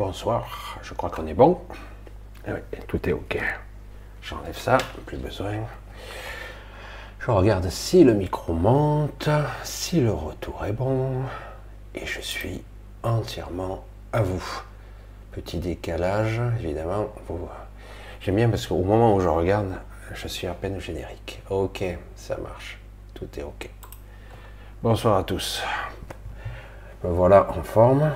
bonsoir, 0.00 0.78
je 0.82 0.94
crois 0.94 1.10
qu'on 1.10 1.26
est 1.26 1.34
bon. 1.34 1.58
Eh 2.48 2.78
tout 2.88 3.06
est 3.06 3.12
ok. 3.12 3.38
J'enlève 4.22 4.56
ça, 4.56 4.78
plus 5.04 5.18
besoin. 5.18 5.52
Je 7.18 7.30
regarde 7.30 7.68
si 7.68 8.02
le 8.02 8.14
micro 8.14 8.54
monte, 8.54 9.28
si 9.62 10.00
le 10.00 10.10
retour 10.10 10.64
est 10.64 10.72
bon. 10.72 11.24
Et 11.94 12.06
je 12.06 12.22
suis 12.22 12.64
entièrement 13.02 13.84
à 14.14 14.22
vous. 14.22 14.62
Petit 15.32 15.58
décalage, 15.58 16.40
évidemment. 16.60 17.08
J'aime 18.22 18.36
bien 18.36 18.48
parce 18.48 18.66
qu'au 18.66 18.82
moment 18.82 19.14
où 19.14 19.20
je 19.20 19.28
regarde, 19.28 19.74
je 20.14 20.28
suis 20.28 20.46
à 20.46 20.54
peine 20.54 20.78
au 20.78 20.80
générique. 20.80 21.42
Ok, 21.50 21.84
ça 22.16 22.38
marche. 22.38 22.78
Tout 23.12 23.28
est 23.36 23.42
ok. 23.42 23.68
Bonsoir 24.82 25.18
à 25.18 25.24
tous. 25.24 25.62
Me 27.04 27.10
voilà 27.10 27.50
en 27.50 27.62
forme. 27.62 28.10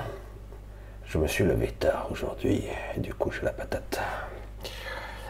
Je 1.15 1.19
me 1.21 1.27
suis 1.27 1.45
levé 1.45 1.67
tard 1.67 2.09
aujourd'hui, 2.11 2.65
et 2.93 2.99
du 2.99 3.13
coup 3.13 3.31
j'ai 3.31 3.41
la 3.43 3.53
patate. 3.53 4.01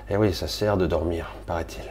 Et 0.09 0.18
oui, 0.18 0.34
ça 0.34 0.47
sert 0.47 0.78
de 0.78 0.88
dormir, 0.88 1.31
paraît-il. 1.46 1.85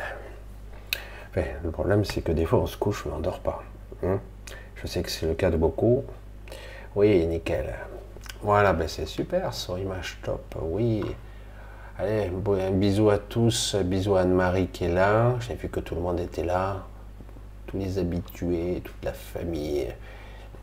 Mais 1.37 1.55
le 1.63 1.71
problème, 1.71 2.05
c'est 2.05 2.21
que 2.21 2.33
des 2.33 2.45
fois 2.45 2.59
on 2.59 2.67
se 2.67 2.77
couche, 2.77 3.05
mais 3.07 3.13
on 3.13 3.19
ne 3.19 3.23
dort 3.23 3.39
pas. 3.39 3.63
hein. 4.03 4.19
Je 4.75 4.89
sais 4.89 5.01
que 5.01 5.09
c'est 5.09 5.27
le 5.27 5.35
cas 5.35 5.49
de 5.53 5.57
beaucoup. 5.57 6.03
Oui, 6.97 7.25
nickel. 7.29 7.73
Voilà, 8.43 8.73
ben 8.73 8.89
c'est 8.89 9.07
super, 9.07 9.55
son 9.55 9.77
image 9.77 10.19
top, 10.25 10.57
oui. 10.61 11.05
Allez, 11.97 12.33
un 12.49 12.71
bisou 12.73 13.11
à 13.11 13.19
tous, 13.19 13.77
bisou 13.77 14.17
à 14.17 14.23
Anne-Marie 14.23 14.67
qui 14.67 14.87
est 14.87 14.93
là. 14.93 15.37
J'ai 15.39 15.55
vu 15.55 15.69
que 15.69 15.79
tout 15.79 15.95
le 15.95 16.01
monde 16.01 16.19
était 16.19 16.43
là. 16.43 16.83
Tous 17.69 17.79
les 17.79 17.97
habitués, 18.01 18.83
toute 18.85 19.05
la 19.05 19.13
famille. 19.13 19.87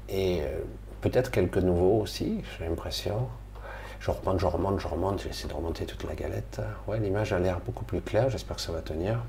Et 0.10 0.42
euh, 0.42 0.60
peut-être 1.02 1.32
quelques 1.32 1.58
nouveaux 1.58 2.00
aussi, 2.02 2.44
j'ai 2.58 2.66
l'impression. 2.66 3.28
Je 4.00 4.10
remonte, 4.10 4.40
je 4.40 4.46
remonte, 4.46 4.80
je 4.80 4.88
remonte, 4.88 5.22
j'essaie 5.22 5.48
de 5.48 5.54
remonter 5.54 5.86
toute 5.86 6.04
la 6.06 6.16
galette. 6.16 6.62
Ouais, 6.88 7.00
l'image 7.00 7.34
a 7.34 7.40
l'air 7.40 7.60
beaucoup 7.60 7.86
plus 7.86 8.02
claire, 8.02 8.30
j'espère 8.30 8.56
que 8.56 8.62
ça 8.62 8.72
va 8.72 8.82
tenir. 8.82 9.20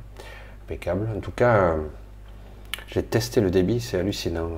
Impeccable. 0.64 1.08
En 1.14 1.20
tout 1.20 1.30
cas, 1.32 1.74
j'ai 2.86 3.02
testé 3.02 3.40
le 3.40 3.50
débit, 3.50 3.80
c'est 3.80 3.98
hallucinant. 3.98 4.50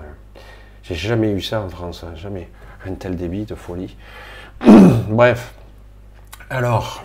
J'ai 0.82 0.94
jamais 0.94 1.32
eu 1.32 1.41
ça 1.41 1.62
en 1.62 1.69
France, 1.69 2.04
hein, 2.04 2.14
jamais. 2.14 2.48
Un 2.86 2.94
tel 2.94 3.16
débit 3.16 3.44
de 3.44 3.54
folie. 3.54 3.97
Bref. 5.08 5.54
Alors, 6.50 7.03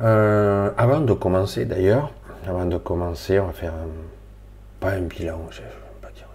euh, 0.00 0.70
avant 0.78 1.00
de 1.00 1.12
commencer 1.12 1.64
d'ailleurs, 1.64 2.12
avant 2.46 2.64
de 2.64 2.78
commencer, 2.78 3.40
on 3.40 3.46
va 3.46 3.52
faire 3.52 3.74
un, 3.74 3.88
pas 4.80 4.92
un 4.92 5.02
bilan, 5.02 5.40
je, 5.50 5.56
je 5.56 5.62
vais 5.62 5.68
pas 6.00 6.10
dire 6.12 6.26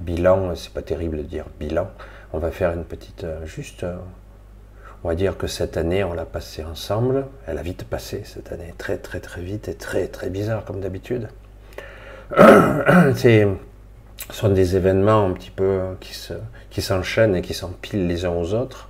bilan, 0.00 0.54
c'est 0.54 0.72
pas 0.72 0.82
terrible 0.82 1.18
de 1.18 1.22
dire 1.22 1.46
bilan. 1.58 1.88
On 2.32 2.38
va 2.38 2.50
faire 2.50 2.72
une 2.72 2.84
petite, 2.84 3.24
euh, 3.24 3.44
juste, 3.46 3.84
euh, 3.84 3.96
on 5.04 5.08
va 5.08 5.14
dire 5.14 5.36
que 5.38 5.46
cette 5.46 5.76
année, 5.76 6.04
on 6.04 6.12
l'a 6.14 6.24
passée 6.26 6.64
ensemble. 6.64 7.26
Elle 7.46 7.58
a 7.58 7.62
vite 7.62 7.84
passé 7.84 8.22
cette 8.24 8.52
année, 8.52 8.74
très 8.78 8.98
très 8.98 9.20
très 9.20 9.40
vite 9.42 9.68
et 9.68 9.74
très 9.74 10.08
très 10.08 10.30
bizarre 10.30 10.64
comme 10.64 10.80
d'habitude. 10.80 11.28
Ce 12.36 14.34
sont 14.34 14.48
des 14.50 14.76
événements 14.76 15.26
un 15.26 15.32
petit 15.32 15.50
peu 15.50 15.80
qui 16.70 16.82
s'enchaînent 16.82 17.36
et 17.36 17.42
qui 17.42 17.54
s'empilent 17.54 18.06
les 18.06 18.24
uns 18.24 18.32
aux 18.32 18.52
autres. 18.54 18.88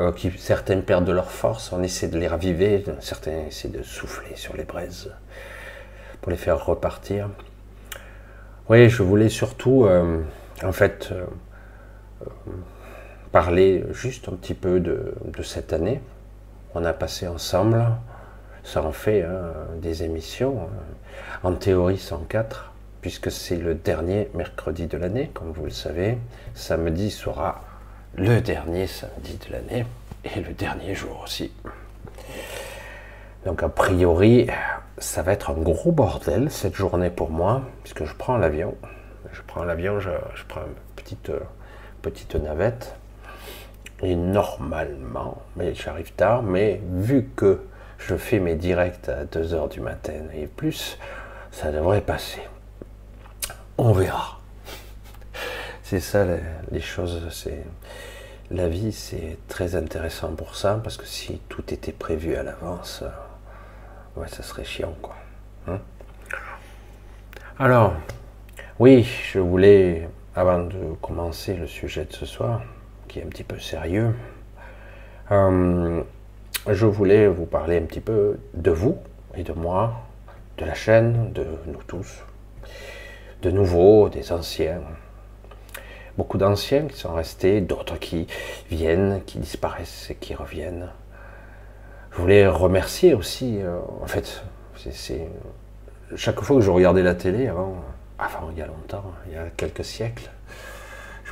euh, 0.00 0.12
qui, 0.12 0.32
certains 0.38 0.80
perdent 0.80 1.04
de 1.04 1.12
leur 1.12 1.30
force, 1.30 1.72
on 1.72 1.82
essaie 1.82 2.08
de 2.08 2.18
les 2.18 2.28
raviver, 2.28 2.84
certains 3.00 3.46
essaient 3.48 3.68
de 3.68 3.82
souffler 3.82 4.36
sur 4.36 4.56
les 4.56 4.64
braises 4.64 5.10
pour 6.20 6.30
les 6.30 6.38
faire 6.38 6.64
repartir. 6.64 7.28
Oui, 8.68 8.88
je 8.88 9.02
voulais 9.02 9.28
surtout, 9.28 9.86
euh, 9.86 10.22
en 10.62 10.70
fait, 10.70 11.08
euh, 11.10 11.24
euh, 12.22 12.30
parler 13.32 13.84
juste 13.90 14.28
un 14.28 14.34
petit 14.36 14.54
peu 14.54 14.78
de, 14.78 15.14
cette 15.42 15.72
année. 15.72 16.00
On 16.74 16.84
a 16.84 16.92
passé 16.92 17.26
ensemble, 17.26 17.84
ça 18.62 18.84
en 18.84 18.92
fait 18.92 19.22
hein, 19.22 19.52
des 19.80 20.04
émissions, 20.04 20.68
en 21.42 21.54
théorie 21.54 21.98
104, 21.98 22.72
puisque 23.00 23.32
c'est 23.32 23.56
le 23.56 23.74
dernier 23.74 24.30
mercredi 24.32 24.86
de 24.86 24.96
l'année, 24.96 25.30
comme 25.34 25.50
vous 25.50 25.64
le 25.64 25.70
savez. 25.70 26.16
Samedi 26.54 27.10
sera 27.10 27.62
le 28.14 28.40
dernier 28.40 28.86
samedi 28.86 29.38
de 29.44 29.52
l'année 29.52 29.86
et 30.24 30.40
le 30.40 30.52
dernier 30.54 30.94
jour 30.94 31.20
aussi. 31.24 31.50
Donc 33.44 33.62
a 33.62 33.68
priori, 33.68 34.48
ça 34.98 35.22
va 35.22 35.32
être 35.32 35.50
un 35.50 35.54
gros 35.54 35.90
bordel 35.90 36.50
cette 36.50 36.74
journée 36.74 37.10
pour 37.10 37.30
moi, 37.30 37.62
puisque 37.82 38.04
je 38.04 38.14
prends 38.14 38.36
l'avion. 38.36 38.76
Je 39.32 39.40
prends 39.46 39.64
l'avion, 39.64 39.98
je, 39.98 40.10
prends 40.48 40.60
une 40.60 40.94
petite, 40.94 41.30
euh, 41.30 41.40
petite 42.02 42.34
navette. 42.36 42.94
Et 44.02 44.14
normalement, 44.14 45.42
mais 45.56 45.74
j'arrive 45.74 46.12
tard, 46.12 46.42
mais 46.42 46.80
vu 46.92 47.30
que 47.34 47.62
je 47.98 48.16
fais 48.16 48.40
mes 48.40 48.56
directs 48.56 49.08
à 49.08 49.24
2h 49.24 49.70
du 49.70 49.80
matin 49.80 50.24
et 50.34 50.46
plus, 50.46 50.98
ça 51.50 51.70
devrait 51.70 52.00
passer. 52.00 52.42
On 53.78 53.92
verra. 53.92 54.40
C'est 55.82 56.00
ça 56.00 56.24
les, 56.24 56.40
les 56.70 56.80
choses, 56.80 57.20
c'est 57.30 57.64
la 58.50 58.68
vie, 58.68 58.92
c'est 58.92 59.38
très 59.48 59.76
intéressant 59.76 60.34
pour 60.34 60.56
ça, 60.56 60.80
parce 60.82 60.96
que 60.96 61.06
si 61.06 61.40
tout 61.48 61.72
était 61.72 61.92
prévu 61.92 62.34
à 62.36 62.42
l'avance, 62.42 63.00
euh, 63.02 63.08
ouais, 64.16 64.28
ça 64.28 64.42
serait 64.42 64.64
chiant, 64.64 64.94
quoi. 65.00 65.14
Hein 65.68 65.80
Alors, 67.58 67.94
oui, 68.78 69.06
je 69.32 69.38
voulais, 69.38 70.08
avant 70.34 70.60
de 70.60 70.94
commencer 71.00 71.54
le 71.54 71.66
sujet 71.66 72.04
de 72.04 72.12
ce 72.12 72.26
soir, 72.26 72.62
qui 73.08 73.18
est 73.18 73.22
un 73.22 73.28
petit 73.28 73.44
peu 73.44 73.58
sérieux, 73.58 74.14
euh, 75.30 76.02
je 76.68 76.86
voulais 76.86 77.28
vous 77.28 77.46
parler 77.46 77.78
un 77.78 77.82
petit 77.82 78.00
peu 78.00 78.38
de 78.54 78.70
vous 78.70 78.98
et 79.34 79.42
de 79.42 79.52
moi, 79.52 80.02
de 80.58 80.64
la 80.64 80.74
chaîne, 80.74 81.32
de 81.32 81.46
nous 81.66 81.82
tous, 81.86 82.24
de 83.42 83.50
nouveaux, 83.50 84.08
des 84.08 84.32
anciens. 84.32 84.80
Beaucoup 86.18 86.38
d'anciens 86.38 86.86
qui 86.86 86.96
sont 86.98 87.14
restés, 87.14 87.60
d'autres 87.60 87.98
qui 87.98 88.26
viennent, 88.70 89.22
qui 89.24 89.38
disparaissent 89.38 90.10
et 90.10 90.14
qui 90.14 90.34
reviennent. 90.34 90.90
Je 92.12 92.20
voulais 92.20 92.46
remercier 92.46 93.14
aussi, 93.14 93.58
euh, 93.60 93.78
en 94.02 94.06
fait, 94.06 94.42
chaque 96.16 96.40
fois 96.40 96.56
que 96.56 96.62
je 96.62 96.70
regardais 96.70 97.02
la 97.02 97.14
télé 97.14 97.48
avant, 97.48 97.76
avant 98.18 98.50
il 98.52 98.58
y 98.58 98.62
a 98.62 98.66
longtemps, 98.66 99.12
il 99.26 99.32
y 99.32 99.36
a 99.36 99.46
quelques 99.56 99.84
siècles, 99.84 100.30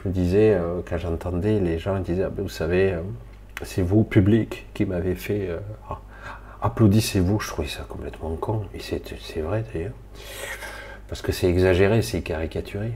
je 0.02 0.08
me 0.08 0.14
disais, 0.14 0.54
euh, 0.54 0.80
quand 0.88 0.98
j'entendais 0.98 1.60
les 1.60 1.78
gens 1.78 1.98
disaient, 2.00 2.24
ah 2.24 2.30
ben, 2.30 2.42
vous 2.42 2.48
savez, 2.48 2.92
euh, 2.92 3.00
c'est 3.62 3.82
vous, 3.82 4.04
public, 4.04 4.66
qui 4.72 4.86
m'avez 4.86 5.14
fait. 5.14 5.48
Euh, 5.48 5.58
applaudissez-vous. 6.62 7.40
Je 7.40 7.48
trouvais 7.48 7.68
ça 7.68 7.84
complètement 7.88 8.34
con. 8.36 8.64
Et 8.74 8.80
c'est 8.80 9.40
vrai 9.40 9.64
d'ailleurs. 9.72 9.92
Parce 11.08 11.22
que 11.22 11.32
c'est 11.32 11.48
exagéré, 11.48 12.02
c'est 12.02 12.22
caricaturé. 12.22 12.92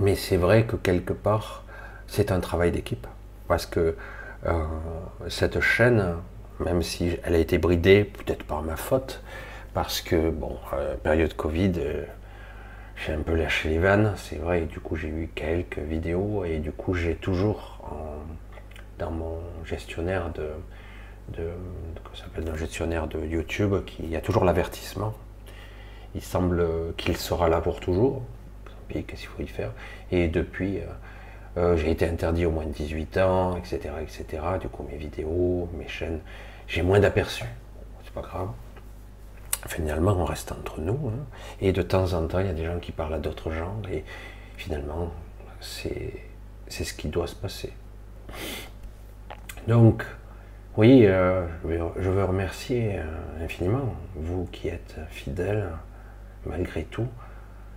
Mais 0.00 0.16
c'est 0.16 0.36
vrai 0.36 0.64
que 0.64 0.76
quelque 0.76 1.12
part, 1.12 1.64
c'est 2.06 2.30
un 2.30 2.40
travail 2.40 2.72
d'équipe. 2.72 3.06
Parce 3.48 3.64
que 3.64 3.96
cette 5.28 5.60
chaîne, 5.60 6.16
même 6.60 6.82
si 6.82 7.18
elle 7.24 7.34
a 7.34 7.38
été 7.38 7.58
bridée, 7.58 8.04
peut-être 8.04 8.44
par 8.44 8.62
ma 8.62 8.76
faute, 8.76 9.22
parce 9.74 10.00
que, 10.00 10.30
bon, 10.30 10.56
euh, 10.72 10.96
période 10.96 11.34
Covid, 11.34 11.72
j'ai 12.96 13.12
un 13.12 13.20
peu 13.20 13.34
lâché 13.34 13.68
les 13.68 13.78
vannes, 13.78 14.14
c'est 14.16 14.36
vrai, 14.36 14.62
du 14.62 14.80
coup 14.80 14.96
j'ai 14.96 15.08
eu 15.08 15.30
quelques 15.34 15.78
vidéos, 15.78 16.44
et 16.44 16.58
du 16.58 16.72
coup 16.72 16.94
j'ai 16.94 17.14
toujours 17.14 17.78
dans 18.98 19.10
mon 19.10 19.38
gestionnaire 19.64 20.30
de, 20.32 20.48
de, 21.36 21.50
s'appelle 22.14 22.50
gestionnaire 22.56 23.06
de 23.06 23.24
YouTube 23.24 23.74
qui 23.84 24.06
y 24.06 24.16
a 24.16 24.20
toujours 24.20 24.44
l'avertissement. 24.44 25.14
Il 26.14 26.22
semble 26.22 26.66
qu'il 26.96 27.16
sera 27.16 27.48
là 27.48 27.60
pour 27.60 27.80
toujours. 27.80 28.22
Puis 28.88 29.04
qu'est-ce 29.04 29.22
qu'il 29.22 29.30
faut 29.30 29.42
y 29.42 29.46
faire? 29.46 29.72
Et 30.10 30.28
depuis, 30.28 30.78
euh, 31.56 31.76
j'ai 31.76 31.90
été 31.90 32.06
interdit 32.06 32.46
au 32.46 32.50
moins 32.50 32.66
de 32.66 32.72
18 32.72 33.18
ans, 33.18 33.56
etc., 33.56 33.94
etc. 34.02 34.42
Du 34.60 34.68
coup, 34.68 34.86
mes 34.90 34.96
vidéos, 34.96 35.68
mes 35.78 35.88
chaînes, 35.88 36.20
j'ai 36.68 36.82
moins 36.82 37.00
d'aperçus. 37.00 37.44
C'est 38.04 38.12
pas 38.12 38.20
grave. 38.20 38.48
Finalement, 39.66 40.12
on 40.12 40.24
reste 40.24 40.52
entre 40.52 40.80
nous. 40.80 41.08
Hein. 41.08 41.24
Et 41.60 41.72
de 41.72 41.82
temps 41.82 42.12
en 42.12 42.26
temps, 42.26 42.40
il 42.40 42.46
y 42.46 42.50
a 42.50 42.54
des 42.54 42.64
gens 42.64 42.78
qui 42.78 42.92
parlent 42.92 43.14
à 43.14 43.18
d'autres 43.18 43.50
gens. 43.50 43.80
Et 43.90 44.04
finalement, 44.56 45.10
c'est 45.60 46.12
ce 46.68 46.92
qui 46.92 47.08
doit 47.08 47.26
se 47.26 47.34
passer. 47.34 47.72
Donc, 49.66 50.04
oui, 50.76 51.06
euh, 51.06 51.46
je 51.64 52.10
veux 52.10 52.24
remercier 52.24 52.98
euh, 52.98 53.44
infiniment 53.44 53.94
vous 54.14 54.44
qui 54.52 54.68
êtes 54.68 54.96
fidèles 55.08 55.70
malgré 56.44 56.84
tout, 56.84 57.08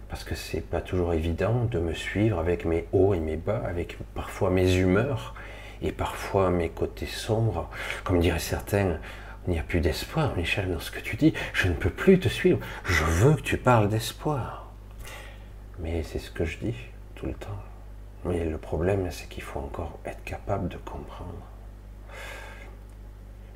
parce 0.09 0.23
que 0.23 0.35
c'est 0.35 0.61
pas 0.61 0.81
toujours 0.81 1.13
évident 1.13 1.65
de 1.65 1.79
me 1.79 1.94
suivre 1.94 2.39
avec 2.39 2.65
mes 2.65 2.85
hauts 2.91 3.13
et 3.13 3.19
mes 3.19 3.38
bas, 3.38 3.61
avec 3.65 3.97
parfois 4.15 4.50
mes 4.50 4.75
humeurs 4.75 5.35
et 5.81 5.91
parfois 5.91 6.50
mes 6.50 6.69
côtés 6.69 7.06
sombres. 7.06 7.69
Comme 8.03 8.19
diraient 8.19 8.39
certains, 8.39 8.97
il 9.47 9.53
n'y 9.53 9.59
a 9.59 9.63
plus 9.63 9.79
d'espoir, 9.79 10.35
Michel, 10.35 10.71
dans 10.71 10.79
ce 10.79 10.91
que 10.91 11.00
tu 11.00 11.15
dis. 11.15 11.33
Je 11.53 11.67
ne 11.67 11.73
peux 11.73 11.89
plus 11.89 12.19
te 12.19 12.27
suivre. 12.27 12.59
Je 12.83 13.03
veux 13.03 13.35
que 13.35 13.41
tu 13.41 13.57
parles 13.57 13.88
d'espoir. 13.88 14.71
Mais 15.79 16.03
c'est 16.03 16.19
ce 16.19 16.31
que 16.31 16.44
je 16.44 16.57
dis 16.57 16.75
tout 17.15 17.27
le 17.27 17.33
temps. 17.33 17.61
Mais 18.25 18.44
le 18.44 18.57
problème, 18.57 19.07
c'est 19.11 19.29
qu'il 19.29 19.44
faut 19.44 19.59
encore 19.59 20.00
être 20.06 20.23
capable 20.25 20.67
de 20.67 20.77
comprendre 20.77 21.45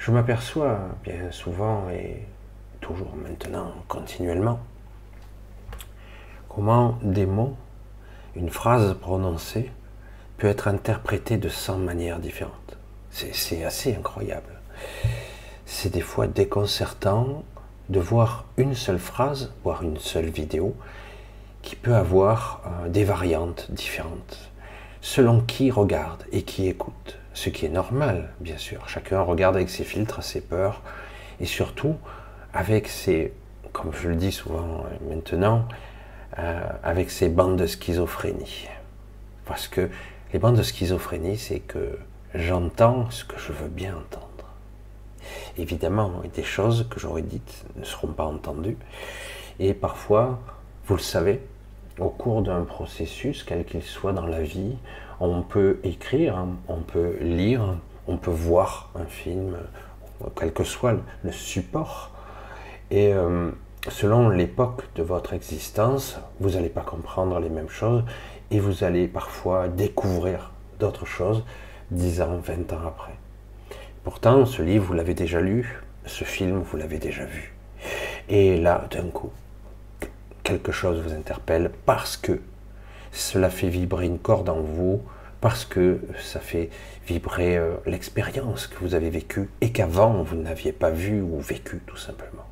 je 0.06 0.12
m'aperçois 0.12 0.80
bien 1.06 1.32
souvent 1.32 1.90
et 1.90 2.18
toujours 2.82 3.16
maintenant, 3.16 3.72
continuellement, 3.88 4.60
comment 6.56 6.98
des 7.02 7.26
mots, 7.26 7.56
une 8.36 8.50
phrase 8.50 8.96
prononcée, 9.00 9.72
peut 10.38 10.48
être 10.48 10.68
interprétée 10.68 11.38
de 11.38 11.50
100 11.50 11.78
manières 11.78 12.20
différentes? 12.20 12.78
C'est 13.12 13.64
assez 13.64 13.96
incroyable. 13.96 14.60
C'est 15.66 15.92
des 15.92 16.02
fois 16.02 16.28
déconcertant 16.28 17.44
de 17.90 18.00
voir 18.00 18.46
une 18.58 18.76
seule 18.76 19.00
phrase, 19.00 19.54
voire 19.64 19.84
une 19.84 19.98
seule 19.98 20.30
vidéo, 20.30 20.76
qui 21.62 21.76
peut 21.76 21.96
avoir 21.96 22.62
euh, 22.66 22.90
des 22.90 23.04
variantes 23.04 23.68
différentes, 23.72 24.52
selon 25.02 25.42
qui 25.42 25.72
regarde 25.72 26.24
et 26.32 26.44
qui 26.44 26.68
écoute 26.68 27.20
ce 27.34 27.50
qui 27.50 27.66
est 27.66 27.70
normal, 27.70 28.30
bien 28.40 28.58
sûr. 28.58 28.88
Chacun 28.88 29.22
regarde 29.22 29.56
avec 29.56 29.70
ses 29.70 29.84
filtres, 29.84 30.24
ses 30.24 30.42
peurs, 30.42 30.82
et 31.40 31.46
surtout 31.46 31.96
avec 32.54 32.88
ses, 32.88 33.34
comme 33.72 33.92
je 33.94 34.10
le 34.10 34.16
dis 34.16 34.32
souvent 34.32 34.86
maintenant, 35.10 35.68
euh, 36.40 36.62
avec 36.84 37.12
ses 37.12 37.30
bandes 37.30 37.58
de 37.58 37.68
schizophrénie. 37.68 38.68
Parce 39.46 39.68
que 39.68 39.90
les 40.32 40.40
bandes 40.40 40.58
de 40.58 40.64
schizophrénie, 40.64 41.38
c'est 41.38 41.60
que 41.60 41.98
j'entends 42.34 43.10
ce 43.12 43.24
que 43.24 43.38
je 43.38 43.52
veux 43.52 43.68
bien 43.68 43.96
entendre. 43.96 44.28
Évidemment, 45.58 46.12
des 46.34 46.44
choses 46.44 46.88
que 46.90 47.00
j'aurais 47.00 47.22
dites 47.22 47.66
ne 47.76 47.84
seront 47.84 48.08
pas 48.08 48.26
entendues. 48.26 48.78
Et 49.60 49.74
parfois, 49.74 50.40
vous 50.88 50.96
le 50.96 51.02
savez, 51.02 51.42
au 52.00 52.10
cours 52.10 52.42
d'un 52.42 52.64
processus, 52.64 53.44
quel 53.44 53.66
qu'il 53.66 53.84
soit 53.84 54.14
dans 54.14 54.26
la 54.26 54.42
vie, 54.42 54.76
on 55.20 55.44
peut 55.44 55.80
écrire, 55.84 56.46
on 56.68 56.82
peut 56.82 57.18
lire, 57.22 57.78
on 58.08 58.18
peut 58.18 58.32
voir 58.32 58.90
un 58.96 59.06
film, 59.06 59.58
quel 60.36 60.52
que 60.52 60.64
soit 60.64 60.96
le 61.24 61.32
support. 61.32 62.12
Et 62.92 63.14
euh, 63.14 63.52
selon 63.90 64.30
l'époque 64.30 64.84
de 64.96 65.04
votre 65.04 65.34
existence, 65.34 66.18
vous 66.40 66.52
n'allez 66.52 66.70
pas 66.70 66.82
comprendre 66.82 67.40
les 67.40 67.50
mêmes 67.50 67.70
choses 67.70 68.04
et 68.52 68.60
vous 68.60 68.84
allez 68.84 69.08
parfois 69.08 69.68
découvrir 69.68 70.52
d'autres 70.80 71.06
choses 71.06 71.44
10 71.92 72.22
ans, 72.22 72.38
20 72.38 72.74
ans 72.74 72.88
après. 72.88 73.14
Pourtant, 74.04 74.46
ce 74.46 74.62
livre, 74.62 74.86
vous 74.86 74.94
l'avez 74.94 75.14
déjà 75.14 75.42
lu, 75.42 75.82
ce 76.06 76.24
film, 76.24 76.60
vous 76.60 76.78
l'avez 76.78 76.98
déjà 76.98 77.26
vu. 77.26 77.54
Et 78.30 78.58
là, 78.58 78.88
d'un 78.92 79.10
coup, 79.10 79.32
quelque 80.44 80.72
chose 80.72 81.02
vous 81.02 81.14
interpelle 81.14 81.72
parce 81.86 82.18
que 82.18 82.42
cela 83.12 83.50
fait 83.50 83.70
vibrer 83.70 84.06
une 84.06 84.20
corde 84.20 84.50
en 84.50 84.62
vous, 84.62 85.02
parce 85.40 85.66
que 85.66 86.00
ça 86.22 86.40
fait 86.40 86.70
vibrer 87.06 87.58
euh, 87.58 87.76
l'expérience 87.86 88.68
que 88.68 88.80
vous 88.80 88.96
avez 88.96 89.10
vécue 89.10 89.50
et 89.60 89.74
qu'avant 89.74 90.24
vous 90.24 90.38
n'aviez 90.38 90.72
pas 90.72 90.90
vu 90.90 91.22
ou 91.22 91.40
vécu 91.42 91.82
tout 91.86 91.98
simplement. 91.98 92.46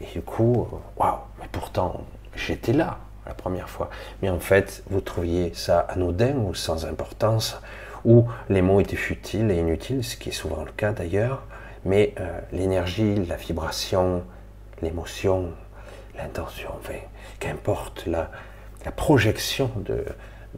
Et 0.00 0.06
du 0.12 0.22
coup, 0.22 0.66
waouh, 0.96 1.18
mais 1.40 1.48
pourtant 1.50 2.04
j'étais 2.34 2.72
là 2.72 2.98
la 3.26 3.34
première 3.34 3.68
fois. 3.68 3.90
Mais 4.22 4.30
en 4.30 4.40
fait, 4.40 4.82
vous 4.90 5.00
trouviez 5.00 5.52
ça 5.54 5.80
anodin 5.80 6.36
ou 6.36 6.54
sans 6.54 6.86
importance, 6.86 7.60
ou 8.04 8.26
les 8.48 8.62
mots 8.62 8.80
étaient 8.80 8.96
futiles 8.96 9.50
et 9.50 9.56
inutiles, 9.56 10.02
ce 10.04 10.16
qui 10.16 10.30
est 10.30 10.32
souvent 10.32 10.64
le 10.64 10.72
cas 10.72 10.92
d'ailleurs, 10.92 11.42
mais 11.84 12.14
euh, 12.18 12.40
l'énergie, 12.52 13.14
la 13.26 13.36
vibration, 13.36 14.24
l'émotion, 14.82 15.50
l'intention, 16.16 16.70
enfin, 16.78 16.98
qu'importe 17.38 18.06
la, 18.06 18.30
projection 18.96 19.70
de, 19.76 20.04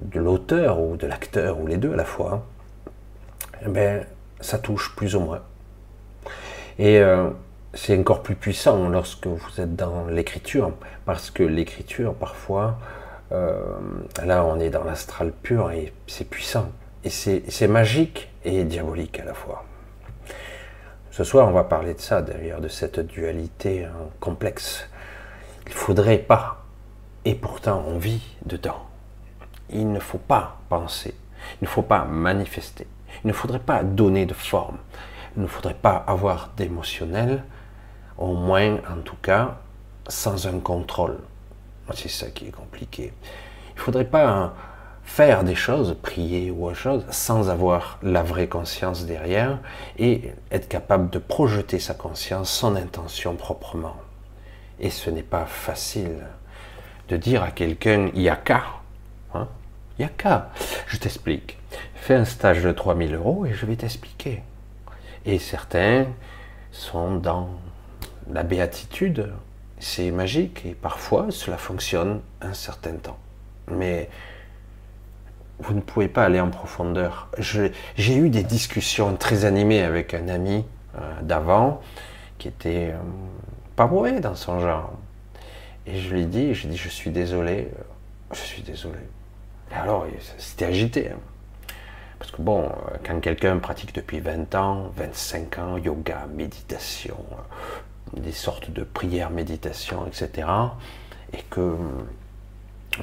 de 0.01 0.21
l'auteur 0.21 0.81
ou 0.81 0.97
de 0.97 1.07
l'acteur 1.07 1.59
ou 1.61 1.67
les 1.67 1.77
deux 1.77 1.93
à 1.93 1.97
la 1.97 2.05
fois, 2.05 2.33
hein, 2.33 2.91
eh 3.67 3.69
ben, 3.69 4.07
ça 4.41 4.59
touche 4.59 4.95
plus 4.97 5.15
ou 5.17 5.21
moins. 5.21 5.43
Et 6.79 6.99
euh, 6.99 7.31
c'est 7.75 7.99
encore 7.99 8.23
plus 8.23 8.35
puissant 8.35 8.89
lorsque 8.89 9.27
vous 9.27 9.61
êtes 9.61 9.75
dans 9.77 10.07
l'écriture, 10.07 10.73
parce 11.05 11.31
que 11.31 11.43
l'écriture, 11.43 12.15
parfois, 12.15 12.79
euh, 13.33 13.55
là 14.25 14.45
on 14.45 14.61
est 14.61 14.71
dans 14.71 14.85
l'astral 14.85 15.33
pur 15.33 15.71
et 15.71 15.93
c'est 16.07 16.29
puissant. 16.29 16.71
Et 17.05 17.11
c'est 17.11 17.69
magique 17.69 18.31
et 18.45 18.63
diabolique 18.63 19.19
à 19.19 19.25
la 19.25 19.35
fois. 19.35 19.65
Ce 21.11 21.25
soir, 21.25 21.49
on 21.49 21.53
va 21.53 21.65
parler 21.65 21.95
de 21.95 22.01
ça, 22.01 22.23
d'ailleurs, 22.23 22.61
de 22.61 22.69
cette 22.69 23.01
dualité 23.01 23.85
hein, 23.85 23.93
complexe. 24.21 24.89
Il 25.67 25.73
faudrait 25.73 26.19
pas, 26.19 26.65
et 27.25 27.35
pourtant 27.35 27.85
on 27.89 27.99
vit 27.99 28.37
dedans 28.47 28.87
il 29.73 29.91
ne 29.91 29.99
faut 29.99 30.19
pas 30.19 30.59
penser, 30.69 31.15
il 31.61 31.65
ne 31.65 31.69
faut 31.69 31.83
pas 31.83 32.05
manifester, 32.05 32.87
il 33.25 33.29
ne 33.29 33.33
faudrait 33.33 33.59
pas 33.59 33.83
donner 33.83 34.27
de 34.27 34.35
forme, 34.35 34.79
il 35.37 35.43
ne 35.43 35.47
faudrait 35.47 35.75
pas 35.75 35.97
avoir 36.07 36.51
d'émotionnel, 36.57 37.43
au 38.19 38.35
moins 38.35 38.77
en 38.91 39.01
tout 39.05 39.17
cas 39.23 39.59
sans 40.09 40.47
un 40.47 40.59
contrôle. 40.61 41.19
C'est 41.95 42.09
ça 42.09 42.31
qui 42.31 42.49
est 42.49 42.53
compliqué. 42.53 43.13
Il 43.71 43.77
ne 43.77 43.81
faudrait 43.81 44.05
pas 44.05 44.55
faire 45.05 45.45
des 45.45 45.55
choses, 45.55 45.97
prier 46.01 46.51
ou 46.51 46.67
autre 46.67 46.77
chose, 46.77 47.05
sans 47.11 47.51
avoir 47.51 47.99
la 48.03 48.23
vraie 48.23 48.47
conscience 48.47 49.05
derrière 49.05 49.59
et 49.99 50.33
être 50.51 50.69
capable 50.69 51.11
de 51.11 51.19
projeter 51.19 51.79
sa 51.79 51.95
conscience, 51.95 52.51
son 52.51 52.77
intention 52.77 53.35
proprement. 53.35 53.97
Et 54.81 54.91
ce 54.91 55.11
n'est 55.11 55.23
pas 55.23 55.45
facile. 55.45 56.25
de 57.09 57.17
dire 57.17 57.43
à 57.43 57.51
quelqu'un, 57.51 58.11
il 58.15 58.23
y 58.23 58.31
a 58.31 58.37
qu'à, 58.37 58.63
hein, 59.35 59.49
il 59.99 60.03
y 60.03 60.05
a 60.05 60.09
qu'à, 60.09 60.51
je 60.87 60.97
t'explique. 60.97 61.59
Fais 61.95 62.15
un 62.15 62.25
stage 62.25 62.63
de 62.63 62.73
3000 62.73 63.15
euros 63.15 63.45
et 63.45 63.53
je 63.53 63.67
vais 63.67 63.77
t'expliquer. 63.77 64.43
Et 65.27 65.39
certains 65.39 66.07
sont 66.71 67.17
dans 67.17 67.51
la 68.31 68.43
béatitude, 68.43 69.33
c'est 69.79 70.11
magique 70.11 70.65
et 70.65 70.75
parfois 70.75 71.27
cela 71.31 71.59
fonctionne 71.59 72.21
un 72.41 72.55
certain 72.55 72.95
temps. 72.95 73.19
Mais 73.71 74.09
vous 75.59 75.75
ne 75.75 75.81
pouvez 75.81 76.09
pas 76.09 76.25
aller 76.25 76.41
en 76.41 76.51
profondeur. 76.51 77.29
J'ai 77.39 78.17
eu 78.17 78.29
des 78.31 78.43
discussions 78.43 79.17
très 79.17 79.45
animées 79.45 79.83
avec 79.83 80.15
un 80.15 80.29
ami 80.29 80.65
euh, 80.97 81.23
d'avant 81.23 81.81
qui 82.39 82.49
était 82.49 82.91
euh, 82.93 82.99
pas 83.77 83.87
mauvais 83.87 84.21
dans 84.21 84.35
son 84.35 84.61
genre. 84.61 84.93
Et 85.87 85.99
je 85.99 86.13
lui 86.13 86.23
ai 86.23 86.27
dit, 86.27 86.55
je 86.55 86.69
dit, 86.69 86.77
je 86.77 86.89
suis 86.89 87.11
désolé, 87.11 87.69
euh, 87.73 88.35
je 88.35 88.41
suis 88.41 88.63
désolé. 88.63 88.99
Et 89.71 89.75
alors, 89.75 90.07
c'était 90.39 90.67
agité. 90.67 91.11
Hein. 91.11 91.19
Parce 92.19 92.31
que 92.31 92.43
bon, 92.43 92.71
quand 93.05 93.19
quelqu'un 93.21 93.59
pratique 93.59 93.95
depuis 93.95 94.21
20 94.21 94.55
ans, 94.55 94.93
25 94.97 95.59
ans, 95.59 95.77
yoga, 95.77 96.27
méditation, 96.33 97.17
des 98.17 98.33
sortes 98.33 98.71
de 98.71 98.85
prières, 98.85 99.31
méditation, 99.31 100.07
etc., 100.07 100.49
et 101.33 101.43
que 101.51 101.77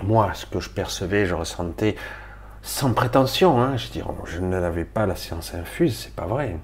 moi, 0.03 0.33
ce 0.33 0.45
que 0.45 0.59
je 0.59 0.69
percevais, 0.69 1.25
je 1.25 1.33
ressentais 1.33 1.95
sans 2.61 2.93
prétention, 2.93 3.61
hein, 3.61 3.77
je, 3.77 3.87
dis, 3.87 4.01
je 4.25 4.39
ne 4.39 4.59
l'avais 4.59 4.85
pas 4.85 5.05
la 5.05 5.15
science 5.15 5.53
infuse, 5.53 5.97
c'est 5.97 6.15
pas 6.15 6.27
vrai. 6.27 6.57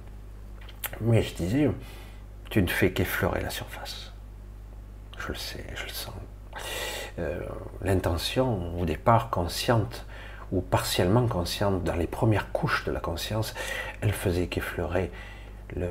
Mais 1.02 1.24
je 1.24 1.34
disais, 1.34 1.70
tu 2.50 2.62
ne 2.62 2.68
fais 2.68 2.92
qu'effleurer 2.92 3.42
la 3.42 3.50
surface. 3.50 4.14
Je 5.18 5.30
le 5.30 5.36
sais, 5.36 5.66
je 5.76 5.84
le 5.84 5.90
sens. 5.90 6.14
Euh, 7.18 7.42
l'intention, 7.82 8.80
au 8.80 8.86
départ 8.86 9.30
consciente 9.30 10.06
ou 10.52 10.62
partiellement 10.62 11.28
consciente, 11.28 11.84
dans 11.84 11.96
les 11.96 12.08
premières 12.08 12.52
couches 12.52 12.84
de 12.86 12.92
la 12.92 13.00
conscience, 13.00 13.56
elle 14.02 14.12
faisait 14.12 14.48
qu'effleurer 14.48 15.12
le, 15.76 15.88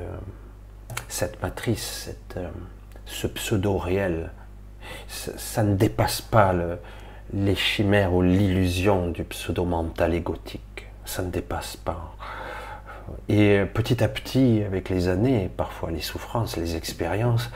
cette 1.07 1.41
matrice, 1.41 2.09
euh, 2.37 2.49
ce 3.05 3.27
pseudo-réel. 3.27 4.31
Ça, 5.07 5.63
ne 5.63 5.75
dépasse 5.75 6.21
pas 6.21 6.53
le, 6.53 6.77
les 7.33 7.55
chimères 7.55 8.13
ou 8.13 8.21
l'illusion 8.21 9.09
du 9.09 9.23
pseudo-mental 9.23 10.13
égotique. 10.13 10.87
Ça 11.05 11.23
ne 11.23 11.31
dépasse 11.31 11.75
pas. 11.75 12.15
Et 13.29 13.63
petit 13.73 14.03
à 14.03 14.07
petit, 14.07 14.63
avec 14.65 14.89
les 14.89 15.07
années, 15.07 15.49
parfois 15.55 15.91
les 15.91 16.01
souffrances, 16.01 16.57
les 16.57 16.75
expériences, 16.75 17.49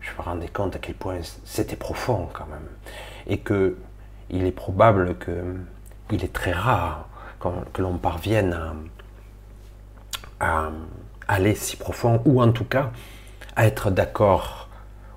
je 0.00 0.10
me 0.16 0.22
rendais 0.22 0.48
compte 0.48 0.76
à 0.76 0.78
quel 0.78 0.94
point 0.94 1.18
c'était 1.44 1.76
profond 1.76 2.28
quand 2.32 2.46
même. 2.46 2.68
Et 3.26 3.38
que 3.38 3.76
il 4.30 4.44
est 4.44 4.52
probable 4.52 5.16
que, 5.16 5.56
il 6.10 6.24
est 6.24 6.32
très 6.32 6.52
rare 6.52 7.08
que 7.72 7.82
l'on 7.82 7.98
parvienne 7.98 8.58
à, 10.40 10.70
aller 11.28 11.54
si 11.54 11.76
profond, 11.76 12.22
ou 12.24 12.40
en 12.42 12.52
tout 12.52 12.64
cas 12.64 12.90
à 13.56 13.66
être 13.66 13.90
d'accord, 13.90 14.68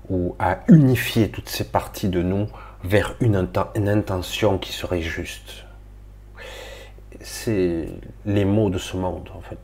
ou 0.08 0.34
à 0.38 0.60
unifier 0.68 1.30
toutes 1.30 1.48
ces 1.48 1.64
parties 1.64 2.08
de 2.08 2.22
nous 2.22 2.48
vers 2.82 3.14
une, 3.20 3.36
intention 3.36 4.58
qui 4.58 4.72
serait 4.72 5.02
juste. 5.02 5.64
C'est 7.20 7.88
les 8.24 8.44
mots 8.44 8.70
de 8.70 8.78
ce 8.78 8.96
monde, 8.96 9.28
en 9.34 9.40
fait. 9.40 9.58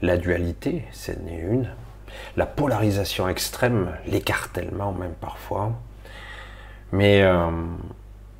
La 0.00 0.16
dualité, 0.16 0.84
c'est 0.92 1.18
une. 1.28 1.68
La 2.36 2.46
polarisation 2.46 3.28
extrême, 3.28 3.96
l'écartèlement 4.06 4.92
même 4.92 5.14
parfois. 5.14 5.72
Mais 6.92 7.22
euh, 7.22 7.50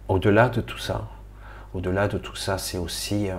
au-delà 0.08 0.48
de 0.48 0.60
tout 0.60 0.78
ça, 0.78 1.08
au-delà 1.74 2.06
de 2.06 2.18
tout 2.18 2.36
ça, 2.36 2.58
c'est 2.58 2.78
aussi 2.78 3.30
euh, 3.30 3.36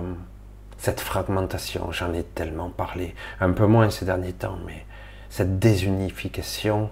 cette 0.84 1.00
fragmentation. 1.00 1.90
J'en 1.92 2.12
ai 2.12 2.22
tellement 2.22 2.70
parlé, 2.70 3.14
un 3.40 3.52
peu 3.52 3.66
moins 3.66 3.90
ces 3.90 4.04
derniers 4.04 4.34
temps, 4.34 4.58
mais 4.66 4.84
cette 5.30 5.58
désunification 5.58 6.90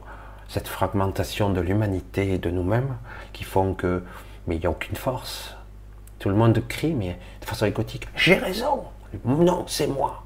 cette 0.52 0.68
fragmentation 0.68 1.48
de 1.48 1.62
l'humanité 1.62 2.34
et 2.34 2.38
de 2.38 2.50
nous-mêmes 2.50 2.96
qui 3.32 3.42
font 3.42 3.72
que, 3.72 4.02
mais 4.46 4.56
il 4.56 4.60
n'y 4.60 4.66
a 4.66 4.70
aucune 4.70 4.96
force. 4.96 5.56
Tout 6.18 6.28
le 6.28 6.34
monde 6.34 6.62
crie, 6.68 6.92
mais 6.92 7.18
de 7.40 7.46
façon 7.46 7.64
égotique, 7.64 8.06
j'ai 8.14 8.34
raison. 8.34 8.82
Non, 9.24 9.64
c'est 9.66 9.86
moi. 9.86 10.24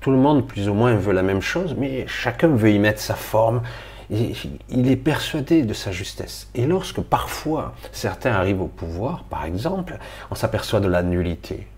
Tout 0.00 0.10
le 0.10 0.16
monde, 0.16 0.48
plus 0.48 0.68
ou 0.68 0.74
moins, 0.74 0.96
veut 0.96 1.12
la 1.12 1.22
même 1.22 1.40
chose, 1.40 1.76
mais 1.78 2.08
chacun 2.08 2.48
veut 2.48 2.72
y 2.72 2.78
mettre 2.80 3.00
sa 3.00 3.14
forme. 3.14 3.62
il 4.10 4.90
est 4.90 4.96
persuadé 4.96 5.62
de 5.62 5.74
sa 5.74 5.92
justesse. 5.92 6.48
Et 6.56 6.66
lorsque 6.66 7.00
parfois 7.00 7.74
certains 7.92 8.32
arrivent 8.32 8.62
au 8.62 8.66
pouvoir, 8.66 9.22
par 9.30 9.44
exemple, 9.44 9.96
on 10.32 10.34
s'aperçoit 10.34 10.80
de 10.80 10.88
la 10.88 11.04
nullité 11.04 11.68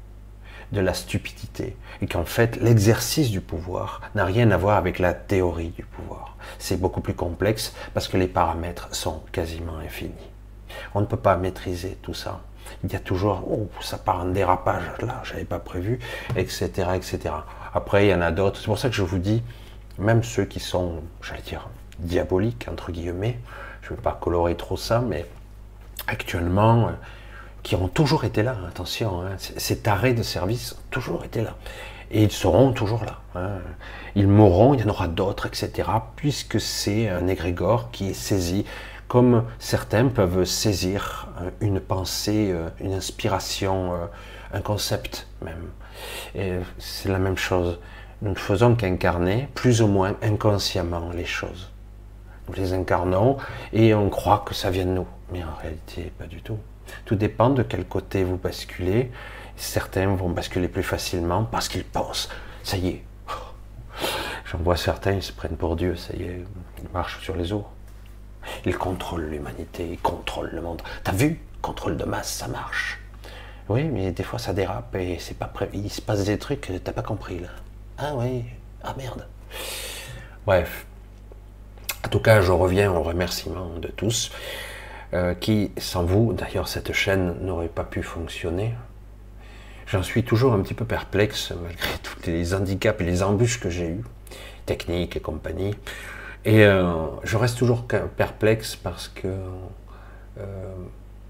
de 0.73 0.81
la 0.81 0.95
stupidité 0.95 1.77
et 2.03 2.07
qu'en 2.07 2.25
fait 2.25 2.57
l'exercice 2.57 3.31
du 3.31 3.41
pouvoir 3.41 4.01
n'a 4.15 4.25
rien 4.25 4.51
à 4.51 4.57
voir 4.57 4.77
avec 4.77 4.99
la 4.99 5.15
théorie 5.15 5.71
du 5.71 5.85
pouvoir. 5.85 6.37
C'est 6.59 6.81
beaucoup 6.81 7.01
plus 7.01 7.15
complexe 7.15 7.75
parce 7.95 8.09
que 8.09 8.17
les 8.17 8.29
paramètres 8.29 8.95
sont 8.95 9.23
quasiment 9.33 9.79
infinis. 9.79 10.13
On 10.95 11.01
ne 11.01 11.07
peut 11.07 11.17
pas 11.17 11.37
maîtriser 11.37 11.99
tout 12.03 12.15
ça. 12.15 12.41
Il 12.83 12.93
y 12.93 12.97
a 12.97 13.01
toujours, 13.01 13.45
oh, 13.51 13.69
ça 13.81 13.99
part 13.99 14.21
en 14.21 14.27
dérapage, 14.27 14.83
là, 15.01 15.23
j'avais 15.25 15.45
pas 15.45 15.59
prévu, 15.59 15.99
etc., 16.37 16.71
etc. 16.95 17.35
Après, 17.75 18.07
il 18.07 18.11
y 18.11 18.15
en 18.15 18.21
a 18.21 18.31
d'autres. 18.31 18.59
C'est 18.59 18.67
pour 18.67 18.79
ça 18.79 18.89
que 18.89 18.95
je 18.95 19.03
vous 19.03 19.19
dis, 19.19 19.43
même 19.99 20.23
ceux 20.23 20.45
qui 20.45 20.61
sont, 20.61 21.03
j'allais 21.23 21.43
dire, 21.43 21.69
diaboliques, 21.99 22.67
entre 22.71 22.91
guillemets, 22.91 23.39
je 23.83 23.91
ne 23.91 23.97
veux 23.97 24.03
pas 24.03 24.19
colorer 24.19 24.57
trop 24.57 24.77
ça, 24.77 25.01
mais 25.01 25.27
actuellement, 26.07 26.91
qui 27.65 27.75
ont 27.75 27.89
toujours 27.89 28.25
été 28.25 28.45
là, 28.45 28.57
attention, 28.69 29.23
hein, 29.23 29.37
ces 29.39 29.81
arrêts 29.89 30.13
de 30.13 30.23
service 30.23 30.75
ont 30.75 30.91
toujours 30.91 31.25
été 31.25 31.43
là. 31.43 31.57
Et 32.11 32.23
ils 32.23 32.31
seront 32.31 32.73
toujours 32.73 33.05
là. 33.05 33.21
Hein. 33.35 33.59
Ils 34.15 34.29
mourront, 34.29 34.75
il 34.75 34.81
y 34.81 34.85
en 34.85 34.91
aura 34.91 35.09
d'autres, 35.09 35.47
etc. 35.47 35.89
Puisque 36.15 36.61
c'est 36.61 37.09
un 37.09 37.27
égrégore 37.27 37.91
qui 37.91 38.11
est 38.11 38.15
saisi, 38.15 38.67
comme 39.09 39.45
certains 39.59 40.09
peuvent 40.09 40.45
saisir 40.45 41.29
euh, 41.41 41.51
une 41.61 41.81
pensée, 41.81 42.51
euh, 42.53 42.69
une 42.81 42.93
inspiration, 42.93 43.95
euh, 43.95 44.07
un 44.53 44.61
concept 44.61 45.27
même. 45.43 45.71
Et 46.35 46.53
c'est 46.79 47.09
la 47.09 47.19
même 47.19 47.39
chose. 47.39 47.79
Nous 48.21 48.31
ne 48.31 48.39
faisons 48.39 48.75
qu'incarner, 48.75 49.49
plus 49.55 49.81
ou 49.81 49.87
moins 49.87 50.17
inconsciemment, 50.23 51.11
les 51.15 51.25
choses. 51.25 51.71
Nous 52.49 52.55
les 52.55 52.75
incarnons 52.75 53.39
et 53.73 53.95
on 53.95 54.11
croit 54.11 54.45
que 54.47 54.55
ça 54.55 54.71
vient 54.71 54.85
de 54.85 54.91
nous. 54.91 55.07
Mais 55.33 55.43
en 55.43 55.55
réalité, 55.63 56.13
pas 56.19 56.27
du 56.27 56.43
tout. 56.43 56.59
Tout 57.05 57.17
dépend 57.17 57.51
de 57.51 57.63
quel 57.63 57.85
côté 57.85 58.25
vous 58.25 58.37
basculez. 58.37 59.11
Certains 59.57 60.07
vont 60.15 60.31
basculer 60.31 60.69
plus 60.69 60.83
facilement 60.83 61.45
parce 61.45 61.69
qu'ils 61.69 61.85
pensent, 61.85 62.29
ça 62.63 62.77
y 62.77 62.89
est. 62.89 63.03
J'en 64.51 64.59
vois 64.59 64.77
certains, 64.77 65.13
ils 65.13 65.23
se 65.23 65.33
prennent 65.33 65.57
pour 65.57 65.77
Dieu, 65.77 65.97
ça 65.97 66.15
y 66.15 66.23
est, 66.23 66.45
ils 66.83 66.89
marchent 66.93 67.23
sur 67.23 67.37
les 67.37 67.53
eaux. 67.53 67.67
Ils 68.67 68.77
contrôlent 68.77 69.29
l'humanité, 69.29 69.89
ils 69.91 69.99
contrôlent 69.99 70.51
le 70.53 70.61
monde. 70.61 70.83
T'as 71.03 71.13
vu? 71.13 71.41
Contrôle 71.63 71.97
de 71.97 72.05
masse, 72.05 72.33
ça 72.33 72.49
marche. 72.49 73.01
Oui, 73.69 73.85
mais 73.85 74.13
des 74.13 74.23
fois 74.23 74.39
ça 74.39 74.53
dérape 74.53 74.95
et 74.97 75.19
c'est 75.19 75.39
pas 75.39 75.47
prévu. 75.47 75.79
Il 75.79 75.91
se 75.91 76.03
passe 76.03 76.25
des 76.25 76.39
trucs 76.39 76.61
que 76.63 76.73
t'as 76.75 76.93
pas 76.93 77.03
compris 77.03 77.39
là. 77.39 77.49
Ah 77.97 78.15
oui, 78.15 78.45
ah 78.83 78.95
merde. 78.99 79.27
Bref. 80.45 80.85
En 82.05 82.09
tout 82.09 82.21
cas, 82.21 82.43
je 82.43 82.53
reviens 82.53 82.93
au 82.93 83.03
remerciement 83.03 83.71
de 83.79 83.89
tous. 83.89 84.31
Euh, 85.15 85.35
qui, 85.35 85.71
sans 85.79 86.03
vous, 86.03 86.33
d'ailleurs, 86.33 86.67
cette 86.67 86.93
chaîne 86.93 87.37
n'aurait 87.41 87.69
pas 87.69 87.85
pu 87.85 88.03
fonctionner. 88.03 88.75
J'en 89.87 90.03
suis 90.03 90.25
toujours 90.25 90.55
un 90.55 90.61
petit 90.61 90.75
peu 90.75 90.85
perplexe, 90.85 91.53
malgré 91.63 91.89
tous 92.03 92.27
les 92.27 92.53
handicaps 92.53 93.01
et 93.01 93.05
les 93.05 93.23
embûches 93.23 93.61
que 93.61 93.71
j'ai 93.71 93.91
eues, 93.91 94.05
techniques 94.67 95.17
et 95.17 95.21
compagnie. 95.21 95.77
Et 96.45 96.65
euh, 96.65 97.07
je 97.23 97.37
reste 97.37 97.59
toujours 97.59 97.85
perplexe 97.85 98.75
parce 98.75 99.07
que 99.07 99.29
euh, 100.39 100.75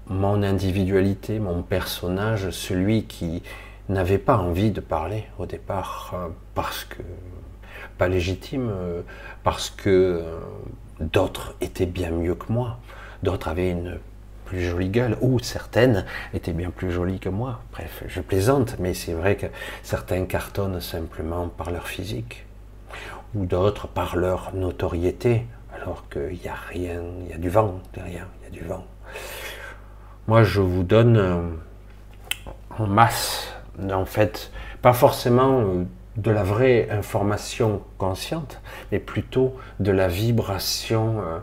mon 0.07 0.41
individualité, 0.41 1.37
mon 1.37 1.61
personnage, 1.61 2.49
celui 2.49 3.03
qui 3.03 3.43
n'avait 3.87 4.17
pas 4.17 4.37
envie 4.37 4.71
de 4.71 4.81
parler 4.81 5.25
au 5.37 5.45
départ, 5.45 6.31
parce 6.55 6.85
que 6.85 7.03
pas 7.99 8.07
légitime, 8.07 8.71
parce 9.43 9.69
que 9.69 10.23
d'autres 10.99 11.55
étaient 11.61 11.85
bien 11.85 12.09
mieux 12.09 12.33
que 12.33 12.51
moi, 12.51 12.79
d'autres 13.23 13.47
avaient 13.47 13.71
une 13.71 13.99
plus 14.45 14.63
jolie 14.63 14.89
gueule, 14.89 15.17
ou 15.21 15.39
certaines 15.39 16.05
étaient 16.33 16.53
bien 16.53 16.69
plus 16.69 16.91
jolies 16.91 17.19
que 17.19 17.29
moi. 17.29 17.61
Bref, 17.71 18.03
je 18.07 18.21
plaisante, 18.21 18.77
mais 18.79 18.93
c'est 18.93 19.13
vrai 19.13 19.35
que 19.35 19.47
certains 19.83 20.25
cartonnent 20.25 20.79
simplement 20.81 21.47
par 21.47 21.71
leur 21.71 21.87
physique, 21.87 22.45
ou 23.33 23.45
d'autres 23.45 23.87
par 23.87 24.15
leur 24.15 24.53
notoriété, 24.53 25.45
alors 25.75 26.07
qu'il 26.09 26.39
n'y 26.41 26.47
a 26.47 26.55
rien, 26.55 27.01
il 27.21 27.29
y 27.29 27.33
a 27.33 27.37
du 27.37 27.49
vent 27.49 27.79
derrière, 27.93 28.27
il 28.39 28.45
y 28.45 28.47
a 28.47 28.61
du 28.61 28.67
vent. 28.67 28.85
Moi, 30.27 30.43
je 30.43 30.61
vous 30.61 30.83
donne 30.83 31.17
euh, 31.17 31.41
en 32.77 32.87
masse, 32.87 33.53
en 33.91 34.05
fait, 34.05 34.51
pas 34.81 34.93
forcément 34.93 35.61
euh, 35.61 35.83
de 36.17 36.31
la 36.31 36.43
vraie 36.43 36.89
information 36.89 37.81
consciente, 37.97 38.61
mais 38.91 38.99
plutôt 38.99 39.55
de 39.79 39.91
la 39.91 40.07
vibration. 40.07 41.19
Euh, 41.19 41.39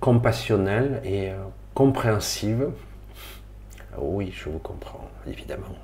compassionnelle 0.00 1.00
et 1.04 1.30
euh, 1.30 1.36
compréhensive. 1.74 2.70
Oui, 3.96 4.32
je 4.34 4.48
vous 4.48 4.58
comprends, 4.58 5.08
évidemment. 5.26 5.76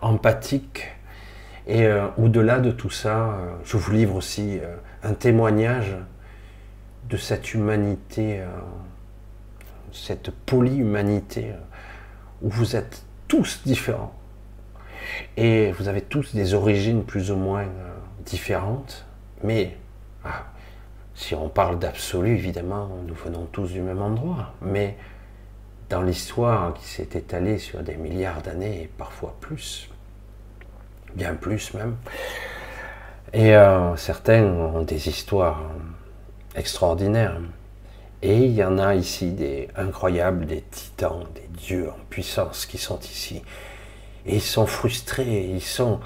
Empathique. 0.00 0.88
Et 1.66 1.84
euh, 1.84 2.06
au-delà 2.16 2.58
de 2.58 2.70
tout 2.70 2.90
ça, 2.90 3.32
euh, 3.32 3.54
je 3.64 3.76
vous 3.76 3.92
livre 3.92 4.16
aussi 4.16 4.58
euh, 4.58 4.76
un 5.02 5.12
témoignage 5.12 5.94
de 7.10 7.16
cette 7.16 7.54
humanité, 7.54 8.42
cette 9.92 10.30
polyhumanité, 10.30 11.52
où 12.42 12.50
vous 12.50 12.76
êtes 12.76 13.02
tous 13.28 13.62
différents. 13.64 14.14
Et 15.38 15.72
vous 15.72 15.88
avez 15.88 16.02
tous 16.02 16.34
des 16.34 16.52
origines 16.52 17.04
plus 17.04 17.30
ou 17.30 17.36
moins 17.36 17.64
différentes, 18.26 19.06
mais 19.42 19.78
ah, 20.22 20.44
si 21.18 21.34
on 21.34 21.48
parle 21.48 21.80
d'absolu, 21.80 22.30
évidemment, 22.36 22.88
nous 23.04 23.14
venons 23.14 23.46
tous 23.50 23.72
du 23.72 23.80
même 23.80 24.00
endroit. 24.00 24.54
Mais 24.62 24.96
dans 25.90 26.00
l'histoire 26.00 26.74
qui 26.74 26.84
s'est 26.86 27.08
étalée 27.14 27.58
sur 27.58 27.82
des 27.82 27.96
milliards 27.96 28.40
d'années, 28.40 28.82
et 28.82 28.86
parfois 28.86 29.34
plus, 29.40 29.90
bien 31.16 31.34
plus 31.34 31.74
même, 31.74 31.96
et 33.32 33.56
euh, 33.56 33.96
certains 33.96 34.44
ont 34.44 34.82
des 34.82 35.08
histoires 35.08 35.60
extraordinaires. 36.54 37.40
Et 38.22 38.44
il 38.44 38.52
y 38.52 38.62
en 38.62 38.78
a 38.78 38.94
ici 38.94 39.32
des 39.32 39.68
incroyables, 39.76 40.46
des 40.46 40.62
titans, 40.62 41.24
des 41.34 41.48
dieux 41.58 41.90
en 41.90 41.98
puissance 42.10 42.64
qui 42.64 42.78
sont 42.78 43.00
ici. 43.00 43.42
Et 44.24 44.36
ils 44.36 44.40
sont 44.40 44.66
frustrés, 44.66 45.50
ils 45.52 45.62
sont 45.62 45.98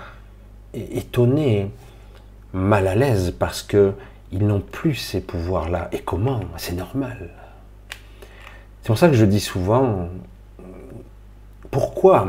étonnés, 0.73 1.71
mal 2.55 2.87
à 2.87 2.95
l'aise 2.95 3.35
parce 3.39 3.63
que 3.63 3.93
ils 4.33 4.47
n'ont 4.47 4.61
plus 4.61 4.95
ces 4.95 5.21
pouvoirs-là. 5.21 5.89
Et 5.93 6.01
comment? 6.01 6.41
C'est 6.57 6.75
normal. 6.75 7.31
C'est 8.81 8.89
pour 8.89 8.99
ça 8.99 9.09
que 9.09 9.15
je 9.15 9.25
dis 9.25 9.41
souvent, 9.41 10.09
pourquoi 11.71 12.29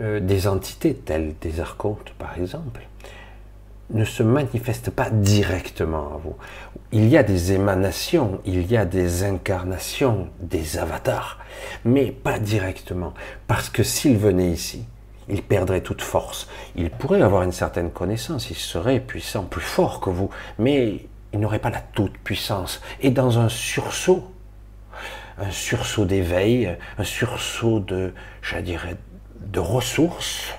euh, 0.00 0.20
des 0.20 0.46
entités 0.46 0.94
telles 0.94 1.34
des 1.40 1.60
archontes, 1.60 2.12
par 2.18 2.38
exemple, 2.38 2.82
ne 3.90 4.04
se 4.04 4.22
manifestent 4.22 4.90
pas 4.90 5.10
directement 5.10 6.14
à 6.14 6.16
vous? 6.18 6.36
Il 6.92 7.08
y 7.08 7.16
a 7.16 7.22
des 7.22 7.52
émanations, 7.52 8.40
il 8.44 8.70
y 8.70 8.76
a 8.76 8.84
des 8.84 9.24
incarnations, 9.24 10.28
des 10.40 10.78
avatars, 10.78 11.38
mais 11.84 12.12
pas 12.12 12.38
directement. 12.38 13.14
Parce 13.46 13.68
que 13.68 13.82
s'ils 13.82 14.16
venaient 14.16 14.50
ici, 14.50 14.84
il 15.28 15.42
perdrait 15.42 15.80
toute 15.80 16.02
force. 16.02 16.48
Il 16.76 16.90
pourrait 16.90 17.22
avoir 17.22 17.42
une 17.42 17.52
certaine 17.52 17.90
connaissance, 17.90 18.50
il 18.50 18.56
serait 18.56 19.00
puissant, 19.00 19.44
plus 19.44 19.60
fort 19.60 20.00
que 20.00 20.10
vous, 20.10 20.30
mais 20.58 21.06
il 21.32 21.40
n'aurait 21.40 21.58
pas 21.58 21.70
la 21.70 21.80
toute 21.80 22.16
puissance. 22.18 22.80
Et 23.00 23.10
dans 23.10 23.38
un 23.38 23.48
sursaut, 23.48 24.30
un 25.38 25.50
sursaut 25.50 26.04
d'éveil, 26.04 26.76
un 26.98 27.04
sursaut 27.04 27.80
de, 27.80 28.14
je 28.42 28.58
dirais, 28.58 28.96
de 29.40 29.60
ressources, 29.60 30.54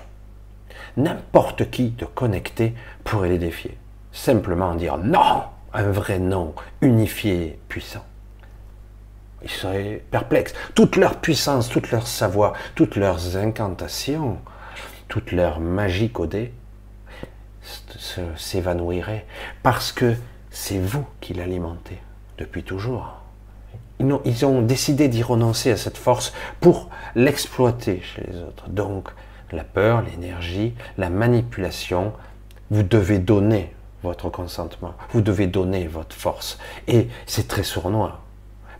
n'importe 0.96 1.70
qui 1.70 1.90
de 1.90 2.04
connecté 2.04 2.74
pourrait 3.04 3.28
les 3.28 3.38
défier. 3.38 3.76
Simplement 4.12 4.74
dire 4.74 4.98
non, 4.98 5.44
un 5.72 5.90
vrai 5.90 6.18
non, 6.18 6.54
unifié, 6.80 7.58
puissant. 7.68 8.04
Ils 9.42 9.50
seraient 9.50 10.02
perplexes. 10.10 10.54
Toute 10.74 10.96
leur 10.96 11.16
puissance, 11.20 11.68
toute 11.68 11.90
leur 11.90 12.06
savoir, 12.06 12.54
toutes 12.74 12.96
leurs 12.96 13.36
incantations, 13.36 14.38
toute 15.08 15.32
leur 15.32 15.60
magie 15.60 16.10
codée 16.10 16.52
s'évanouirait 18.36 19.26
parce 19.62 19.92
que 19.92 20.14
c'est 20.50 20.78
vous 20.78 21.06
qui 21.20 21.34
l'alimentez 21.34 21.98
depuis 22.38 22.62
toujours. 22.62 23.20
Ils 23.98 24.12
ont, 24.12 24.20
ils 24.24 24.44
ont 24.44 24.62
décidé 24.62 25.08
d'y 25.08 25.22
renoncer 25.22 25.70
à 25.70 25.76
cette 25.76 25.96
force 25.96 26.32
pour 26.60 26.90
l'exploiter 27.14 28.02
chez 28.02 28.22
les 28.30 28.38
autres. 28.40 28.68
Donc, 28.68 29.08
la 29.52 29.64
peur, 29.64 30.02
l'énergie, 30.02 30.74
la 30.98 31.08
manipulation, 31.08 32.12
vous 32.70 32.82
devez 32.82 33.18
donner 33.18 33.74
votre 34.02 34.28
consentement, 34.28 34.94
vous 35.10 35.20
devez 35.20 35.46
donner 35.46 35.86
votre 35.86 36.14
force. 36.14 36.58
Et 36.88 37.08
c'est 37.26 37.48
très 37.48 37.62
sournois. 37.62 38.20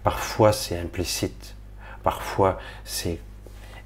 Parfois, 0.04 0.52
c'est 0.52 0.78
implicite. 0.78 1.56
Parfois, 2.02 2.58
c'est 2.84 3.18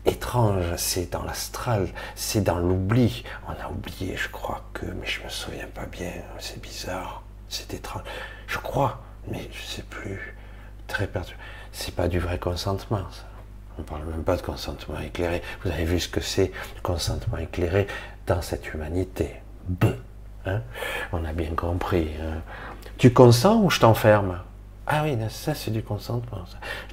étrange, 0.07 0.77
c'est 0.77 1.13
dans 1.13 1.23
l'astral, 1.23 1.89
c'est 2.15 2.43
dans 2.43 2.59
l'oubli. 2.59 3.25
On 3.49 3.53
a 3.53 3.71
oublié, 3.71 4.17
je 4.17 4.29
crois 4.29 4.63
que, 4.73 4.87
mais 4.87 5.07
je 5.07 5.23
me 5.23 5.29
souviens 5.29 5.69
pas 5.75 5.87
bien, 5.87 6.13
c'est 6.39 6.61
bizarre, 6.61 7.23
c'est 7.49 7.75
étrange. 7.75 8.03
Je 8.47 8.59
crois, 8.59 9.01
mais 9.29 9.49
je 9.53 9.63
sais 9.63 9.83
plus. 9.83 10.37
Très 10.89 11.07
perdu. 11.07 11.37
C'est 11.73 11.95
pas 11.95 12.09
du 12.09 12.19
vrai 12.19 12.39
consentement, 12.39 13.07
ça. 13.13 13.25
On 13.79 13.83
parle 13.83 14.05
même 14.05 14.25
pas 14.25 14.37
de 14.37 14.43
consentement 14.43 14.99
éclairé. 14.99 15.43
Vous 15.65 15.71
avez 15.71 15.85
vu 15.85 16.01
ce 16.01 16.09
que 16.09 16.21
c'est, 16.21 16.53
le 16.75 16.81
consentement 16.83 17.39
éclairé 17.39 17.87
dans 18.27 18.43
cette 18.43 18.75
humanité. 18.75 19.37
Hein 20.47 20.61
On 21.13 21.25
a 21.25 21.33
bien 21.33 21.55
compris. 21.55 22.11
Hein. 22.21 22.43
Tu 22.99 23.13
consens 23.13 23.63
ou 23.63 23.71
je 23.71 23.81
t'enferme? 23.81 24.41
Ah 24.87 25.03
oui, 25.05 25.17
ça 25.31 25.55
c'est 25.55 25.71
du 25.71 25.83
consentement. 25.83 26.45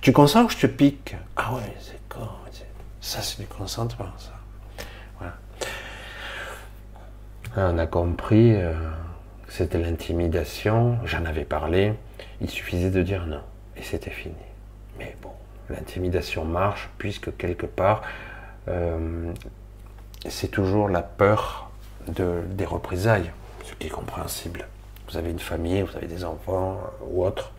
Tu 0.02 0.14
consens 0.14 0.44
ou 0.46 0.50
je 0.50 0.58
te 0.58 0.68
pique? 0.68 1.16
Ah 1.36 1.56
ouais, 1.56 1.76
c'est 1.80 2.00
con. 2.08 2.28
Ça, 3.08 3.22
c'est 3.22 3.40
du 3.40 3.48
consentement, 3.48 4.12
ça. 4.18 4.34
Voilà. 5.18 5.34
On 7.56 7.78
a 7.78 7.88
compris 7.88 8.54
euh, 8.54 8.74
que 9.46 9.54
c'était 9.54 9.78
l'intimidation, 9.78 11.00
j'en 11.06 11.24
avais 11.24 11.46
parlé, 11.46 11.94
il 12.42 12.50
suffisait 12.50 12.90
de 12.90 13.02
dire 13.04 13.26
non, 13.26 13.40
et 13.78 13.82
c'était 13.82 14.10
fini. 14.10 14.36
Mais 15.00 15.16
bon, 15.22 15.32
l'intimidation 15.70 16.44
marche, 16.44 16.90
puisque 16.98 17.38
quelque 17.38 17.66
part, 17.66 18.02
euh, 18.68 19.32
c'est 20.28 20.50
toujours 20.50 20.90
la 20.90 21.02
peur 21.02 21.72
de, 22.10 22.42
des 22.50 22.66
représailles, 22.66 23.32
ce 23.64 23.74
qui 23.76 23.88
est 23.88 23.90
compréhensible. 23.90 24.68
Vous 25.10 25.16
avez 25.16 25.32
une 25.32 25.40
famille, 25.40 25.82
vous 25.82 25.96
avez 25.96 26.08
des 26.08 26.26
enfants 26.26 26.74
euh, 26.74 27.06
ou 27.10 27.26
autres, 27.26 27.54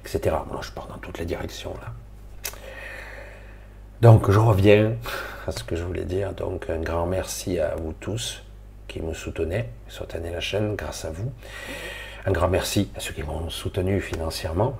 etc. 0.00 0.36
Je 0.62 0.70
pars 0.70 0.86
dans 0.86 0.96
toutes 0.96 1.18
les 1.18 1.26
directions 1.26 1.74
là. 1.82 1.92
Donc 4.00 4.30
je 4.30 4.38
reviens 4.38 4.92
à 5.48 5.50
ce 5.50 5.64
que 5.64 5.74
je 5.74 5.82
voulais 5.82 6.04
dire. 6.04 6.32
Donc 6.32 6.70
un 6.70 6.78
grand 6.78 7.06
merci 7.06 7.58
à 7.58 7.74
vous 7.74 7.92
tous 7.92 8.44
qui 8.86 9.02
me 9.02 9.12
soutenez, 9.12 9.64
soutenez 9.88 10.30
la 10.30 10.40
chaîne 10.40 10.76
grâce 10.76 11.04
à 11.04 11.10
vous. 11.10 11.32
Un 12.24 12.30
grand 12.30 12.46
merci 12.46 12.90
à 12.96 13.00
ceux 13.00 13.12
qui 13.12 13.24
m'ont 13.24 13.50
soutenu 13.50 14.00
financièrement, 14.00 14.76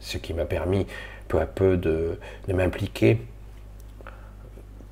ce 0.00 0.16
qui 0.16 0.32
m'a 0.32 0.46
permis 0.46 0.86
peu 1.28 1.40
à 1.40 1.46
peu 1.46 1.76
de, 1.76 2.18
m'impliquer 2.48 3.20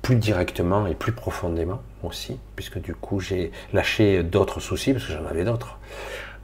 plus 0.03 0.17
directement 0.17 0.85
et 0.85 0.93
plus 0.93 1.13
profondément 1.13 1.81
aussi, 2.03 2.39
puisque 2.55 2.79
du 2.79 2.93
coup 2.93 3.21
j'ai 3.21 3.51
lâché 3.71 4.21
d'autres 4.21 4.59
soucis, 4.59 4.93
parce 4.93 5.05
que 5.05 5.13
j'en 5.13 5.25
avais 5.25 5.45
d'autres, 5.45 5.79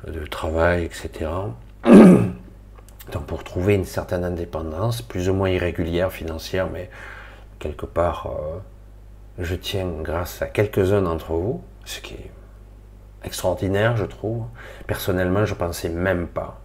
de 0.07 0.25
travail, 0.25 0.85
etc. 0.85 1.29
Donc 1.85 3.25
pour 3.27 3.43
trouver 3.43 3.75
une 3.75 3.85
certaine 3.85 4.23
indépendance, 4.23 5.03
plus 5.03 5.29
ou 5.29 5.33
moins 5.33 5.49
irrégulière 5.49 6.11
financière, 6.11 6.69
mais 6.71 6.89
quelque 7.59 7.85
part, 7.85 8.27
euh, 8.27 8.59
je 9.37 9.55
tiens 9.55 9.89
grâce 10.01 10.41
à 10.41 10.47
quelques-uns 10.47 11.01
d'entre 11.01 11.33
vous, 11.33 11.61
ce 11.85 11.99
qui 11.99 12.15
est 12.15 12.31
extraordinaire, 13.23 13.97
je 13.97 14.05
trouve. 14.05 14.45
Personnellement, 14.87 15.45
je 15.45 15.53
pensais 15.53 15.89
même 15.89 16.27
pas, 16.27 16.59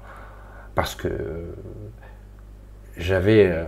parce 0.75 0.95
que 0.95 1.55
j'avais, 2.97 3.47
euh, 3.47 3.65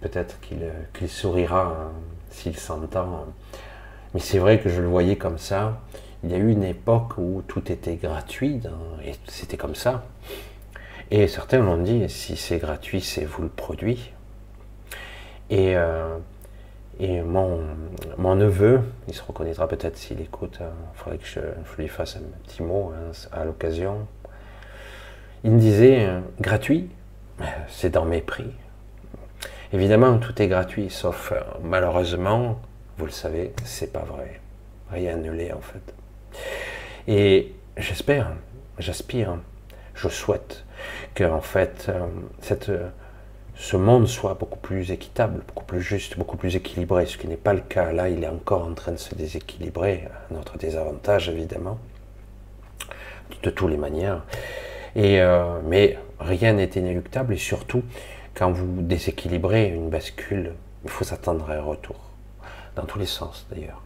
peut-être 0.00 0.38
qu'il 0.40 1.08
sourira 1.08 1.62
hein, 1.62 1.92
s'il 2.30 2.56
s'entend, 2.56 3.26
mais 4.14 4.20
c'est 4.20 4.38
vrai 4.38 4.60
que 4.60 4.68
je 4.68 4.80
le 4.80 4.88
voyais 4.88 5.16
comme 5.16 5.38
ça. 5.38 5.80
Il 6.22 6.30
y 6.30 6.34
a 6.34 6.38
eu 6.38 6.50
une 6.50 6.64
époque 6.64 7.16
où 7.16 7.42
tout 7.46 7.70
était 7.72 7.96
gratuit, 7.96 8.60
et 9.04 9.12
c'était 9.26 9.56
comme 9.56 9.74
ça. 9.74 10.04
Et 11.10 11.26
certains 11.28 11.60
m'ont 11.60 11.78
dit, 11.78 12.08
si 12.08 12.36
c'est 12.36 12.58
gratuit, 12.58 13.00
c'est 13.00 13.24
vous 13.24 13.42
le 13.42 13.48
produit. 13.48 14.12
Et, 15.48 15.76
euh, 15.76 16.18
et 17.00 17.22
mon, 17.22 17.60
mon, 18.18 18.36
neveu, 18.36 18.82
il 19.08 19.14
se 19.14 19.22
reconnaîtra 19.22 19.66
peut-être 19.66 19.96
s'il 19.96 20.20
écoute, 20.20 20.58
il 20.60 20.64
euh, 20.64 20.70
faudrait 20.94 21.16
que 21.16 21.26
je, 21.26 21.40
lui 21.78 21.88
fasse 21.88 22.16
un 22.16 22.20
petit 22.46 22.62
mot 22.62 22.92
hein, 22.94 23.12
à 23.32 23.44
l'occasion. 23.46 24.06
Il 25.42 25.52
me 25.52 25.58
disait, 25.58 26.06
euh, 26.06 26.20
gratuit, 26.40 26.90
c'est 27.68 27.88
dans 27.88 28.04
mes 28.04 28.20
prix. 28.20 28.50
Évidemment, 29.72 30.18
tout 30.18 30.42
est 30.42 30.48
gratuit, 30.48 30.90
sauf 30.90 31.32
malheureusement, 31.62 32.60
vous 32.98 33.06
le 33.06 33.12
savez, 33.12 33.54
c'est 33.64 33.92
pas 33.92 34.04
vrai. 34.04 34.38
Rien 34.90 35.16
ne 35.16 35.30
l'est 35.30 35.52
en 35.52 35.60
fait. 35.60 35.94
Et 37.08 37.54
j'espère, 37.78 38.32
j'aspire, 38.78 39.38
je 39.94 40.08
souhaite 40.08 40.64
que 41.14 41.24
en 41.24 41.40
fait, 41.40 41.90
cette 42.40 42.70
ce 43.60 43.76
monde 43.76 44.08
soit 44.08 44.34
beaucoup 44.34 44.58
plus 44.58 44.90
équitable, 44.90 45.42
beaucoup 45.46 45.64
plus 45.64 45.82
juste, 45.82 46.16
beaucoup 46.16 46.38
plus 46.38 46.56
équilibré, 46.56 47.04
ce 47.04 47.18
qui 47.18 47.28
n'est 47.28 47.36
pas 47.36 47.52
le 47.52 47.60
cas. 47.60 47.92
Là, 47.92 48.08
il 48.08 48.24
est 48.24 48.28
encore 48.28 48.66
en 48.66 48.72
train 48.72 48.92
de 48.92 48.96
se 48.96 49.14
déséquilibrer, 49.14 50.08
à 50.30 50.32
notre 50.32 50.56
désavantage 50.56 51.28
évidemment, 51.28 51.78
de 53.42 53.50
toutes 53.50 53.70
les 53.70 53.76
manières. 53.76 54.24
Et, 54.96 55.20
euh, 55.20 55.60
mais 55.62 55.98
rien 56.18 56.54
n'est 56.54 56.70
inéluctable 56.70 57.34
et 57.34 57.36
surtout, 57.36 57.82
quand 58.32 58.50
vous 58.50 58.80
déséquilibrez 58.80 59.68
une 59.68 59.90
bascule, 59.90 60.54
il 60.84 60.90
faut 60.90 61.04
s'attendre 61.04 61.50
à 61.50 61.56
un 61.56 61.60
retour. 61.60 61.96
Dans 62.76 62.86
tous 62.86 62.98
les 62.98 63.06
sens 63.06 63.46
d'ailleurs. 63.50 63.82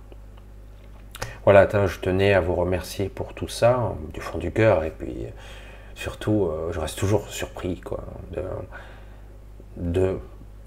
Voilà, 1.43 1.69
je 1.87 1.99
tenais 1.99 2.33
à 2.33 2.41
vous 2.41 2.55
remercier 2.55 3.09
pour 3.09 3.35
tout 3.35 3.49
ça, 3.49 3.93
du 4.13 4.21
fond 4.21 4.39
du 4.39 4.53
cœur, 4.53 4.85
et 4.85 4.91
puis 4.91 5.27
surtout, 5.97 6.47
euh, 6.47 6.71
je 6.71 6.79
reste 6.79 6.97
toujours 6.97 7.29
surpris, 7.29 7.81
quoi, 7.81 8.05
de 9.77 10.19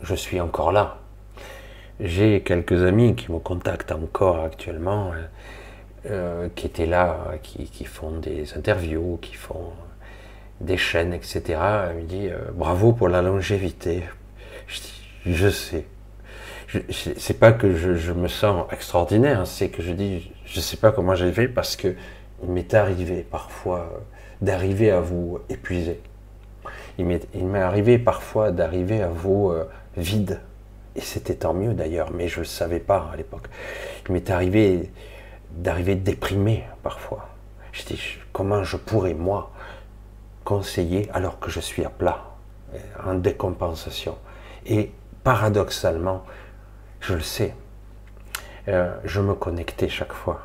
je 0.01 0.15
suis 0.15 0.39
encore 0.39 0.71
là. 0.71 0.99
J'ai 1.99 2.41
quelques 2.41 2.83
amis 2.83 3.15
qui 3.15 3.31
me 3.31 3.39
contactent 3.39 3.91
encore 3.91 4.43
actuellement, 4.43 5.11
euh, 5.11 5.25
euh, 6.11 6.49
qui 6.55 6.67
étaient 6.67 6.85
là, 6.85 7.33
qui, 7.41 7.85
font 7.85 8.19
des 8.19 8.53
interviews, 8.55 9.17
qui 9.21 9.33
font 9.33 9.73
des 10.61 10.77
chaînes, 10.77 11.13
etc. 11.13 11.41
Elle 11.89 11.97
me 11.97 12.01
dit 12.03 12.29
bravo 12.53 12.93
pour 12.93 13.09
la 13.09 13.21
longévité. 13.21 14.03
Je 14.67 14.79
dis 14.79 15.03
je 15.25 15.49
sais. 15.49 15.85
C'est 16.91 17.39
pas 17.39 17.53
que 17.53 17.75
je, 17.75 18.11
me 18.11 18.27
sens 18.27 18.65
extraordinaire, 18.71 19.47
c'est 19.47 19.69
que 19.69 19.81
je 19.81 19.93
dis 19.93 20.31
je 20.45 20.59
sais 20.59 20.77
pas 20.77 20.91
comment 20.91 21.15
j'ai 21.15 21.31
fait 21.31 21.47
parce 21.47 21.75
que 21.75 21.95
il 22.43 22.49
m'est 22.49 22.73
arrivé 22.73 23.25
parfois 23.29 24.03
d'arriver 24.41 24.91
à 24.91 24.99
vous 24.99 25.39
épuiser. 25.49 25.99
Il 26.97 27.05
m'est 27.05 27.61
arrivé 27.61 27.99
parfois 27.99 28.51
d'arriver 28.51 29.01
à 29.01 29.09
vous 29.09 29.51
euh, 29.51 29.69
vide. 29.95 30.41
Et 30.95 31.01
c'était 31.01 31.35
tant 31.35 31.53
mieux 31.53 31.73
d'ailleurs, 31.73 32.11
mais 32.11 32.27
je 32.27 32.39
ne 32.39 32.45
savais 32.45 32.79
pas 32.79 33.09
à 33.13 33.15
l'époque. 33.15 33.47
Il 34.07 34.13
m'est 34.13 34.29
arrivé 34.31 34.91
d'arriver 35.51 35.95
déprimé 35.95 36.63
parfois. 36.81 37.29
Je 37.71 37.83
dis, 37.83 38.01
comment 38.33 38.63
je 38.63 38.77
pourrais, 38.77 39.13
moi, 39.13 39.51
conseiller 40.43 41.09
alors 41.13 41.39
que 41.39 41.51
je 41.51 41.59
suis 41.59 41.85
à 41.85 41.89
plat, 41.89 42.25
en 43.05 43.13
décompensation? 43.13 44.17
Et 44.65 44.91
paradoxalement, 45.23 46.23
je 46.99 47.13
le 47.13 47.21
sais, 47.21 47.53
euh, 48.67 48.91
je 49.03 49.21
me 49.21 49.35
connectais 49.35 49.89
chaque 49.89 50.13
fois. 50.13 50.41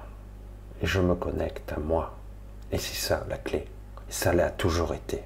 Et 0.82 0.86
je 0.86 1.00
me 1.00 1.14
connecte 1.14 1.72
à 1.72 1.80
moi. 1.80 2.14
Et 2.70 2.78
c'est 2.78 2.96
ça 2.96 3.24
la 3.30 3.38
clé. 3.38 3.64
Ça 4.08 4.34
l'a 4.34 4.50
toujours 4.50 4.92
été. 4.92 5.22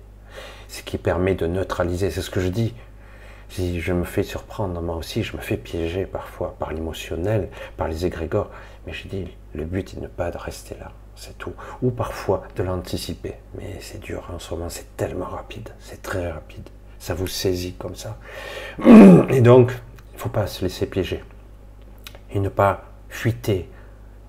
Ce 0.69 0.83
qui 0.83 0.99
permet 0.99 1.35
de 1.35 1.47
neutraliser, 1.47 2.11
c'est 2.11 2.23
ce 2.23 2.31
que 2.31 2.41
je 2.41 2.49
dis. 2.49 2.75
Si 3.49 3.81
je 3.81 3.93
me 3.93 4.05
fais 4.05 4.23
surprendre, 4.23 4.81
moi 4.83 4.97
aussi, 4.97 5.23
je 5.23 5.37
me 5.37 5.41
fais 5.41 5.57
piéger 5.57 6.05
parfois 6.05 6.57
par 6.59 6.73
l'émotionnel, 6.73 7.49
par 7.77 7.89
les 7.89 8.05
égrégores. 8.05 8.51
Mais 8.87 8.93
je 8.93 9.09
dis, 9.09 9.29
le 9.55 9.65
but 9.65 9.93
est 9.93 9.97
de 9.97 10.03
ne 10.03 10.09
pas 10.09 10.31
rester 10.31 10.77
là, 10.79 10.93
c'est 11.15 11.39
tout. 11.39 11.53
Ou 11.83 11.91
parfois 11.91 12.43
de 12.57 12.63
l'anticiper. 12.63 13.35
Mais 13.57 13.79
c'est 13.81 14.01
dur 14.01 14.29
en 14.35 14.39
ce 14.39 14.53
moment, 14.55 14.69
c'est 14.69 14.97
tellement 14.97 15.27
rapide, 15.27 15.69
c'est 15.79 16.03
très 16.03 16.31
rapide. 16.31 16.69
Ça 16.99 17.15
vous 17.15 17.29
saisit 17.29 17.75
comme 17.75 17.95
ça. 17.95 18.19
Et 19.31 19.41
donc, 19.41 19.73
il 20.13 20.17
ne 20.17 20.21
faut 20.21 20.29
pas 20.29 20.47
se 20.47 20.63
laisser 20.65 20.87
piéger. 20.87 21.23
Et 22.33 22.41
ne 22.41 22.49
pas 22.49 22.85
fuiter, 23.09 23.69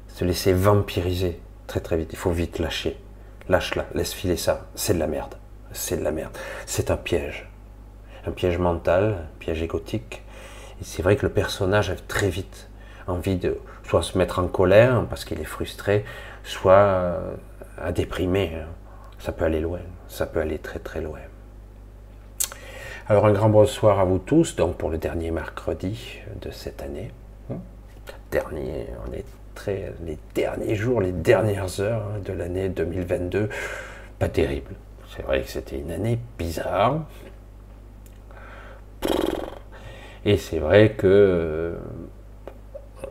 se 0.07 0.23
laisser 0.25 0.53
vampiriser 0.53 1.39
très 1.65 1.79
très 1.79 1.97
vite. 1.97 2.09
Il 2.11 2.19
faut 2.19 2.31
vite 2.31 2.59
lâcher 2.59 2.97
lâche-la, 3.49 3.85
laisse 3.93 4.13
filer 4.13 4.37
ça, 4.37 4.67
c'est 4.75 4.93
de 4.93 4.99
la 4.99 5.07
merde, 5.07 5.35
c'est 5.77 5.97
de 5.97 6.03
la 6.03 6.11
merde, 6.11 6.35
c'est 6.65 6.91
un 6.91 6.97
piège, 6.97 7.49
un 8.25 8.31
piège 8.31 8.57
mental, 8.57 9.17
un 9.23 9.39
piège 9.39 9.61
égotique. 9.61 10.23
Et 10.81 10.83
c'est 10.83 11.01
vrai 11.01 11.15
que 11.15 11.25
le 11.25 11.31
personnage 11.31 11.89
a 11.89 11.95
très 11.95 12.29
vite 12.29 12.69
envie 13.07 13.37
de 13.37 13.57
soit 13.83 14.03
se 14.03 14.17
mettre 14.17 14.39
en 14.39 14.47
colère 14.47 15.05
parce 15.09 15.25
qu'il 15.25 15.39
est 15.39 15.45
frustré, 15.45 16.03
soit 16.43 16.73
euh, 16.73 17.35
à 17.81 17.91
déprimer. 17.91 18.51
Ça 19.19 19.31
peut 19.31 19.45
aller 19.45 19.61
loin, 19.61 19.79
ça 20.07 20.25
peut 20.25 20.39
aller 20.39 20.59
très 20.59 20.79
très 20.79 21.01
loin. 21.01 21.19
Alors 23.09 23.25
un 23.25 23.31
grand 23.31 23.49
bonsoir 23.49 23.99
à 23.99 24.05
vous 24.05 24.19
tous, 24.19 24.55
donc 24.55 24.77
pour 24.77 24.89
le 24.89 24.97
dernier 24.97 25.31
mercredi 25.31 26.19
de 26.41 26.51
cette 26.51 26.81
année. 26.81 27.11
Dernier, 28.29 28.87
on 29.07 29.13
est 29.13 29.23
les 30.05 30.17
derniers 30.35 30.75
jours, 30.75 31.01
les 31.01 31.11
dernières 31.11 31.79
heures 31.79 32.03
hein, 32.03 32.19
de 32.23 32.33
l'année 32.33 32.69
2022. 32.69 33.49
Pas 34.19 34.29
terrible. 34.29 34.73
C'est 35.17 35.23
vrai 35.23 35.41
que 35.41 35.49
c'était 35.49 35.79
une 35.79 35.89
année 35.89 36.19
bizarre. 36.37 36.99
Et 40.23 40.37
c'est 40.37 40.59
vrai 40.59 40.91
que 40.91 41.07
euh, 41.07 41.77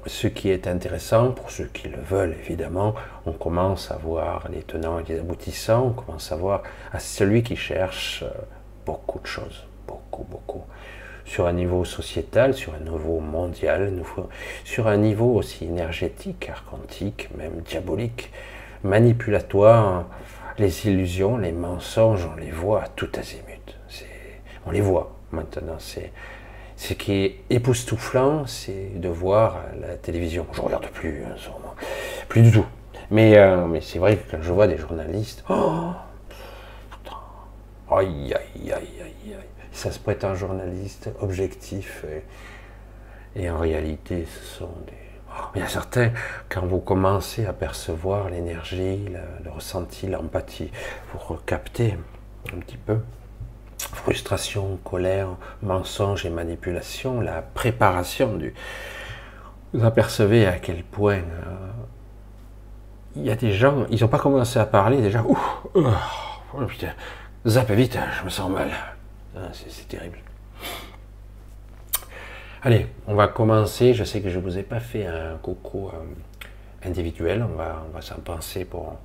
ce 0.07 0.29
qui 0.29 0.51
est 0.51 0.69
intéressant, 0.69 1.33
pour 1.33 1.51
ceux 1.51 1.65
qui 1.65 1.89
le 1.89 1.99
veulent 1.99 2.37
évidemment, 2.39 2.95
on 3.25 3.33
commence 3.33 3.91
à 3.91 3.97
voir 3.97 4.47
les 4.53 4.63
tenants 4.63 5.01
et 5.01 5.05
les 5.09 5.19
aboutissants, 5.19 5.87
on 5.87 5.91
commence 5.91 6.31
à 6.31 6.37
voir 6.37 6.63
à 6.93 7.01
celui 7.01 7.43
qui 7.43 7.57
cherche 7.57 8.23
euh, 8.23 8.31
beaucoup 8.85 9.19
de 9.19 9.27
choses, 9.27 9.65
beaucoup, 9.89 10.23
beaucoup 10.23 10.63
sur 11.25 11.49
un 11.49 11.55
niveau 11.55 11.85
sociétal, 11.85 12.55
sur 12.55 12.73
un 12.75 12.89
niveau 12.89 13.19
mondial, 13.19 13.93
sur 14.63 14.87
un 14.87 14.97
niveau 14.97 15.35
aussi 15.35 15.65
énergétique, 15.65 16.49
archontique, 16.51 17.31
même 17.37 17.63
diabolique, 17.63 18.31
manipulatoire. 18.85 20.05
Les 20.59 20.87
illusions, 20.87 21.37
les 21.37 21.53
mensonges, 21.53 22.27
on 22.33 22.37
les 22.37 22.51
voit 22.51 22.85
à 22.85 22.89
tout 22.89 23.09
azimut. 23.19 23.77
On 24.67 24.71
les 24.71 24.81
voit 24.81 25.17
maintenant. 25.31 25.77
C'est 25.79 26.13
ce 26.77 26.95
qui 26.95 27.13
est 27.13 27.41
époustouflant, 27.51 28.47
c'est 28.47 28.99
de 28.99 29.09
voir 29.09 29.61
la 29.81 29.97
télévision. 29.97 30.47
Je 30.53 30.61
regarde 30.61 30.87
plus, 30.89 31.25
hein, 31.25 31.37
plus 32.29 32.43
du 32.43 32.51
tout. 32.51 32.67
Mais, 33.11 33.37
euh, 33.37 33.67
mais 33.67 33.81
c'est 33.81 33.99
vrai 33.99 34.17
que 34.17 34.31
quand 34.31 34.43
je 34.43 34.53
vois 34.53 34.67
des 34.67 34.79
journalistes, 34.79 35.45
oh, 35.49 35.93
putain, 36.91 37.17
aïe, 37.91 38.35
aïe, 38.35 38.73
aïe, 38.73 38.73
aïe, 38.73 39.35
aïe 39.35 39.47
ça 39.77 39.93
se 39.93 39.99
prête 39.99 40.25
un 40.25 40.35
journaliste 40.35 41.11
objectif. 41.21 42.05
Et, 43.37 43.51
en 43.51 43.59
réalité, 43.59 44.25
ce 44.25 44.59
sont 44.59 44.73
des. 44.87 44.96
Il 45.55 45.61
y 45.61 45.65
a 45.65 45.69
certains, 45.69 46.11
quand 46.49 46.67
vous 46.67 46.81
commencez 46.81 47.47
à 47.47 47.53
percevoir 47.53 48.29
l'énergie, 48.29 49.07
le, 49.45 49.51
ressenti, 49.51 50.07
l'empathie, 50.07 50.71
vous 51.13 51.19
recaptez 51.19 51.97
un 52.55 52.59
petit 52.59 52.77
peu 52.77 52.99
frustration, 53.79 54.79
colère, 54.85 55.29
mensonge 55.63 56.27
et 56.27 56.31
manipulation, 56.31 57.21
la 57.21 57.43
préparation 57.43 58.37
du. 58.37 58.55
Vous 59.73 59.85
apercevez 59.85 60.47
à 60.47 60.59
quel 60.59 60.83
point 60.83 61.17
euh, 61.17 61.71
il 63.17 63.25
y 63.25 63.31
a 63.31 63.37
des 63.37 63.53
gens, 63.53 63.87
ils 63.91 64.01
n'ont 64.01 64.09
pas 64.09 64.19
commencé 64.19 64.59
à 64.59 64.67
parler 64.67 65.01
déjà. 65.01 65.23
Ouh, 65.23 65.39
oh, 65.75 65.87
oh, 66.55 66.65
putain, 66.67 66.93
vite, 67.45 67.99
je 68.19 68.25
me 68.25 68.31
sens 68.31 68.51
mal. 68.51 68.71
Ah, 69.37 69.49
c'est 69.53 69.89
terrible. 69.89 70.19
Allez, 72.67 72.89
on 73.07 73.15
va 73.15 73.29
commencer. 73.29 73.95
Je 73.95 74.03
sais 74.03 74.21
que 74.21 74.29
je 74.29 74.41
ne 74.41 74.43
vous 74.43 74.59
ai 74.59 74.65
pas 74.65 74.81
fait 74.81 75.07
un 75.07 75.37
coucou 75.37 75.87
euh, 75.87 76.85
individuel. 76.85 77.47
On 77.49 77.55
va, 77.55 77.87
on 77.89 77.95
va 77.95 78.03
s'en 78.03 78.17
penser 78.17 78.65
pour, 78.65 78.99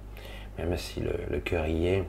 même 0.57 0.75
si 0.77 0.99
le, 0.99 1.37
cœur 1.41 1.67
y 1.67 1.85
est, 1.85 2.03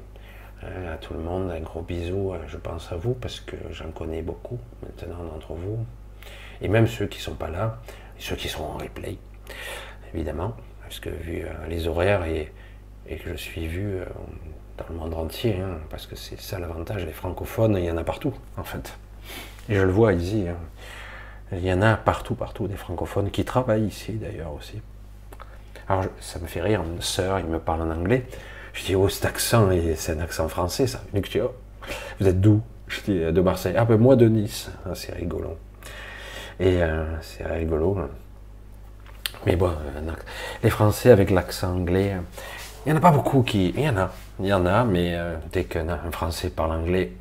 hein, 0.62 0.92
à 0.94 0.96
tout 0.96 1.12
le 1.12 1.20
monde. 1.20 1.50
Un 1.50 1.60
gros 1.60 1.82
bisou, 1.82 2.32
euh, 2.32 2.38
je 2.48 2.56
pense 2.56 2.90
à 2.90 2.96
vous 2.96 3.12
parce 3.12 3.38
que 3.40 3.56
j'en 3.70 3.90
connais 3.90 4.22
beaucoup 4.22 4.58
maintenant 4.82 5.24
d'entre 5.24 5.52
vous. 5.52 5.84
Et 6.62 6.68
même 6.68 6.86
ceux 6.86 7.06
qui 7.06 7.18
ne 7.18 7.24
sont 7.24 7.34
pas 7.34 7.50
là, 7.50 7.82
et 8.18 8.22
ceux 8.22 8.36
qui 8.36 8.48
sont 8.48 8.62
en 8.62 8.78
replay, 8.78 9.18
évidemment. 10.14 10.56
Parce 10.80 11.00
que 11.00 11.10
vu 11.10 11.42
euh, 11.42 11.50
les 11.68 11.86
horaires 11.86 12.24
et, 12.24 12.50
et, 13.06 13.16
que 13.16 13.28
je 13.28 13.36
suis 13.36 13.66
vu 13.66 13.98
dans 14.78 14.86
le 14.88 14.94
monde 14.94 15.12
entier, 15.12 15.60
hein, 15.60 15.80
parce 15.90 16.06
que 16.06 16.16
c'est 16.16 16.40
ça 16.40 16.58
l'avantage, 16.58 17.04
les 17.04 17.12
francophones, 17.12 17.76
il 17.76 17.84
y 17.84 17.90
en 17.90 17.98
a 17.98 18.04
partout, 18.04 18.32
en 18.56 18.64
fait. 18.64 18.96
Et 19.68 19.74
je 19.74 19.82
le 19.82 19.92
vois 19.92 20.14
ici, 20.14 20.46
hein. 20.48 20.56
Il 21.52 21.64
y 21.64 21.72
en 21.72 21.82
a 21.82 21.96
partout, 21.96 22.34
partout, 22.34 22.66
des 22.66 22.76
francophones 22.76 23.30
qui 23.30 23.44
travaillent 23.44 23.86
ici 23.86 24.12
d'ailleurs 24.12 24.52
aussi. 24.54 24.80
Alors 25.88 26.04
ça 26.20 26.38
me 26.38 26.46
fait 26.46 26.62
rire, 26.62 26.82
une 26.82 27.02
sœur, 27.02 27.38
il 27.40 27.46
me 27.46 27.58
parle 27.58 27.82
en 27.82 27.90
anglais, 27.90 28.26
je 28.72 28.84
dis, 28.84 28.94
oh 28.94 29.08
cet 29.08 29.26
accent, 29.26 29.68
c'est 29.96 30.12
un 30.12 30.20
accent 30.20 30.48
français 30.48 30.86
ça. 30.86 31.02
Je 31.12 31.20
dis, 31.20 31.40
oh, 31.40 31.52
vous 32.20 32.28
êtes 32.28 32.40
d'où? 32.40 32.62
Je 32.88 33.00
dis, 33.02 33.18
de 33.32 33.40
Marseille. 33.40 33.74
Ah 33.76 33.84
ben 33.84 33.98
moi 33.98 34.16
de 34.16 34.28
Nice, 34.28 34.70
ah, 34.86 34.94
c'est 34.94 35.14
rigolo. 35.14 35.56
Et 36.60 36.82
euh, 36.82 37.04
c'est 37.20 37.46
rigolo. 37.46 37.98
Mais 39.46 39.56
bon, 39.56 39.70
euh, 39.70 40.12
les 40.62 40.70
Français 40.70 41.10
avec 41.10 41.30
l'accent 41.30 41.74
anglais, 41.74 42.16
il 42.84 42.92
n'y 42.92 42.94
en 42.94 42.96
a 42.98 43.00
pas 43.00 43.10
beaucoup 43.10 43.42
qui... 43.42 43.70
Il 43.70 43.80
y 43.80 43.88
en 43.88 43.96
a, 43.96 44.10
il 44.40 44.46
y 44.46 44.52
en 44.52 44.66
a, 44.66 44.84
mais 44.84 45.14
euh, 45.14 45.36
dès 45.52 45.64
qu'un 45.64 45.98
Français 46.12 46.50
parle 46.50 46.72
anglais, 46.72 47.12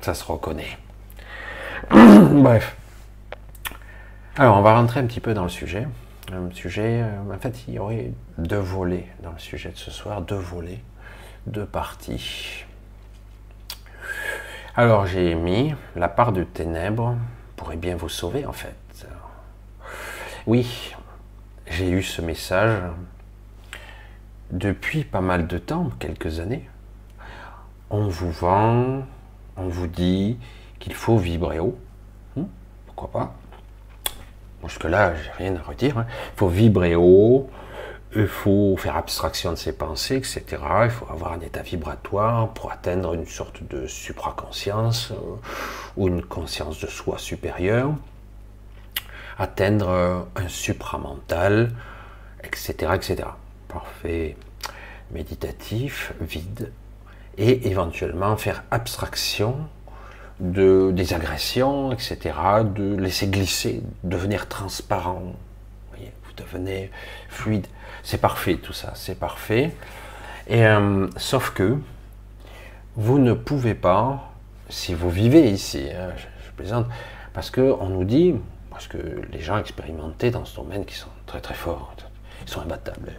ça 0.00 0.14
se 0.14 0.24
reconnaît. 0.24 0.78
Bref. 1.90 2.76
Alors, 4.40 4.56
on 4.56 4.62
va 4.62 4.76
rentrer 4.76 5.00
un 5.00 5.06
petit 5.06 5.18
peu 5.18 5.34
dans 5.34 5.42
le 5.42 5.48
sujet. 5.48 5.88
Un 6.32 6.48
sujet, 6.52 7.02
euh, 7.02 7.34
en 7.34 7.38
fait, 7.40 7.64
il 7.66 7.74
y 7.74 7.78
aurait 7.80 8.12
deux 8.38 8.60
volets 8.60 9.08
dans 9.20 9.32
le 9.32 9.38
sujet 9.40 9.70
de 9.70 9.76
ce 9.76 9.90
soir, 9.90 10.22
deux 10.22 10.36
volets, 10.36 10.78
deux 11.48 11.66
parties. 11.66 12.64
Alors, 14.76 15.06
j'ai 15.06 15.34
mis 15.34 15.74
la 15.96 16.08
part 16.08 16.30
de 16.30 16.44
ténèbres 16.44 17.16
pourrait 17.56 17.76
bien 17.76 17.96
vous 17.96 18.08
sauver, 18.08 18.46
en 18.46 18.52
fait. 18.52 18.76
Oui, 20.46 20.94
j'ai 21.66 21.90
eu 21.90 22.04
ce 22.04 22.22
message 22.22 22.80
depuis 24.52 25.02
pas 25.02 25.20
mal 25.20 25.48
de 25.48 25.58
temps, 25.58 25.90
quelques 25.98 26.38
années, 26.38 26.70
on 27.90 28.06
vous 28.06 28.30
vend, 28.30 29.02
on 29.56 29.66
vous 29.66 29.88
dit 29.88 30.38
qu'il 30.78 30.94
faut 30.94 31.18
vibrer 31.18 31.58
haut. 31.58 31.76
Hmm, 32.36 32.44
pourquoi 32.86 33.10
pas? 33.10 33.34
Jusque-là, 34.64 35.14
j'ai 35.14 35.30
rien 35.44 35.56
à 35.56 35.62
redire. 35.62 35.98
hein. 35.98 36.06
Il 36.34 36.38
faut 36.38 36.48
vibrer 36.48 36.94
haut, 36.96 37.48
il 38.16 38.26
faut 38.26 38.76
faire 38.76 38.96
abstraction 38.96 39.50
de 39.52 39.56
ses 39.56 39.72
pensées, 39.72 40.16
etc. 40.16 40.44
Il 40.84 40.90
faut 40.90 41.06
avoir 41.10 41.32
un 41.32 41.40
état 41.40 41.62
vibratoire 41.62 42.48
pour 42.54 42.72
atteindre 42.72 43.14
une 43.14 43.26
sorte 43.26 43.62
de 43.62 43.86
supraconscience 43.86 45.12
euh, 45.12 45.36
ou 45.96 46.08
une 46.08 46.22
conscience 46.22 46.80
de 46.80 46.86
soi 46.86 47.18
supérieure, 47.18 47.92
atteindre 49.38 49.88
euh, 49.88 50.20
un 50.36 50.48
supramental, 50.48 51.70
etc., 52.42 52.92
etc. 52.94 53.28
Parfait 53.68 54.36
méditatif, 55.10 56.12
vide, 56.20 56.72
et 57.38 57.68
éventuellement 57.68 58.36
faire 58.36 58.64
abstraction 58.70 59.56
de, 60.40 60.90
des 60.92 61.14
agressions, 61.14 61.92
etc., 61.92 62.34
de 62.64 62.94
laisser 62.96 63.26
glisser, 63.26 63.82
devenir 64.04 64.48
transparent. 64.48 65.34
Vous, 65.92 66.32
devenez 66.36 66.90
fluide. 67.28 67.66
C'est 68.04 68.20
parfait 68.20 68.56
tout 68.56 68.72
ça, 68.72 68.92
c'est 68.94 69.18
parfait. 69.18 69.74
Et, 70.46 70.64
euh, 70.64 71.08
sauf 71.16 71.50
que 71.50 71.76
vous 72.94 73.18
ne 73.18 73.32
pouvez 73.32 73.74
pas, 73.74 74.32
si 74.68 74.94
vous 74.94 75.10
vivez 75.10 75.50
ici, 75.50 75.88
hein, 75.92 76.10
je, 76.16 76.50
plaisante, 76.56 76.86
parce 77.32 77.50
qu'on 77.50 77.88
nous 77.88 78.04
dit, 78.04 78.34
parce 78.70 78.86
que 78.86 78.98
les 79.32 79.40
gens 79.40 79.58
expérimentés 79.58 80.30
dans 80.30 80.44
ce 80.44 80.56
domaine 80.56 80.84
qui 80.84 80.94
sont 80.94 81.10
très 81.26 81.40
très 81.40 81.54
forts, 81.54 81.94
ils 82.42 82.48
sont 82.48 82.60
imbattables. 82.60 83.12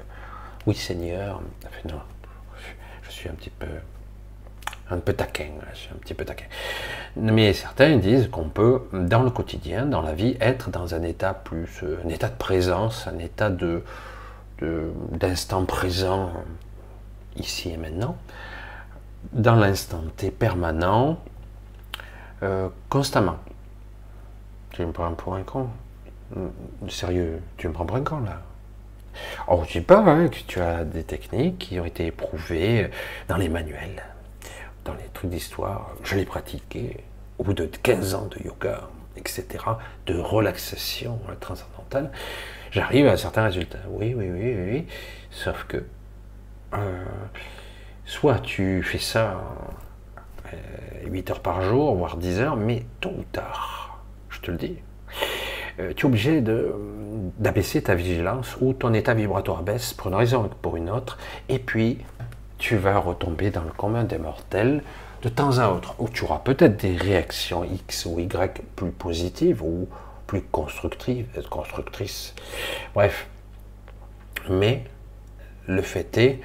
Oui 0.65 0.75
Seigneur, 0.75 1.41
non, 1.86 2.01
je 3.03 3.12
suis 3.12 3.29
un 3.29 3.34
petit 3.34 3.49
peu 3.49 3.67
un 4.91 4.97
peu 4.97 5.13
taquin, 5.13 5.49
suis 5.73 5.89
un 5.93 5.97
petit 5.97 6.13
peu 6.13 6.25
taquin. 6.25 6.45
Mais 7.15 7.54
certains 7.54 7.97
disent 7.97 8.30
qu'on 8.30 8.49
peut, 8.49 8.82
dans 8.93 9.23
le 9.23 9.30
quotidien, 9.30 9.86
dans 9.86 10.02
la 10.02 10.13
vie, 10.13 10.38
être 10.39 10.69
dans 10.69 10.95
un 10.95 11.04
état 11.04 11.34
plus, 11.34 11.82
euh, 11.84 11.99
un 12.06 12.10
état 12.10 12.30
de 12.30 12.36
présence, 12.36 13.08
un 13.08 13.19
état 13.19 13.49
de 13.49 13.84
d'instant 15.13 15.63
présent, 15.63 16.34
ici 17.38 17.71
et 17.71 17.78
maintenant, 17.78 18.17
dans 19.32 19.56
l'instant 19.56 20.04
T 20.17 20.32
permanent, 20.32 21.17
euh, 22.43 22.67
constamment. 22.89 23.38
Tu 24.71 24.86
me 24.86 24.91
prends 24.91 25.13
pour 25.13 25.36
un 25.36 25.43
con 25.43 25.69
Hum, 26.36 26.52
Sérieux, 26.89 27.41
tu 27.58 27.67
me 27.67 27.73
prends 27.73 27.86
pour 27.86 27.97
un 27.97 28.04
con 28.04 28.19
là 28.19 28.41
Oh, 29.47 29.63
je 29.67 29.80
dis 29.80 29.86
pas 29.86 29.99
hein, 29.99 30.28
que 30.28 30.38
tu 30.47 30.62
as 30.62 30.84
des 30.86 31.04
techniques 31.04 31.58
qui 31.58 31.80
ont 31.80 31.86
été 31.86 32.06
éprouvées 32.06 32.89
dans 33.28 33.38
les 33.38 33.49
manuels, 33.49 34.04
dans 34.85 34.93
les 34.93 35.07
trucs 35.13 35.29
d'histoire. 35.29 35.91
Je 36.03 36.15
les 36.15 36.25
pratiquais 36.25 36.97
au 37.37 37.43
bout 37.43 37.53
de 37.53 37.65
15 37.65 38.15
ans 38.15 38.27
de 38.27 38.43
yoga, 38.43 38.89
etc., 39.15 39.45
de 40.05 40.17
relaxation 40.17 41.19
euh, 41.29 41.33
transcendantale. 41.39 42.11
J'arrive 42.71 43.07
à 43.07 43.17
certains 43.17 43.43
résultats. 43.43 43.79
Oui, 43.89 44.13
oui, 44.15 44.29
oui, 44.29 44.55
oui, 44.55 44.71
oui. 44.71 44.87
Sauf 45.31 45.65
que 45.65 45.83
euh, 46.73 47.03
soit 48.05 48.39
tu 48.39 48.83
fais 48.83 48.99
ça 48.99 49.41
euh, 50.53 50.57
8 51.07 51.31
heures 51.31 51.39
par 51.41 51.61
jour, 51.61 51.95
voire 51.95 52.17
10 52.17 52.39
heures, 52.39 52.55
mais 52.55 52.85
tôt 53.01 53.13
ou 53.17 53.23
tard, 53.31 54.03
je 54.29 54.39
te 54.41 54.51
le 54.51 54.57
dis, 54.57 54.77
euh, 55.79 55.93
tu 55.95 56.05
es 56.05 56.09
obligé 56.09 56.41
d'abaisser 56.41 57.81
ta 57.81 57.95
vigilance 57.95 58.57
ou 58.61 58.73
ton 58.73 58.93
état 58.93 59.13
vibratoire 59.13 59.63
baisse 59.63 59.93
pour 59.93 60.07
une 60.07 60.15
raison 60.15 60.45
ou 60.45 60.49
pour 60.61 60.75
une 60.77 60.89
autre, 60.89 61.17
et 61.47 61.59
puis 61.59 61.99
tu 62.60 62.78
vas 62.78 63.00
retomber 63.00 63.50
dans 63.50 63.63
le 63.63 63.72
commun 63.72 64.04
des 64.04 64.19
mortels 64.19 64.84
de 65.24 65.30
temps 65.30 65.58
à 65.58 65.69
autre, 65.69 65.95
où 65.98 66.08
tu 66.08 66.24
auras 66.24 66.39
peut-être 66.39 66.78
des 66.78 66.95
réactions 66.95 67.63
X 67.63 68.06
ou 68.06 68.19
Y 68.19 68.62
plus 68.76 68.91
positives 68.91 69.63
ou 69.63 69.89
plus 70.28 70.41
constructives, 70.41 71.28
constructrices. 71.50 72.36
Bref. 72.93 73.28
Mais 74.50 74.84
le 75.67 75.82
fait 75.82 76.17
est, 76.17 76.39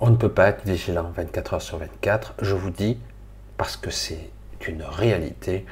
on 0.00 0.10
ne 0.10 0.16
peut 0.16 0.32
pas 0.32 0.48
être 0.48 0.66
vigilant 0.66 1.12
24 1.16 1.54
heures 1.54 1.62
sur 1.62 1.78
24, 1.78 2.34
je 2.42 2.54
vous 2.54 2.70
dis, 2.70 2.98
parce 3.56 3.76
que 3.76 3.90
c'est 3.90 4.30
une 4.66 4.82
réalité, 4.82 5.64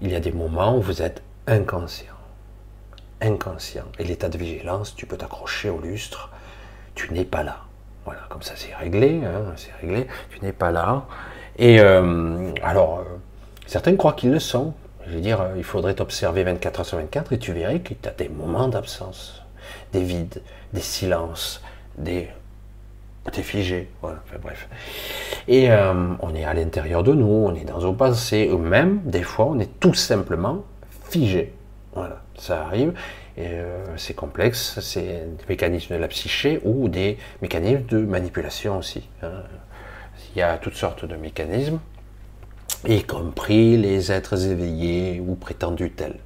il 0.00 0.10
y 0.10 0.16
a 0.16 0.20
des 0.20 0.32
moments 0.32 0.76
où 0.76 0.82
vous 0.82 1.02
êtes 1.02 1.22
inconscient 1.46 2.18
inconscient. 3.20 3.86
Et 3.98 4.04
l'état 4.04 4.28
de 4.28 4.38
vigilance, 4.38 4.94
tu 4.94 5.06
peux 5.06 5.16
t'accrocher 5.16 5.70
au 5.70 5.80
lustre, 5.80 6.30
tu 6.94 7.12
n'es 7.12 7.24
pas 7.24 7.42
là. 7.42 7.67
Voilà, 8.08 8.22
comme 8.30 8.40
ça 8.40 8.54
c'est 8.56 8.74
réglé, 8.74 9.20
hein, 9.22 9.52
c'est 9.56 9.70
réglé, 9.82 10.06
tu 10.30 10.42
n'es 10.42 10.52
pas 10.52 10.70
là. 10.70 11.04
Et 11.58 11.78
euh, 11.78 12.54
alors, 12.62 13.00
euh, 13.00 13.02
certains 13.66 13.96
croient 13.96 14.14
qu'ils 14.14 14.30
le 14.30 14.38
sont. 14.38 14.72
Je 15.06 15.12
veux 15.12 15.20
dire, 15.20 15.42
euh, 15.42 15.52
il 15.58 15.62
faudrait 15.62 15.92
t'observer 15.92 16.42
24 16.42 16.80
heures 16.80 16.86
sur 16.86 16.96
24 16.96 17.34
et 17.34 17.38
tu 17.38 17.52
verrais 17.52 17.80
que 17.80 17.92
tu 17.92 18.08
as 18.08 18.12
des 18.12 18.30
moments 18.30 18.66
d'absence, 18.68 19.42
des 19.92 20.02
vides, 20.02 20.40
des 20.72 20.80
silences, 20.80 21.62
des... 21.98 22.30
T'es 23.30 23.42
figé, 23.42 23.90
voilà, 24.00 24.20
enfin, 24.24 24.38
bref. 24.42 24.70
Et 25.46 25.68
on 25.70 26.34
est 26.34 26.44
à 26.44 26.54
l'intérieur 26.54 27.02
de 27.02 27.12
nous, 27.12 27.26
on 27.26 27.54
est 27.54 27.64
dans 27.66 27.80
nos 27.80 27.92
pensées, 27.92 28.50
ou 28.50 28.56
même, 28.56 29.02
des 29.04 29.22
fois, 29.22 29.44
on 29.50 29.58
est 29.58 29.78
tout 29.80 29.92
simplement 29.92 30.64
figé. 31.10 31.52
Voilà, 31.92 32.22
ça 32.38 32.62
arrive. 32.62 32.94
Euh, 33.38 33.84
c'est 33.96 34.14
complexe, 34.14 34.80
c'est 34.80 35.02
des 35.02 35.44
mécanismes 35.48 35.94
de 35.94 36.00
la 36.00 36.08
psyché 36.08 36.60
ou 36.64 36.88
des 36.88 37.18
mécanismes 37.40 37.84
de 37.86 37.98
manipulation 37.98 38.78
aussi. 38.78 39.08
hein. 39.22 39.42
Il 40.34 40.38
y 40.38 40.42
a 40.42 40.58
toutes 40.58 40.74
sortes 40.74 41.04
de 41.04 41.16
mécanismes, 41.16 41.78
y 42.86 43.02
compris 43.04 43.76
les 43.76 44.10
êtres 44.10 44.46
éveillés 44.46 45.20
ou 45.20 45.34
prétendus 45.36 45.92
tels. 45.92 46.18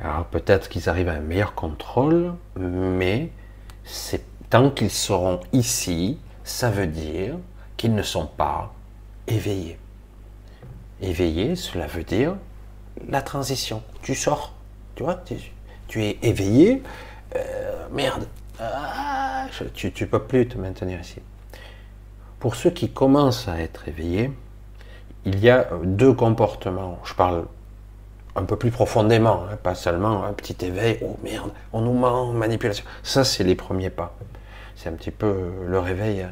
Alors 0.00 0.24
peut-être 0.26 0.68
qu'ils 0.68 0.88
arrivent 0.88 1.08
à 1.08 1.14
un 1.14 1.20
meilleur 1.20 1.54
contrôle, 1.54 2.34
mais 2.56 3.30
tant 4.48 4.70
qu'ils 4.70 4.90
seront 4.90 5.40
ici, 5.52 6.18
ça 6.44 6.70
veut 6.70 6.86
dire 6.86 7.36
qu'ils 7.76 7.94
ne 7.94 8.02
sont 8.02 8.26
pas 8.26 8.72
éveillés. 9.26 9.78
Éveillé, 11.02 11.56
cela 11.56 11.86
veut 11.86 12.04
dire 12.04 12.36
la 13.08 13.22
transition. 13.22 13.82
Tu 14.02 14.14
sors, 14.14 14.54
tu 14.94 15.02
vois, 15.02 15.14
tu, 15.16 15.34
tu 15.90 16.04
es 16.04 16.18
éveillé, 16.22 16.84
euh, 17.34 17.88
merde, 17.90 18.24
ah, 18.60 19.46
tu 19.74 19.88
ne 19.88 20.06
peux 20.06 20.22
plus 20.22 20.46
te 20.46 20.56
maintenir 20.56 21.00
ici. 21.00 21.18
Pour 22.38 22.54
ceux 22.54 22.70
qui 22.70 22.90
commencent 22.90 23.48
à 23.48 23.60
être 23.60 23.88
éveillés, 23.88 24.30
il 25.24 25.40
y 25.40 25.50
a 25.50 25.68
deux 25.82 26.12
comportements. 26.12 27.00
Je 27.04 27.12
parle 27.14 27.44
un 28.36 28.44
peu 28.44 28.54
plus 28.54 28.70
profondément, 28.70 29.46
hein, 29.50 29.56
pas 29.60 29.74
seulement 29.74 30.24
un 30.24 30.32
petit 30.32 30.56
éveil, 30.64 31.00
oh 31.02 31.18
merde, 31.24 31.50
on 31.72 31.80
nous 31.80 31.92
ment, 31.92 32.32
manipulation. 32.32 32.84
Ça, 33.02 33.24
c'est 33.24 33.42
les 33.42 33.56
premiers 33.56 33.90
pas. 33.90 34.14
C'est 34.76 34.88
un 34.88 34.92
petit 34.92 35.10
peu 35.10 35.50
le 35.66 35.78
réveil. 35.80 36.22
euh, 36.22 36.28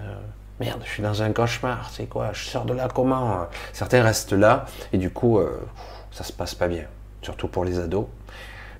merde, 0.60 0.80
je 0.84 0.90
suis 0.90 1.02
dans 1.02 1.20
un 1.20 1.32
cauchemar, 1.32 1.90
c'est 1.92 2.06
quoi 2.06 2.30
Je 2.32 2.44
sors 2.44 2.64
de 2.64 2.74
là 2.74 2.88
comment 2.94 3.48
Certains 3.72 4.04
restent 4.04 4.32
là, 4.32 4.66
et 4.92 4.98
du 4.98 5.10
coup, 5.10 5.40
euh, 5.40 5.60
ça 6.12 6.22
se 6.22 6.32
passe 6.32 6.54
pas 6.54 6.68
bien. 6.68 6.84
Surtout 7.22 7.48
pour 7.48 7.64
les 7.64 7.80
ados, 7.80 8.06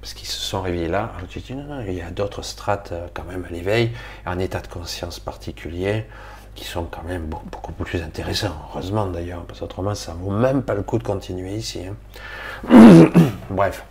parce 0.01 0.15
qu'ils 0.15 0.29
se 0.29 0.41
sont 0.41 0.63
réveillés 0.63 0.89
là. 0.89 1.13
Alors 1.17 1.29
tu 1.29 1.41
dis, 1.41 1.55
non, 1.55 1.65
non, 1.65 1.85
il 1.87 1.95
y 1.95 2.03
a 2.03 2.11
d'autres 2.11 2.43
strates 2.43 2.93
euh, 2.93 3.07
quand 3.15 3.25
même 3.25 3.45
à 3.45 3.51
l'éveil, 3.51 3.93
un 4.27 4.39
état 4.39 4.61
de 4.61 4.69
conscience 4.69 5.19
particulier, 5.21 6.07
qui 6.55 6.65
sont 6.65 6.85
quand 6.85 7.05
même 7.05 7.27
beaucoup, 7.27 7.73
plus 7.73 8.03
intéressants, 8.03 8.55
heureusement 8.71 9.07
d'ailleurs, 9.07 9.45
parce 9.45 9.61
qu'autrement, 9.61 9.95
ça 9.95 10.15
vaut 10.15 10.31
même 10.31 10.63
pas 10.63 10.75
le 10.75 10.83
coup 10.83 10.99
de 10.99 11.05
continuer 11.05 11.55
ici. 11.55 11.83
hein. 11.87 13.07
Bref. 13.51 13.85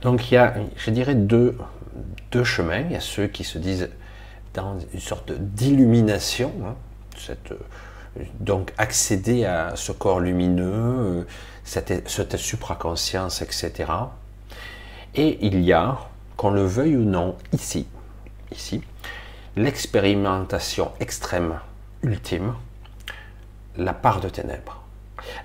Donc 0.00 0.30
il 0.30 0.34
y 0.34 0.36
a, 0.38 0.54
je 0.76 0.90
dirais, 0.90 1.14
deux, 1.14 1.58
deux 2.30 2.44
chemins. 2.44 2.80
Il 2.80 2.92
y 2.92 2.96
a 2.96 3.00
ceux 3.00 3.26
qui 3.26 3.44
se 3.44 3.58
disent 3.58 3.90
dans 4.54 4.78
une 4.92 5.00
sorte 5.00 5.32
d'illumination, 5.32 6.52
hein, 6.64 6.74
euh, 7.50 7.54
donc 8.40 8.72
accéder 8.78 9.44
à 9.44 9.72
ce 9.76 9.92
corps 9.92 10.20
lumineux, 10.20 10.72
euh, 10.72 11.24
cette, 11.64 12.08
cette 12.08 12.36
supraconscience, 12.36 13.42
etc. 13.42 13.90
Et 15.14 15.38
il 15.46 15.60
y 15.60 15.72
a, 15.72 15.98
qu'on 16.36 16.50
le 16.50 16.64
veuille 16.64 16.96
ou 16.96 17.04
non, 17.04 17.36
ici, 17.52 17.86
ici, 18.50 18.82
l'expérimentation 19.56 20.90
extrême, 20.98 21.60
ultime, 22.02 22.54
la 23.76 23.92
part 23.92 24.20
de 24.20 24.28
ténèbres. 24.28 24.82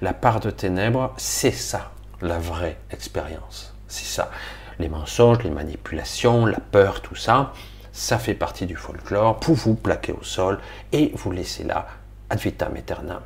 La 0.01 0.13
part 0.13 0.39
de 0.39 0.49
ténèbres, 0.49 1.13
c'est 1.17 1.51
ça, 1.51 1.91
la 2.21 2.39
vraie 2.39 2.77
expérience. 2.91 3.73
C'est 3.88 4.05
ça. 4.05 4.32
Les 4.79 4.89
mensonges, 4.89 5.43
les 5.43 5.49
manipulations, 5.49 6.45
la 6.45 6.60
peur, 6.60 7.01
tout 7.01 7.15
ça, 7.15 7.53
ça 7.91 8.17
fait 8.17 8.34
partie 8.34 8.65
du 8.65 8.75
folklore 8.75 9.39
pour 9.39 9.55
vous 9.55 9.75
plaquer 9.75 10.13
au 10.13 10.23
sol 10.23 10.60
et 10.91 11.12
vous 11.15 11.32
laisser 11.32 11.63
là 11.63 11.88
ad 12.29 12.39
vitam 12.39 12.75
aeternam. 12.75 13.21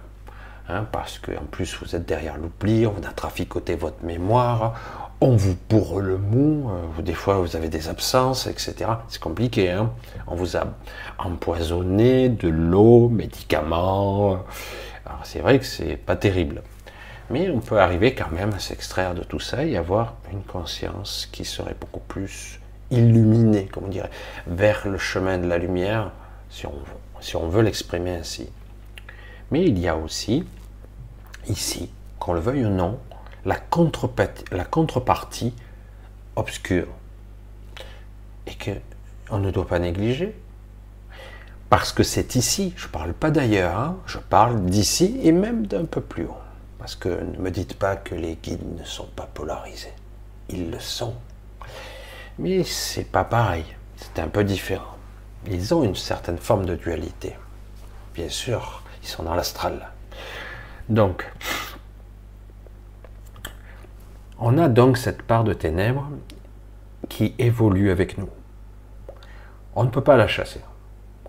Hein, 0.70 0.88
parce 0.92 1.20
qu'en 1.20 1.44
plus 1.52 1.76
vous 1.76 1.96
êtes 1.96 2.06
derrière 2.06 2.38
l'oubli, 2.38 2.88
on 2.88 3.04
a 3.04 3.12
traficoté 3.12 3.76
votre 3.76 4.04
mémoire, 4.04 5.03
on 5.24 5.38
vous 5.38 5.56
bourre 5.70 6.02
le 6.02 6.18
mou, 6.18 6.70
euh, 6.70 7.02
des 7.02 7.14
fois 7.14 7.38
vous 7.38 7.56
avez 7.56 7.70
des 7.70 7.88
absences, 7.88 8.46
etc. 8.46 8.92
C'est 9.08 9.22
compliqué, 9.22 9.72
hein. 9.72 9.92
on 10.28 10.36
vous 10.36 10.58
a 10.58 10.66
empoisonné 11.18 12.28
de 12.28 12.50
l'eau, 12.50 13.08
médicaments. 13.08 14.44
Alors 15.06 15.22
c'est 15.24 15.40
vrai 15.40 15.60
que 15.60 15.66
c'est 15.66 15.96
pas 15.96 16.18
terrible. 16.18 16.62
Mais 17.30 17.50
on 17.50 17.60
peut 17.60 17.80
arriver 17.80 18.14
quand 18.14 18.32
même 18.32 18.52
à 18.54 18.60
s'extraire 18.60 19.16
de 19.16 19.24
tout 19.24 19.40
ça 19.40 19.64
et 19.64 19.78
avoir 19.78 20.16
une 20.34 20.44
conscience 20.44 21.30
qui 21.32 21.46
serait 21.46 21.76
beaucoup 21.80 22.02
plus 22.02 22.60
illuminée, 22.92 23.66
comme 23.68 23.86
on 23.86 23.90
dirait, 23.90 24.12
vers 24.46 24.86
le 24.86 24.98
chemin 24.98 25.38
de 25.38 25.48
la 25.48 25.58
lumière, 25.58 26.12
si 26.50 26.68
on, 26.68 26.74
si 27.22 27.38
on 27.38 27.48
veut 27.48 27.62
l'exprimer 27.62 28.12
ainsi. 28.12 28.50
Mais 29.52 29.64
il 29.64 29.80
y 29.80 29.88
a 29.88 29.96
aussi, 29.96 30.44
ici, 31.48 31.90
qu'on 32.20 32.34
le 32.34 32.42
veuille 32.42 32.66
ou 32.66 32.70
non, 32.70 33.00
la 33.46 33.56
contrepartie, 33.56 35.54
obscure. 36.36 36.88
Et 38.48 38.54
qu'on 38.56 39.40
ne 39.40 39.52
doit 39.52 39.68
pas 39.68 39.80
négliger. 39.80 40.36
Parce 41.70 41.92
que 41.92 42.04
c'est 42.04 42.36
ici, 42.36 42.74
je 42.76 42.86
ne 42.86 42.92
parle 42.92 43.14
pas 43.14 43.32
d'ailleurs, 43.32 43.78
hein, 43.78 43.98
je 44.06 44.20
parle 44.20 44.66
d'ici 44.66 45.20
et 45.24 45.32
même 45.32 45.66
d'un 45.66 45.86
peu 45.86 46.02
plus 46.02 46.26
haut. 46.26 46.38
Parce 46.78 46.96
que 46.96 47.10
ne 47.10 47.38
me 47.40 47.50
dites 47.50 47.76
pas 47.76 47.96
que 47.96 48.14
les 48.14 48.36
guides 48.36 48.78
ne 48.78 48.84
sont 48.84 49.08
pas 49.16 49.28
polarisés. 49.34 49.94
Ils 50.50 50.70
le 50.70 50.80
sont. 50.80 51.16
Mais 52.38 52.64
c'est 52.64 53.06
pas 53.06 53.24
pareil. 53.24 53.66
C'est 53.96 54.20
un 54.20 54.28
peu 54.28 54.44
différent. 54.44 54.98
Ils 55.50 55.74
ont 55.74 55.84
une 55.84 55.96
certaine 55.96 56.38
forme 56.38 56.66
de 56.66 56.76
dualité. 56.76 57.36
Bien 58.14 58.30
sûr, 58.30 58.84
ils 59.02 59.08
sont 59.08 59.24
dans 59.24 59.34
l'astral. 59.36 59.90
Donc, 60.90 61.26
on 64.46 64.58
a 64.58 64.68
donc 64.68 64.98
cette 64.98 65.22
part 65.22 65.46
de 65.46 65.54
ténèbres 65.54 66.10
qui 67.08 67.34
évolue 67.40 67.92
avec 67.92 68.18
nous. 68.18 68.28
On 69.74 69.86
ne 69.86 69.90
peut 69.90 70.04
pas 70.04 70.18
la 70.18 70.28
chasser. 70.28 70.60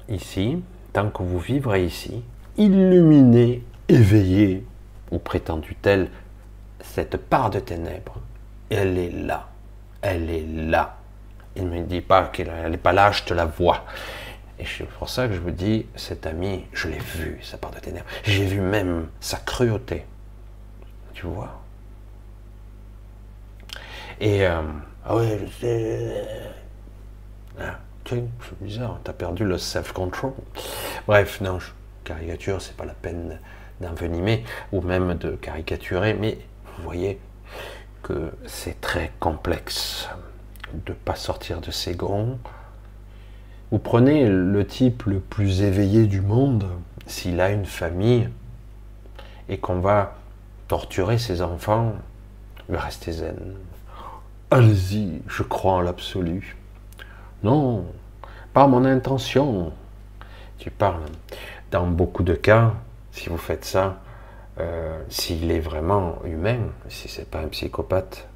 Ici, 0.09 0.61
tant 0.93 1.11
que 1.11 1.23
vous 1.23 1.39
vivrez 1.39 1.85
ici, 1.85 2.25
illuminé, 2.57 3.63
éveillé, 3.89 4.67
ou 5.13 5.21
prétendu 5.21 5.77
tel, 5.81 6.11
cette 6.81 7.17
part 7.17 7.51
de 7.51 7.61
ténèbres, 7.61 8.21
elle 8.69 8.99
est 8.99 9.13
là. 9.13 9.49
Elle 10.03 10.29
est 10.29 10.47
là. 10.47 10.97
Il 11.55 11.67
ne 11.67 11.71
me 11.71 11.85
dit 11.85 12.01
pas 12.01 12.25
qu'elle 12.25 12.51
n'est 12.69 12.77
pas 12.77 12.93
là, 12.93 13.13
je 13.13 13.23
te 13.23 13.33
la 13.33 13.45
vois. 13.45 13.85
Et 14.59 14.65
c'est 14.67 14.89
pour 14.89 15.09
ça 15.09 15.29
que 15.29 15.35
je 15.35 15.41
vous 15.41 15.53
dis, 15.53 15.87
cet 15.95 16.27
ami, 16.27 16.65
je 16.73 16.89
l'ai 16.89 16.99
vu, 16.99 17.39
sa 17.43 17.59
part 17.59 17.71
de 17.71 17.79
ténèbres. 17.79 18.07
J'ai 18.25 18.45
vu 18.45 18.61
même 18.61 19.07
sa 19.21 19.37
cruauté. 19.37 20.05
Tu 21.13 21.27
vois? 21.27 21.64
Et, 24.21 24.47
euh, 24.47 24.63
ah 25.05 25.17
ouais, 25.17 25.41
je 25.45 25.61
sais. 25.61 26.15
Ah, 27.61 27.79
c'est 28.09 28.25
bizarre, 28.61 29.01
t'as 29.05 29.13
perdu 29.13 29.45
le 29.45 29.59
self-control. 29.59 30.33
Bref, 31.07 31.41
non, 31.41 31.59
caricature, 32.05 32.61
c'est 32.61 32.77
pas 32.77 32.85
la 32.85 32.95
peine 32.95 33.39
d'envenimer 33.81 34.45
ou 34.73 34.81
même 34.81 35.15
de 35.15 35.33
caricaturer, 35.33 36.15
mais 36.15 36.39
vous 36.77 36.85
voyez 36.85 37.19
que 38.03 38.33
c'est 38.47 38.81
très 38.81 39.13
complexe 39.21 40.09
de 40.87 40.93
pas 40.93 41.15
sortir 41.15 41.61
de 41.61 41.71
ses 41.71 41.95
gonds. 41.95 42.39
Vous 43.71 43.79
prenez 43.79 44.29
le 44.29 44.67
type 44.67 45.05
le 45.05 45.21
plus 45.21 45.63
éveillé 45.63 46.07
du 46.07 46.21
monde, 46.21 46.67
s'il 47.07 47.41
a 47.41 47.51
une 47.51 47.67
famille, 47.67 48.29
et 49.49 49.59
qu'on 49.59 49.81
va 49.81 50.17
torturer 50.69 51.19
ses 51.19 51.43
enfants, 51.43 51.95
mais 52.69 52.79
restez 52.79 53.13
zen. 53.13 53.55
Allez-y, 54.51 55.23
je 55.27 55.43
crois 55.43 55.73
en 55.73 55.81
l'absolu. 55.81 56.57
Non, 57.43 57.87
pas 58.53 58.67
mon 58.67 58.85
intention. 58.85 59.73
Tu 60.59 60.71
parles. 60.71 61.03
Dans 61.71 61.87
beaucoup 61.87 62.23
de 62.23 62.35
cas, 62.35 62.75
si 63.11 63.29
vous 63.29 63.39
faites 63.39 63.65
ça, 63.65 64.01
euh, 64.61 65.03
s'il 65.09 65.51
est 65.51 65.61
vraiment 65.61 66.19
humain, 66.25 66.61
si 66.89 67.09
c'est 67.09 67.29
pas 67.29 67.41
un 67.41 67.49
psychopathe 67.49 68.29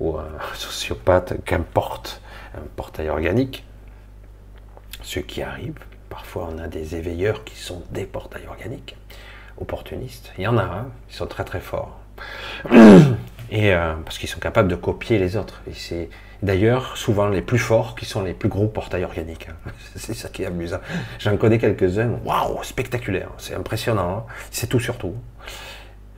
ou 0.00 0.16
un 0.16 0.30
sociopathe, 0.54 1.44
qu'importe, 1.44 2.20
un 2.56 2.66
portail 2.74 3.08
organique, 3.08 3.64
ce 5.02 5.20
qui 5.20 5.42
arrive, 5.42 5.78
parfois 6.08 6.48
on 6.52 6.58
a 6.58 6.66
des 6.66 6.96
éveilleurs 6.96 7.44
qui 7.44 7.56
sont 7.56 7.82
des 7.90 8.04
portails 8.04 8.46
organiques, 8.48 8.96
opportunistes. 9.58 10.32
Il 10.38 10.44
y 10.44 10.46
en 10.46 10.58
a, 10.58 10.64
hein, 10.64 10.86
ils 11.08 11.14
sont 11.14 11.26
très 11.26 11.44
très 11.44 11.60
forts. 11.60 11.98
Et 13.54 13.74
euh, 13.74 13.92
parce 14.04 14.16
qu'ils 14.18 14.30
sont 14.30 14.40
capables 14.40 14.68
de 14.68 14.76
copier 14.76 15.18
les 15.18 15.36
autres. 15.36 15.60
Et 15.68 15.74
c'est 15.74 16.08
d'ailleurs 16.42 16.96
souvent 16.96 17.28
les 17.28 17.42
plus 17.42 17.58
forts 17.58 17.94
qui 17.94 18.06
sont 18.06 18.22
les 18.22 18.32
plus 18.32 18.48
gros 18.48 18.66
portails 18.66 19.04
organiques. 19.04 19.46
hein. 19.50 19.70
C'est 19.94 20.14
ça 20.14 20.30
qui 20.30 20.42
est 20.42 20.46
amusant. 20.46 20.78
J'en 21.18 21.36
connais 21.36 21.58
quelques-uns. 21.58 22.18
Waouh, 22.24 22.62
spectaculaire. 22.64 23.28
C'est 23.36 23.54
impressionnant. 23.54 24.24
hein. 24.28 24.32
C'est 24.50 24.68
tout 24.68 24.80
sur 24.80 24.96
tout. 24.96 25.14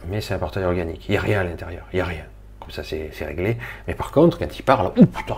Mais 0.08 0.20
c'est 0.20 0.34
un 0.34 0.38
portail 0.38 0.62
organique. 0.64 1.06
Il 1.08 1.12
n'y 1.12 1.16
a 1.16 1.20
rien 1.22 1.40
à 1.40 1.44
l'intérieur. 1.44 1.84
Il 1.92 1.96
n'y 1.96 2.02
a 2.02 2.04
rien. 2.04 2.24
Comme 2.60 2.70
ça, 2.70 2.84
c'est 2.84 3.10
réglé. 3.24 3.56
Mais 3.88 3.94
par 3.94 4.12
contre, 4.12 4.38
quand 4.38 4.56
il 4.58 4.62
parle, 4.62 4.92
putain, 4.94 5.36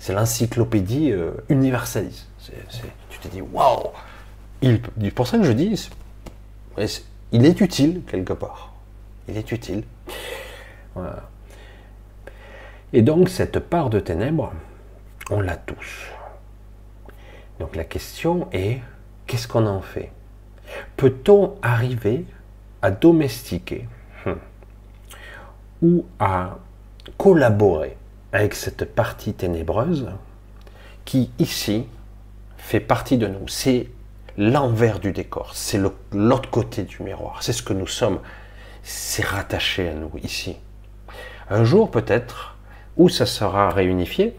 c'est- 0.00 0.12
l'encyclopédie 0.12 1.12
euh, 1.12 1.30
universaliste. 1.48 2.26
Tu 3.08 3.18
te 3.20 3.28
dis, 3.28 3.40
waouh 3.40 3.90
C'est 4.62 5.10
pour 5.14 5.26
ça 5.28 5.38
que 5.38 5.44
je 5.44 5.52
dis, 5.52 5.88
il 7.32 7.46
est 7.46 7.60
utile 7.60 8.02
quelque 8.10 8.32
part. 8.34 8.72
Il 9.28 9.36
est 9.38 9.50
utile. 9.52 9.84
Et 12.92 13.02
donc 13.02 13.28
cette 13.28 13.58
part 13.58 13.90
de 13.90 14.00
ténèbres, 14.00 14.52
on 15.30 15.40
l'a 15.40 15.56
tous. 15.56 16.10
Donc 17.58 17.76
la 17.76 17.84
question 17.84 18.48
est, 18.52 18.80
qu'est-ce 19.26 19.48
qu'on 19.48 19.66
en 19.66 19.80
fait? 19.80 20.12
Peut-on 20.96 21.56
arriver 21.62 22.24
à 22.82 22.90
domestiquer 22.90 23.88
hmm, 24.26 24.32
ou 25.82 26.06
à 26.18 26.58
collaborer 27.16 27.96
avec 28.32 28.54
cette 28.54 28.94
partie 28.94 29.34
ténébreuse 29.34 30.08
qui 31.04 31.30
ici 31.38 31.86
fait 32.56 32.80
partie 32.80 33.18
de 33.18 33.26
nous? 33.26 33.46
C'est 33.48 33.88
l'envers 34.36 34.98
du 35.00 35.12
décor, 35.12 35.54
c'est 35.54 35.80
l'autre 36.12 36.50
côté 36.50 36.82
du 36.82 37.02
miroir, 37.02 37.42
c'est 37.42 37.52
ce 37.52 37.62
que 37.62 37.72
nous 37.72 37.86
sommes, 37.86 38.20
c'est 38.82 39.24
rattaché 39.24 39.88
à 39.88 39.94
nous 39.94 40.10
ici. 40.22 40.56
Un 41.50 41.64
jour 41.64 41.90
peut-être, 41.90 42.56
où 42.96 43.08
ça 43.08 43.26
sera 43.26 43.70
réunifié, 43.70 44.36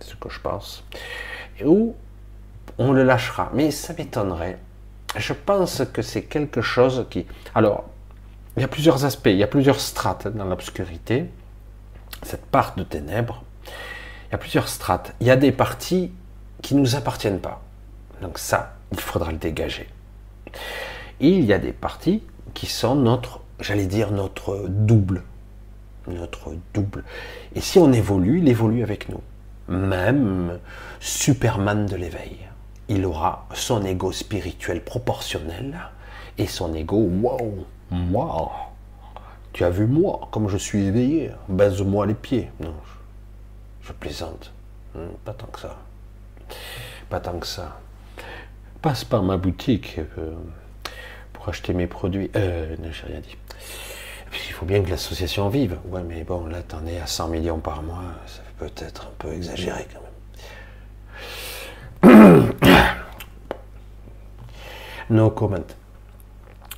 c'est 0.00 0.10
ce 0.10 0.16
que 0.16 0.28
je 0.28 0.40
pense, 0.40 0.84
et 1.58 1.64
où 1.64 1.94
on 2.78 2.92
le 2.92 3.04
lâchera. 3.04 3.50
Mais 3.54 3.70
ça 3.70 3.92
m'étonnerait. 3.92 4.58
Je 5.16 5.32
pense 5.32 5.82
que 5.92 6.02
c'est 6.02 6.22
quelque 6.22 6.62
chose 6.62 7.06
qui... 7.10 7.26
Alors, 7.54 7.84
il 8.56 8.62
y 8.62 8.64
a 8.64 8.68
plusieurs 8.68 9.04
aspects, 9.04 9.26
il 9.26 9.36
y 9.36 9.42
a 9.42 9.48
plusieurs 9.48 9.80
strates 9.80 10.28
dans 10.28 10.44
l'obscurité, 10.44 11.30
cette 12.22 12.46
part 12.46 12.74
de 12.76 12.82
ténèbres. 12.82 13.42
Il 14.28 14.32
y 14.32 14.34
a 14.34 14.38
plusieurs 14.38 14.68
strates. 14.68 15.14
Il 15.20 15.26
y 15.26 15.30
a 15.30 15.36
des 15.36 15.52
parties 15.52 16.12
qui 16.62 16.74
ne 16.74 16.80
nous 16.80 16.96
appartiennent 16.96 17.40
pas. 17.40 17.62
Donc 18.22 18.38
ça, 18.38 18.74
il 18.92 19.00
faudra 19.00 19.32
le 19.32 19.38
dégager. 19.38 19.88
Et 21.20 21.28
il 21.28 21.44
y 21.44 21.52
a 21.52 21.58
des 21.58 21.72
parties 21.72 22.22
qui 22.54 22.66
sont 22.66 22.94
notre, 22.94 23.40
j'allais 23.60 23.86
dire, 23.86 24.10
notre 24.10 24.66
double. 24.68 25.22
Notre 26.06 26.54
double. 26.74 27.04
Et 27.54 27.60
si 27.60 27.78
on 27.78 27.92
évolue, 27.92 28.38
il 28.38 28.48
évolue 28.48 28.82
avec 28.82 29.08
nous. 29.08 29.20
Même 29.68 30.58
Superman 30.98 31.86
de 31.86 31.96
l'éveil. 31.96 32.38
Il 32.88 33.06
aura 33.06 33.46
son 33.54 33.84
ego 33.84 34.10
spirituel 34.10 34.82
proportionnel 34.82 35.78
et 36.38 36.46
son 36.46 36.74
ego, 36.74 36.96
waouh, 36.96 37.64
moi, 37.90 38.50
tu 39.52 39.64
as 39.64 39.70
vu 39.70 39.86
moi, 39.86 40.28
comme 40.30 40.48
je 40.48 40.56
suis 40.56 40.84
éveillé, 40.84 41.30
baise-moi 41.48 42.06
les 42.06 42.14
pieds. 42.14 42.50
Non, 42.60 42.74
je, 43.82 43.92
plaisante. 43.92 44.52
Hmm, 44.94 45.08
Pas 45.24 45.34
tant 45.34 45.46
que 45.46 45.60
ça. 45.60 45.76
Pas 47.08 47.20
tant 47.20 47.38
que 47.38 47.46
ça. 47.46 47.78
Passe 48.82 49.04
par 49.04 49.22
ma 49.22 49.36
boutique 49.36 49.98
euh, 50.18 50.32
pour 51.32 51.48
acheter 51.48 51.74
mes 51.74 51.86
produits. 51.86 52.30
Euh, 52.36 52.76
j'ai 52.90 53.06
rien 53.06 53.20
dit. 53.20 53.36
Il 54.32 54.52
faut 54.52 54.66
bien 54.66 54.82
que 54.82 54.90
l'association 54.90 55.48
vive. 55.48 55.78
Ouais, 55.86 56.02
mais 56.02 56.22
bon, 56.24 56.46
là, 56.46 56.62
t'en 56.62 56.86
es 56.86 56.98
à 56.98 57.06
100 57.06 57.28
millions 57.28 57.58
par 57.58 57.82
mois. 57.82 58.02
Ça 58.26 58.42
peut 58.58 58.70
être 58.76 59.06
un 59.06 59.14
peu 59.18 59.32
exagéré 59.32 59.86
quand 59.92 60.00
même. 62.10 62.52
No 65.10 65.28
comment. 65.30 65.56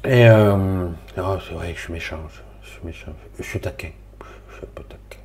Et 0.05 0.26
euh, 0.26 0.86
oh, 1.18 1.36
c'est 1.46 1.53
vrai 1.53 1.72
que 1.72 1.78
je 1.78 1.82
suis 1.82 1.92
méchant. 1.92 2.18
Je, 2.62 2.70
suis 2.70 2.80
méchant. 2.82 3.12
Je 3.38 3.42
suis 3.42 3.61
taquin. 3.61 3.90
Je 4.48 4.55
suis 4.57 4.64
un 4.64 4.70
peu 4.74 4.82
taquin. 4.84 5.20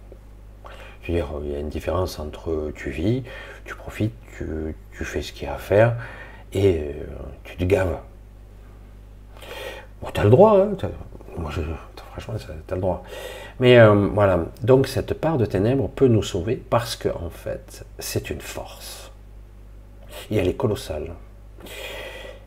Je 1.02 1.14
veux 1.14 1.18
dire, 1.18 1.30
il 1.42 1.52
y 1.52 1.56
a 1.56 1.60
une 1.60 1.70
différence 1.70 2.20
entre 2.20 2.74
tu 2.76 2.90
vis, 2.90 3.24
tu 3.64 3.76
profites, 3.76 4.14
tu, 4.38 4.76
tu 4.92 5.06
fais 5.06 5.22
ce 5.22 5.32
qu'il 5.32 5.44
y 5.44 5.48
a 5.48 5.54
à 5.54 5.58
faire 5.58 5.96
et 6.52 6.80
euh, 6.80 7.06
tu 7.46 7.56
te 7.56 7.64
gaves. 7.64 7.98
Bon, 10.02 10.10
t'as 10.14 10.26
le 10.26 10.30
droit, 10.30 10.60
hein. 10.60 10.76
Moi, 11.38 11.50
je, 11.52 11.62
franchement, 12.20 12.38
ça- 12.40 12.54
t'as 12.66 12.76
le 12.76 12.82
droit. 12.82 13.04
Mais 13.60 13.78
euh, 13.80 14.08
voilà. 14.14 14.46
Donc, 14.64 14.88
cette 14.88 15.14
part 15.14 15.38
de 15.38 15.46
ténèbres 15.46 15.90
peut 15.90 16.08
nous 16.08 16.24
sauver 16.24 16.56
parce 16.56 16.96
que, 16.96 17.10
en 17.10 17.30
fait, 17.30 17.86
c'est 18.00 18.30
une 18.30 18.42
force. 18.42 19.12
Et 20.32 20.38
elle 20.38 20.48
est 20.48 20.56
colossale. 20.56 21.14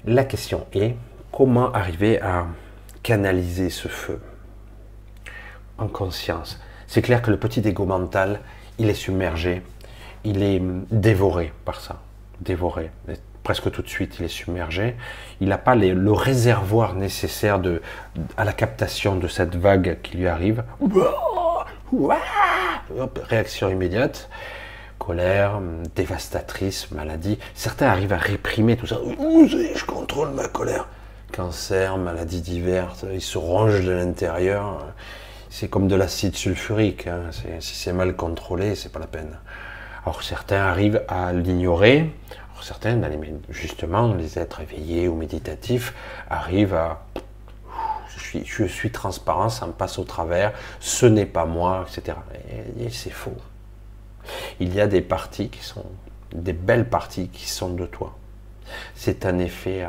La 0.05 0.25
question 0.25 0.67
est 0.73 0.95
comment 1.33 1.73
arriver 1.73 2.21
à 2.21 2.47
canaliser 3.03 3.71
ce 3.71 3.89
feu 3.89 4.21
en 5.79 5.87
conscience? 5.89 6.61
C'est 6.87 7.03
clair 7.03 7.23
que 7.23 7.31
le 7.31 7.37
petit 7.37 7.61
égo 7.61 7.85
mental, 7.85 8.41
il 8.79 8.89
est 8.91 8.95
submergé, 8.95 9.63
il 10.25 10.43
est 10.43 10.59
hum, 10.59 10.87
dévoré 10.91 11.53
par 11.65 11.81
ça, 11.81 12.01
dévoré. 12.41 12.91
Presque 13.51 13.73
tout 13.73 13.83
de 13.83 13.89
suite, 13.89 14.21
il 14.21 14.27
est 14.27 14.29
submergé. 14.29 14.95
Il 15.41 15.49
n'a 15.49 15.59
pas 15.59 15.75
le 15.75 16.13
réservoir 16.13 16.95
nécessaire 16.95 17.61
à 18.37 18.45
la 18.45 18.53
captation 18.53 19.17
de 19.17 19.27
cette 19.27 19.57
vague 19.57 19.99
qui 20.05 20.19
lui 20.19 20.29
arrive. 20.29 20.63
Réaction 23.29 23.69
immédiate. 23.69 24.31
Colère, 25.01 25.61
dévastatrice, 25.97 26.93
maladie. 26.93 27.41
Certains 27.57 27.89
arrivent 27.89 28.13
à 28.13 28.19
réprimer 28.19 28.77
tout 28.77 28.87
ça. 28.87 28.99
Je 29.19 29.85
contrôle 29.85 30.31
ma 30.31 30.47
colère? 30.47 30.87
Cancer, 31.33 31.99
maladies 31.99 32.43
diverses, 32.43 33.05
ils 33.13 33.21
se 33.21 33.37
rongent 33.37 33.85
de 33.85 33.91
l'intérieur. 33.91 34.87
C'est 35.49 35.67
comme 35.67 35.89
de 35.89 35.97
l'acide 35.97 36.37
sulfurique. 36.37 37.09
hein. 37.09 37.23
Si 37.59 37.75
c'est 37.75 37.93
mal 37.93 38.15
contrôlé, 38.15 38.77
c'est 38.77 38.93
pas 38.93 39.01
la 39.01 39.09
peine. 39.09 39.41
Alors 40.07 40.23
certains 40.23 40.63
arrivent 40.63 41.03
à 41.09 41.33
l'ignorer. 41.33 42.11
Alors 42.61 42.67
certains, 42.67 43.01
justement, 43.49 44.13
les 44.13 44.39
êtres 44.39 44.61
éveillés 44.61 45.09
ou 45.09 45.15
méditatifs, 45.15 45.95
arrivent 46.29 46.75
à 46.75 47.07
je 48.45 48.65
suis, 48.65 48.91
transparent, 48.91 49.49
ça 49.49 49.67
me 49.67 49.73
passe 49.73 49.99
au 49.99 50.05
travers, 50.05 50.53
ce 50.79 51.07
n'est 51.07 51.25
pas 51.25 51.47
moi, 51.47 51.87
etc. 51.89 52.19
Et, 52.79 52.91
c'est 52.91 53.09
faux. 53.09 53.37
Il 54.61 54.75
y 54.75 54.81
a 54.83 54.87
des 54.87 55.01
parties 55.01 55.49
qui 55.49 55.65
sont, 55.65 55.87
des 56.35 56.53
belles 56.53 56.87
parties 56.87 57.29
qui 57.29 57.49
sont 57.49 57.71
de 57.71 57.87
toi. 57.87 58.15
C'est 58.95 59.25
un 59.25 59.39
effet, 59.39 59.89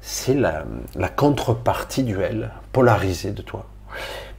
c'est 0.00 0.34
la, 0.34 0.64
contrepartie 1.14 2.02
duel 2.02 2.50
polarisée 2.72 3.30
de 3.30 3.42
toi. 3.42 3.64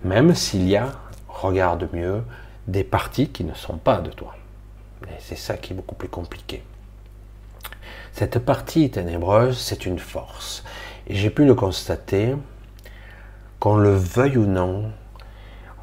Même 0.04 0.36
s'il 0.36 0.68
y 0.68 0.76
a, 0.76 0.92
regarde 1.30 1.88
mieux, 1.94 2.24
des 2.68 2.84
parties 2.84 3.30
qui 3.30 3.46
ne 3.46 3.54
sont 3.54 3.78
pas 3.78 4.02
de 4.02 4.10
toi. 4.10 4.36
C'est 5.20 5.38
ça 5.38 5.56
qui 5.56 5.72
est 5.72 5.76
beaucoup 5.78 5.96
plus 5.96 6.10
compliqué. 6.10 6.62
Cette 8.18 8.40
partie 8.40 8.90
ténébreuse, 8.90 9.60
c'est 9.60 9.86
une 9.86 10.00
force. 10.00 10.64
Et 11.06 11.14
j'ai 11.14 11.30
pu 11.30 11.46
le 11.46 11.54
constater, 11.54 12.36
qu'on 13.60 13.78
le 13.78 13.92
veuille 13.96 14.38
ou 14.38 14.48
non, 14.48 14.92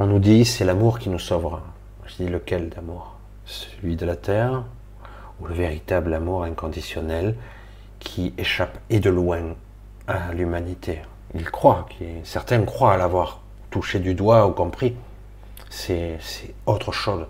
on 0.01 0.07
nous 0.07 0.19
dit 0.19 0.45
c'est 0.45 0.65
l'amour 0.65 0.99
qui 0.99 1.11
nous 1.11 1.21
sauvera. 1.21 1.63
Je 2.07 2.25
dis 2.25 2.29
lequel 2.29 2.71
d'amour? 2.71 3.15
Celui 3.47 3.95
de 3.95 4.05
la 4.05 4.17
terre 4.17 4.65
ou 5.41 5.47
le 5.47 5.55
véritable 5.55 6.13
amour 6.13 6.43
inconditionnel 6.43 7.37
qui 8.01 8.35
échappe 8.37 8.79
et 8.91 8.99
de 8.99 9.11
loin 9.11 9.55
à 10.09 10.33
l'humanité? 10.33 11.03
Ils 11.37 11.49
croient, 11.49 11.87
qui- 11.89 12.19
certains 12.25 12.65
croient 12.65 12.97
l'avoir 12.97 13.43
touché 13.71 14.01
du 14.01 14.15
doigt 14.17 14.45
ou 14.49 14.51
compris. 14.51 14.97
C'est 15.71 16.19
c'est 16.21 16.53
autre 16.67 16.91
chose. 16.91 17.27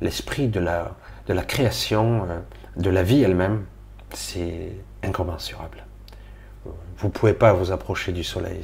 L'esprit 0.00 0.48
de 0.48 0.58
la, 0.60 0.92
de 1.26 1.34
la 1.34 1.42
création, 1.42 2.24
euh, 2.30 2.40
de 2.76 2.88
la 2.88 3.02
vie 3.02 3.22
elle-même, 3.22 3.66
c'est 4.14 4.72
incommensurable. 5.02 5.84
Vous 6.64 7.06
ne 7.06 7.12
pouvez 7.12 7.34
pas 7.34 7.52
vous 7.52 7.70
approcher 7.70 8.12
du 8.12 8.24
soleil. 8.24 8.62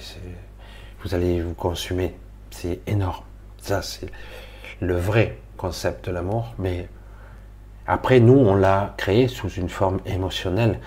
Vous 1.03 1.15
allez 1.15 1.41
vous 1.41 1.55
consumer. 1.55 2.15
C'est 2.51 2.81
énorme. 2.87 3.25
Ça, 3.59 3.83
c'est 3.83 4.11
le 4.81 4.97
vrai 4.97 5.39
concept 5.57 6.07
de 6.07 6.13
l'amour. 6.13 6.55
Mais 6.59 6.89
après, 7.87 8.21
nous, 8.21 8.35
on 8.35 8.55
l'a 8.55 8.95
créé 8.97 9.29
sous 9.29 9.49
une 9.49 9.69
forme 9.69 10.01
émotionnelle. 10.07 10.81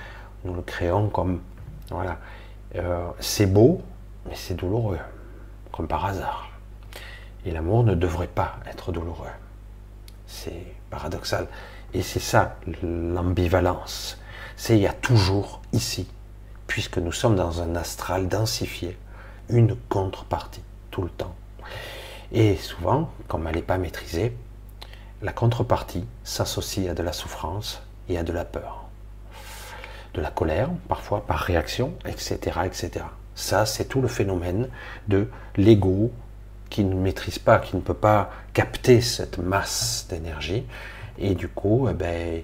Nous 0.43 0.53
le 0.53 0.61
créons 0.61 1.09
comme. 1.09 1.41
Voilà. 1.89 2.17
Euh, 2.75 3.07
c'est 3.19 3.45
beau, 3.45 3.81
mais 4.27 4.35
c'est 4.35 4.55
douloureux. 4.55 4.99
Comme 5.71 5.87
par 5.87 6.05
hasard. 6.05 6.49
Et 7.45 7.51
l'amour 7.51 7.83
ne 7.83 7.95
devrait 7.95 8.27
pas 8.27 8.57
être 8.69 8.91
douloureux. 8.91 9.27
C'est 10.25 10.65
paradoxal. 10.89 11.47
Et 11.93 12.01
c'est 12.01 12.19
ça, 12.19 12.57
l'ambivalence. 12.83 14.19
C'est 14.59 14.75
il 14.75 14.81
y 14.81 14.87
a 14.87 14.93
toujours 14.93 15.61
ici, 15.71 16.07
puisque 16.65 16.97
nous 16.97 17.11
sommes 17.11 17.35
dans 17.35 17.61
un 17.61 17.75
astral 17.75 18.27
densifié, 18.27 18.97
une 19.49 19.75
contrepartie, 19.87 20.63
tout 20.89 21.03
le 21.03 21.09
temps. 21.09 21.35
Et 22.31 22.55
souvent, 22.55 23.11
comme 23.27 23.47
elle 23.47 23.55
n'est 23.55 23.61
pas 23.61 23.77
maîtrisée, 23.77 24.35
la 25.21 25.31
contrepartie 25.31 26.05
s'associe 26.23 26.89
à 26.89 26.95
de 26.95 27.03
la 27.03 27.13
souffrance 27.13 27.83
et 28.09 28.17
à 28.17 28.23
de 28.23 28.33
la 28.33 28.45
peur. 28.45 28.85
De 30.15 30.21
la 30.21 30.31
colère, 30.31 30.69
parfois 30.89 31.25
par 31.27 31.37
réaction, 31.37 31.93
etc. 32.05 32.59
etc. 32.65 33.05
Ça, 33.35 33.67
c'est 33.67 33.85
tout 33.85 34.01
le 34.01 34.07
phénomène 34.07 34.69
de 35.07 35.29
l'ego 35.55 36.11
qui 36.71 36.83
ne 36.83 36.95
maîtrise 36.95 37.37
pas, 37.37 37.59
qui 37.59 37.75
ne 37.75 37.81
peut 37.81 37.93
pas 37.93 38.31
capter 38.53 39.01
cette 39.01 39.37
masse 39.37 40.07
d'énergie. 40.09 40.65
Et 41.19 41.35
du 41.35 41.47
coup, 41.47 41.87
eh 41.89 41.93
ben, 41.93 42.43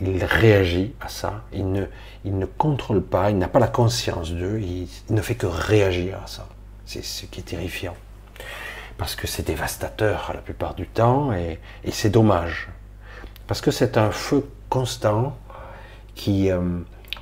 il 0.00 0.24
réagit 0.24 0.94
à 1.00 1.08
ça. 1.08 1.42
Il 1.52 1.70
ne, 1.70 1.86
il 2.24 2.38
ne 2.38 2.46
contrôle 2.46 3.02
pas, 3.02 3.30
il 3.30 3.38
n'a 3.38 3.48
pas 3.48 3.58
la 3.58 3.68
conscience 3.68 4.32
d'eux, 4.32 4.60
il, 4.60 4.88
ne 5.10 5.20
fait 5.22 5.34
que 5.34 5.46
réagir 5.46 6.18
à 6.22 6.26
ça. 6.26 6.46
C'est 6.84 7.04
ce 7.04 7.26
qui 7.26 7.40
est 7.40 7.44
terrifiant. 7.44 7.94
Parce 8.98 9.16
que 9.16 9.26
c'est 9.26 9.46
dévastateur 9.46 10.30
la 10.34 10.40
plupart 10.40 10.74
du 10.74 10.86
temps 10.86 11.32
et, 11.32 11.58
et 11.84 11.90
c'est 11.90 12.10
dommage. 12.10 12.68
Parce 13.46 13.60
que 13.60 13.70
c'est 13.70 13.96
un 13.98 14.10
feu 14.10 14.46
constant 14.68 15.36
qui. 16.14 16.50
euh, 16.50 16.60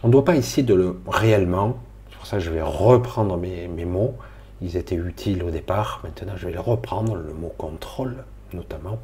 on 0.03 0.09
ne 0.09 0.13
doit 0.13 0.25
pas 0.25 0.37
essayer 0.37 0.63
de 0.65 0.75
le 0.75 1.01
réellement. 1.07 1.79
C'est 2.11 2.17
pour 2.17 2.27
ça 2.27 2.37
que 2.39 2.43
je 2.43 2.51
vais 2.51 2.63
reprendre 2.63 3.37
mes, 3.37 3.69
mes 3.69 3.85
mots. 3.85 4.17
Ils 4.61 4.77
étaient 4.77 4.97
utiles 4.97 5.43
au 5.43 5.51
départ. 5.51 6.01
Maintenant, 6.05 6.33
je 6.37 6.47
vais 6.47 6.53
les 6.53 6.59
reprendre. 6.59 7.15
Le 7.15 7.33
mot 7.33 7.53
contrôle, 7.57 8.25
notamment. 8.53 8.99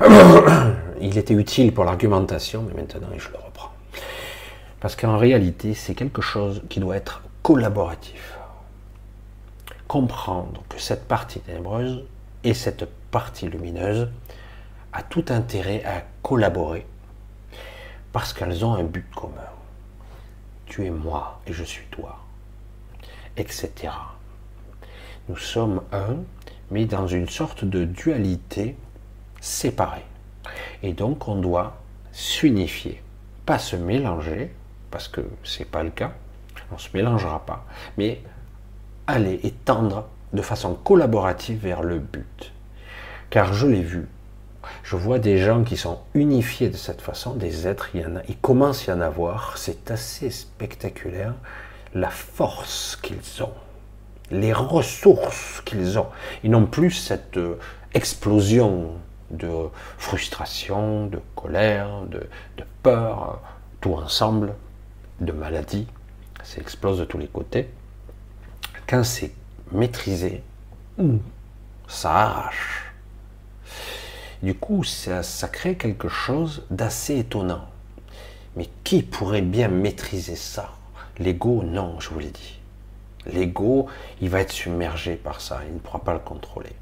Il 1.00 1.18
était 1.18 1.34
utile 1.34 1.72
pour 1.72 1.84
l'argumentation, 1.84 2.64
mais 2.66 2.80
maintenant, 2.80 3.08
je 3.16 3.28
le 3.28 3.36
reprends. 3.36 3.72
Parce 4.80 4.96
qu'en 4.96 5.18
réalité, 5.18 5.74
c'est 5.74 5.94
quelque 5.94 6.22
chose 6.22 6.62
qui 6.68 6.80
doit 6.80 6.96
être 6.96 7.22
collaboratif. 7.42 8.38
Comprendre 9.88 10.62
que 10.68 10.80
cette 10.80 11.06
partie 11.06 11.40
ténébreuse 11.40 12.04
et 12.44 12.54
cette 12.54 12.88
partie 13.10 13.48
lumineuse 13.48 14.08
a 14.92 15.02
tout 15.02 15.24
intérêt 15.28 15.84
à 15.84 16.02
collaborer 16.22 16.86
parce 18.12 18.32
qu'elles 18.32 18.64
ont 18.64 18.74
un 18.74 18.84
but 18.84 19.06
commun. 19.14 19.50
Tu 20.66 20.86
es 20.86 20.90
moi 20.90 21.40
et 21.46 21.52
je 21.52 21.64
suis 21.64 21.86
toi, 21.90 22.18
etc. 23.36 23.70
Nous 25.28 25.36
sommes 25.36 25.82
un, 25.92 26.16
mais 26.70 26.84
dans 26.84 27.06
une 27.06 27.28
sorte 27.28 27.64
de 27.64 27.84
dualité 27.84 28.76
séparée. 29.42 30.06
Et 30.82 30.94
donc 30.94 31.28
on 31.28 31.36
doit 31.36 31.76
s'unifier, 32.12 33.02
pas 33.44 33.58
se 33.58 33.76
mélanger, 33.76 34.54
parce 34.90 35.08
que 35.08 35.20
c'est 35.44 35.70
pas 35.70 35.82
le 35.82 35.90
cas, 35.90 36.12
on 36.72 36.78
se 36.78 36.88
mélangera 36.94 37.44
pas, 37.44 37.66
mais 37.98 38.22
aller 39.06 39.40
et 39.42 39.50
tendre 39.50 40.08
de 40.32 40.40
façon 40.40 40.74
collaborative 40.74 41.58
vers 41.58 41.82
le 41.82 41.98
but. 41.98 42.52
Car 43.28 43.52
je 43.52 43.66
l'ai 43.66 43.82
vu, 43.82 44.08
je 44.84 44.96
vois 44.96 45.18
des 45.18 45.38
gens 45.38 45.64
qui 45.64 45.76
sont 45.76 45.98
unifiés 46.14 46.68
de 46.68 46.76
cette 46.76 47.00
façon, 47.00 47.34
des 47.34 47.66
êtres, 47.66 47.90
il 47.94 48.02
y 48.02 48.06
en 48.06 48.16
a, 48.16 48.20
il 48.28 48.36
commence 48.38 48.88
à 48.88 48.92
y 48.92 48.94
en 48.94 49.00
avoir, 49.00 49.58
c'est 49.58 49.90
assez 49.90 50.30
spectaculaire, 50.30 51.34
la 51.94 52.10
force 52.10 52.96
qu'ils 53.02 53.42
ont, 53.42 53.52
les 54.30 54.52
ressources 54.52 55.60
qu'ils 55.64 55.98
ont. 55.98 56.06
Ils 56.44 56.50
n'ont 56.50 56.66
plus 56.66 56.90
cette 56.90 57.36
euh, 57.36 57.58
explosion 57.92 58.92
de 59.32 59.68
frustration, 59.98 61.06
de 61.06 61.20
colère, 61.34 62.02
de, 62.06 62.28
de 62.56 62.64
peur, 62.82 63.22
euh, 63.22 63.48
tout 63.80 63.94
ensemble, 63.94 64.54
de 65.20 65.32
maladie, 65.32 65.86
ça 66.42 66.60
explose 66.60 66.98
de 66.98 67.04
tous 67.04 67.18
les 67.18 67.28
côtés. 67.28 67.68
Quand 68.86 69.04
c'est 69.04 69.32
maîtrisé, 69.72 70.42
ça 71.88 72.14
arrache. 72.14 72.92
Du 74.42 74.54
coup, 74.54 74.82
ça 74.84 75.22
crée 75.48 75.76
quelque 75.76 76.08
chose 76.08 76.64
d'assez 76.70 77.18
étonnant. 77.18 77.68
Mais 78.56 78.68
qui 78.84 79.02
pourrait 79.02 79.40
bien 79.40 79.68
maîtriser 79.68 80.36
ça? 80.36 80.72
L'ego, 81.18 81.62
non, 81.62 82.00
je 82.00 82.10
vous 82.10 82.18
l'ai 82.18 82.30
dit. 82.30 82.58
L'ego, 83.26 83.86
il 84.20 84.28
va 84.28 84.40
être 84.40 84.52
submergé 84.52 85.14
par 85.14 85.40
ça, 85.40 85.60
il 85.66 85.74
ne 85.74 85.78
pourra 85.78 86.00
pas 86.00 86.12
le 86.12 86.18
contrôler. 86.18 86.74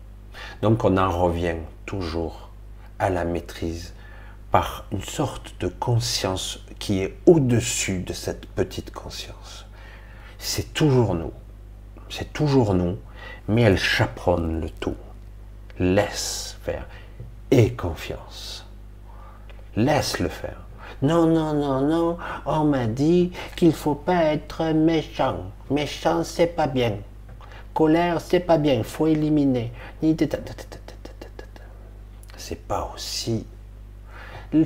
Donc 0.62 0.84
on 0.84 0.96
en 0.96 1.10
revient 1.10 1.56
toujours 1.86 2.50
à 2.98 3.10
la 3.10 3.24
maîtrise 3.24 3.94
par 4.50 4.84
une 4.92 5.02
sorte 5.02 5.54
de 5.60 5.68
conscience 5.68 6.60
qui 6.78 7.00
est 7.00 7.16
au-dessus 7.26 8.00
de 8.00 8.12
cette 8.12 8.46
petite 8.46 8.92
conscience. 8.92 9.66
C'est 10.38 10.74
toujours 10.74 11.14
nous, 11.14 11.32
c'est 12.08 12.32
toujours 12.32 12.74
nous, 12.74 12.98
mais 13.48 13.62
elle 13.62 13.78
chaperonne 13.78 14.60
le 14.60 14.70
tout. 14.70 14.96
Laisse 15.78 16.56
faire 16.62 16.86
et 17.50 17.72
confiance. 17.72 18.66
Laisse 19.76 20.18
le 20.18 20.28
faire. 20.28 20.60
Non, 21.02 21.26
non, 21.26 21.54
non, 21.54 21.80
non, 21.80 22.18
on 22.44 22.64
m'a 22.64 22.86
dit 22.86 23.32
qu'il 23.56 23.72
faut 23.72 23.94
pas 23.94 24.24
être 24.24 24.72
méchant. 24.72 25.44
Méchant, 25.70 26.24
c'est 26.24 26.48
pas 26.48 26.66
bien. 26.66 26.98
Colère, 27.74 28.20
c'est 28.20 28.40
pas 28.40 28.58
bien, 28.58 28.74
il 28.74 28.84
faut 28.84 29.06
éliminer. 29.06 29.72
C'est 32.36 32.66
pas 32.66 32.92
aussi. 32.94 33.46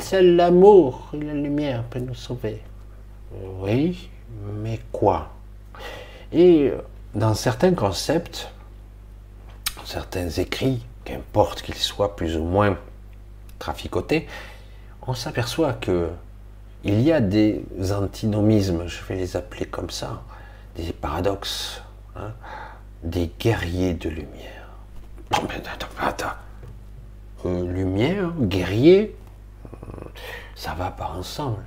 Seul 0.01 0.37
l'amour 0.37 1.11
et 1.13 1.19
la 1.19 1.35
lumière 1.35 1.85
peut 1.85 1.99
nous 1.99 2.15
sauver. 2.15 2.63
Oui, 3.61 4.09
mais 4.63 4.81
quoi? 4.93 5.31
Et 6.33 6.73
dans 7.15 7.35
certains 7.35 7.75
concepts, 7.75 8.51
certains 9.85 10.29
écrits, 10.29 10.85
qu'importe 11.05 11.63
qu'ils 11.63 11.75
soient 11.75 12.17
plus 12.17 12.37
ou 12.37 12.45
moins 12.45 12.79
traficotés, 13.59 14.27
on 15.07 15.15
s'aperçoit 15.15 15.75
que 15.75 16.11
il 16.83 17.01
y 17.01 17.13
a 17.13 17.21
des 17.21 17.65
antinomismes, 17.93 18.87
je 18.87 19.03
vais 19.05 19.17
les 19.17 19.37
appeler 19.37 19.65
comme 19.67 19.91
ça, 19.91 20.23
des 20.77 20.93
paradoxes, 20.93 21.83
hein, 22.15 22.33
des 23.05 23.31
guerriers 23.39 23.95
de 23.95 24.09
lumière. 24.09 24.69
Euh, 27.45 27.71
lumière, 27.71 28.31
guerrier, 28.41 29.15
euh, 29.67 29.77
ça 30.55 30.75
va 30.75 30.91
pas 30.91 31.09
ensemble. 31.09 31.63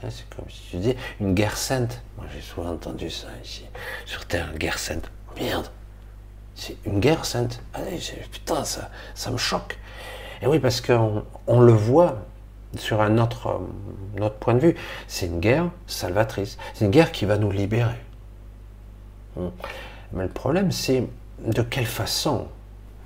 C'est 0.00 0.06
hein, 0.06 0.10
comme 0.34 0.48
si 0.48 0.62
tu 0.70 0.76
disais 0.78 0.96
une 1.20 1.34
guerre 1.34 1.58
sainte. 1.58 2.02
Moi 2.16 2.26
j'ai 2.34 2.40
souvent 2.40 2.70
entendu 2.70 3.10
ça 3.10 3.28
ici, 3.44 3.66
sur 4.06 4.24
Terre, 4.24 4.48
une 4.52 4.58
guerre 4.58 4.78
sainte. 4.78 5.10
Merde, 5.38 5.68
c'est 6.54 6.76
une 6.86 7.00
guerre 7.00 7.26
sainte. 7.26 7.62
Allez, 7.74 7.98
putain, 8.32 8.64
ça, 8.64 8.90
ça 9.14 9.30
me 9.30 9.36
choque. 9.36 9.78
Et 10.40 10.46
oui, 10.46 10.58
parce 10.58 10.80
qu'on 10.80 11.24
on 11.46 11.60
le 11.60 11.72
voit 11.72 12.16
sur 12.76 13.02
un 13.02 13.18
autre, 13.18 13.60
euh, 14.16 14.24
autre 14.24 14.36
point 14.36 14.54
de 14.54 14.60
vue. 14.60 14.74
C'est 15.06 15.26
une 15.26 15.40
guerre 15.40 15.68
salvatrice. 15.86 16.56
C'est 16.72 16.86
une 16.86 16.90
guerre 16.90 17.12
qui 17.12 17.26
va 17.26 17.36
nous 17.36 17.50
libérer. 17.50 18.00
Mais 20.12 20.24
le 20.24 20.30
problème, 20.30 20.72
c'est 20.72 21.08
de 21.44 21.62
quelle 21.62 21.86
façon 21.86 22.48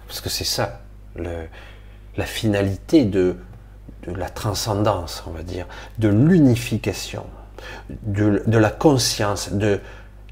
Parce 0.06 0.20
que 0.20 0.28
c'est 0.28 0.44
ça, 0.44 0.80
la 1.16 2.24
finalité 2.24 3.04
de, 3.04 3.36
la 4.06 4.28
transcendance, 4.28 5.24
on 5.26 5.30
va 5.30 5.42
dire, 5.42 5.66
de 5.98 6.08
l'unification, 6.08 7.24
de, 7.88 8.42
la 8.46 8.70
conscience, 8.70 9.52
de, 9.52 9.80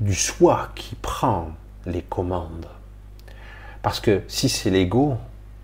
du 0.01 0.15
soi 0.15 0.71
qui 0.75 0.95
prend 0.95 1.51
les 1.87 2.03
commandes. 2.03 2.67
Parce 3.83 3.99
que 4.01 4.23
si 4.29 4.49
c'est 4.49 4.71
l'ego, 4.71 5.17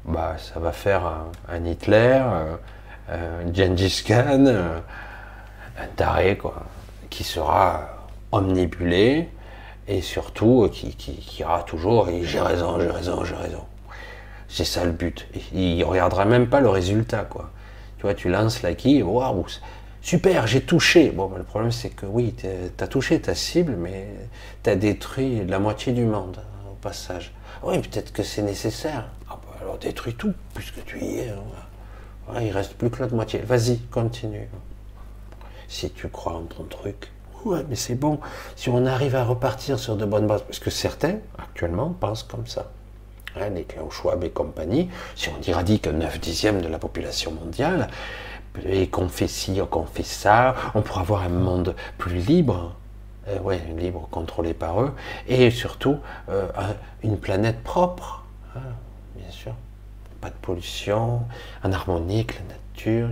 bah, 0.05 0.37
ça 0.39 0.59
va 0.59 0.73
faire 0.73 1.07
un, 1.49 1.65
Hitler, 1.65 2.23
un, 3.11 3.53
Gengis 3.53 4.03
Khan, 4.07 4.47
un 4.47 5.87
taré, 5.97 6.37
quoi, 6.37 6.65
qui 7.11 7.25
sera 7.25 7.89
omnibulé 8.33 9.31
et 9.89 10.03
surtout 10.03 10.69
qui, 10.71 10.95
qui, 10.95 11.15
qui 11.15 11.43
aura 11.43 11.63
toujours 11.63 12.09
j'ai 12.23 12.41
raison, 12.41 12.79
j'ai 12.79 12.91
raison, 12.91 13.25
j'ai 13.25 13.35
raison. 13.35 13.65
C'est 14.47 14.65
ça 14.65 14.85
le 14.85 14.93
but. 14.93 15.27
Il 15.53 15.83
regardera 15.85 16.25
même 16.25 16.49
pas 16.49 16.61
le 16.61 16.69
résultat, 16.69 17.25
quoi. 17.25 17.51
Tu 17.97 18.03
vois, 18.03 18.15
tu 18.15 18.29
lances 18.29 18.63
la 18.63 18.75
quille, 18.75 19.03
waouh, 19.03 19.47
super, 20.03 20.47
j'ai 20.47 20.61
touché. 20.61 21.11
Bon, 21.11 21.31
le 21.37 21.43
problème 21.43 21.73
c'est 21.73 21.91
que 21.91 22.07
oui, 22.07 22.35
tu 22.37 22.47
as 22.83 22.87
touché 22.87 23.21
ta 23.21 23.35
cible, 23.35 23.77
mais 23.77 24.09
tu 24.63 24.71
as 24.71 24.77
détruit 24.77 25.45
la 25.47 25.59
moitié 25.59 25.93
du 25.93 26.05
monde 26.05 26.39
hein, 26.39 26.71
au 26.71 26.75
passage. 26.75 27.33
Oui, 27.63 27.79
peut-être 27.81 28.13
que 28.13 28.23
c'est 28.23 28.43
nécessaire. 28.43 29.09
Ah, 29.29 29.39
bah, 29.43 29.57
alors 29.61 29.79
détruis 29.79 30.15
tout, 30.15 30.35
puisque 30.55 30.85
tu 30.85 31.01
y 31.01 31.19
es. 31.19 31.31
Hein. 31.31 32.41
il 32.41 32.53
reste 32.53 32.75
plus 32.75 32.91
que 32.91 33.03
l'autre 33.03 33.15
moitié. 33.15 33.41
Vas-y, 33.41 33.79
continue. 33.91 34.49
Si 35.67 35.91
tu 35.91 36.09
crois 36.09 36.35
en 36.35 36.43
ton 36.43 36.65
truc. 36.65 37.11
Ouais, 37.49 37.65
mais 37.67 37.77
c'est 37.77 37.95
bon. 37.95 38.21
Si 38.57 38.69
on 38.69 38.85
arrive 38.85 39.17
à 39.17 39.25
repartir 39.25 39.79
sur 39.79 39.97
de 39.97 40.05
bonnes 40.05 40.27
bases, 40.27 40.43
parce 40.43 40.59
que 40.59 40.69
certains, 40.69 41.17
actuellement, 41.39 41.95
pensent 41.99 42.23
comme 42.23 42.47
ça. 42.47 42.71
Hein, 43.37 43.49
les 43.55 43.65
Klaus 43.65 43.91
Schwab 43.91 44.23
et 44.23 44.29
compagnie, 44.29 44.91
si 45.17 45.31
on 45.31 45.41
irradie 45.41 45.81
que 45.81 45.89
9 45.89 46.21
dixièmes 46.21 46.61
de 46.61 46.69
la 46.69 46.79
population 46.79 47.33
mondiale, 47.33 47.89
et 48.67 48.89
qu'on 48.89 49.09
fait 49.09 49.29
ci, 49.29 49.59
qu'on 49.71 49.87
fait 49.87 50.03
ça, 50.03 50.57
on 50.75 50.83
pourra 50.83 51.01
avoir 51.01 51.23
un 51.23 51.31
monde 51.31 51.75
plus 51.97 52.19
libre, 52.19 52.75
euh, 53.29 53.39
ouais, 53.41 53.63
libre, 53.79 54.09
contrôlé 54.11 54.53
par 54.53 54.83
eux, 54.83 54.93
et 55.27 55.51
surtout 55.51 56.01
euh, 56.29 56.49
une 57.03 57.17
planète 57.19 57.63
propre, 57.63 58.25
hein, 58.57 58.61
bien 59.17 59.31
sûr. 59.31 59.55
Pas 60.21 60.29
de 60.29 60.37
pollution, 60.43 61.23
en 61.65 61.73
harmonie 61.73 62.17
avec 62.17 62.35
la 62.35 62.57
nature, 62.57 63.09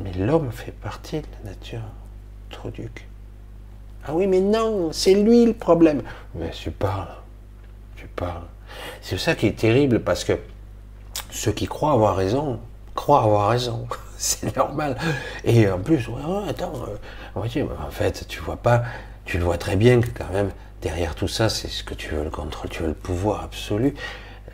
mais 0.00 0.12
l'homme 0.12 0.50
fait 0.50 0.72
partie 0.72 1.20
de 1.20 1.26
la 1.44 1.50
nature, 1.50 1.82
Ah 4.06 4.14
oui, 4.14 4.26
mais 4.26 4.40
non, 4.40 4.90
c'est 4.92 5.14
lui 5.14 5.44
le 5.44 5.52
problème. 5.52 6.02
Mais 6.34 6.50
tu 6.50 6.70
parles, 6.70 7.14
tu 7.96 8.06
parles. 8.06 8.46
C'est 9.00 9.18
ça 9.18 9.34
qui 9.34 9.46
est 9.46 9.58
terrible 9.58 10.00
parce 10.00 10.24
que 10.24 10.38
ceux 11.30 11.52
qui 11.52 11.66
croient 11.66 11.92
avoir 11.92 12.16
raison, 12.16 12.60
croient 12.94 13.22
avoir 13.22 13.48
raison. 13.48 13.86
c'est 14.16 14.56
normal. 14.56 14.96
Et 15.44 15.68
en 15.68 15.78
plus, 15.78 16.08
attends, 16.48 16.72
euh, 16.88 17.36
en 17.36 17.90
fait, 17.90 18.26
tu 18.28 18.40
vois 18.40 18.56
pas, 18.56 18.84
tu 19.24 19.38
le 19.38 19.44
vois 19.44 19.58
très 19.58 19.76
bien 19.76 20.00
que 20.00 20.08
quand 20.08 20.32
même, 20.32 20.50
derrière 20.82 21.14
tout 21.14 21.28
ça, 21.28 21.48
c'est 21.48 21.68
ce 21.68 21.82
que 21.82 21.94
tu 21.94 22.14
veux 22.14 22.24
le 22.24 22.30
contrôle, 22.30 22.70
tu 22.70 22.82
veux 22.82 22.88
le 22.88 22.94
pouvoir 22.94 23.42
absolu, 23.42 23.94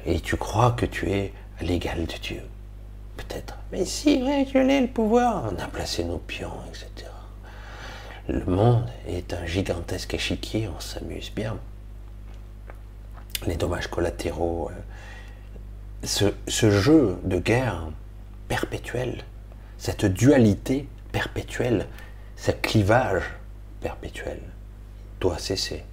et 0.06 0.20
tu 0.20 0.36
crois 0.36 0.72
que 0.72 0.86
tu 0.86 1.10
es 1.10 1.32
l'égal 1.60 2.06
de 2.06 2.18
Dieu. 2.20 2.42
Peut-être. 3.16 3.56
Mais 3.70 3.84
si, 3.84 4.20
vrai, 4.20 4.46
je 4.52 4.58
l'ai 4.58 4.80
le 4.80 4.88
pouvoir. 4.88 5.52
On 5.52 5.62
a 5.62 5.66
placé 5.66 6.04
nos 6.04 6.18
pions, 6.18 6.52
etc. 6.70 7.11
Le 8.28 8.44
monde 8.44 8.88
est 9.08 9.32
un 9.32 9.46
gigantesque 9.46 10.14
échiquier, 10.14 10.68
on 10.68 10.78
s'amuse 10.78 11.32
bien. 11.34 11.58
Les 13.48 13.56
dommages 13.56 13.88
collatéraux, 13.88 14.70
euh, 14.70 16.30
ce, 16.46 16.70
jeu 16.70 17.18
de 17.24 17.38
guerre 17.40 17.88
perpétuel, 18.46 19.24
cette 19.76 20.04
dualité 20.04 20.88
perpétuelle, 21.10 21.88
ce 22.36 22.52
clivage 22.52 23.24
perpétuel 23.80 24.40
doit 25.20 25.38
cesser. 25.38 25.84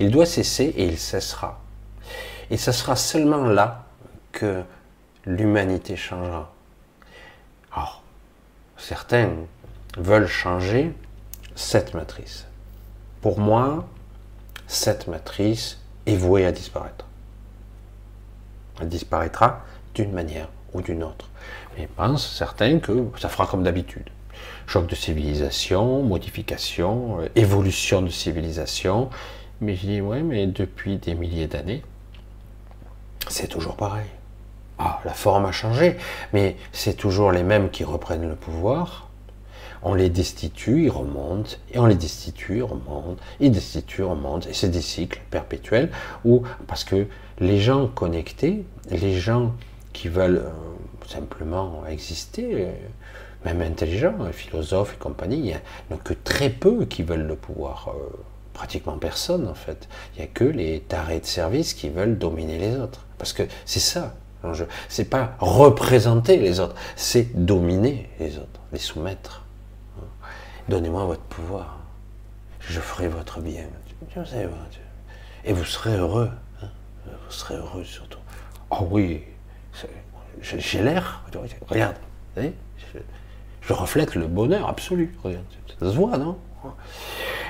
Il 0.00 0.10
doit 0.10 0.26
cesser 0.26 0.74
et 0.76 0.86
il 0.86 0.98
cessera. 0.98 1.60
Et 2.50 2.56
ce 2.56 2.72
sera 2.72 2.96
seulement 2.96 3.44
là 3.44 3.86
que 4.32 4.64
l'humanité 5.26 5.94
changera. 5.94 6.52
Alors, 7.70 8.02
certains 8.76 9.30
veulent 9.96 10.26
changer 10.26 10.92
cette 11.54 11.94
matrice. 11.94 12.46
Pour 13.20 13.38
moi, 13.38 13.86
cette 14.66 15.06
matrice 15.06 15.78
est 16.06 16.16
vouée 16.16 16.46
à 16.46 16.52
disparaître. 16.52 17.06
Elle 18.80 18.88
disparaîtra 18.88 19.60
d'une 19.94 20.12
manière 20.12 20.48
ou 20.72 20.80
d'une 20.82 21.02
autre. 21.02 21.28
Mais 21.76 21.86
pensent 21.86 22.26
certains 22.26 22.78
que 22.78 23.06
ça 23.18 23.28
fera 23.28 23.46
comme 23.46 23.62
d'habitude. 23.62 24.08
Choc 24.66 24.86
de 24.86 24.94
civilisation, 24.94 26.02
modification, 26.02 27.20
euh, 27.20 27.28
évolution 27.36 28.02
de 28.02 28.08
civilisation. 28.08 29.10
Mais 29.60 29.76
je 29.76 29.86
dis, 29.86 30.00
ouais, 30.00 30.22
mais 30.22 30.46
depuis 30.46 30.96
des 30.96 31.14
milliers 31.14 31.46
d'années, 31.46 31.82
c'est 33.28 33.48
toujours 33.48 33.76
pareil. 33.76 34.08
Ah, 34.78 35.00
la 35.04 35.12
forme 35.12 35.46
a 35.46 35.52
changé, 35.52 35.96
mais 36.32 36.56
c'est 36.72 36.94
toujours 36.96 37.30
les 37.30 37.44
mêmes 37.44 37.70
qui 37.70 37.84
reprennent 37.84 38.28
le 38.28 38.34
pouvoir. 38.34 39.08
On 39.82 39.94
les 39.94 40.10
destitue, 40.10 40.84
ils 40.84 40.90
remontent, 40.90 41.56
et 41.72 41.78
on 41.78 41.86
les 41.86 41.94
destitue, 41.94 42.62
remontent, 42.62 43.16
ils 43.40 43.50
destituent, 43.50 44.04
remontent, 44.04 44.48
et 44.48 44.54
c'est 44.54 44.68
des 44.68 44.82
cycles 44.82 45.20
perpétuels 45.30 45.90
où, 46.24 46.42
parce 46.66 46.84
que 46.84 47.06
les 47.38 47.60
gens 47.60 47.88
connectés, 47.88 48.64
les 48.90 49.18
gens 49.18 49.54
qui 49.92 50.08
veulent 50.08 50.42
euh, 50.44 51.08
simplement 51.08 51.84
exister, 51.86 52.48
euh, 52.54 52.72
même 53.44 53.60
intelligents, 53.60 54.16
philosophes 54.32 54.94
et 54.94 54.98
compagnie, 54.98 55.38
il 55.38 55.42
n'y 55.42 55.52
a 55.52 55.60
que 56.04 56.14
très 56.14 56.48
peu 56.50 56.84
qui 56.84 57.02
veulent 57.02 57.26
le 57.26 57.36
pouvoir. 57.36 57.94
Euh, 57.96 58.16
pratiquement 58.52 58.98
personne 58.98 59.48
en 59.48 59.54
fait. 59.54 59.88
Il 60.14 60.18
n'y 60.18 60.24
a 60.24 60.28
que 60.28 60.44
les 60.44 60.80
tarés 60.80 61.20
de 61.20 61.26
service 61.26 61.74
qui 61.74 61.88
veulent 61.88 62.18
dominer 62.18 62.58
les 62.58 62.76
autres. 62.76 63.06
Parce 63.18 63.32
que 63.32 63.44
c'est 63.64 63.80
ça 63.80 64.14
l'enjeu. 64.42 64.66
C'est 64.88 65.04
pas 65.04 65.36
représenter 65.38 66.36
les 66.36 66.60
autres, 66.60 66.74
c'est 66.96 67.44
dominer 67.44 68.08
les 68.18 68.36
autres, 68.38 68.60
les 68.72 68.78
soumettre. 68.78 69.41
Donnez-moi 70.72 71.04
votre 71.04 71.22
pouvoir. 71.24 71.80
Je 72.58 72.80
ferai 72.80 73.06
votre 73.06 73.40
bien. 73.40 73.66
Et 75.44 75.52
vous 75.52 75.66
serez 75.66 75.94
heureux. 75.98 76.30
Hein. 76.62 76.68
Vous 77.04 77.30
serez 77.30 77.56
heureux 77.56 77.84
surtout. 77.84 78.20
Oh 78.70 78.88
oui, 78.90 79.22
j'ai 80.40 80.82
l'air, 80.82 81.24
regarde, 81.68 81.96
je, 82.38 83.72
reflète 83.74 84.14
le 84.14 84.26
bonheur 84.26 84.66
absolu, 84.66 85.14
ça 85.78 85.90
se 85.90 85.94
voit, 85.94 86.16
non? 86.16 86.38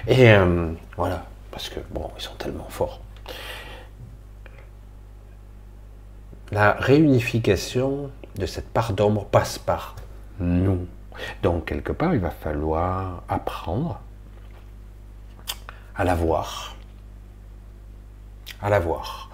Et 0.09 0.33
euh, 0.33 0.73
voilà, 0.97 1.25
parce 1.53 1.69
que 1.69 1.79
bon, 1.93 2.11
ils 2.19 2.23
sont 2.23 2.35
tellement 2.35 2.69
forts. 2.71 3.01
La 6.51 6.73
réunification 6.73 8.11
de 8.35 8.47
cette 8.47 8.69
part 8.71 8.95
d'ombre 8.95 9.27
passe 9.27 9.59
par 9.59 9.95
nous. 10.41 10.89
Donc 11.43 11.67
quelque 11.67 11.93
part, 11.93 12.15
il 12.15 12.21
va 12.21 12.31
falloir 12.31 13.23
apprendre 13.29 14.01
à 15.95 16.05
la 16.05 16.15
voir, 16.15 16.77
à 18.61 18.71
la 18.71 18.79
voir, 18.79 19.31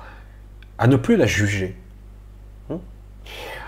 à 0.78 0.86
ne 0.86 0.96
plus 0.96 1.16
la 1.16 1.26
juger, 1.26 1.76
Hein? 2.70 2.80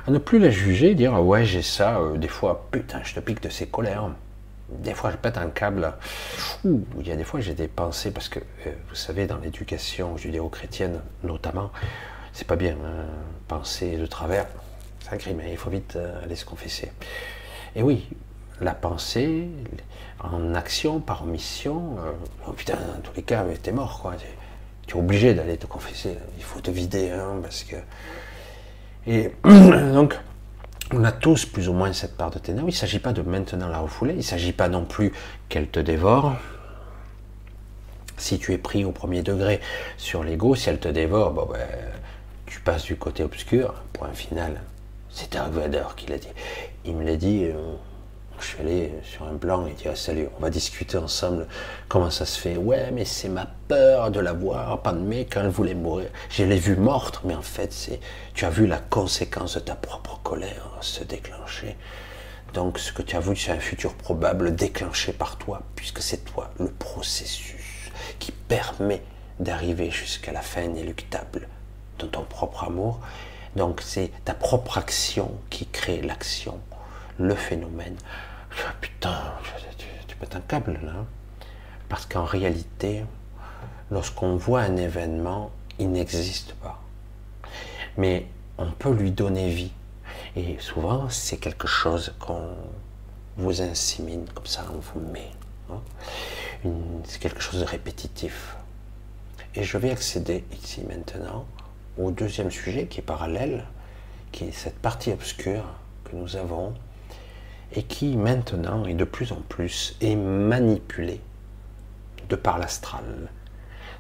À 0.07 0.11
ne 0.11 0.19
plus 0.19 0.39
la 0.39 0.51
juger, 0.51 0.95
dire 0.95 1.15
ah 1.15 1.23
ouais 1.23 1.45
j'ai 1.45 1.63
ça, 1.63 1.99
euh, 1.99 2.17
des 2.17 2.29
fois 2.29 2.67
putain 2.71 3.01
je 3.05 3.15
te 3.15 3.21
pique 3.21 3.43
de 3.43 3.49
ces 3.49 3.67
colères, 3.67 4.11
des 4.71 4.95
fois 4.95 5.11
je 5.11 5.17
pète 5.17 5.37
un 5.39 5.49
câble, 5.49 5.93
il 6.65 7.07
y 7.07 7.13
a 7.13 7.17
des 7.17 7.25
fois 7.25 7.41
j'ai 7.41 7.55
des 7.55 7.69
pensées 7.69 8.11
parce 8.11 8.29
que 8.29 8.41
euh, 8.67 8.73
vous 8.89 8.95
savez 8.95 9.27
dans 9.27 9.39
l'éducation 9.39 10.17
judéo-chrétienne 10.17 11.01
notamment, 11.23 11.71
c'est 12.33 12.47
pas 12.47 12.57
bien 12.57 12.73
hein, 12.73 13.07
penser 13.49 13.97
de 13.97 14.07
travers, 14.07 14.47
ça 15.01 15.17
crime, 15.17 15.41
il 15.49 15.57
faut 15.57 15.71
vite 15.71 15.97
euh, 15.97 16.25
aller 16.25 16.37
se 16.37 16.45
confesser. 16.45 16.91
Et 17.77 17.83
oui, 17.83 18.09
la 18.61 18.75
pensée, 18.75 19.49
en 20.19 20.55
action, 20.55 21.01
par 21.01 21.23
omission, 21.23 21.97
euh, 21.99 22.13
oh 22.47 22.53
putain, 22.53 22.75
dans 22.75 23.01
tous 23.03 23.15
les 23.17 23.23
cas, 23.23 23.45
t'es 23.63 23.73
mort, 23.73 24.01
quoi. 24.01 24.15
Tu 24.87 24.97
es 24.97 24.99
obligé 24.99 25.35
d'aller 25.35 25.57
te 25.57 25.67
confesser, 25.67 26.17
il 26.37 26.43
faut 26.43 26.61
te 26.61 26.71
vider, 26.71 27.11
hein, 27.11 27.39
parce 27.43 27.65
que... 27.65 27.77
Et 29.07 29.33
donc, 29.45 30.19
on 30.93 31.05
a 31.05 31.13
tous 31.13 31.47
plus 31.47 31.69
ou 31.69 31.73
moins 31.73 31.93
cette 31.93 32.17
part 32.17 32.31
de 32.31 32.39
ténèbres. 32.39 32.69
Il 32.69 32.73
ne 32.73 32.77
s'agit 32.77 32.99
pas 32.99 33.13
de 33.13 33.23
maintenant 33.23 33.69
la 33.69 33.79
refouler, 33.79 34.15
il 34.15 34.19
ne 34.19 34.23
s'agit 34.23 34.53
pas 34.53 34.69
non 34.69 34.85
plus 34.85 35.13
qu'elle 35.49 35.69
te 35.69 35.81
dévore. 35.81 36.35
Si 38.17 38.39
tu 38.39 38.53
es 38.53 38.59
pris 38.59 38.85
au 38.85 38.91
premier 38.91 39.23
degré 39.23 39.61
sur 39.97 40.25
l'ego, 40.25 40.55
si 40.55 40.69
elle 40.69 40.81
te 40.81 40.89
dévore, 40.89 41.31
bon 41.33 41.47
ben, 41.47 41.67
tu 42.47 42.61
passes 42.61 42.83
du 42.83 42.97
côté 42.97 43.23
obscur, 43.23 43.75
point 43.93 44.13
final. 44.13 44.61
C'est 45.11 45.33
Dark 45.33 45.53
Vader 45.53 45.85
qui 45.97 46.07
l'a 46.07 46.19
dit. 46.19 46.29
Il 46.85 46.97
me 46.97 47.05
l'a 47.05 47.17
dit, 47.17 47.45
euh, 47.45 47.75
je 48.41 48.47
suis 48.47 48.61
allé 48.61 48.93
sur 49.03 49.27
un 49.27 49.37
plan, 49.37 49.67
il 49.67 49.75
dit 49.75 49.85
ah, 49.87 49.95
salut, 49.95 50.29
on 50.39 50.41
va 50.41 50.49
discuter 50.49 50.97
ensemble 50.97 51.47
comment 51.89 52.11
ça 52.11 52.25
se 52.25 52.39
fait? 52.39 52.57
Ouais, 52.57 52.91
mais 52.91 53.05
c'est 53.05 53.29
ma 53.29 53.47
peur 53.69 54.11
de 54.11 54.19
la 54.19 54.33
voir, 54.33 54.81
mec, 54.95 55.35
quand 55.35 55.43
elle 55.43 55.49
voulait 55.49 55.75
mourir. 55.75 56.09
Je 56.31 56.45
l'ai 56.45 56.59
vue 56.59 56.77
morte, 56.77 57.21
mais 57.25 57.35
en 57.35 57.43
fait, 57.43 57.73
c'est 57.73 58.01
tu 58.33 58.47
as 58.47 58.51
vu 58.51 58.67
la 58.67 58.79
conséquence 58.79 59.55
de 59.55 59.61
ta 59.61 59.75
propre 59.75 60.21
colère 60.23 60.79
se 60.81 61.05
déclencher. 61.05 61.77
Donc 62.55 62.79
ce 62.79 62.93
que 62.93 63.03
tu 63.03 63.15
as 63.15 63.21
vu, 63.21 63.37
c'est 63.37 63.53
un 63.53 63.61
futur 63.61 63.95
probable 63.95 64.57
déclenché 64.57 65.13
par 65.13 65.37
toi, 65.37 65.63
puisque 65.77 66.01
c'est 66.01 66.25
toi 66.25 66.51
le 66.59 66.71
processus 66.71 67.91
qui 68.19 68.33
permet 68.33 69.03
d'arriver 69.39 69.91
jusqu'à 69.91 70.33
la 70.33 70.41
fin 70.43 70.63
inéluctable 70.63 71.49
de 71.99 72.07
ton 72.07 72.23
propre 72.25 72.65
amour. 72.65 73.01
Donc 73.57 73.81
c'est 73.83 74.11
ta 74.25 74.35
propre 74.35 74.79
action 74.79 75.33
qui 75.51 75.67
crée 75.67 76.01
l'action, 76.01 76.59
le 77.21 77.35
phénomène. 77.35 77.97
Putain, 78.81 79.21
tu, 79.79 79.87
tu 80.07 80.17
pètes 80.17 80.35
un 80.35 80.41
câble 80.41 80.81
là. 80.83 81.05
Parce 81.89 82.07
qu'en 82.07 82.25
réalité, 82.25 83.05
lorsqu'on 83.91 84.37
voit 84.37 84.63
un 84.63 84.77
événement, 84.77 85.51
il 85.79 85.91
n'existe 85.91 86.55
pas. 86.55 86.83
Mais 87.97 88.27
on 88.59 88.71
peut 88.71 88.93
lui 88.93 89.11
donner 89.11 89.51
vie. 89.51 89.73
Et 90.37 90.57
souvent, 90.59 91.09
c'est 91.09 91.37
quelque 91.37 91.67
chose 91.67 92.15
qu'on 92.19 92.55
vous 93.37 93.63
insémine, 93.63 94.27
comme 94.35 94.47
ça, 94.47 94.65
on 94.73 94.79
vous 94.79 95.01
met. 95.01 95.31
hein. 95.71 95.81
C'est 97.05 97.21
quelque 97.21 97.41
chose 97.41 97.61
de 97.61 97.65
répétitif. 97.65 98.57
Et 99.55 99.65
je 99.65 99.79
vais 99.79 99.91
accéder 99.91 100.45
ici 100.63 100.83
maintenant 100.89 101.45
au 101.99 102.11
deuxième 102.13 102.51
sujet 102.51 102.87
qui 102.87 103.01
est 103.01 103.03
parallèle, 103.03 103.65
qui 104.31 104.45
est 104.45 104.53
cette 104.53 104.79
partie 104.79 105.11
obscure 105.11 105.65
que 106.05 106.15
nous 106.15 106.37
avons 106.37 106.75
et 107.73 107.83
qui 107.83 108.17
maintenant 108.17 108.85
et 108.87 108.95
de 108.95 109.05
plus 109.05 109.33
en 109.33 109.41
plus 109.49 109.97
est 110.01 110.17
manipulée 110.17 111.21
de 112.29 112.37
par 112.37 112.59
l'astral, 112.59 113.31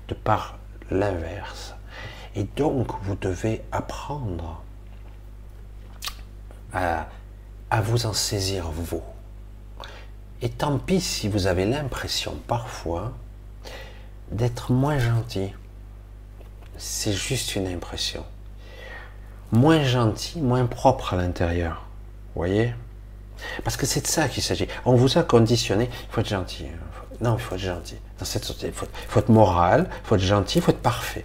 de 0.08 0.14
par 0.14 0.58
l'inverse. 0.90 1.74
Et 2.34 2.44
donc 2.44 2.88
vous 3.02 3.16
devez 3.16 3.62
apprendre 3.72 4.62
à, 6.72 7.08
à 7.70 7.80
vous 7.80 8.06
en 8.06 8.12
saisir 8.12 8.70
vous. 8.70 9.02
Et 10.42 10.48
tant 10.48 10.78
pis 10.78 11.00
si 11.00 11.28
vous 11.28 11.46
avez 11.46 11.66
l'impression 11.66 12.38
parfois 12.46 13.12
d'être 14.30 14.72
moins 14.72 14.98
gentil. 14.98 15.52
C'est 16.78 17.12
juste 17.12 17.56
une 17.56 17.66
impression. 17.66 18.24
Moins 19.52 19.82
gentil, 19.82 20.40
moins 20.40 20.66
propre 20.66 21.14
à 21.14 21.16
l'intérieur. 21.16 21.84
Voyez? 22.34 22.72
Parce 23.64 23.76
que 23.76 23.86
c'est 23.86 24.02
de 24.02 24.06
ça 24.06 24.28
qu'il 24.28 24.42
s'agit. 24.42 24.68
On 24.84 24.94
vous 24.94 25.18
a 25.18 25.22
conditionné, 25.22 25.88
il 25.90 26.12
faut 26.12 26.20
être 26.20 26.28
gentil. 26.28 26.66
hein. 26.66 26.90
Non, 27.20 27.36
il 27.36 27.40
faut 27.40 27.54
être 27.54 27.60
gentil. 27.60 27.96
Dans 28.18 28.24
cette 28.24 28.44
société, 28.44 28.68
il 28.68 28.72
faut, 28.72 29.20
être 29.20 29.28
moral, 29.28 29.88
il 29.90 30.06
faut 30.06 30.14
être 30.14 30.22
gentil, 30.22 30.58
il 30.58 30.62
faut 30.62 30.70
être 30.70 30.80
parfait. 30.82 31.24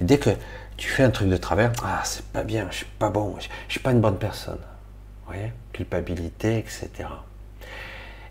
Dès 0.00 0.18
que 0.18 0.30
tu 0.78 0.88
fais 0.88 1.02
un 1.02 1.10
truc 1.10 1.28
de 1.28 1.36
travers, 1.36 1.72
ah, 1.84 2.00
c'est 2.04 2.24
pas 2.24 2.42
bien, 2.42 2.66
je 2.70 2.76
suis 2.78 2.86
pas 2.98 3.10
bon, 3.10 3.36
je, 3.38 3.48
je 3.68 3.72
suis 3.72 3.80
pas 3.80 3.92
une 3.92 4.00
bonne 4.00 4.16
personne. 4.16 4.58
Vous 5.26 5.34
voyez? 5.34 5.52
Culpabilité, 5.72 6.58
etc. 6.58 6.88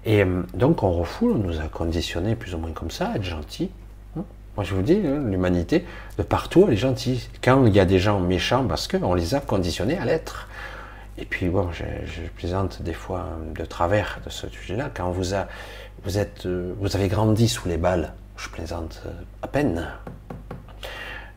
Et 0.05 0.23
euh, 0.23 0.41
donc 0.55 0.81
on 0.83 0.91
refoule, 0.91 1.33
on 1.33 1.37
nous 1.37 1.59
a 1.59 1.65
conditionné 1.67 2.35
plus 2.35 2.55
ou 2.55 2.57
moins 2.57 2.71
comme 2.71 2.89
ça, 2.91 3.09
à 3.09 3.15
être 3.17 3.23
gentil. 3.23 3.69
Hein. 4.17 4.23
Moi 4.55 4.63
je 4.63 4.73
vous 4.73 4.81
dis, 4.81 4.99
hein, 5.05 5.21
l'humanité, 5.29 5.85
de 6.17 6.23
partout, 6.23 6.65
elle 6.67 6.73
est 6.73 6.77
gentille. 6.77 7.21
Quand 7.43 7.65
il 7.65 7.75
y 7.75 7.79
a 7.79 7.85
des 7.85 7.99
gens 7.99 8.19
méchants, 8.19 8.65
parce 8.65 8.87
qu'on 8.87 9.13
les 9.13 9.35
a 9.35 9.39
conditionnés 9.39 9.97
à 9.97 10.05
l'être. 10.05 10.47
Et 11.21 11.25
puis 11.25 11.49
bon, 11.49 11.71
je, 11.71 11.83
plaisante 12.35 12.81
des 12.81 12.93
fois 12.93 13.19
euh, 13.19 13.53
de 13.53 13.63
travers 13.63 14.19
de 14.25 14.31
ce 14.31 14.49
sujet-là. 14.49 14.89
Quand 14.91 15.11
vous 15.11 15.35
êtes, 16.17 16.47
euh, 16.47 16.73
vous 16.79 16.95
avez 16.95 17.07
grandi 17.09 17.47
sous 17.47 17.69
les 17.69 17.77
balles, 17.77 18.13
je 18.37 18.49
plaisante 18.49 19.03
euh, 19.05 19.11
à 19.43 19.47
peine. 19.47 19.87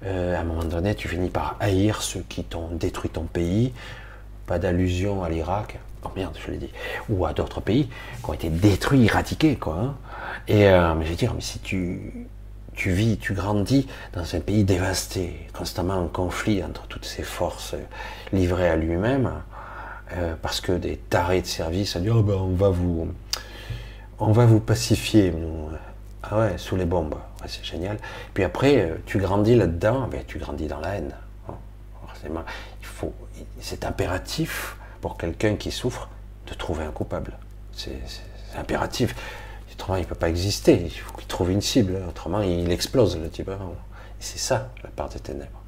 À 0.07 0.41
un 0.41 0.45
moment 0.45 0.65
donné, 0.65 0.95
tu 0.95 1.09
finis 1.09 1.31
par 1.31 1.57
haïr 1.61 2.03
ceux 2.03 2.21
qui 2.29 2.45
t'ont 2.45 2.69
détruit 2.73 3.09
ton 3.09 3.23
pays. 3.23 3.73
Pas 4.47 4.59
d'allusion 4.59 5.25
à 5.25 5.31
l'Irak. 5.31 5.79
Oh 6.05 6.11
merde, 6.15 6.37
je 6.45 6.51
l'ai 6.51 6.59
dit. 6.59 6.69
Ou 7.09 7.25
à 7.25 7.33
d'autres 7.33 7.63
pays 7.63 7.89
qui 8.23 8.29
ont 8.29 8.35
été 8.35 8.51
détruits, 8.51 9.07
éradiqués, 9.07 9.57
quoi. 9.57 9.77
hein. 9.79 9.95
Et 10.47 10.65
mais 10.65 11.07
je 11.07 11.09
veux 11.09 11.17
dire, 11.17 11.33
mais 11.33 11.41
si 11.41 11.59
tu, 11.59 12.27
tu 12.75 12.91
vis, 12.91 13.17
tu 13.17 13.33
grandis 13.33 13.87
dans 14.13 14.37
un 14.37 14.41
pays 14.41 14.65
dévasté, 14.65 15.49
constamment 15.55 15.97
en 15.97 16.09
conflit 16.09 16.63
entre 16.63 16.87
toutes 16.87 17.07
ces 17.07 17.23
forces 17.23 17.75
livrées 18.31 18.69
à 18.69 18.77
lui-même, 18.77 19.33
euh, 20.17 20.35
parce 20.41 20.61
que 20.61 20.73
des 20.73 20.97
tarés 20.97 21.43
de 21.43 21.47
service 21.47 21.97
ont 21.97 22.01
dit, 22.01 22.11
oh 22.11 22.23
ben, 22.23 22.35
on 22.35 22.55
va 22.55 22.71
vous, 22.71 23.09
on 24.19 24.33
va 24.33 24.47
vous 24.47 24.61
pacifier, 24.61 25.31
nous. 25.31 25.71
Ah 26.23 26.39
ouais, 26.39 26.59
sous 26.59 26.77
les 26.77 26.85
bombes. 26.85 27.17
C'est 27.47 27.65
génial. 27.65 27.99
Puis 28.33 28.45
après, 28.45 28.81
euh, 28.81 28.95
tu 29.07 29.19
grandis 29.19 29.57
là-dedans, 29.57 30.09
ben, 30.09 30.23
tu 30.27 30.39
grandis 30.39 30.67
dans 30.67 30.81
la 30.81 30.97
haine. 30.97 31.15
Forcément, 32.07 32.45
il 32.81 32.87
faut, 32.87 33.13
c'est 33.61 33.85
impératif 33.85 34.77
pour 35.01 35.19
quelqu'un 35.19 35.57
qui 35.57 35.71
souffre 35.71 36.09
de 36.47 36.55
trouver 36.55 36.85
un 36.85 36.91
coupable. 36.91 37.37
C'est 37.73 38.01
impératif. 38.57 39.15
Autrement, 39.75 39.97
il 39.97 40.07
peut 40.07 40.15
pas 40.15 40.29
exister. 40.29 40.83
Il 40.85 40.91
faut 40.91 41.17
qu'il 41.17 41.27
trouve 41.27 41.51
une 41.51 41.61
cible. 41.61 41.99
Autrement, 42.09 42.41
il 42.41 42.71
explose, 42.71 43.19
le 43.19 43.29
type. 43.29 43.51
C'est 44.21 44.39
ça, 44.39 44.71
la 44.83 44.91
part 44.91 45.09
des 45.09 45.19
ténèbres. 45.19 45.61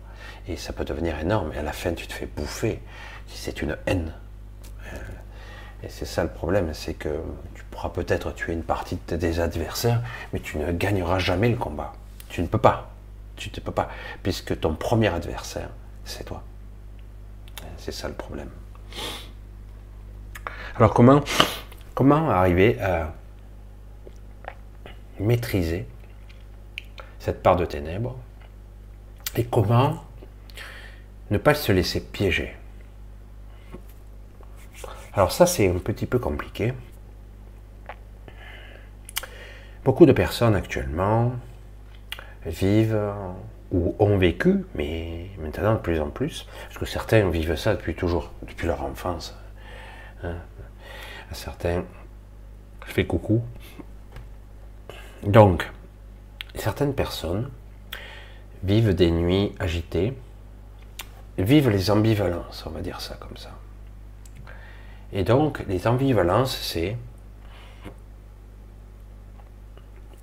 Et 0.49 0.57
ça 0.57 0.73
peut 0.73 0.85
devenir 0.85 1.19
énorme. 1.19 1.53
Et 1.55 1.59
à 1.59 1.63
la 1.63 1.73
fin, 1.73 1.93
tu 1.93 2.07
te 2.07 2.13
fais 2.13 2.27
bouffer. 2.27 2.81
C'est 3.27 3.61
une 3.61 3.77
haine. 3.87 4.13
Euh, 4.97 5.87
Et 5.87 5.89
c'est 5.89 6.07
ça 6.07 6.23
le 6.23 6.31
problème, 6.31 6.73
c'est 6.73 6.95
que 6.95 7.21
tu 7.55 7.63
pourras 7.71 7.91
peut-être 7.91 8.33
tuer 8.35 8.55
une 8.55 8.63
partie 8.63 8.97
de 9.07 9.17
tes 9.17 9.39
adversaires, 9.41 10.03
mais 10.33 10.41
tu 10.41 10.59
ne 10.59 10.73
gagneras 10.73 11.19
jamais 11.19 11.49
le 11.49 11.57
combat. 11.57 11.93
Tu 12.29 12.41
ne 12.43 12.47
peux 12.47 12.59
pas. 12.59 12.91
Tu 13.37 13.51
ne 13.55 13.61
peux 13.61 13.73
pas, 13.73 13.91
puisque 14.23 14.59
ton 14.59 14.75
premier 14.75 15.09
adversaire, 15.09 15.69
c'est 16.07 16.25
toi. 16.25 16.43
C'est 17.77 17.93
ça 17.93 18.09
le 18.09 18.15
problème. 18.15 18.49
Alors 20.77 20.95
comment, 20.95 21.23
comment 21.95 22.31
arriver 22.31 22.81
à 22.81 23.13
maîtriser 25.21 25.87
cette 27.19 27.43
part 27.43 27.57
de 27.57 27.67
ténèbres 27.67 28.17
et 29.37 29.45
comment 29.45 30.03
ne 31.31 31.39
pas 31.39 31.55
se 31.55 31.73
laisser 31.73 32.01
piéger? 32.01 32.57
Alors 35.17 35.33
ça, 35.33 35.47
c'est 35.47 35.67
un 35.69 35.79
petit 35.79 36.05
peu 36.05 36.19
compliqué. 36.19 36.75
Beaucoup 39.83 40.05
de 40.05 40.13
personnes 40.13 40.55
actuellement 40.55 41.33
vivent 42.45 43.15
ou 43.73 43.97
ont 43.99 44.19
vécu, 44.19 44.67
mais 44.75 45.31
maintenant 45.39 45.73
de 45.73 45.79
plus 45.79 46.01
en 46.01 46.11
plus, 46.11 46.47
parce 46.67 46.79
que 46.79 46.85
certains 46.85 47.29
vivent 47.31 47.57
ça 47.57 47.75
depuis 47.75 47.95
toujours, 47.95 48.31
depuis 48.47 48.67
leur 48.67 48.83
enfance. 48.83 49.35
hein. 50.23 50.37
Certains, 51.33 51.85
je 52.87 52.93
fais 52.93 53.07
coucou. 53.07 53.43
Donc, 55.23 55.73
certaines 56.55 56.95
personnes 56.95 57.51
vivent 58.63 58.95
des 58.95 59.11
nuits 59.11 59.55
agitées, 59.59 60.17
vivent 61.39 61.71
les 61.71 61.91
ambivalences, 61.91 62.65
on 62.67 62.71
va 62.71 62.81
dire 62.83 63.01
ça 63.01 63.17
comme 63.19 63.37
ça. 63.37 63.56
Et 65.13 65.23
donc, 65.23 65.65
les 65.69 65.87
ambivalences, 65.87 66.57
c'est 66.57 66.97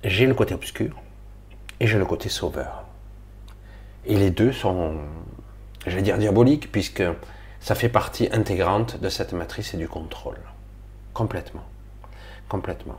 j'ai 0.04 0.26
le 0.26 0.34
côté 0.34 0.54
obscur, 0.54 0.96
et 1.80 1.86
j'ai 1.86 1.98
le 1.98 2.04
côté 2.04 2.28
sauveur. 2.28 2.84
Et 4.04 4.16
les 4.16 4.30
deux 4.30 4.52
sont, 4.52 4.96
j'allais 5.86 6.02
dire 6.02 6.18
diaboliques, 6.18 6.70
puisque 6.70 7.02
ça 7.60 7.74
fait 7.74 7.88
partie 7.88 8.28
intégrante 8.30 9.00
de 9.00 9.08
cette 9.08 9.32
matrice 9.32 9.72
et 9.72 9.78
du 9.78 9.88
contrôle. 9.88 10.38
Complètement. 11.14 11.64
Complètement. 12.48 12.98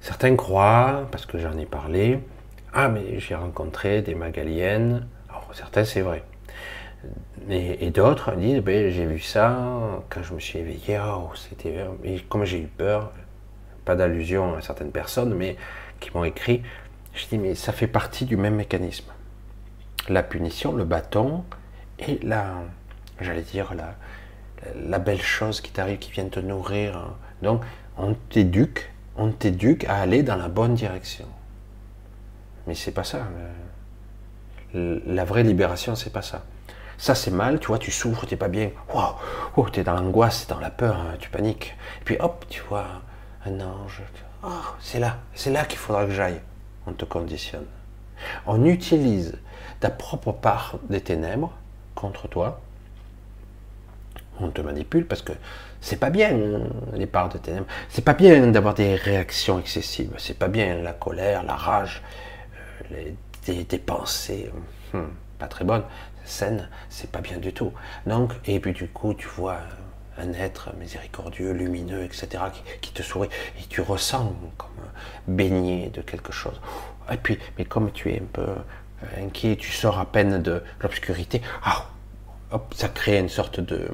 Certains 0.00 0.36
croient, 0.36 1.08
parce 1.10 1.26
que 1.26 1.38
j'en 1.38 1.58
ai 1.58 1.66
parlé, 1.66 2.20
ah 2.72 2.88
mais 2.88 3.18
j'ai 3.18 3.34
rencontré 3.34 4.02
des 4.02 4.14
magaliennes. 4.14 5.06
Alors 5.28 5.48
certains 5.52 5.84
c'est 5.84 6.02
vrai. 6.02 6.22
Et, 7.48 7.90
d'autres 7.90 8.32
disent, 8.32 8.60
ben, 8.60 8.90
j'ai 8.90 9.06
vu 9.06 9.18
ça 9.18 10.02
quand 10.08 10.22
je 10.22 10.34
me 10.34 10.40
suis 10.40 10.58
éveillé, 10.58 11.00
oh, 11.02 11.30
c'était... 11.34 11.86
Et 12.04 12.20
comme 12.20 12.44
j'ai 12.44 12.60
eu 12.60 12.66
peur, 12.66 13.12
pas 13.84 13.96
d'allusion 13.96 14.54
à 14.54 14.60
certaines 14.60 14.92
personnes, 14.92 15.34
mais 15.34 15.56
qui 15.98 16.10
m'ont 16.14 16.24
écrit, 16.24 16.62
je 17.14 17.26
dis, 17.26 17.38
mais 17.38 17.54
ça 17.54 17.72
fait 17.72 17.86
partie 17.86 18.24
du 18.24 18.36
même 18.36 18.54
mécanisme. 18.56 19.10
La 20.08 20.22
punition, 20.22 20.72
le 20.72 20.84
bâton, 20.84 21.44
et 21.98 22.18
la, 22.22 22.62
j'allais 23.20 23.42
dire, 23.42 23.74
la, 23.74 23.94
la 24.76 24.98
belle 24.98 25.22
chose 25.22 25.60
qui 25.60 25.72
t'arrive, 25.72 25.98
qui 25.98 26.10
vient 26.12 26.28
te 26.28 26.40
nourrir. 26.40 27.14
Donc, 27.42 27.62
on 27.96 28.14
t'éduque, 28.14 28.90
on 29.16 29.30
t'éduque 29.30 29.84
à 29.84 29.96
aller 29.96 30.22
dans 30.22 30.36
la 30.36 30.48
bonne 30.48 30.74
direction. 30.74 31.26
Mais 32.66 32.74
c'est 32.74 32.92
pas 32.92 33.04
ça. 33.04 33.26
Le- 34.74 35.02
La 35.06 35.24
vraie 35.24 35.42
libération, 35.42 35.94
c'est 35.96 36.12
pas 36.12 36.22
ça. 36.22 36.44
Ça, 37.00 37.14
c'est 37.14 37.30
mal, 37.30 37.58
tu 37.60 37.68
vois, 37.68 37.78
tu 37.78 37.90
souffres, 37.90 38.26
t'es 38.26 38.36
pas 38.36 38.48
bien. 38.48 38.72
Wow, 38.92 39.14
oh, 39.56 39.66
t'es 39.70 39.82
dans 39.82 39.94
l'angoisse, 39.94 40.46
dans 40.46 40.60
la 40.60 40.68
peur, 40.68 40.96
hein, 40.96 41.14
tu 41.18 41.30
paniques. 41.30 41.74
Et 42.02 42.04
puis 42.04 42.16
hop, 42.20 42.44
tu 42.50 42.60
vois 42.68 42.84
un 43.46 43.58
ange. 43.62 44.02
Oh, 44.44 44.48
c'est 44.80 45.00
là, 45.00 45.16
c'est 45.34 45.50
là 45.50 45.64
qu'il 45.64 45.78
faudra 45.78 46.04
que 46.04 46.10
j'aille. 46.10 46.42
On 46.86 46.92
te 46.92 47.06
conditionne. 47.06 47.64
On 48.46 48.66
utilise 48.66 49.38
ta 49.80 49.88
propre 49.88 50.32
part 50.32 50.74
des 50.90 51.00
ténèbres 51.00 51.54
contre 51.94 52.28
toi. 52.28 52.60
On 54.38 54.50
te 54.50 54.60
manipule 54.60 55.06
parce 55.06 55.22
que 55.22 55.32
c'est 55.80 55.98
pas 55.98 56.10
bien 56.10 56.34
hein, 56.34 56.68
les 56.92 57.06
parts 57.06 57.30
de 57.30 57.38
ténèbres. 57.38 57.66
C'est 57.88 58.04
pas 58.04 58.12
bien 58.12 58.46
d'avoir 58.48 58.74
des 58.74 58.94
réactions 58.94 59.58
excessives. 59.58 60.12
C'est 60.18 60.38
pas 60.38 60.48
bien 60.48 60.82
la 60.82 60.92
colère, 60.92 61.44
la 61.44 61.56
rage, 61.56 62.02
euh, 62.92 63.10
des, 63.46 63.64
des 63.64 63.78
pensées 63.78 64.52
hum, 64.92 65.08
pas 65.40 65.48
très 65.48 65.64
bonnes, 65.64 65.82
saines. 66.30 66.68
C'est 66.88 67.10
pas 67.10 67.20
bien 67.20 67.38
du 67.38 67.52
tout. 67.52 67.72
Donc 68.06 68.32
et 68.46 68.60
puis 68.60 68.72
du 68.72 68.88
coup 68.88 69.14
tu 69.14 69.28
vois 69.28 69.58
un 70.18 70.32
être 70.34 70.74
miséricordieux, 70.76 71.52
lumineux, 71.52 72.04
etc. 72.04 72.28
qui, 72.80 72.92
te 72.92 73.02
sourit 73.02 73.28
et 73.58 73.66
tu 73.68 73.80
ressens 73.80 74.34
comme 74.58 74.68
baigné 75.26 75.88
de 75.88 76.02
quelque 76.02 76.32
chose. 76.32 76.60
Et 77.10 77.16
puis 77.16 77.38
mais 77.58 77.64
comme 77.64 77.90
tu 77.92 78.10
es 78.10 78.20
un 78.20 78.26
peu 78.32 78.42
euh, 78.42 79.24
inquiet, 79.24 79.56
tu 79.56 79.72
sors 79.72 79.98
à 79.98 80.06
peine 80.06 80.42
de 80.42 80.62
l'obscurité. 80.80 81.40
Ah, 81.62 81.86
hop, 82.52 82.74
ça 82.76 82.88
crée 82.88 83.18
une 83.18 83.28
sorte 83.28 83.60
de 83.60 83.88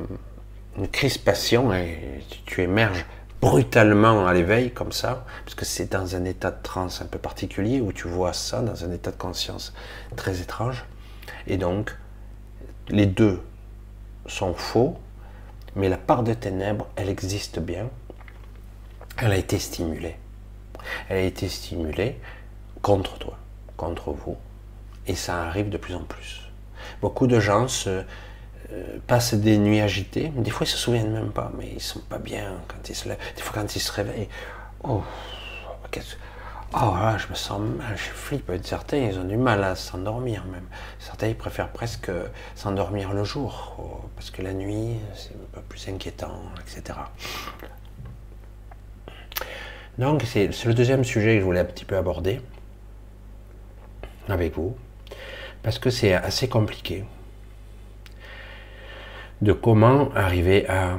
crispation 0.93 1.73
et 1.73 2.23
tu, 2.29 2.39
tu 2.45 2.63
émerges 2.63 3.05
brutalement 3.41 4.27
à 4.27 4.33
l'éveil 4.33 4.71
comme 4.71 4.93
ça, 4.93 5.25
parce 5.45 5.55
que 5.55 5.65
c'est 5.65 5.93
dans 5.93 6.17
un 6.17 6.25
état 6.25 6.51
de 6.51 6.63
transe 6.63 7.01
un 7.03 7.07
peu 7.07 7.19
particulier 7.19 7.81
où 7.81 7.93
tu 7.93 8.09
vois 8.09 8.33
ça 8.33 8.61
dans 8.61 8.85
un 8.85 8.93
état 8.93 9.11
de 9.11 9.17
conscience 9.17 9.73
très 10.17 10.41
étrange. 10.41 10.85
Et 11.47 11.57
donc, 11.57 11.97
les 12.89 13.07
deux 13.07 13.43
sont 14.27 14.55
faux, 14.55 14.97
mais 15.75 15.89
la 15.89 15.97
part 15.97 16.23
de 16.23 16.35
ténèbres, 16.35 16.89
elle 16.97 17.09
existe 17.09 17.59
bien. 17.59 17.89
Elle 19.19 19.33
a 19.33 19.37
été 19.37 19.59
stimulée. 19.59 20.17
Elle 21.09 21.19
a 21.19 21.23
été 21.23 21.49
stimulée 21.49 22.19
contre 22.83 23.19
toi, 23.19 23.39
contre 23.77 24.13
vous. 24.13 24.37
Et 25.07 25.15
ça 25.15 25.45
arrive 25.45 25.69
de 25.69 25.77
plus 25.77 25.95
en 25.95 26.05
plus. 26.05 26.43
Beaucoup 27.01 27.27
de 27.27 27.41
gens 27.41 27.69
se, 27.69 28.03
euh, 28.73 28.99
passent 29.07 29.35
des 29.35 29.59
nuits 29.59 29.81
agitées, 29.81 30.33
des 30.35 30.51
fois 30.51 30.67
ils 30.67 30.71
se 30.71 30.77
souviennent 30.77 31.13
même 31.13 31.31
pas, 31.31 31.53
mais 31.57 31.71
ils 31.75 31.81
sont 31.81 32.01
pas 32.01 32.19
bien 32.19 32.55
quand 32.69 32.89
ils 32.89 32.95
se 32.95 33.09
lèvent. 33.09 33.19
Des 33.37 33.43
fois 33.43 33.63
quand 33.63 33.77
ils 33.77 33.81
se 33.81 33.93
réveillent, 33.93 34.29
oh, 34.83 35.03
oh 36.77 36.95
là, 36.95 37.17
je 37.19 37.29
me 37.29 37.35
sens 37.35 37.61
mal, 37.61 37.97
je 37.97 38.11
flippe. 38.11 38.53
Certains 38.63 38.99
ils 38.99 39.19
ont 39.19 39.25
du 39.25 39.37
mal 39.37 39.65
à 39.65 39.75
s'endormir 39.75 40.45
même. 40.45 40.67
Certains 40.99 41.29
ils 41.29 41.37
préfèrent 41.37 41.71
presque 41.71 42.11
s'endormir 42.55 43.13
le 43.13 43.25
jour, 43.25 43.77
oh, 43.79 44.09
parce 44.15 44.31
que 44.31 44.43
la 44.43 44.53
nuit 44.53 44.97
c'est 45.15 45.35
un 45.35 45.47
peu 45.53 45.61
plus 45.63 45.89
inquiétant, 45.89 46.43
etc. 46.61 46.99
Donc 49.99 50.23
c'est 50.27 50.49
le 50.67 50.75
deuxième 50.75 51.05
sujet 51.05 51.35
que 51.35 51.41
je 51.41 51.45
voulais 51.45 51.61
un 51.61 51.65
petit 51.65 51.87
peu 51.87 51.97
aborder 51.97 52.41
avec 54.29 54.55
vous, 54.55 54.77
parce 55.63 55.79
que 55.79 55.89
c'est 55.89 56.13
assez 56.13 56.49
compliqué 56.49 57.05
de 59.41 59.53
comment 59.53 60.11
arriver 60.15 60.69
à 60.69 60.99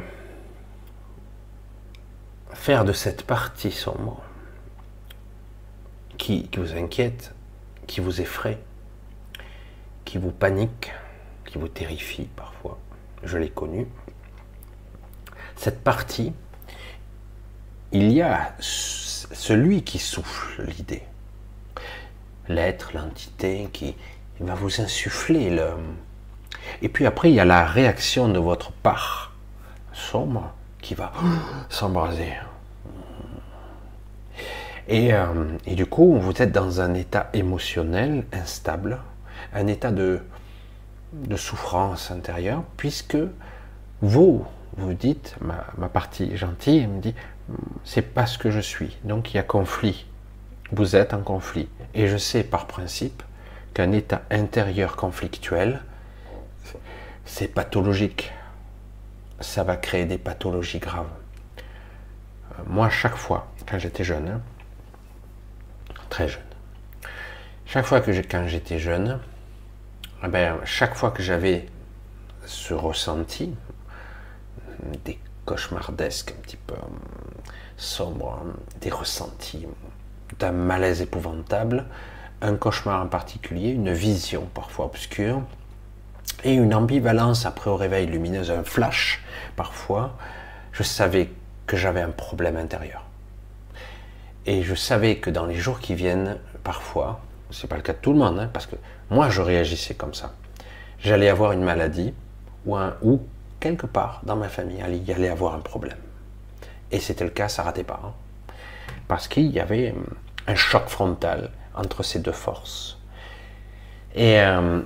faire 2.53 2.85
de 2.85 2.93
cette 2.93 3.23
partie 3.23 3.71
sombre 3.71 4.23
qui, 6.17 6.49
vous 6.57 6.75
inquiète, 6.75 7.33
qui 7.85 8.01
vous 8.01 8.21
effraie, 8.21 8.59
qui 10.05 10.17
vous 10.17 10.31
panique, 10.31 10.91
qui 11.45 11.57
vous 11.57 11.67
terrifie 11.67 12.29
parfois, 12.35 12.77
je 13.23 13.37
l'ai 13.37 13.49
connu, 13.49 13.87
cette 15.55 15.83
partie, 15.83 16.33
il 17.91 18.11
y 18.11 18.21
a 18.21 18.53
celui 18.59 19.83
qui 19.83 19.99
souffle 19.99 20.63
l'idée, 20.63 21.03
l'être, 22.47 22.91
l'entité 22.93 23.69
qui 23.71 23.95
va 24.39 24.55
vous 24.55 24.81
insuffler 24.81 25.49
le, 25.49 25.71
et 26.81 26.89
puis 26.89 27.05
après, 27.05 27.29
il 27.29 27.35
y 27.35 27.39
a 27.39 27.45
la 27.45 27.65
réaction 27.65 28.29
de 28.29 28.39
votre 28.39 28.71
part 28.71 29.33
sombre 29.93 30.53
qui 30.81 30.95
va 30.95 31.11
s'embraser. 31.69 32.33
Et, 34.87 35.13
euh, 35.13 35.57
et 35.65 35.75
du 35.75 35.85
coup, 35.85 36.17
vous 36.17 36.41
êtes 36.41 36.51
dans 36.51 36.79
un 36.81 36.93
état 36.93 37.29
émotionnel 37.33 38.25
instable, 38.31 38.99
un 39.53 39.67
état 39.67 39.91
de, 39.91 40.21
de 41.13 41.35
souffrance 41.35 42.11
intérieure, 42.11 42.63
puisque 42.77 43.17
vous, 44.01 44.45
vous 44.77 44.93
dites, 44.93 45.35
ma, 45.41 45.89
partie 45.89 46.37
gentille, 46.37 46.87
me 46.87 47.01
dit, 47.01 47.15
c'est 47.83 48.01
pas 48.01 48.25
ce 48.25 48.37
que 48.37 48.51
je 48.51 48.59
suis. 48.59 48.97
Donc 49.03 49.33
il 49.33 49.37
y 49.37 49.39
a 49.39 49.43
conflit. 49.43 50.05
Vous 50.71 50.95
êtes 50.95 51.13
en 51.13 51.21
conflit. 51.21 51.69
Et 51.93 52.07
je 52.07 52.17
sais 52.17 52.43
par 52.43 52.67
principe 52.67 53.23
qu'un 53.73 53.91
état 53.91 54.21
intérieur 54.29 54.95
conflictuel, 54.95 55.81
c'est 57.25 57.47
pathologique. 57.47 58.31
Ça 59.39 59.63
va 59.63 59.77
créer 59.77 60.05
des 60.05 60.17
pathologies 60.17 60.79
graves. 60.79 61.09
Euh, 62.51 62.63
Moi, 62.67 62.89
chaque 62.89 63.15
fois, 63.15 63.51
quand 63.69 63.77
j'étais 63.77 64.03
jeune, 64.03 64.27
hein, 64.27 64.41
très 66.09 66.27
jeune, 66.27 66.41
chaque 67.65 67.85
fois 67.85 68.01
que 68.01 68.11
j'étais 68.11 68.79
jeune, 68.79 69.19
eh 70.23 70.27
ben, 70.27 70.57
chaque 70.63 70.95
fois 70.95 71.11
que 71.11 71.21
j'avais 71.21 71.67
ce 72.45 72.73
ressenti, 72.73 73.53
des 75.03 75.19
cauchemardesques 75.45 76.33
un 76.37 76.41
petit 76.41 76.57
peu 76.57 76.75
sombres, 77.77 78.39
des 78.81 78.89
ressentis 78.89 79.67
d'un 80.39 80.51
malaise 80.51 81.01
épouvantable, 81.01 81.85
un 82.41 82.55
cauchemar 82.55 83.01
en 83.03 83.07
particulier, 83.07 83.69
une 83.69 83.91
vision 83.91 84.47
parfois 84.53 84.85
obscure, 84.85 85.41
et 86.43 86.53
une 86.53 86.73
ambivalence 86.73 87.45
après 87.45 87.69
au 87.69 87.75
réveil 87.75 88.05
lumineuse, 88.05 88.51
un 88.51 88.63
flash 88.63 89.23
parfois, 89.55 90.17
je 90.71 90.83
savais 90.83 91.29
que 91.65 91.77
j'avais 91.77 92.01
un 92.01 92.11
problème 92.11 92.57
intérieur. 92.57 93.06
Et 94.47 94.63
je 94.63 94.75
savais 94.75 95.17
que 95.17 95.29
dans 95.29 95.45
les 95.45 95.55
jours 95.55 95.81
qui 95.81 95.93
viennent, 95.93 96.37
parfois, 96.63 97.19
c'est 97.51 97.67
pas 97.67 97.75
le 97.75 97.81
cas 97.81 97.91
de 97.91 97.97
tout 97.97 98.13
le 98.13 98.19
monde, 98.19 98.39
hein, 98.39 98.49
parce 98.51 98.65
que 98.65 98.77
moi 99.09 99.29
je 99.29 99.41
réagissais 99.41 99.93
comme 99.93 100.13
ça. 100.13 100.33
J'allais 100.99 101.27
avoir 101.27 101.51
une 101.51 101.63
maladie 101.63 102.13
ou, 102.65 103.19
quelque 103.59 103.85
part 103.85 104.21
dans 104.23 104.37
ma 104.37 104.47
famille, 104.47 104.81
il 105.05 105.11
allait 105.11 105.27
avoir 105.27 105.53
un 105.53 105.59
problème. 105.59 105.97
Et 106.91 106.99
c'était 106.99 107.25
le 107.25 107.29
cas, 107.29 107.49
ça 107.49 107.63
ratait 107.63 107.83
pas. 107.83 107.99
hein. 108.03 108.13
parce 109.09 109.27
qu'il 109.27 109.51
y 109.51 109.59
avait 109.59 109.91
hum, 109.91 110.05
un 110.47 110.55
choc 110.55 110.87
frontal 110.87 111.51
entre 111.75 112.01
ces 112.03 112.19
deux 112.19 112.31
forces. 112.31 112.99
Et 114.15 114.39
euh, 114.39 114.81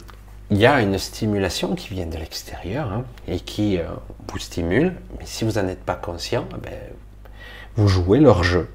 il 0.50 0.58
y 0.58 0.66
a 0.66 0.82
une 0.82 0.98
stimulation 0.98 1.76
qui 1.76 1.94
vient 1.94 2.08
de 2.08 2.18
l'extérieur 2.18 2.92
hein, 2.92 3.04
et 3.28 3.40
qui 3.40 3.78
euh, 3.78 3.84
vous 4.28 4.40
stimule, 4.40 4.96
mais 5.20 5.26
si 5.26 5.46
vous 5.46 5.60
n'en 5.60 5.68
êtes 5.68 5.84
pas 5.84 5.96
conscient, 5.96 6.46
ben, 6.64 6.74
vous 7.76 7.88
jouez 7.88 8.20
leur 8.20 8.44
jeu 8.44 8.68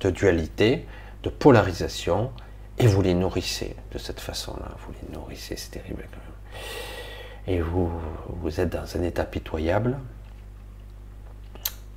de 0.00 0.10
dualité, 0.10 0.86
de 1.22 1.30
polarisation, 1.30 2.32
et 2.78 2.86
vous 2.86 3.02
les 3.02 3.14
nourrissez 3.14 3.76
de 3.92 3.98
cette 3.98 4.20
façon-là. 4.20 4.70
Vous 4.80 4.92
les 5.02 5.14
nourrissez, 5.14 5.56
c'est 5.56 5.70
terrible 5.70 6.04
quand 6.10 6.18
même. 6.18 7.56
Et 7.56 7.60
vous, 7.60 7.90
vous 8.28 8.60
êtes 8.60 8.70
dans 8.70 8.96
un 8.96 9.02
état 9.02 9.24
pitoyable. 9.24 9.98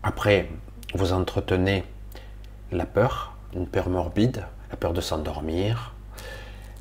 Après, 0.04 0.50
vous 0.94 1.14
entretenez 1.14 1.84
la 2.72 2.86
peur, 2.86 3.36
une 3.54 3.68
peur 3.68 3.90
morbide, 3.90 4.46
la 4.70 4.78
peur 4.78 4.94
de 4.94 5.02
s'endormir, 5.02 5.94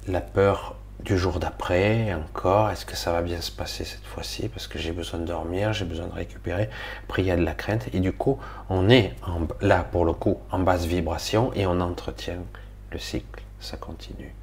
la 0.07 0.21
peur 0.21 0.77
du 1.01 1.17
jour 1.19 1.39
d'après, 1.39 2.15
encore, 2.15 2.71
est-ce 2.71 2.85
que 2.87 2.97
ça 2.97 3.13
va 3.13 3.23
bien 3.23 3.41
se 3.41 3.51
passer 3.53 3.85
cette 3.85 4.05
fois-ci? 4.05 4.49
Parce 4.49 4.67
que 4.67 4.79
j'ai 4.79 4.93
besoin 4.93 5.21
de 5.21 5.25
dormir, 5.27 5.73
j'ai 5.73 5.85
besoin 5.85 6.07
de 6.07 6.13
récupérer. 6.13 6.69
Après, 7.05 7.23
il 7.23 7.27
y 7.27 7.31
a 7.31 7.37
de 7.37 7.45
la 7.45 7.55
crainte. 7.55 7.87
Et 7.95 8.01
du 8.01 8.13
coup, 8.13 8.39
on 8.69 8.89
est 8.89 9.15
là, 9.61 9.85
pour 9.85 10.05
le 10.05 10.13
coup, 10.13 10.39
en 10.51 10.59
basse 10.59 10.85
vibration 10.87 11.53
et 11.55 11.67
on 11.67 11.81
entretient 11.81 12.39
le 12.91 12.99
cycle. 12.99 13.43
Ça 13.61 13.77
continue, 13.77 14.35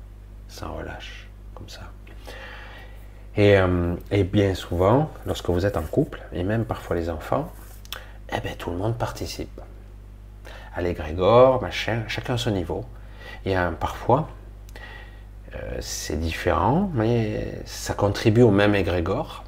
ça 0.47 0.68
relâche, 0.68 1.28
comme 1.56 1.70
ça. 1.70 1.82
Et, 3.36 3.58
euh, 3.58 3.95
et 4.12 4.24
bien 4.24 4.54
souvent, 4.54 5.10
lorsque 5.26 5.49
vous 5.49 5.66
êtes 5.66 5.76
en 5.76 5.82
couple, 5.84 6.22
et 6.34 6.43
même 6.43 6.66
parfois 6.66 6.95
les 6.95 7.10
enfants, 7.10 7.51
eh 8.32 8.39
ben, 8.41 8.56
tout 8.56 8.70
le 8.70 8.78
monde 8.78 8.97
participe. 8.97 9.60
À 10.76 10.82
l'égrégore, 10.82 11.62
machin, 11.62 12.04
chacun 12.08 12.36
à 12.36 12.38
son 12.38 12.51
niveau. 12.51 12.86
A 13.45 13.68
un- 13.68 13.74
parfois, 13.74 14.30
euh, 15.56 15.78
c'est 15.82 16.20
différent, 16.20 16.89
mais 16.93 17.62
ça 17.66 17.93
contribue 17.93 18.41
au 18.41 18.51
même 18.51 18.76
égrégore, 18.76 19.43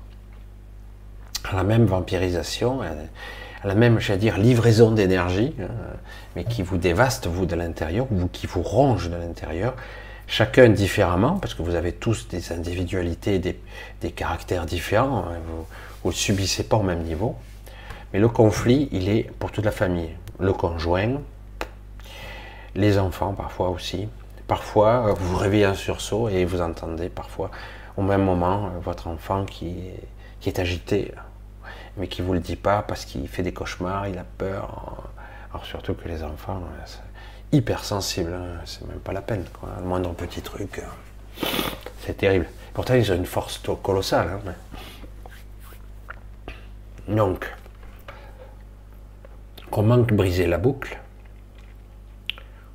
à 1.43 1.55
la 1.55 1.63
même 1.63 1.85
vampirisation, 1.85 2.81
à 2.81 3.67
la 3.67 3.75
même, 3.75 3.97
dire, 4.17 4.37
livraison 4.37 4.91
d'énergie, 4.91 5.55
hein, 5.59 5.67
mais 6.35 6.43
qui 6.43 6.61
vous 6.61 6.77
dévaste, 6.77 7.27
vous, 7.27 7.45
de 7.45 7.55
l'intérieur, 7.55 8.07
qui 8.31 8.45
vous 8.47 8.61
ronge 8.61 9.09
de 9.09 9.15
l'intérieur, 9.15 9.75
chacun 10.27 10.69
différemment, 10.69 11.37
parce 11.39 11.53
que 11.53 11.63
vous 11.63 11.75
avez 11.75 11.91
tous 11.91 12.27
des 12.27 12.51
individualités, 12.51 13.39
des, 13.39 13.59
des 14.01 14.11
caractères 14.11 14.65
différents, 14.65 15.25
hein, 15.29 15.39
vous 16.03 16.09
ne 16.09 16.15
subissez 16.15 16.63
pas 16.63 16.77
au 16.77 16.83
même 16.83 17.01
niveau, 17.01 17.35
mais 18.13 18.19
le 18.19 18.29
conflit, 18.29 18.89
il 18.91 19.09
est 19.09 19.23
pour 19.39 19.51
toute 19.51 19.65
la 19.65 19.71
famille, 19.71 20.11
le 20.39 20.53
conjoint, 20.53 21.19
les 22.75 22.97
enfants 22.97 23.33
parfois 23.33 23.69
aussi. 23.69 24.07
Parfois, 24.47 25.07
euh, 25.07 25.13
vous 25.13 25.29
vous 25.29 25.37
réveillez 25.37 25.67
en 25.67 25.73
sursaut 25.73 26.29
et 26.29 26.45
vous 26.45 26.61
entendez 26.61 27.09
parfois 27.09 27.51
au 27.97 28.01
même 28.01 28.23
moment 28.23 28.65
euh, 28.67 28.79
votre 28.79 29.07
enfant 29.07 29.45
qui 29.45 29.89
est, 30.45 30.59
agité, 30.59 31.11
mais 31.97 32.07
qui 32.07 32.21
ne 32.21 32.27
vous 32.27 32.33
le 32.33 32.39
dit 32.39 32.55
pas 32.55 32.83
parce 32.83 33.03
qu'il 33.05 33.27
fait 33.27 33.41
des 33.41 33.51
cauchemars, 33.51 34.07
il 34.07 34.17
a 34.19 34.23
peur. 34.23 35.09
Alors 35.49 35.65
surtout 35.65 35.95
que 35.95 36.07
les 36.07 36.21
enfants, 36.21 36.61
euh, 36.61 36.83
c'est 36.85 36.99
hypersensibles, 37.57 38.33
hein, 38.33 38.61
c'est 38.65 38.87
même 38.87 38.99
pas 38.99 39.11
la 39.13 39.21
peine. 39.21 39.43
Le 39.79 39.85
moindre 39.85 40.13
petit 40.13 40.41
truc, 40.41 40.79
euh, 40.79 41.45
c'est 42.01 42.17
terrible. 42.17 42.45
Pourtant, 42.75 42.93
ils 42.93 43.11
ont 43.11 43.15
une 43.15 43.25
force 43.25 43.59
colossale. 43.81 44.39
hein, 44.47 44.53
Donc, 47.07 47.51
comment 49.71 49.97
briser 49.97 50.45
la 50.45 50.59
boucle? 50.59 50.99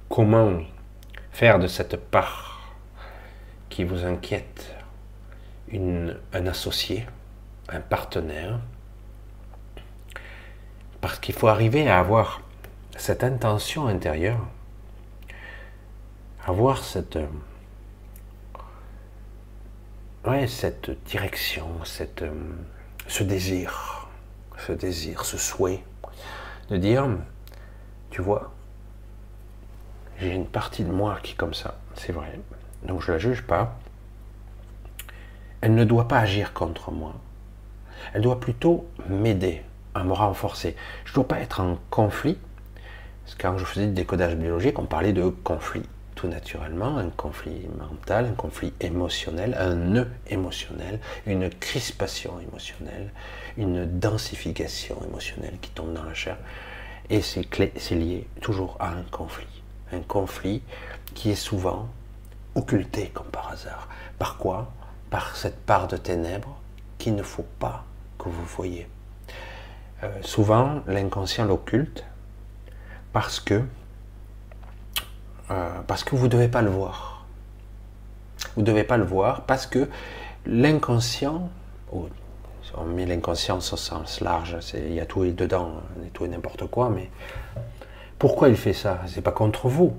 Comment 0.09 0.61
faire 1.33 1.59
de 1.59 1.67
cette 1.67 1.97
part 1.97 2.75
qui 3.69 3.85
vous 3.85 4.05
inquiète 4.05 4.75
un 5.73 6.47
associé, 6.47 7.07
un 7.69 7.81
partenaire. 7.81 8.59
Parce 11.01 11.19
qu'il 11.19 11.35
faut 11.35 11.49
arriver 11.49 11.89
à 11.89 11.99
avoir 11.99 12.43
cette 12.97 13.25
intention 13.25 13.87
intérieure, 13.87 14.47
avoir 16.45 16.85
cette, 16.85 17.19
ouais, 20.27 20.47
cette 20.47 20.91
direction, 21.07 21.67
cette, 21.85 22.25
ce 23.07 23.23
ce 24.59 24.73
désir, 24.73 25.25
ce 25.25 25.39
souhait 25.39 25.83
de 26.69 26.77
dire, 26.77 27.09
tu 28.11 28.21
vois, 28.21 28.53
j'ai 30.21 30.35
une 30.35 30.47
partie 30.47 30.85
de 30.85 30.93
moi 30.93 31.19
qui 31.23 31.33
est 31.33 31.37
comme 31.37 31.55
ça, 31.55 31.79
c'est 31.95 32.13
vrai. 32.13 32.39
Donc 32.83 33.01
je 33.03 33.13
la 33.13 33.19
juge 33.19 33.43
pas. 33.43 33.79
Elle 35.63 35.75
ne 35.75 35.85
doit 35.85 36.09
pas 36.09 36.19
agir 36.19 36.53
contre 36.53 36.91
moi. 36.91 37.15
Elle 38.15 38.23
doit 38.23 38.41
plutôt 38.41 38.87
m'aider, 39.09 39.63
à 39.95 40.05
me 40.05 40.13
renforcer. 40.13 40.77
Je 41.05 41.13
ne 41.13 41.15
dois 41.17 41.29
pas 41.29 41.41
être 41.41 41.61
en 41.61 41.79
conflit. 41.91 42.39
Parce 43.25 43.35
que 43.35 43.43
quand 43.43 43.59
je 43.59 43.65
faisais 43.65 43.87
du 43.87 43.93
décodage 43.93 44.37
biologique, 44.37 44.79
on 44.79 44.87
parlait 44.87 45.13
de 45.13 45.29
conflit. 45.29 45.83
Tout 46.15 46.29
naturellement, 46.29 46.99
un 46.99 47.09
conflit 47.09 47.67
mental, 47.79 48.27
un 48.27 48.35
conflit 48.35 48.75
émotionnel, 48.81 49.57
un 49.59 49.75
nœud 49.75 50.11
émotionnel, 50.27 51.01
une 51.27 51.49
crispation 51.49 52.39
émotionnelle, 52.41 53.11
une 53.57 53.87
densification 53.99 54.97
émotionnelle 55.07 55.55
qui 55.63 55.71
tombe 55.71 55.95
dans 55.95 56.05
la 56.05 56.13
chair. 56.13 56.37
Et 57.09 57.23
c'est 57.23 57.95
lié 57.95 58.27
toujours 58.41 58.77
à 58.81 58.91
un 58.91 59.03
conflit. 59.11 59.47
Un 59.93 60.01
conflit 60.01 60.63
qui 61.15 61.31
est 61.31 61.37
souvent 61.37 61.89
occulté 62.55 63.11
comme 63.13 63.27
par 63.27 63.51
hasard. 63.51 63.89
Par 64.19 64.37
quoi? 64.37 64.73
Par 65.11 65.37
cette 65.37 65.61
part 65.65 65.89
de 65.89 65.97
ténèbres 65.97 66.57
qu'il 66.99 67.15
ne 67.15 67.23
faut 67.23 67.47
pas 67.59 67.85
que 68.19 68.29
vous 68.29 68.45
voyez. 68.45 68.89
Euh, 70.03 70.11
souvent, 70.23 70.83
l'inconscient 70.87 71.45
l'occulte 71.45 72.05
parce 73.13 73.41
que 73.41 73.63
euh, 75.51 75.81
parce 75.87 76.05
que 76.05 76.15
vous 76.15 76.25
ne 76.25 76.31
devez 76.31 76.49
pas 76.49 76.63
le 76.63 76.71
voir. 76.71 77.25
Vous 78.55 78.63
ne 78.63 78.67
devez 78.67 78.85
pas 78.85 78.97
le 78.97 79.05
voir 79.05 79.43
parce 79.43 79.67
que 79.67 79.89
l'inconscient, 80.47 81.51
ou 81.93 82.07
on 82.77 82.85
met 82.85 83.05
l'inconscient 83.05 83.59
au 83.59 83.61
sens 83.61 84.21
large, 84.21 84.57
il 84.75 84.95
y 84.95 85.01
a 85.01 85.07
tout 85.07 85.25
dedans, 85.25 85.73
hein, 85.79 86.05
tout 86.13 86.25
et 86.25 86.29
n'importe 86.29 86.67
quoi, 86.67 86.89
mais 86.89 87.11
pourquoi 88.21 88.51
il 88.51 88.57
fait 88.57 88.75
ça? 88.75 89.01
C'est 89.07 89.23
pas 89.23 89.33
contre 89.33 89.67
vous. 89.69 89.95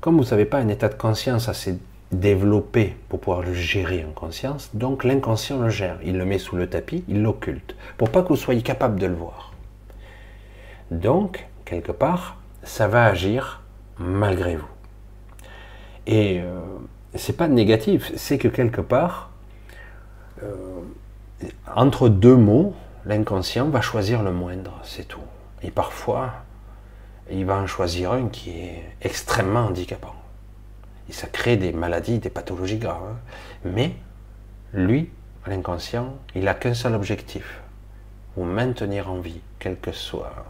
Comme 0.00 0.16
vous 0.16 0.30
n'avez 0.30 0.46
pas 0.46 0.56
un 0.56 0.68
état 0.68 0.88
de 0.88 0.94
conscience 0.94 1.50
assez 1.50 1.78
développé 2.10 2.96
pour 3.10 3.20
pouvoir 3.20 3.42
le 3.42 3.52
gérer 3.52 4.06
en 4.08 4.12
conscience, 4.12 4.70
donc 4.72 5.04
l'inconscient 5.04 5.60
le 5.60 5.68
gère. 5.68 5.98
Il 6.02 6.16
le 6.16 6.24
met 6.24 6.38
sous 6.38 6.56
le 6.56 6.66
tapis, 6.66 7.04
il 7.08 7.22
l'occulte, 7.22 7.76
pour 7.98 8.08
pas 8.08 8.22
que 8.22 8.28
vous 8.28 8.36
soyez 8.36 8.62
capable 8.62 8.98
de 8.98 9.06
le 9.06 9.14
voir. 9.14 9.52
Donc, 10.90 11.46
quelque 11.66 11.92
part, 11.92 12.38
ça 12.62 12.88
va 12.88 13.04
agir 13.04 13.60
malgré 13.98 14.56
vous. 14.56 14.68
Et 16.06 16.40
euh, 16.40 16.58
c'est 17.16 17.36
pas 17.36 17.48
négatif, 17.48 18.12
c'est 18.16 18.38
que 18.38 18.48
quelque 18.48 18.80
part, 18.80 19.28
euh, 20.42 20.80
entre 21.74 22.08
deux 22.08 22.36
mots, 22.36 22.72
l'inconscient 23.04 23.68
va 23.68 23.82
choisir 23.82 24.22
le 24.22 24.32
moindre, 24.32 24.80
c'est 24.84 25.06
tout. 25.06 25.20
Et 25.62 25.70
parfois, 25.70 26.45
il 27.30 27.44
va 27.44 27.56
en 27.56 27.66
choisir 27.66 28.12
un 28.12 28.28
qui 28.28 28.50
est 28.50 28.82
extrêmement 29.02 29.66
handicapant. 29.66 30.14
Et 31.08 31.12
ça 31.12 31.26
crée 31.26 31.56
des 31.56 31.72
maladies, 31.72 32.18
des 32.18 32.30
pathologies 32.30 32.78
graves. 32.78 33.02
hein. 33.10 33.18
Mais 33.64 33.94
lui, 34.72 35.10
l'inconscient, 35.46 36.16
il 36.34 36.44
n'a 36.44 36.54
qu'un 36.54 36.74
seul 36.74 36.94
objectif, 36.94 37.60
vous 38.36 38.44
maintenir 38.44 39.10
en 39.10 39.20
vie, 39.20 39.40
quel 39.58 39.78
que 39.78 39.92
soit 39.92 40.44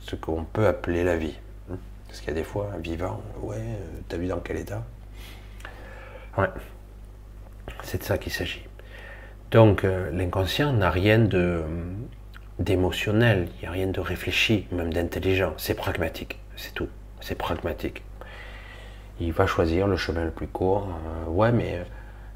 ce 0.00 0.16
qu'on 0.16 0.44
peut 0.44 0.66
appeler 0.66 1.04
la 1.04 1.16
vie. 1.16 1.38
Parce 2.06 2.20
qu'il 2.20 2.28
y 2.28 2.32
a 2.32 2.34
des 2.34 2.44
fois, 2.44 2.70
un 2.74 2.78
vivant, 2.78 3.22
ouais, 3.42 3.56
euh, 3.58 4.00
t'as 4.08 4.16
vu 4.16 4.26
dans 4.26 4.40
quel 4.40 4.56
état? 4.56 4.84
Ouais, 6.36 6.48
c'est 7.82 7.98
de 7.98 8.02
ça 8.02 8.18
qu'il 8.18 8.32
s'agit. 8.32 8.66
Donc 9.50 9.84
euh, 9.84 10.10
l'inconscient 10.10 10.72
n'a 10.72 10.90
rien 10.90 11.18
de 11.18 11.62
d'émotionnel, 12.60 13.48
il 13.56 13.62
n'y 13.62 13.66
a 13.66 13.70
rien 13.70 13.86
de 13.86 14.00
réfléchi, 14.00 14.66
même 14.70 14.92
d'intelligent. 14.92 15.54
C'est 15.56 15.74
pragmatique, 15.74 16.38
c'est 16.56 16.72
tout. 16.74 16.88
C'est 17.20 17.34
pragmatique. 17.34 18.02
Il 19.18 19.32
va 19.32 19.46
choisir 19.46 19.86
le 19.86 19.96
chemin 19.96 20.24
le 20.24 20.30
plus 20.30 20.46
court. 20.46 20.88
Euh, 20.88 21.30
ouais, 21.30 21.52
mais 21.52 21.74
euh, 21.74 21.84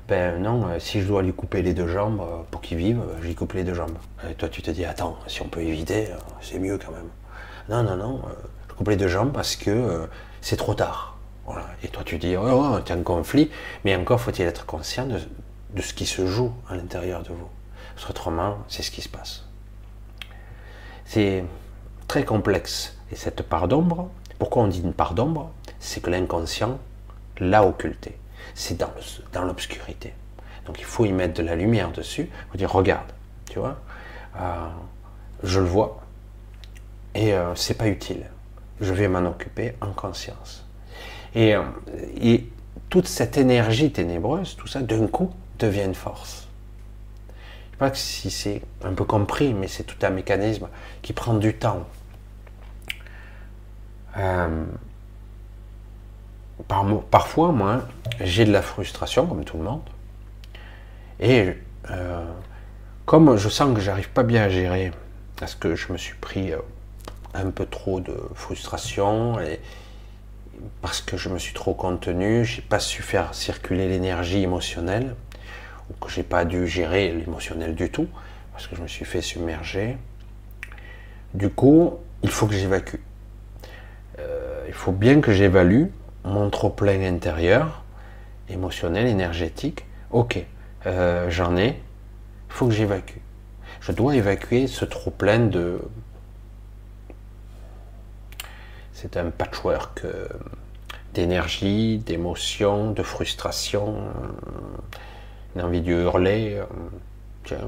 ben 0.09 0.43
non, 0.43 0.67
euh, 0.67 0.79
si 0.79 1.01
je 1.01 1.07
dois 1.07 1.23
lui 1.23 1.33
couper 1.33 1.63
les 1.63 1.73
deux 1.73 1.87
jambes 1.87 2.23
pour 2.51 2.61
qu'il 2.61 2.79
vive, 2.79 3.01
je 3.21 3.27
lui 3.27 3.35
coupe 3.35 3.53
les 3.53 3.65
deux 3.65 3.75
jambes. 3.75 3.97
Et 4.29 4.35
toi, 4.35 4.49
tu 4.49 4.63
te 4.63 4.71
dis, 4.71 4.85
attends, 4.85 5.19
si 5.27 5.43
on 5.43 5.49
peut 5.49 5.63
éviter, 5.63 6.09
c'est 6.41 6.59
mieux 6.59 6.79
quand 6.79 6.93
même. 6.93 7.09
Non, 7.69 7.83
non, 7.83 7.97
non, 7.97 8.23
je 8.69 8.75
coupe 8.75 8.89
les 8.89 8.97
deux 8.97 9.09
jambes 9.09 9.33
parce 9.33 9.57
que 9.57 10.07
c'est 10.41 10.57
trop 10.57 10.75
tard. 10.75 11.17
Et 11.83 11.89
toi, 11.89 12.03
tu 12.05 12.17
dis, 12.19 12.37
oh, 12.37 12.43
oh, 12.47 12.81
tu 12.85 12.93
es 12.93 12.95
en 12.95 13.03
conflit, 13.03 13.51
mais 13.85 13.95
encore 13.97 14.21
faut-il 14.21 14.47
être 14.47 14.65
conscient 14.65 15.07
de, 15.07 15.19
de 15.75 15.83
ce 15.83 15.93
qui 15.93 16.07
se 16.07 16.27
joue 16.27 16.53
à 16.69 16.77
l'intérieur 16.77 17.23
de 17.23 17.29
vous. 17.29 17.49
Parce 17.95 18.07
qu'autrement, 18.07 18.59
c'est 18.69 18.83
ce 18.83 18.91
qui 18.91 19.03
se 19.03 19.09
passe. 19.09 19.44
C'est 21.07 21.45
très 22.09 22.25
complexe. 22.25 22.97
Et 23.13 23.17
cette 23.17 23.43
part 23.43 23.69
d'ombre, 23.69 24.11
pourquoi 24.39 24.63
on 24.63 24.69
dit 24.69 24.81
une 24.81 24.93
part 24.93 25.15
d'ombre? 25.15 25.51
C'est 25.79 26.03
que 26.03 26.11
l'inconscient 26.11 26.79
l'a 27.39 27.67
occulté. 27.67 28.17
C'est 28.55 28.79
dans 29.33 29.45
l'obscurité. 29.45 30.15
Donc 30.67 30.81
il 30.81 30.85
faut 30.85 31.05
y 31.05 31.13
mettre 31.13 31.35
de 31.35 31.43
la 31.43 31.57
lumière 31.57 31.93
dessus. 31.93 32.29
Il 32.31 32.51
faut 32.53 32.59
dire, 32.59 32.73
regarde, 32.73 33.13
tu 33.51 33.59
vois, 33.59 33.77
euh, 34.41 34.69
je 35.43 35.61
le 35.61 35.67
vois, 35.67 36.01
et 37.15 37.35
euh, 37.35 37.55
c'est 37.55 37.75
pas 37.75 37.89
utile. 37.89 38.25
Je 38.81 38.93
vais 38.93 39.09
m'en 39.09 39.25
occuper 39.29 39.75
en 39.81 39.93
conscience. 39.93 40.65
Et, 41.35 41.55
euh, 41.55 41.63
et 42.21 42.49
toute 42.91 43.07
cette 43.07 43.37
énergie 43.37 43.93
ténébreuse, 43.93 44.57
tout 44.57 44.67
ça, 44.67 44.81
d'un 44.81 45.07
coup, 45.07 45.31
devient 45.59 45.85
une 45.85 45.95
force. 45.95 46.44
Je 47.75 47.85
sais 47.85 47.91
pas 47.91 47.95
si 47.95 48.31
c'est 48.31 48.63
un 48.85 48.93
peu 48.93 49.05
compris, 49.05 49.53
mais 49.53 49.67
c'est 49.67 49.83
tout 49.83 49.97
un 50.07 50.11
mécanisme 50.11 50.69
qui 51.03 51.13
prend 51.13 51.35
du 51.35 51.55
temps. 51.55 51.85
Euh, 54.17 54.65
par, 56.69 56.87
parfois, 57.11 57.51
moi, 57.51 57.83
j'ai 58.21 58.45
de 58.45 58.53
la 58.53 58.63
frustration, 58.63 59.27
comme 59.27 59.45
tout 59.45 59.57
le 59.57 59.65
monde. 59.65 59.83
Et 61.19 61.55
euh, 61.91 62.25
comme 63.07 63.37
je 63.37 63.49
sens 63.49 63.75
que 63.75 63.81
j'arrive 63.81 64.11
pas 64.11 64.23
bien 64.23 64.45
à 64.45 64.49
gérer, 64.49 64.93
parce 65.35 65.57
que 65.57 65.75
je 65.75 65.93
me 65.93 65.99
suis 65.99 66.15
pris 66.15 66.53
euh, 66.53 66.59
un 67.35 67.51
peu 67.51 67.67
trop 67.67 67.99
de 67.99 68.17
frustration, 68.35 69.41
et 69.41 69.59
parce 70.81 71.01
que 71.01 71.17
je 71.17 71.29
me 71.29 71.41
suis 71.41 71.55
trop 71.55 71.75
contenu, 71.75 72.45
j'ai 72.45 72.63
pas 72.63 72.79
su 72.79 73.03
faire 73.03 73.35
circuler 73.35 73.89
l'énergie 73.89 74.45
émotionnelle, 74.45 75.17
ou 75.91 76.05
que 76.05 76.11
j'ai 76.11 76.23
pas 76.23 76.45
dû 76.45 76.67
gérer 76.67 77.13
l'émotionnel 77.13 77.75
du 77.75 77.91
tout, 77.91 78.09
parce 78.53 78.67
que 78.67 78.77
je 78.77 78.83
me 78.83 78.89
suis 78.89 79.05
fait 79.05 79.21
submerger. 79.21 79.97
Du 81.35 81.51
coup, 81.51 81.99
il 82.23 82.31
faut 82.31 82.47
que 82.47 82.55
j'évacue. 82.55 83.01
Euh, 84.19 84.65
il 84.69 84.73
faut 84.75 84.93
bien 84.93 85.21
que 85.21 85.33
j'évalue 85.33 85.87
mon 86.25 86.49
trop-plein 86.51 87.03
intérieur, 87.03 87.85
émotionnel, 88.49 89.07
énergétique. 89.07 89.85
Ok, 90.11 90.45
euh, 90.87 91.29
j'en 91.31 91.57
ai, 91.57 91.69
il 91.69 92.53
faut 92.53 92.67
que 92.67 92.73
j'évacue. 92.73 93.19
Je 93.81 93.93
dois 93.93 94.17
évacuer 94.17 94.67
ce 94.67 94.85
trop-plein 94.85 95.41
de. 95.41 95.81
C'est 98.93 99.17
un 99.17 99.31
patchwork 99.31 100.03
euh, 100.05 100.27
d'énergie, 101.13 101.99
d'émotions, 101.99 102.93
de 102.93 103.03
frustration, 103.03 103.97
une 105.55 105.63
envie 105.63 105.81
de 105.81 105.93
hurler. 105.93 106.57
euh, 106.59 106.65
tiens, 107.45 107.59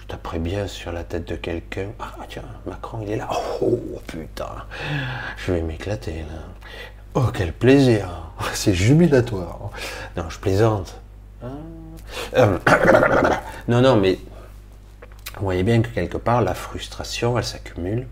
je 0.00 0.06
taperais 0.06 0.38
bien 0.38 0.66
sur 0.66 0.92
la 0.92 1.04
tête 1.04 1.26
de 1.28 1.36
quelqu'un. 1.36 1.88
Ah 2.00 2.14
tiens, 2.28 2.42
Macron 2.66 3.00
il 3.02 3.12
est 3.12 3.16
là. 3.16 3.28
Oh 3.60 3.78
putain, 4.06 4.64
je 5.36 5.52
vais 5.52 5.62
m'éclater 5.62 6.20
là. 6.20 6.42
Oh 7.14 7.30
quel 7.32 7.52
plaisir, 7.52 8.08
c'est 8.54 8.74
jubilatoire. 8.74 9.70
Non, 10.16 10.28
je 10.28 10.38
plaisante. 10.38 11.00
Ah. 11.42 11.46
Euh, 12.36 12.58
non, 13.68 13.80
non, 13.80 13.96
mais 13.96 14.18
vous 15.38 15.44
voyez 15.44 15.62
bien 15.62 15.82
que 15.82 15.88
quelque 15.88 16.16
part 16.16 16.40
la 16.40 16.54
frustration 16.54 17.36
elle 17.36 17.44
s'accumule 17.44 18.06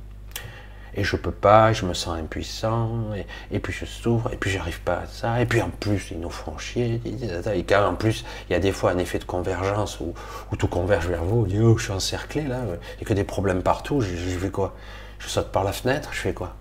et 0.95 1.05
je 1.05 1.17
peux 1.17 1.31
pas, 1.33 1.73
je 1.73 1.87
me 1.87 1.95
sens 1.95 2.19
impuissant, 2.19 3.15
et, 3.15 3.27
et 3.55 3.59
puis 3.59 3.73
je 3.73 3.85
souffre, 3.85 4.33
et 4.33 4.37
puis 4.37 4.51
j'arrive 4.51 4.81
pas 4.81 5.01
à 5.01 5.07
ça, 5.07 5.41
et 5.41 5.47
puis 5.47 5.61
en 5.61 5.71
plus 5.71 6.11
ils 6.11 6.21
nous 6.21 6.31
font 6.31 6.57
chier, 6.59 7.01
et 7.05 7.65
car 7.65 7.91
en 7.91 7.95
plus 7.95 8.25
il 8.49 8.53
y 8.53 8.57
a 8.57 8.61
des 8.61 8.73
fois 8.73 8.93
un 8.93 8.99
effet 8.99 9.19
de 9.19 9.25
convergence 9.25 10.01
où, 10.01 10.15
tout 10.57 10.69
converge 10.69 11.09
vers 11.09 11.25
vous, 11.25 11.47
dit 11.47 11.59
oh 11.61 11.77
je 11.77 11.85
suis 11.85 11.93
encerclé 11.93 12.43
là, 12.43 12.61
et 13.01 13.05
que 13.05 13.13
des 13.13 13.25
problèmes 13.25 13.63
partout, 13.63 14.01
je, 14.01 14.15
je 14.15 14.39
fais 14.39 14.51
quoi? 14.51 14.75
Je 15.19 15.29
saute 15.29 15.51
par 15.51 15.65
la 15.65 15.73
fenêtre, 15.73 16.11
je 16.13 16.21
fais 16.21 16.35
quoi? 16.35 16.55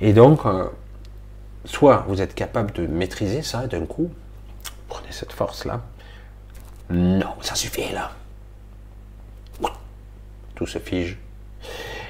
Et 0.00 0.12
donc, 0.12 0.44
euh, 0.44 0.68
soit 1.64 2.04
vous 2.08 2.20
êtes 2.20 2.34
capable 2.34 2.72
de 2.72 2.86
maîtriser 2.86 3.42
ça 3.42 3.66
d'un 3.66 3.86
coup, 3.86 4.10
prenez 4.88 5.12
cette 5.12 5.32
force 5.32 5.64
là, 5.64 5.80
non, 6.90 7.34
ça 7.40 7.54
suffit 7.54 7.92
là, 7.92 8.10
tout 10.60 10.66
se 10.66 10.78
fige. 10.78 11.16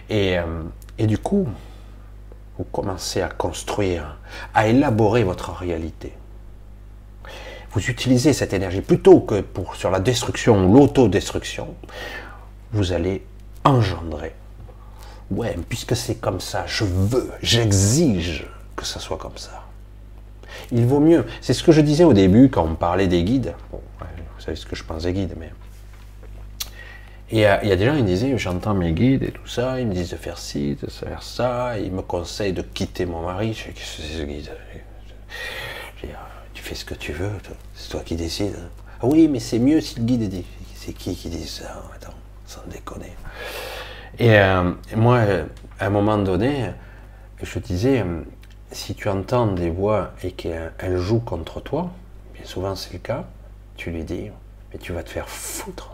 Et, 0.08 0.36
euh, 0.36 0.44
et 1.00 1.06
du 1.06 1.16
coup, 1.16 1.48
vous 2.58 2.64
commencez 2.64 3.22
à 3.22 3.30
construire, 3.30 4.18
à 4.52 4.68
élaborer 4.68 5.24
votre 5.24 5.50
réalité. 5.50 6.12
Vous 7.72 7.80
utilisez 7.88 8.34
cette 8.34 8.52
énergie 8.52 8.82
plutôt 8.82 9.20
que 9.20 9.40
pour 9.40 9.76
sur 9.76 9.90
la 9.90 9.98
destruction 9.98 10.66
ou 10.66 10.74
l'autodestruction, 10.76 11.74
vous 12.72 12.92
allez 12.92 13.24
engendrer. 13.64 14.34
Ouais, 15.30 15.56
puisque 15.70 15.96
c'est 15.96 16.16
comme 16.16 16.40
ça, 16.40 16.64
je 16.66 16.84
veux, 16.84 17.30
j'exige 17.40 18.46
que 18.76 18.84
ça 18.84 19.00
soit 19.00 19.16
comme 19.16 19.38
ça. 19.38 19.62
Il 20.70 20.84
vaut 20.84 21.00
mieux. 21.00 21.24
C'est 21.40 21.54
ce 21.54 21.64
que 21.64 21.72
je 21.72 21.80
disais 21.80 22.04
au 22.04 22.12
début 22.12 22.50
quand 22.50 22.64
on 22.64 22.74
parlait 22.74 23.08
des 23.08 23.24
guides. 23.24 23.54
Vous 23.72 23.80
savez 24.38 24.56
ce 24.56 24.66
que 24.66 24.76
je 24.76 24.84
pense 24.84 25.04
des 25.04 25.14
guides, 25.14 25.34
mais 25.38 25.50
et 27.32 27.36
il 27.62 27.68
y 27.68 27.72
a 27.72 27.76
des 27.76 27.86
gens 27.86 27.94
qui 27.94 28.02
me 28.02 28.06
disaient, 28.06 28.36
j'entends 28.38 28.74
mes 28.74 28.92
guides 28.92 29.22
et 29.22 29.30
tout 29.30 29.46
ça, 29.46 29.80
ils 29.80 29.86
me 29.86 29.94
disent 29.94 30.10
de 30.10 30.16
faire 30.16 30.38
ci, 30.38 30.76
de 30.82 30.90
faire 30.90 31.22
ça, 31.22 31.78
ils 31.78 31.92
me 31.92 32.02
conseillent 32.02 32.52
de 32.52 32.62
quitter 32.62 33.06
mon 33.06 33.22
mari. 33.22 33.54
Je 33.54 33.68
dis, 33.68 33.74
qu'est-ce 33.74 33.96
que 33.98 34.02
c'est 34.02 34.18
ce 34.18 34.22
guide? 34.24 34.50
Je 35.96 36.06
dis, 36.06 36.12
ah, 36.16 36.28
tu 36.52 36.62
fais 36.62 36.74
ce 36.74 36.84
que 36.84 36.94
tu 36.94 37.12
veux, 37.12 37.30
c'est 37.74 37.90
toi 37.90 38.00
qui 38.00 38.16
décides. 38.16 38.58
Ah 39.00 39.06
oui, 39.06 39.28
mais 39.28 39.38
c'est 39.38 39.60
mieux 39.60 39.80
si 39.80 40.00
le 40.00 40.04
guide 40.04 40.28
dit. 40.28 40.44
C'est 40.74 40.92
qui 40.92 41.14
qui 41.14 41.28
dit 41.28 41.46
ça? 41.46 41.82
Attends, 41.94 42.14
sans 42.46 42.62
déconner. 42.66 43.12
Et 44.18 44.38
euh, 44.38 44.72
moi, 44.96 45.20
à 45.78 45.86
un 45.86 45.90
moment 45.90 46.18
donné, 46.18 46.72
je 47.42 47.58
disais, 47.60 48.04
si 48.72 48.94
tu 48.94 49.08
entends 49.08 49.46
des 49.46 49.70
voix 49.70 50.12
et 50.22 50.32
qu'elles 50.32 50.96
jouent 50.96 51.20
contre 51.20 51.60
toi, 51.60 51.90
bien 52.34 52.44
souvent 52.44 52.74
c'est 52.74 52.92
le 52.92 52.98
cas, 52.98 53.26
tu 53.76 53.90
lui 53.90 54.04
dis, 54.04 54.30
mais 54.72 54.78
tu 54.78 54.92
vas 54.92 55.02
te 55.02 55.10
faire 55.10 55.28
foutre 55.28 55.89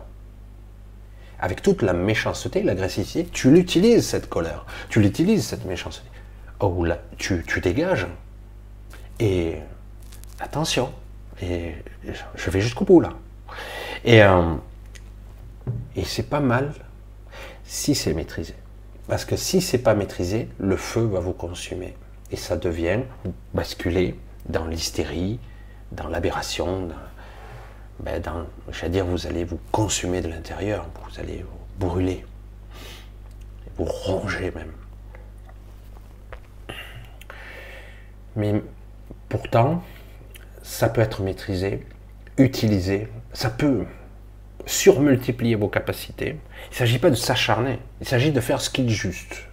avec 1.40 1.62
toute 1.62 1.82
la 1.82 1.92
méchanceté, 1.92 2.62
l'agressivité, 2.62 3.26
tu 3.26 3.50
l'utilises 3.50 4.06
cette 4.06 4.28
colère, 4.28 4.64
tu 4.88 5.00
l'utilises 5.00 5.46
cette 5.46 5.64
méchanceté. 5.64 6.06
Oh 6.60 6.84
là, 6.84 6.98
tu, 7.18 7.44
tu 7.46 7.60
dégages. 7.60 8.06
Et 9.20 9.56
attention, 10.40 10.92
et 11.42 11.74
je 12.34 12.50
vais 12.50 12.60
jusqu'au 12.60 12.84
bout 12.84 13.00
là. 13.00 13.10
Et, 14.04 14.22
euh, 14.22 14.54
et 15.94 16.04
c'est 16.04 16.28
pas 16.28 16.40
mal 16.40 16.72
si 17.64 17.94
c'est 17.94 18.14
maîtrisé. 18.14 18.54
Parce 19.08 19.24
que 19.24 19.36
si 19.36 19.60
c'est 19.60 19.78
pas 19.78 19.94
maîtrisé, 19.94 20.48
le 20.58 20.76
feu 20.76 21.02
va 21.02 21.20
vous 21.20 21.32
consumer. 21.32 21.94
Et 22.30 22.36
ça 22.36 22.56
devient 22.56 23.00
basculer 23.54 24.18
dans 24.48 24.66
l'hystérie, 24.66 25.38
dans 25.92 26.08
l'aberration, 26.08 26.88
ben 28.00 28.20
dans, 28.20 28.46
dire, 28.88 29.06
vous 29.06 29.26
allez 29.26 29.44
vous 29.44 29.58
consumer 29.72 30.20
de 30.20 30.28
l'intérieur, 30.28 30.86
vous 31.08 31.20
allez 31.20 31.44
vous 31.44 31.86
brûler, 31.86 32.24
vous 33.76 33.84
ronger 33.84 34.52
même. 34.54 34.72
Mais 38.36 38.62
pourtant, 39.28 39.82
ça 40.62 40.88
peut 40.88 41.00
être 41.00 41.22
maîtrisé, 41.22 41.86
utilisé, 42.36 43.08
ça 43.32 43.48
peut 43.48 43.86
surmultiplier 44.66 45.54
vos 45.54 45.68
capacités. 45.68 46.38
Il 46.66 46.70
ne 46.70 46.76
s'agit 46.76 46.98
pas 46.98 47.10
de 47.10 47.14
s'acharner, 47.14 47.78
il 48.00 48.06
s'agit 48.06 48.32
de 48.32 48.40
faire 48.40 48.60
ce 48.60 48.68
qui 48.68 48.84
est 48.84 48.88
juste. 48.88 49.44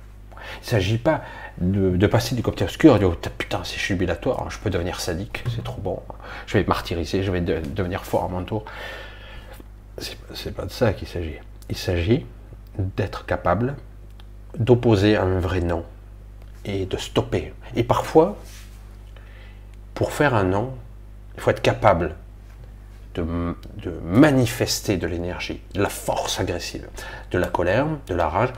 Il 0.58 0.66
ne 0.66 0.66
s'agit 0.66 0.98
pas 0.98 1.22
de, 1.60 2.08
passer 2.08 2.36
du 2.36 2.44
côté 2.44 2.64
obscur 2.64 2.96
et 2.96 3.00
de 3.00 3.06
dire 3.06 3.16
oh, 3.16 3.30
putain 3.38 3.64
c'est 3.64 3.78
jubilatoire, 3.78 4.50
je 4.50 4.60
peux 4.60 4.70
devenir 4.70 5.00
sadique, 5.00 5.44
c'est 5.56 5.64
trop 5.64 5.82
bon, 5.82 6.02
je 6.48 6.58
vais 6.58 6.64
martyriser, 6.64 7.24
je 7.24 7.32
vais 7.32 7.42
de, 7.42 7.60
devenir 7.60 8.06
fort 8.06 8.26
à 8.26 8.28
mon 8.28 8.44
tour. 8.44 8.66
C'est 10.34 10.56
pas 10.56 10.66
de 10.66 10.72
ça 10.72 10.94
qu'il 10.94 11.08
s'agit. 11.08 11.36
Il 11.70 11.78
s'agit 11.78 12.26
d'être 12.78 13.26
capable 13.26 13.76
d'opposer 14.58 15.16
un 15.18 15.40
vrai 15.40 15.62
non 15.62 15.86
et 16.66 16.86
de 16.86 16.98
stopper. 16.98 17.54
Et 17.76 17.84
parfois, 17.84 18.38
pour 19.94 20.12
faire 20.12 20.34
un 20.34 20.46
non, 20.46 20.74
il 21.36 21.42
faut 21.42 21.52
être 21.52 21.62
capable 21.62 22.16
de, 23.14 23.24
de 23.78 23.92
manifester 24.04 24.98
de 24.98 25.06
l'énergie, 25.06 25.62
de 25.76 25.82
la 25.82 25.90
force 25.90 26.40
agressive, 26.40 26.88
de 27.30 27.38
la 27.38 27.48
colère, 27.48 27.86
de 28.08 28.16
la 28.16 28.28
rage, 28.28 28.50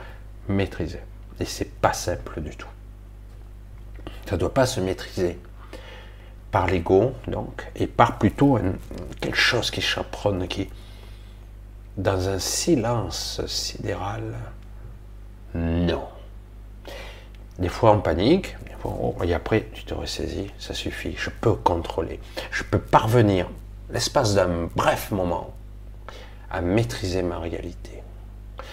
maîtriser. 0.48 1.00
Et 1.38 1.44
c'est 1.44 1.70
pas 1.70 1.92
simple 1.92 2.40
du 2.40 2.56
tout. 2.56 2.68
Ça 4.26 4.32
ne 4.34 4.40
doit 4.40 4.52
pas 4.52 4.66
se 4.66 4.80
maîtriser 4.80 5.38
par 6.50 6.66
l'ego, 6.66 7.12
donc, 7.28 7.66
et 7.76 7.86
par 7.86 8.18
plutôt 8.18 8.58
quelque 9.20 9.36
chose 9.36 9.70
qui 9.70 9.80
chaperonne, 9.80 10.48
qui, 10.48 10.68
dans 11.96 12.28
un 12.28 12.38
silence 12.38 13.40
sidéral, 13.46 14.34
non. 15.54 16.08
Des 17.58 17.68
fois 17.68 17.92
on 17.92 18.00
panique, 18.00 18.56
et 19.22 19.34
après 19.34 19.68
tu 19.72 19.84
te 19.84 19.94
ressaisis, 19.94 20.48
ça 20.58 20.74
suffit, 20.74 21.14
je 21.16 21.30
peux 21.30 21.54
contrôler, 21.54 22.20
je 22.50 22.64
peux 22.64 22.78
parvenir, 22.78 23.48
l'espace 23.90 24.34
d'un 24.34 24.68
bref 24.74 25.10
moment, 25.10 25.54
à 26.50 26.60
maîtriser 26.60 27.22
ma 27.22 27.38
réalité. 27.38 28.02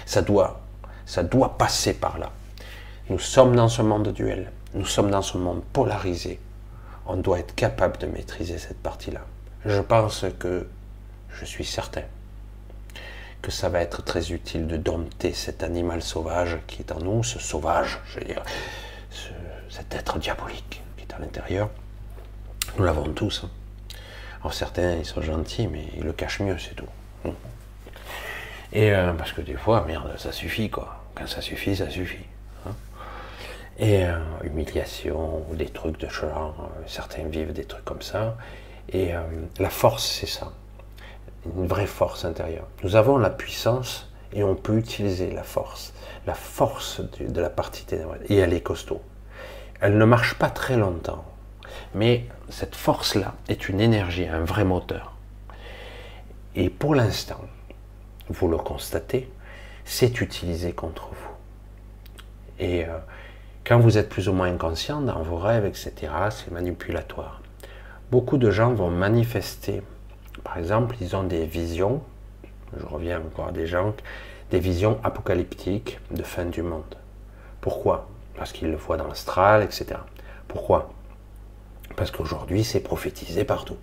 Ça 0.06 0.22
doit, 0.22 0.62
ça 1.06 1.24
doit 1.24 1.58
passer 1.58 1.94
par 1.94 2.18
là. 2.18 2.32
Nous 3.10 3.20
sommes 3.20 3.56
dans 3.56 3.70
ce 3.70 3.82
monde 3.82 4.14
duel, 4.14 4.52
nous 4.74 4.86
sommes 4.86 5.12
dans 5.12 5.22
ce 5.22 5.38
monde 5.38 5.64
polarisé. 5.74 6.40
On 7.06 7.18
doit 7.18 7.40
être 7.40 7.56
capable 7.56 7.98
de 7.98 8.08
maîtriser 8.08 8.58
cette 8.58 8.82
partie-là. 8.82 9.22
Je 9.66 9.80
pense 9.82 10.26
que, 10.40 10.68
je 11.30 11.46
suis 11.46 11.66
certain, 11.66 12.04
que 13.42 13.52
ça 13.52 13.70
va 13.70 13.82
être 13.82 14.04
très 14.04 14.32
utile 14.32 14.68
de 14.68 14.78
dompter 14.78 15.34
cet 15.34 15.64
animal 15.64 16.02
sauvage 16.02 16.58
qui 16.68 16.82
est 16.82 16.92
en 16.92 17.00
nous, 17.00 17.24
ce 17.24 17.40
sauvage, 17.40 18.00
je 18.06 18.20
veux 18.20 18.26
dire, 18.26 18.44
ce, 19.10 19.30
cet 19.70 19.94
être 19.96 20.18
diabolique 20.18 20.82
qui 20.98 21.04
est 21.04 21.14
à 21.14 21.20
l'intérieur. 21.20 21.70
Nous 22.78 22.86
l'avons 22.86 23.12
tous. 23.14 23.44
Hein. 23.44 23.50
Alors 24.42 24.54
certains, 24.54 24.96
ils 24.96 25.06
sont 25.06 25.22
gentils, 25.22 25.68
mais 25.68 25.86
ils 25.96 26.04
le 26.04 26.14
cachent 26.14 26.40
mieux, 26.40 26.58
c'est 26.58 26.76
tout. 26.76 26.88
Et 28.74 28.92
euh, 28.92 29.14
parce 29.14 29.32
que 29.34 29.42
des 29.42 29.54
fois, 29.54 29.86
merde, 29.86 30.16
ça 30.18 30.32
suffit, 30.32 30.70
quoi. 30.70 31.04
Quand 31.16 31.28
ça 31.28 31.42
suffit, 31.42 31.76
ça 31.76 31.90
suffit. 31.90 32.26
Et 33.80 34.06
euh, 34.06 34.18
humiliation, 34.44 35.44
des 35.54 35.70
trucs 35.70 36.00
de 36.00 36.08
ce 36.08 36.22
genre, 36.22 36.56
euh, 36.60 36.84
certains 36.86 37.24
vivent 37.24 37.54
des 37.54 37.66
trucs 37.66 37.86
comme 37.86 38.02
ça. 38.02 38.38
Et 38.90 39.16
euh, 39.16 39.22
la 39.60 39.70
force, 39.70 40.06
c'est 40.06 40.28
ça. 40.28 40.54
Une 41.46 41.68
vraie 41.68 41.88
force 41.88 42.24
intérieure. 42.26 42.68
Nous 42.84 42.96
avons 42.96 43.18
la 43.18 43.30
puissance 43.30 44.12
et 44.32 44.44
on 44.44 44.56
peut 44.56 44.78
utiliser 44.78 45.32
la 45.32 45.44
force. 45.44 45.94
La 46.28 46.36
force 46.36 47.02
de, 47.20 47.28
de 47.28 47.42
la 47.42 47.50
partie 47.50 47.86
ténébreuse. 47.86 48.20
Et 48.30 48.38
elle 48.38 48.54
est 48.54 48.62
costaud. 48.62 49.02
Elle 49.82 49.98
ne 49.98 50.06
marche 50.06 50.36
pas 50.36 50.50
très 50.50 50.78
longtemps. 50.78 51.26
Mais 51.96 52.26
cette 52.50 52.76
force-là 52.76 53.34
est 53.50 53.68
une 53.68 53.82
énergie, 53.82 54.28
un 54.28 54.44
vrai 54.44 54.64
moteur. 54.64 55.14
Et 56.56 56.70
pour 56.70 56.94
l'instant, 56.94 57.42
vous 58.30 58.48
le 58.48 58.58
constatez, 58.58 59.30
c'est 59.86 60.22
utilisé 60.22 60.74
contre 60.74 61.10
vous. 61.10 61.34
Et 62.60 62.86
euh, 62.86 62.98
quand 63.66 63.80
vous 63.80 63.98
êtes 63.98 64.10
plus 64.10 64.28
ou 64.28 64.34
moins 64.34 64.52
inconscient 64.52 65.02
dans 65.02 65.22
vos 65.22 65.38
rêves, 65.38 65.66
etc., 65.66 65.94
c'est 66.32 66.52
manipulatoire. 66.52 67.42
Beaucoup 68.12 68.38
de 68.38 68.52
gens 68.52 68.74
vont 68.74 68.90
manifester, 68.90 69.82
par 70.44 70.58
exemple, 70.58 70.96
ils 71.00 71.16
ont 71.16 71.24
des 71.24 71.46
visions, 71.46 72.02
je 72.78 72.86
reviens 72.86 73.20
encore 73.20 73.48
à 73.48 73.52
des 73.52 73.66
gens, 73.66 73.96
des 74.52 74.60
visions 74.60 75.00
apocalyptiques 75.04 76.00
de 76.12 76.24
fin 76.24 76.46
du 76.46 76.62
monde. 76.62 76.96
Pourquoi? 77.62 78.08
Parce 78.36 78.52
qu'ils 78.52 78.70
le 78.70 78.76
voient 78.76 78.98
dans 78.98 79.08
l'astral, 79.08 79.64
etc. 79.64 79.96
Pourquoi? 80.48 80.92
Parce 81.96 82.12
qu'aujourd'hui, 82.12 82.64
c'est 82.64 82.82
prophétisé 82.82 83.46
partout 83.46 83.78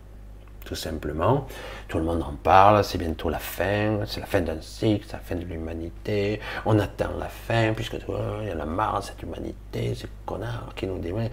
tout 0.65 0.75
simplement. 0.75 1.47
Tout 1.89 1.99
le 1.99 2.05
monde 2.05 2.23
en 2.23 2.35
parle, 2.35 2.85
c'est 2.85 2.99
bientôt 2.99 3.29
la 3.29 3.39
fin, 3.39 4.01
c'est 4.07 4.21
la 4.21 4.27
fin 4.27 4.41
d'un 4.41 4.61
cycle, 4.61 5.05
c'est 5.07 5.15
la 5.15 5.19
fin 5.21 5.37
de 5.37 5.45
l'humanité, 5.45 6.41
on 6.67 6.79
attend 6.79 7.11
la 7.19 7.29
fin, 7.29 7.73
puisque 7.75 7.95
il 7.95 8.49
y 8.49 8.53
en 8.53 8.61
a 8.61 8.67
marre 8.67 9.03
cette 9.03 9.23
humanité, 9.23 9.95
ces 9.95 10.09
connards 10.27 10.73
qui 10.77 10.87
nous 10.87 10.99
démènent. 10.99 11.31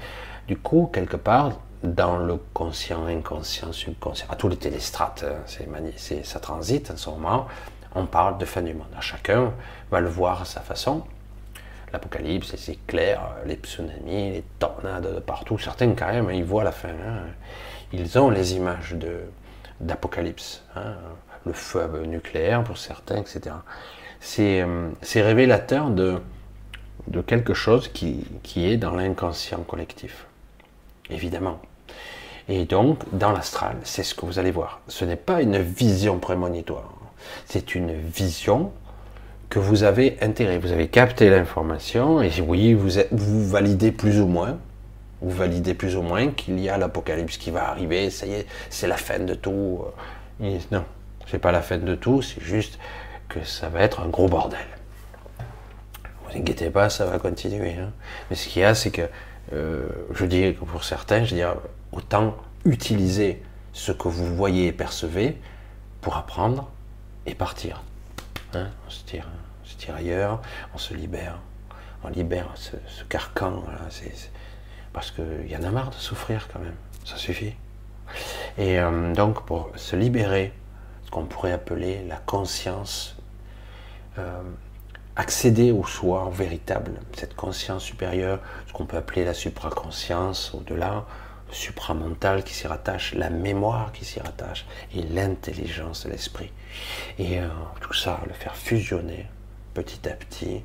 Du 0.48 0.58
coup, 0.58 0.90
quelque 0.92 1.18
part, 1.18 1.52
dans 1.84 2.18
le 2.18 2.38
conscient, 2.54 3.06
inconscient, 3.06 3.72
subconscient, 3.72 4.28
à 4.30 4.36
tous 4.36 4.50
les 4.50 4.58
téléstrates, 4.58 5.24
hein, 5.28 5.44
c'est 5.96 6.26
ça 6.26 6.40
transite 6.40 6.92
en 6.92 6.98
ce 6.98 7.10
moment, 7.10 7.48
on 7.96 8.06
parle 8.06 8.38
de 8.38 8.46
fin 8.46 8.62
du 8.62 8.74
monde. 8.74 8.88
Chacun 9.00 9.54
va 9.92 10.00
le 10.00 10.10
voir 10.10 10.42
à 10.42 10.46
sa 10.46 10.62
façon. 10.62 11.04
L'apocalypse, 11.94 12.54
c'est 12.58 12.86
clair, 12.86 13.22
les 13.46 13.56
tsunamis, 13.56 14.32
les 14.32 14.44
tornades 14.60 15.16
de 15.16 15.20
partout. 15.20 15.58
Certains, 15.58 15.94
quand 15.94 16.08
même, 16.08 16.30
ils 16.32 16.44
voient 16.44 16.64
la 16.64 16.72
fin. 16.72 16.90
hein. 16.90 17.28
Ils 17.94 18.18
ont 18.20 18.30
les 18.30 18.56
images 18.56 18.96
d'apocalypse. 19.80 20.64
hein. 20.76 20.96
Le 21.46 21.54
feu 21.54 22.04
nucléaire 22.06 22.64
pour 22.64 22.78
certains, 22.78 23.18
etc. 23.18 23.56
C'est 24.20 24.62
euh, 24.62 24.90
c'est 25.02 25.22
révélateur 25.22 25.90
de, 25.92 26.20
de 27.08 27.22
quelque 27.22 27.54
chose 27.54 27.88
qui, 27.88 28.26
qui 28.44 28.70
est 28.70 28.76
dans 28.76 28.94
l'inconscient 28.96 29.60
collectif. 29.62 30.26
Évidemment. 31.10 31.60
Et 32.50 32.66
donc, 32.66 33.00
dans 33.14 33.32
l'astral, 33.32 33.78
c'est 33.84 34.04
ce 34.04 34.14
que 34.14 34.26
vous 34.26 34.40
allez 34.40 34.52
voir. 34.52 34.82
Ce 34.90 35.06
n'est 35.06 35.16
pas 35.16 35.42
une 35.42 35.58
vision 35.60 36.20
prémonitoire. 36.20 36.92
C'est 37.46 37.76
une 37.76 37.94
vision 37.94 38.72
que 39.50 39.60
vous 39.60 39.84
avez 39.84 40.18
intégrée. 40.22 40.58
Vous 40.58 40.72
avez 40.74 40.90
capté 40.90 41.30
l'information 41.30 42.22
et 42.22 42.32
oui, 42.42 42.74
vous, 42.74 42.90
vous 43.12 43.48
validez 43.48 43.92
plus 43.94 44.20
ou 44.20 44.28
moins, 44.28 44.58
vous 45.22 45.32
validez 45.32 45.74
plus 45.74 45.96
ou 45.96 46.02
moins 46.02 46.32
qu'il 46.32 46.60
y 46.60 46.70
a 46.70 46.78
l'apocalypse 46.78 47.38
qui 47.38 47.52
va 47.52 47.70
arriver, 47.70 48.10
ça 48.10 48.26
y 48.26 48.34
est, 48.34 48.48
c'est 48.70 48.88
la 48.88 48.98
fin 48.98 49.20
de 49.20 49.34
tout. 49.34 49.84
Et 50.42 50.60
non, 50.72 50.86
c'est 51.28 51.40
pas 51.40 51.52
la 51.52 51.62
fin 51.62 51.78
de 51.78 51.96
tout, 51.96 52.22
c'est 52.22 52.42
juste 52.42 52.80
que 53.28 53.44
ça 53.44 53.70
va 53.70 53.82
être 53.82 54.02
un 54.02 54.08
gros 54.08 54.28
bordel. 54.28 54.60
Vous 56.24 56.38
inquiétez 56.38 56.70
pas, 56.70 56.90
ça 56.90 57.06
va 57.06 57.20
continuer. 57.20 57.74
hein. 57.74 57.92
Mais 58.30 58.36
ce 58.36 58.48
qu'il 58.48 58.62
y 58.62 58.66
a, 58.66 58.76
c'est 58.76 58.92
que, 58.92 59.04
euh, 59.54 59.88
je 60.14 60.26
dis 60.26 60.54
que 60.54 60.66
pour 60.66 60.84
certains, 60.84 61.24
je 61.24 61.36
autant 61.92 62.36
utiliser 62.66 63.42
ce 63.74 63.92
que 63.92 64.08
vous 64.08 64.36
voyez 64.36 64.68
et 64.68 64.72
percevez 64.72 65.38
pour 66.02 66.18
apprendre 66.18 66.70
et 67.26 67.36
partir. 67.36 67.84
Hein, 68.54 68.68
on, 68.86 68.90
se 68.90 69.04
tire, 69.04 69.28
on 69.64 69.68
se 69.68 69.76
tire 69.76 69.96
ailleurs, 69.96 70.42
on 70.74 70.78
se 70.78 70.94
libère. 70.94 71.40
On 72.04 72.10
libère 72.10 72.50
ce, 72.56 72.76
carcan. 73.10 73.64
Parce 74.94 75.12
qu'il 75.12 75.48
y 75.50 75.56
en 75.56 75.64
a 75.64 75.72
marre 75.72 75.90
de 75.90 75.96
souffrir 75.96 76.48
quand 76.52 76.60
même. 76.60 76.76
Ça 77.06 77.18
suffit. 77.18 77.54
Et 78.58 78.80
euh, 78.80 79.14
donc, 79.14 79.46
pour 79.46 79.72
se 79.76 79.96
libérer, 79.96 80.54
ce 81.06 81.12
qu'on 81.12 81.26
pourrait 81.26 81.52
appeler 81.52 82.04
la 82.08 82.18
conscience, 82.18 83.18
euh, 84.18 84.42
accéder 85.16 85.72
au 85.72 85.86
soi 85.86 86.30
véritable, 86.34 86.92
cette 87.14 87.36
conscience 87.36 87.84
supérieure, 87.84 88.40
ce 88.68 88.74
qu'on 88.74 88.86
peut 88.86 88.98
appeler 88.98 89.26
la 89.26 89.34
supraconscience, 89.34 90.54
au-delà, 90.54 91.06
le 91.48 91.54
supramental 91.54 92.44
qui 92.44 92.54
s'y 92.54 92.68
rattache, 92.68 93.14
la 93.14 93.30
mémoire 93.30 93.92
qui 93.94 94.06
s'y 94.06 94.20
rattache, 94.20 94.66
et 94.94 95.02
l'intelligence 95.02 96.06
de 96.06 96.12
l'esprit. 96.12 96.52
Et 97.20 97.40
euh, 97.40 97.48
tout 97.82 97.94
ça, 97.94 98.20
le 98.28 98.34
faire 98.34 98.56
fusionner 98.56 99.28
petit 99.74 100.10
à 100.10 100.14
petit 100.14 100.64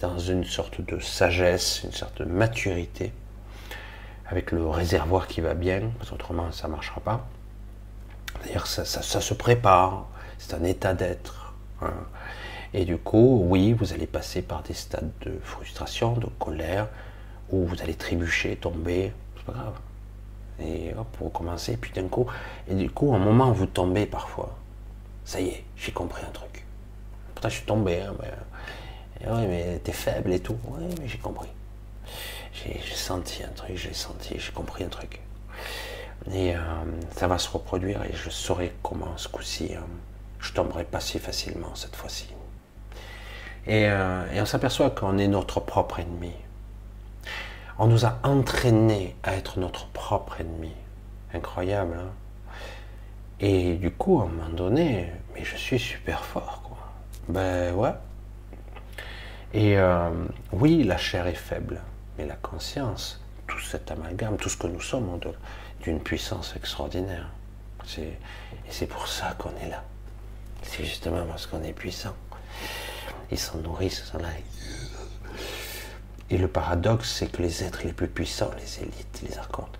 dans 0.00 0.18
une 0.18 0.44
sorte 0.44 0.80
de 0.80 0.98
sagesse, 0.98 1.82
une 1.84 1.92
sorte 1.92 2.22
de 2.22 2.24
maturité, 2.24 3.12
avec 4.30 4.52
le 4.52 4.66
réservoir 4.68 5.26
qui 5.26 5.40
va 5.40 5.54
bien, 5.54 5.82
parce 5.98 6.10
qu'autrement 6.10 6.52
ça 6.52 6.68
ne 6.68 6.72
marchera 6.72 7.00
pas. 7.00 7.26
D'ailleurs, 8.44 8.66
ça, 8.66 8.84
ça- 8.84 9.20
se 9.20 9.34
prépare, 9.34 10.06
c'est 10.38 10.54
un 10.54 10.64
état 10.64 10.94
d'être. 10.94 11.52
hein. 11.82 11.92
Et 12.72 12.84
du 12.84 12.96
coup, 12.96 13.42
oui, 13.48 13.72
vous 13.72 13.92
allez 13.92 14.06
passer 14.06 14.42
par 14.42 14.62
des 14.62 14.74
stades 14.74 15.10
de 15.22 15.38
frustration, 15.42 16.12
de 16.14 16.26
colère, 16.38 16.88
où 17.50 17.66
vous 17.66 17.82
allez 17.82 17.94
trébucher, 17.94 18.56
tomber, 18.56 19.12
c'est 19.36 19.44
pas 19.44 19.52
grave. 19.52 19.74
Et 20.60 20.94
hop, 20.96 21.08
vous 21.18 21.26
recommencez, 21.26 21.76
puis 21.76 21.90
d'un 21.92 22.06
coup, 22.08 22.26
et 22.68 22.74
du 22.74 22.88
coup, 22.90 23.08
au 23.12 23.18
moment 23.18 23.50
vous 23.50 23.66
tombez 23.66 24.06
parfois, 24.06 24.56
ça 25.24 25.40
y 25.40 25.48
est, 25.48 25.64
j'ai 25.76 25.90
compris 25.92 26.22
un 26.24 26.30
truc. 26.30 26.64
Pourtant, 27.34 27.48
je 27.48 27.54
suis 27.56 27.66
tombé, 27.66 28.00
hein, 28.02 28.14
mais, 28.20 29.26
ouais, 29.30 29.46
mais 29.48 29.78
t'es 29.82 29.92
faible 29.92 30.32
et 30.32 30.40
tout. 30.40 30.56
Oui, 30.68 30.84
mais 31.00 31.08
j'ai 31.08 31.18
compris. 31.18 31.48
J'ai 32.52 32.80
senti 32.94 33.42
un 33.42 33.48
truc, 33.48 33.76
j'ai 33.76 33.94
senti, 33.94 34.38
j'ai 34.38 34.52
compris 34.52 34.84
un 34.84 34.88
truc. 34.88 35.20
Et 36.32 36.54
euh, 36.54 36.60
ça 37.16 37.26
va 37.26 37.38
se 37.38 37.48
reproduire 37.48 38.02
et 38.04 38.12
je 38.12 38.30
saurai 38.30 38.74
comment 38.82 39.16
ce 39.16 39.28
coup-ci, 39.28 39.74
euh, 39.74 39.80
je 40.38 40.52
tomberai 40.52 40.84
pas 40.84 41.00
si 41.00 41.18
facilement 41.18 41.74
cette 41.74 41.96
fois-ci. 41.96 42.28
Et, 43.66 43.86
euh, 43.88 44.30
et 44.32 44.40
on 44.40 44.46
s'aperçoit 44.46 44.90
qu'on 44.90 45.18
est 45.18 45.28
notre 45.28 45.60
propre 45.60 46.00
ennemi. 46.00 46.32
On 47.78 47.86
nous 47.86 48.04
a 48.04 48.18
entraînés 48.22 49.16
à 49.22 49.34
être 49.34 49.58
notre 49.58 49.86
propre 49.88 50.40
ennemi. 50.40 50.72
Incroyable, 51.32 51.96
hein 51.98 52.10
Et 53.38 53.76
du 53.76 53.90
coup, 53.90 54.20
à 54.20 54.24
un 54.24 54.26
moment 54.26 54.50
donné, 54.50 55.10
mais 55.34 55.44
je 55.44 55.56
suis 55.56 55.78
super 55.78 56.24
fort, 56.24 56.62
quoi. 56.62 56.76
Ben 57.28 57.74
ouais. 57.74 57.94
Et 59.54 59.76
oui, 60.52 60.84
la 60.84 60.96
chair 60.96 61.26
est 61.26 61.34
faible, 61.34 61.80
la 62.26 62.36
conscience, 62.36 63.20
tout 63.46 63.60
cet 63.60 63.90
amalgame, 63.90 64.36
tout 64.36 64.48
ce 64.48 64.56
que 64.56 64.66
nous 64.66 64.80
sommes, 64.80 65.18
d'une 65.82 66.00
puissance 66.00 66.54
extraordinaire. 66.56 67.28
Et 67.96 68.16
c'est 68.70 68.86
pour 68.86 69.08
ça 69.08 69.34
qu'on 69.38 69.56
est 69.56 69.68
là. 69.68 69.82
C'est 70.62 70.84
justement 70.84 71.24
parce 71.26 71.46
qu'on 71.46 71.62
est 71.62 71.72
puissant. 71.72 72.14
Ils 73.30 73.38
s'en 73.38 73.58
nourrissent, 73.58 74.12
là. 74.14 74.28
Et 76.28 76.38
le 76.38 76.46
paradoxe, 76.46 77.12
c'est 77.12 77.26
que 77.32 77.42
les 77.42 77.64
êtres 77.64 77.80
les 77.84 77.92
plus 77.92 78.08
puissants, 78.08 78.50
les 78.56 78.82
élites, 78.84 79.22
les 79.28 79.38
archontes, 79.38 79.78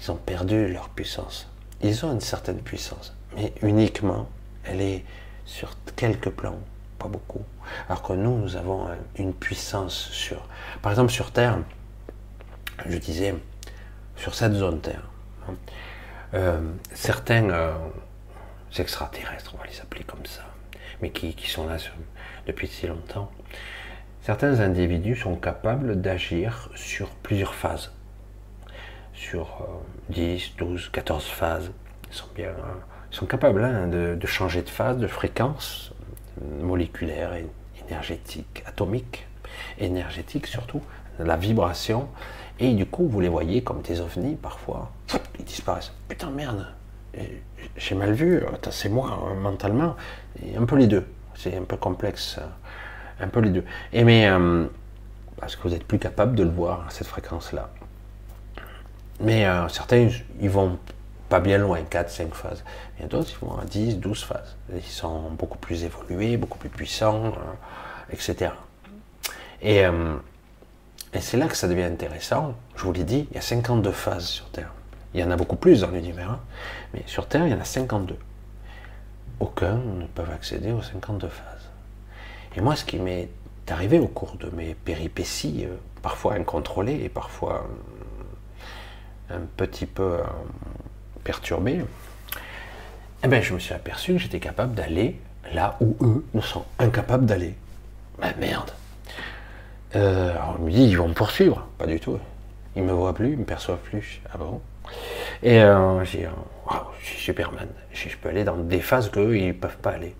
ils 0.00 0.10
ont 0.10 0.16
perdu 0.16 0.66
leur 0.72 0.88
puissance. 0.88 1.48
Ils 1.82 2.04
ont 2.04 2.12
une 2.12 2.20
certaine 2.20 2.60
puissance, 2.60 3.14
mais 3.36 3.52
uniquement, 3.62 4.28
elle 4.64 4.80
est 4.80 5.04
sur 5.44 5.76
quelques 5.94 6.30
plans, 6.30 6.58
pas 6.98 7.08
beaucoup. 7.08 7.44
Alors 7.88 8.02
que 8.02 8.12
nous, 8.12 8.36
nous 8.38 8.56
avons 8.56 8.88
euh, 8.88 8.94
une 9.16 9.34
puissance 9.34 9.94
sur... 9.94 10.46
Par 10.82 10.92
exemple, 10.92 11.12
sur 11.12 11.30
Terre, 11.30 11.58
je 12.86 12.98
disais, 12.98 13.34
sur 14.16 14.34
cette 14.34 14.52
zone 14.52 14.80
Terre, 14.80 15.08
hein, 15.48 15.54
euh, 16.34 16.60
certains 16.92 17.48
euh, 17.50 17.72
extraterrestres, 18.76 19.52
on 19.54 19.58
va 19.58 19.66
les 19.66 19.80
appeler 19.80 20.04
comme 20.04 20.26
ça, 20.26 20.42
mais 21.00 21.10
qui, 21.10 21.34
qui 21.34 21.48
sont 21.48 21.66
là 21.66 21.76
depuis 22.46 22.66
si 22.66 22.86
longtemps, 22.86 23.30
certains 24.20 24.60
individus 24.60 25.16
sont 25.16 25.36
capables 25.36 26.00
d'agir 26.00 26.70
sur 26.74 27.08
plusieurs 27.10 27.54
phases. 27.54 27.92
Sur 29.12 29.62
euh, 29.62 30.12
10, 30.12 30.56
12, 30.58 30.88
14 30.90 31.24
phases. 31.24 31.70
Ils 32.10 32.14
sont, 32.14 32.26
bien, 32.34 32.50
hein, 32.50 32.80
ils 33.12 33.16
sont 33.16 33.26
capables 33.26 33.62
hein, 33.62 33.86
de, 33.86 34.26
changer 34.26 34.62
de 34.62 34.68
phase, 34.68 34.98
de 34.98 35.06
fréquence 35.06 35.93
moléculaire, 36.62 37.32
énergétique, 37.86 38.62
atomique, 38.66 39.26
énergétique 39.78 40.46
surtout, 40.46 40.82
la 41.18 41.36
vibration. 41.36 42.08
Et 42.60 42.72
du 42.72 42.86
coup, 42.86 43.08
vous 43.08 43.20
les 43.20 43.28
voyez 43.28 43.62
comme 43.62 43.82
des 43.82 44.00
ovnis 44.00 44.36
parfois. 44.36 44.92
Ils 45.38 45.44
disparaissent. 45.44 45.92
Putain, 46.08 46.30
merde, 46.30 46.66
j'ai 47.76 47.94
mal 47.94 48.12
vu, 48.12 48.42
c'est 48.70 48.88
moi 48.88 49.10
hein, 49.10 49.34
mentalement. 49.34 49.96
Et 50.44 50.56
un 50.56 50.64
peu 50.64 50.76
les 50.76 50.86
deux. 50.86 51.06
C'est 51.34 51.56
un 51.56 51.64
peu 51.64 51.76
complexe. 51.76 52.38
Un 53.20 53.28
peu 53.28 53.40
les 53.40 53.50
deux. 53.50 53.64
Et 53.92 54.04
mais 54.04 54.28
euh, 54.28 54.66
parce 55.36 55.56
que 55.56 55.66
vous 55.68 55.74
êtes 55.74 55.84
plus 55.84 55.98
capable 55.98 56.36
de 56.36 56.44
le 56.44 56.50
voir 56.50 56.86
à 56.86 56.90
cette 56.90 57.06
fréquence-là. 57.06 57.70
Mais 59.20 59.46
euh, 59.46 59.68
certains, 59.68 60.08
ils 60.40 60.50
vont 60.50 60.78
pas 61.28 61.40
bien 61.40 61.58
loin, 61.58 61.82
4, 61.82 62.10
5 62.10 62.34
phases. 62.34 62.64
Il 62.96 63.02
y 63.02 63.04
a 63.04 63.08
d'autres, 63.08 63.30
ils 63.30 63.46
vont 63.46 63.58
à 63.58 63.64
10, 63.64 63.98
12 63.98 64.22
phases. 64.24 64.56
Ils 64.74 64.82
sont 64.82 65.30
beaucoup 65.30 65.58
plus 65.58 65.84
évolués, 65.84 66.36
beaucoup 66.36 66.58
plus 66.58 66.68
puissants, 66.68 67.26
euh, 67.26 68.12
etc. 68.12 68.52
Et, 69.60 69.84
euh, 69.84 70.16
et 71.12 71.20
c'est 71.20 71.36
là 71.36 71.48
que 71.48 71.56
ça 71.56 71.68
devient 71.68 71.82
intéressant. 71.82 72.54
Je 72.76 72.84
vous 72.84 72.92
l'ai 72.92 73.04
dit, 73.04 73.26
il 73.30 73.34
y 73.34 73.38
a 73.38 73.42
52 73.42 73.90
phases 73.90 74.26
sur 74.26 74.48
Terre. 74.50 74.72
Il 75.14 75.20
y 75.20 75.24
en 75.24 75.30
a 75.30 75.36
beaucoup 75.36 75.56
plus 75.56 75.80
dans 75.80 75.90
l'univers, 75.90 76.30
hein. 76.30 76.40
mais 76.92 77.02
sur 77.06 77.28
Terre, 77.28 77.46
il 77.46 77.52
y 77.52 77.54
en 77.54 77.60
a 77.60 77.64
52. 77.64 78.16
Aucun 79.40 79.76
ne 79.76 80.06
peut 80.06 80.24
accéder 80.32 80.72
aux 80.72 80.82
52 80.82 81.28
phases. 81.28 81.70
Et 82.56 82.60
moi, 82.60 82.76
ce 82.76 82.84
qui 82.84 82.98
m'est 82.98 83.28
arrivé 83.68 83.98
au 83.98 84.08
cours 84.08 84.36
de 84.36 84.50
mes 84.50 84.74
péripéties, 84.74 85.66
euh, 85.66 85.76
parfois 86.02 86.34
incontrôlées 86.34 87.00
et 87.04 87.08
parfois 87.08 87.66
euh, 89.30 89.36
un 89.36 89.40
petit 89.56 89.86
peu 89.86 90.18
euh, 90.18 90.24
perturbées, 91.22 91.84
eh 93.24 93.28
ben, 93.28 93.42
je 93.42 93.54
me 93.54 93.58
suis 93.58 93.74
aperçu 93.74 94.12
que 94.12 94.18
j'étais 94.18 94.40
capable 94.40 94.74
d'aller 94.74 95.18
là 95.52 95.76
où 95.80 95.96
eux 96.02 96.24
ne 96.34 96.40
sont 96.40 96.64
incapables 96.78 97.26
d'aller. 97.26 97.54
Ben 98.20 98.34
merde. 98.38 98.70
Euh, 99.96 100.30
alors 100.30 100.56
on 100.58 100.64
me 100.64 100.70
dit, 100.70 100.84
ils 100.84 100.98
vont 100.98 101.08
me 101.08 101.14
poursuivre. 101.14 101.66
Pas 101.78 101.86
du 101.86 101.98
tout. 101.98 102.18
Ils 102.76 102.82
me 102.82 102.92
voient 102.92 103.14
plus, 103.14 103.32
ils 103.32 103.38
me 103.38 103.44
perçoivent 103.44 103.78
plus. 103.78 104.20
Ah 104.32 104.38
bon? 104.38 104.60
Et 105.42 105.62
euh, 105.62 106.04
j'ai, 106.04 106.26
euh, 106.26 106.30
waouh, 106.66 106.84
je 107.00 107.06
suis 107.06 107.18
Superman. 107.18 107.68
Je, 107.92 108.08
peux 108.16 108.28
aller 108.28 108.44
dans 108.44 108.56
des 108.56 108.80
phases 108.80 109.10
qu'eux, 109.10 109.36
ils 109.36 109.48
ne 109.48 109.52
peuvent 109.52 109.78
pas 109.78 109.92
aller. 109.92 110.14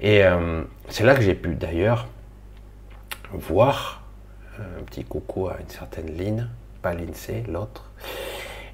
Et 0.00 0.24
euh, 0.24 0.62
c'est 0.88 1.04
là 1.04 1.14
que 1.14 1.22
j'ai 1.22 1.34
pu 1.34 1.54
d'ailleurs 1.54 2.06
voir 3.32 4.02
un 4.58 4.82
petit 4.84 5.04
coucou 5.04 5.48
à 5.48 5.58
une 5.60 5.68
certaine 5.68 6.16
ligne, 6.16 6.46
pas 6.82 6.94
l'INSEE, 6.94 7.44
l'autre, 7.48 7.90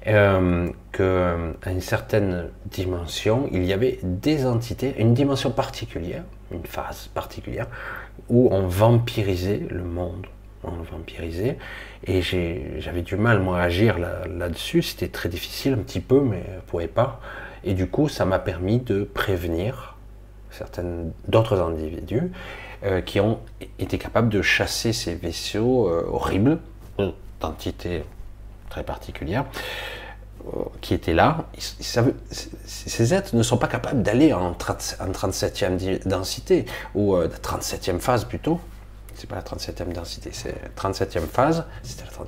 euh, 0.07 0.69
que 0.91 1.53
à 1.63 1.71
une 1.71 1.81
certaine 1.81 2.49
dimension, 2.65 3.49
il 3.51 3.63
y 3.63 3.73
avait 3.73 3.99
des 4.03 4.45
entités, 4.45 4.95
une 4.97 5.13
dimension 5.13 5.51
particulière, 5.51 6.23
une 6.51 6.65
phase 6.65 7.07
particulière, 7.07 7.67
où 8.29 8.49
on 8.51 8.67
vampirisait 8.67 9.65
le 9.69 9.83
monde. 9.83 10.27
On 10.63 10.77
le 10.77 10.83
vampirisait. 10.83 11.57
Et 12.07 12.21
j'avais 12.21 13.03
du 13.03 13.15
mal, 13.17 13.39
moi, 13.39 13.59
à 13.59 13.63
agir 13.63 13.99
là- 13.99 14.21
là-dessus. 14.27 14.81
C'était 14.81 15.09
très 15.09 15.29
difficile, 15.29 15.73
un 15.73 15.77
petit 15.77 15.99
peu, 15.99 16.21
mais 16.21 16.43
je 16.47 16.55
ne 16.55 16.61
pouvais 16.61 16.87
pas. 16.87 17.19
Et 17.63 17.73
du 17.73 17.87
coup, 17.87 18.09
ça 18.09 18.25
m'a 18.25 18.39
permis 18.39 18.79
de 18.79 19.03
prévenir 19.03 19.95
certaines 20.49 21.11
d'autres 21.27 21.59
individus 21.61 22.31
euh, 22.83 23.01
qui 23.01 23.19
ont 23.19 23.39
été 23.79 23.97
capables 23.97 24.29
de 24.29 24.41
chasser 24.41 24.93
ces 24.93 25.15
vaisseaux 25.15 25.87
euh, 25.87 26.05
horribles, 26.07 26.59
euh, 26.99 27.11
d'entités 27.41 28.03
très 28.69 28.83
particulières, 28.83 29.45
euh, 30.47 30.63
qui 30.81 30.93
étaient 30.93 31.13
là. 31.13 31.45
Ces 32.65 33.13
êtres 33.13 33.35
ne 33.35 33.43
sont 33.43 33.57
pas 33.57 33.67
capables 33.67 34.01
d'aller 34.03 34.33
en, 34.33 34.53
30 34.53 34.97
en 34.99 35.11
37e 35.11 35.75
di- 35.77 35.99
densité, 36.05 36.65
ou 36.93 37.15
euh, 37.15 37.27
37e 37.27 37.99
phase 37.99 38.25
plutôt. 38.25 38.59
C'est 39.15 39.27
pas 39.29 39.35
la 39.37 39.43
37e 39.43 39.93
densité, 39.93 40.29
c'est 40.33 40.53
la 40.61 40.69
37e 40.89 41.27
phase. 41.27 41.65
C'était 41.83 42.03
la 42.03 42.11
30 42.11 42.27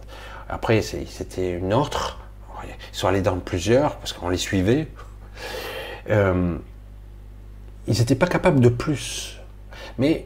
Après, 0.49 0.81
c'était 0.81 1.51
une 1.51 1.73
autre. 1.73 2.19
Ils 2.63 2.97
sont 2.97 3.07
allés 3.07 3.21
dans 3.21 3.37
plusieurs, 3.37 3.97
parce 3.97 4.13
qu'on 4.13 4.29
les 4.29 4.37
suivait. 4.37 4.87
Euh, 6.09 6.57
ils 7.87 7.99
n'étaient 7.99 8.15
pas 8.15 8.27
capables 8.27 8.59
de 8.61 8.69
plus. 8.69 9.39
Mais 9.97 10.25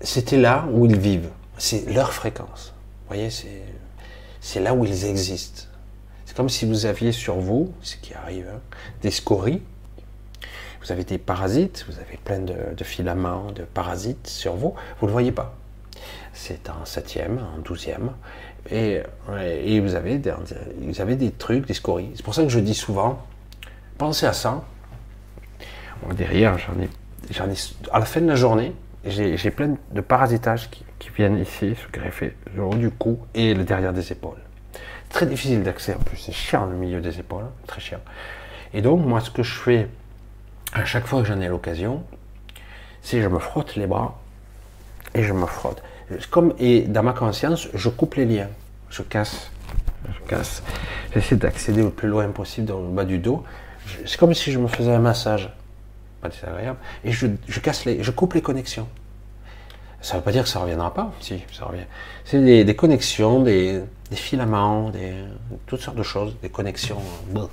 c'était 0.00 0.36
là 0.38 0.64
où 0.72 0.86
ils 0.86 0.96
vivent. 0.98 1.28
C'est 1.58 1.90
leur 1.92 2.12
fréquence. 2.12 2.72
Vous 3.02 3.14
voyez, 3.14 3.30
c'est, 3.30 3.62
c'est 4.46 4.60
là 4.60 4.74
où 4.74 4.84
ils 4.84 5.06
existent. 5.06 5.64
C'est 6.24 6.36
comme 6.36 6.48
si 6.48 6.66
vous 6.66 6.86
aviez 6.86 7.10
sur 7.10 7.34
vous, 7.34 7.74
ce 7.82 7.96
qui 7.96 8.14
arrive, 8.14 8.46
hein, 8.48 8.60
des 9.02 9.10
scories. 9.10 9.60
Vous 10.80 10.92
avez 10.92 11.02
des 11.02 11.18
parasites, 11.18 11.84
vous 11.88 11.98
avez 11.98 12.16
plein 12.16 12.38
de, 12.38 12.84
filaments, 12.84 13.50
de 13.50 13.64
parasites 13.64 14.28
sur 14.28 14.54
vous. 14.54 14.72
Vous 15.00 15.06
ne 15.06 15.08
le 15.08 15.12
voyez 15.12 15.32
pas. 15.32 15.56
C'est 16.32 16.70
en 16.70 16.84
septième, 16.84 17.44
en 17.56 17.58
douzième. 17.58 18.12
Et, 18.70 19.02
et 19.64 19.80
vous, 19.80 19.96
avez 19.96 20.18
des, 20.18 20.32
vous 20.78 21.00
avez 21.00 21.16
des 21.16 21.32
trucs, 21.32 21.66
des 21.66 21.74
scories. 21.74 22.12
C'est 22.14 22.24
pour 22.24 22.34
ça 22.34 22.44
que 22.44 22.48
je 22.48 22.60
dis 22.60 22.74
souvent, 22.74 23.20
pensez 23.98 24.26
à 24.26 24.32
ça. 24.32 24.62
Derrière, 26.14 26.56
j'en 26.56 26.80
ai, 26.80 26.88
j'en 27.32 27.50
ai, 27.50 27.56
à 27.90 27.98
la 27.98 28.04
fin 28.04 28.20
de 28.20 28.28
la 28.28 28.36
journée, 28.36 28.72
j'ai 29.06 29.50
plein 29.50 29.76
de 29.92 30.00
parasitages 30.00 30.70
qui, 30.70 30.84
viennent 31.16 31.38
ici 31.38 31.74
se 31.76 31.90
greffer 31.90 32.36
le 32.54 32.62
haut 32.62 32.74
du 32.74 32.90
cou 32.90 33.18
et 33.34 33.54
le 33.54 33.64
derrière 33.64 33.94
des 33.94 34.12
épaules. 34.12 34.36
Très 35.08 35.24
difficile 35.24 35.62
d'accès 35.62 35.94
en 35.94 35.98
plus, 35.98 36.18
c'est 36.18 36.32
chiant 36.32 36.66
le 36.66 36.76
milieu 36.76 37.00
des 37.00 37.18
épaules, 37.18 37.46
très 37.66 37.80
chiant. 37.80 38.00
Et 38.74 38.82
donc, 38.82 39.06
moi, 39.06 39.20
ce 39.20 39.30
que 39.30 39.42
je 39.42 39.54
fais 39.54 39.88
à 40.74 40.84
chaque 40.84 41.06
fois 41.06 41.22
que 41.22 41.28
j'en 41.28 41.40
ai 41.40 41.48
l'occasion, 41.48 42.02
c'est 43.00 43.22
je 43.22 43.28
me 43.28 43.38
frotte 43.38 43.76
les 43.76 43.86
bras 43.86 44.18
et 45.14 45.22
je 45.22 45.32
me 45.32 45.46
frotte. 45.46 45.82
Comme, 46.30 46.54
et 46.58 46.82
dans 46.82 47.02
ma 47.02 47.12
conscience, 47.12 47.68
je 47.72 47.88
coupe 47.88 48.16
les 48.16 48.26
liens, 48.26 48.48
je 48.90 49.02
casse, 49.02 49.50
je 50.06 50.28
casse. 50.28 50.62
J'essaie 51.14 51.36
d'accéder 51.36 51.82
le 51.82 51.90
plus 51.90 52.08
loin 52.08 52.28
possible 52.28 52.66
dans 52.66 52.80
le 52.80 52.88
bas 52.88 53.04
du 53.04 53.18
dos. 53.18 53.42
C'est 54.04 54.18
comme 54.18 54.34
si 54.34 54.52
je 54.52 54.58
me 54.58 54.68
faisais 54.68 54.92
un 54.92 54.98
massage, 54.98 55.50
et 57.04 57.12
je, 57.12 57.60
casse 57.60 57.84
les, 57.84 58.02
je 58.02 58.10
coupe 58.10 58.34
les 58.34 58.42
connexions. 58.42 58.88
Ça 60.00 60.14
ne 60.14 60.20
veut 60.20 60.24
pas 60.24 60.32
dire 60.32 60.44
que 60.44 60.48
ça 60.48 60.58
ne 60.58 60.64
reviendra 60.64 60.92
pas, 60.94 61.12
si, 61.20 61.42
ça 61.52 61.64
revient. 61.64 61.84
C'est 62.24 62.64
des, 62.64 62.76
connexions, 62.76 63.42
des, 63.42 63.82
filaments, 64.12 64.92
toutes 65.66 65.80
sortes 65.80 65.96
de 65.96 66.02
choses, 66.02 66.36
des 66.42 66.48
connexions. 66.48 67.00
bon. 67.30 67.48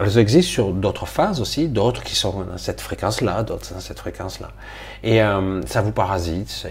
Elles 0.00 0.18
existent 0.18 0.50
sur 0.50 0.72
d'autres 0.72 1.06
phases 1.06 1.40
aussi, 1.40 1.68
d'autres 1.68 2.02
qui 2.02 2.14
sont 2.14 2.44
dans 2.44 2.58
cette 2.58 2.80
fréquence-là, 2.80 3.42
d'autres 3.42 3.74
dans 3.74 3.80
cette 3.80 3.98
fréquence-là. 3.98 4.50
Et 5.02 5.22
euh, 5.22 5.60
ça 5.66 5.82
vous 5.82 5.92
parasite, 5.92 6.66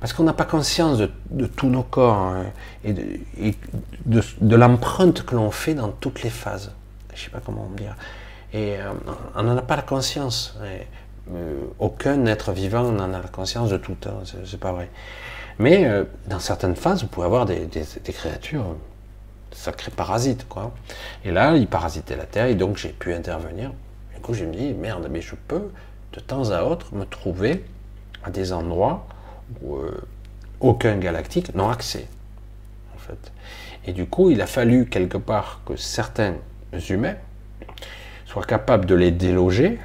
parce 0.00 0.12
qu'on 0.12 0.24
n'a 0.24 0.32
pas 0.32 0.44
conscience 0.44 0.98
de, 0.98 1.46
tous 1.46 1.68
nos 1.68 1.82
corps 1.82 2.16
hein, 2.16 2.46
et 2.84 2.92
de, 2.92 4.56
l'empreinte 4.56 5.24
que 5.24 5.34
l'on 5.34 5.50
fait 5.50 5.74
dans 5.74 5.88
toutes 5.88 6.22
les 6.22 6.30
phases. 6.30 6.72
Je 7.14 7.20
ne 7.20 7.24
sais 7.24 7.30
pas 7.30 7.40
comment 7.44 7.68
dire. 7.76 7.96
Et 8.52 8.76
euh, 8.78 8.92
on 9.34 9.42
n'en 9.42 9.56
a 9.56 9.62
pas 9.62 9.76
la 9.76 9.82
conscience. 9.82 10.56
Euh, 10.62 11.60
aucun 11.78 12.24
être 12.26 12.52
vivant 12.52 12.90
n'en 12.90 13.12
a 13.12 13.20
la 13.20 13.28
conscience 13.28 13.70
de 13.70 13.76
tout. 13.76 13.96
hein, 14.06 14.22
c'est- 14.24 14.56
pas 14.58 14.72
vrai. 14.72 14.88
Mais 15.58 15.86
euh, 15.86 16.04
dans 16.26 16.38
certaines 16.38 16.76
phases, 16.76 17.02
vous 17.02 17.08
pouvez 17.08 17.26
avoir 17.26 17.44
des, 17.44 17.68
créatures 18.12 18.76
sacrés 19.50 19.90
parasites, 19.90 20.48
quoi. 20.48 20.72
Et 21.24 21.32
là, 21.32 21.56
ils 21.56 21.66
parasitaient 21.66 22.16
la 22.16 22.24
Terre, 22.26 22.46
et 22.46 22.54
donc 22.54 22.76
j'ai 22.76 22.90
pu 22.90 23.12
intervenir. 23.12 23.72
Du 24.14 24.20
coup, 24.20 24.34
je 24.34 24.44
me 24.44 24.54
dis, 24.54 24.72
merde, 24.72 25.08
mais 25.10 25.20
je 25.20 25.34
peux, 25.34 25.70
de 26.12 26.20
temps 26.20 26.50
à 26.50 26.62
autre, 26.62 26.94
me 26.94 27.04
trouver 27.04 27.64
à 28.24 28.30
des 28.30 28.52
endroits 28.52 29.06
où 29.62 29.78
aucun 30.60 30.96
galactique 30.96 31.54
n'a 31.54 31.70
accès, 31.70 32.06
en 32.94 32.98
fait. 32.98 33.32
Et 33.86 33.92
du 33.92 34.06
coup, 34.06 34.30
il 34.30 34.40
a 34.42 34.46
fallu 34.46 34.86
quelque 34.86 35.18
part 35.18 35.60
que 35.66 35.76
certains 35.76 36.34
humains 36.88 37.16
soient 38.28 38.44
capables 38.44 38.84
de 38.86 38.94
les 38.94 39.10
déloger 39.10 39.80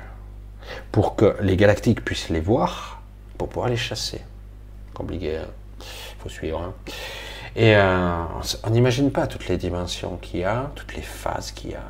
pour 0.91 1.15
que 1.15 1.35
les 1.41 1.55
galactiques 1.55 2.03
puissent 2.03 2.29
les 2.29 2.41
voir, 2.41 3.01
pour 3.37 3.47
pouvoir 3.47 3.69
les 3.69 3.77
chasser. 3.77 4.21
Compliqué, 4.93 5.39
il 5.79 6.21
faut 6.21 6.29
suivre. 6.29 6.61
hein. 6.61 6.73
Et 7.55 7.75
euh, 7.75 8.23
on 8.63 8.69
n'imagine 8.69 9.11
pas 9.11 9.27
toutes 9.27 9.47
les 9.47 9.57
dimensions 9.57 10.17
qu'il 10.17 10.41
y 10.41 10.43
a, 10.43 10.71
toutes 10.75 10.95
les 10.95 11.01
phases 11.01 11.51
qu'il 11.51 11.71
y 11.71 11.75
a, 11.75 11.83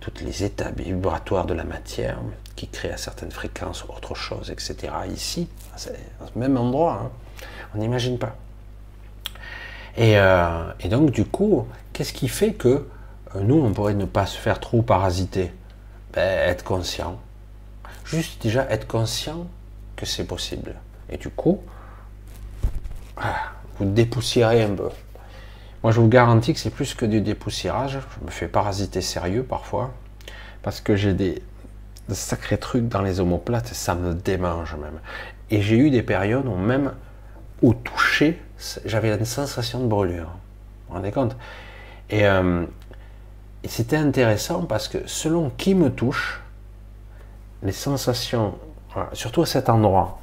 toutes 0.00 0.22
les 0.22 0.44
étapes 0.44 0.78
vibratoires 0.80 1.46
de 1.46 1.54
la 1.54 1.64
matière 1.64 2.18
qui 2.56 2.68
créent 2.68 2.92
à 2.92 2.96
certaines 2.96 3.32
fréquences 3.32 3.84
autre 3.88 4.14
chose, 4.14 4.50
etc. 4.50 4.92
Ici, 5.12 5.48
c'est 5.76 5.98
même 6.34 6.56
endroit, 6.56 7.02
hein. 7.04 7.10
on 7.74 7.78
n'imagine 7.78 8.18
pas. 8.18 8.36
Et, 9.96 10.18
euh, 10.18 10.72
et 10.80 10.88
donc, 10.88 11.10
du 11.10 11.24
coup, 11.24 11.66
qu'est-ce 11.92 12.12
qui 12.12 12.28
fait 12.28 12.52
que 12.54 12.86
euh, 13.34 13.40
nous, 13.42 13.60
on 13.60 13.72
pourrait 13.72 13.94
ne 13.94 14.04
pas 14.06 14.26
se 14.26 14.38
faire 14.38 14.60
trop 14.60 14.80
parasiter? 14.82 15.52
Ben, 16.12 16.48
Être 16.48 16.64
conscient. 16.64 17.18
Juste 18.04 18.42
déjà 18.42 18.64
être 18.70 18.86
conscient 18.86 19.46
que 19.96 20.06
c'est 20.06 20.24
possible. 20.24 20.74
Et 21.08 21.16
du 21.16 21.28
coup, 21.28 21.60
ah, 23.16 23.52
vous 23.78 23.84
dépoussiérez 23.84 24.62
un 24.62 24.74
peu. 24.74 24.88
Moi, 25.82 25.92
je 25.92 26.00
vous 26.00 26.08
garantis 26.08 26.52
que 26.52 26.60
c'est 26.60 26.70
plus 26.70 26.94
que 26.94 27.06
du 27.06 27.20
dépoussiérage. 27.20 27.98
Je 28.18 28.26
me 28.26 28.30
fais 28.30 28.48
parasiter 28.48 29.00
sérieux 29.00 29.42
parfois, 29.42 29.92
parce 30.62 30.80
que 30.80 30.96
j'ai 30.96 31.14
des, 31.14 31.42
sacrés 32.08 32.58
trucs 32.58 32.88
dans 32.88 33.02
les 33.02 33.20
omoplates, 33.20 33.68
ça 33.68 33.94
me 33.94 34.14
démange 34.14 34.74
même. 34.74 35.00
Et 35.50 35.62
j'ai 35.62 35.76
eu 35.76 35.90
des 35.90 36.02
périodes 36.02 36.46
où 36.46 36.56
même 36.56 36.92
au 37.62 37.72
toucher, 37.72 38.40
j'avais 38.84 39.14
une 39.14 39.24
sensation 39.24 39.80
de 39.80 39.86
brûlure. 39.86 40.26
Vous 40.26 40.88
vous 40.88 40.94
rendez 40.94 41.12
compte? 41.12 41.36
Et, 42.10 42.26
euh, 42.26 42.64
et 43.62 43.68
c'était 43.68 43.96
intéressant 43.96 44.62
parce 44.62 44.88
que 44.88 44.98
selon 45.06 45.50
qui 45.50 45.74
me 45.74 45.90
touche, 45.90 46.40
les 47.62 47.72
sensations, 47.72 48.54
surtout 49.12 49.42
à 49.42 49.46
cet 49.46 49.68
endroit, 49.68 50.18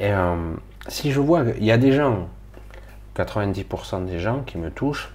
euh, 0.00 0.54
si 0.88 1.12
je 1.12 1.20
vois 1.20 1.44
qu'il 1.44 1.64
y 1.64 1.72
a 1.72 1.78
des 1.78 1.92
gens 1.92 2.28
90% 3.16 4.06
des 4.06 4.18
gens 4.18 4.40
qui 4.40 4.58
me 4.58 4.70
touchent, 4.70 5.10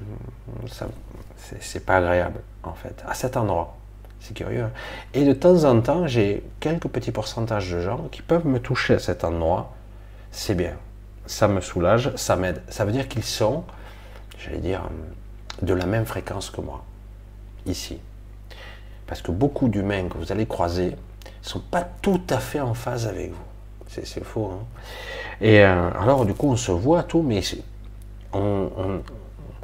c'est 1.62 1.86
pas 1.86 1.98
agréable 1.98 2.42
en 2.64 2.74
fait, 2.74 3.04
à 3.08 3.14
cet 3.14 3.38
endroit. 3.38 3.76
C'est 4.20 4.34
curieux. 4.34 4.64
hein. 4.64 4.72
Et 5.14 5.26
de 5.26 5.34
temps 5.34 5.64
en 5.64 5.80
temps, 5.80 6.08
j'ai 6.08 6.44
quelques 6.60 6.88
petits 6.88 7.12
pourcentages 7.12 7.72
de 7.72 7.82
gens 7.82 8.08
qui 8.12 8.22
peuvent 8.22 8.48
me 8.48 8.60
toucher 8.60 8.96
à 8.96 9.00
cet 9.00 9.24
endroit. 9.24 9.74
C'est 10.32 10.56
bien. 10.56 10.74
Ça 11.28 11.48
me 11.48 11.62
soulage, 11.62 12.16
ça 12.16 12.36
m'aide. 12.36 12.62
Ça 12.68 12.84
veut 12.84 12.92
dire 12.92 13.08
qu'ils 13.08 13.24
sont, 13.24 13.64
j'allais 14.40 14.58
dire, 14.58 14.82
de 15.62 15.74
la 15.74 15.86
même 15.86 16.06
fréquence 16.06 16.50
que 16.50 16.62
moi, 16.62 16.84
ici. 17.68 18.00
Parce 19.06 19.22
que 19.22 19.32
beaucoup 19.32 19.70
d'humains 19.70 20.08
que 20.10 20.18
vous 20.18 20.32
allez 20.32 20.46
croiser 20.46 20.88
ne 20.88 21.48
sont 21.48 21.62
pas 21.62 21.88
tout 22.02 22.22
à 22.30 22.40
fait 22.40 22.60
en 22.60 22.74
phase 22.74 23.08
avec 23.08 23.32
vous. 23.32 23.38
C'est, 23.88 24.24
faux. 24.24 24.52
hein. 24.54 24.66
Et 25.42 25.62
euh, 25.64 25.90
alors, 26.00 26.26
du 26.26 26.34
coup, 26.34 26.50
on 26.50 26.58
se 26.58 26.72
voit 26.72 27.04
tout, 27.04 27.22
mais 27.22 27.42
on, 28.34 28.70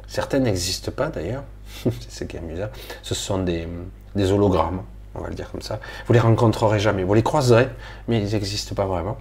certains 0.06 0.38
n'existent 0.38 0.92
pas 0.92 1.08
d'ailleurs. 1.08 1.44
c'est 1.82 2.10
ce 2.10 2.24
qui 2.24 2.36
est 2.36 2.40
amusant. 2.40 2.68
Ce 3.02 3.14
sont 3.14 3.38
des, 3.38 3.68
hologrammes, 4.16 4.82
on 5.14 5.20
va 5.20 5.28
le 5.28 5.34
dire 5.34 5.50
comme 5.50 5.62
ça. 5.62 5.78
Vous 6.06 6.12
les 6.12 6.20
rencontrerez 6.20 6.80
jamais. 6.80 7.04
Vous 7.04 7.14
les 7.14 7.22
croiserez, 7.22 7.68
mais 8.08 8.20
ils 8.20 8.32
n'existent 8.32 8.74
pas 8.74 8.86
vraiment. 8.86 9.18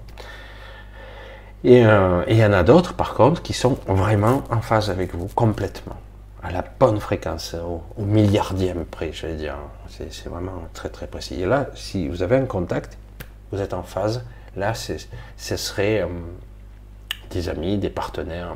Et 1.64 1.86
euh, 1.86 2.24
il 2.28 2.38
y 2.38 2.46
en 2.46 2.54
a 2.54 2.64
d'autres, 2.64 2.94
par 2.94 3.14
contre, 3.14 3.42
qui 3.42 3.54
sont 3.54 3.78
vraiment 3.88 4.44
en 4.50 4.62
phase 4.62 4.90
avec 4.90 5.16
vous, 5.16 5.28
complètement. 5.28 5.96
À 6.44 6.52
la 6.52 6.62
bonne 6.62 7.00
fréquence, 7.00 7.56
au, 7.56 8.04
milliardième 8.04 8.84
près, 8.84 9.14
j'allais 9.14 9.36
dire. 9.36 9.56
C'est 9.88 10.28
vraiment 10.28 10.64
très 10.74 10.90
très 10.90 11.08
précis. 11.08 11.42
Et 11.42 11.46
là, 11.46 11.68
si 11.74 12.10
vous 12.10 12.22
avez 12.22 12.36
un 12.36 12.46
contact, 12.46 12.98
vous 13.52 13.62
êtes 13.62 13.74
en 13.74 13.84
phase, 13.84 14.26
là, 14.58 14.74
ce 14.74 14.98
serait 15.58 16.02
euh, 16.02 16.08
des 17.30 17.48
amis, 17.48 17.78
des 17.78 17.90
partenaires, 17.90 18.56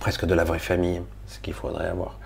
presque 0.00 0.24
de 0.24 0.34
la 0.34 0.42
vraie 0.42 0.58
famille, 0.58 1.00
ce 1.28 1.38
qu'il 1.38 1.54
faudrait 1.54 1.88
avoir. 1.88 2.18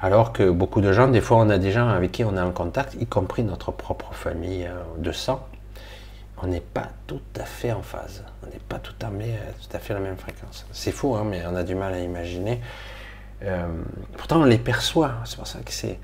Alors 0.00 0.32
que 0.32 0.48
beaucoup 0.50 0.80
de 0.80 0.92
gens, 0.92 1.08
des 1.08 1.22
fois, 1.22 1.38
on 1.38 1.48
a 1.48 1.58
des 1.58 1.72
gens 1.72 1.88
avec 1.88 2.12
qui 2.12 2.24
on 2.24 2.36
est 2.36 2.40
en 2.40 2.52
contact, 2.52 2.94
y 3.00 3.06
compris 3.06 3.42
notre 3.42 3.72
propre 3.72 4.12
famille 4.12 4.66
euh, 4.66 4.82
de 4.98 5.12
sang, 5.12 5.46
on 6.42 6.46
n'est 6.46 6.60
pas 6.60 6.88
tout 7.06 7.20
à 7.40 7.44
fait 7.44 7.72
en 7.72 7.82
phase. 7.82 8.22
On 8.42 8.46
n'est 8.46 8.60
pas 8.68 8.78
tout 8.78 8.94
à, 9.02 9.08
fait, 9.08 9.38
tout 9.68 9.76
à 9.76 9.78
fait 9.80 9.94
la 9.94 10.00
même 10.00 10.16
fréquence. 10.16 10.66
C'est 10.72 10.92
fou, 10.92 11.16
hein, 11.16 11.24
mais 11.24 11.42
on 11.50 11.56
a 11.56 11.64
du 11.64 11.74
mal 11.74 11.94
à 11.94 11.98
imaginer. 11.98 12.60
Euh, 13.42 13.66
pourtant, 14.16 14.40
on 14.40 14.44
les 14.44 14.58
perçoit. 14.58 15.14
C'est 15.24 15.36
pour 15.36 15.46
ça 15.46 15.60
que 15.60 15.72
c'est. 15.72 15.98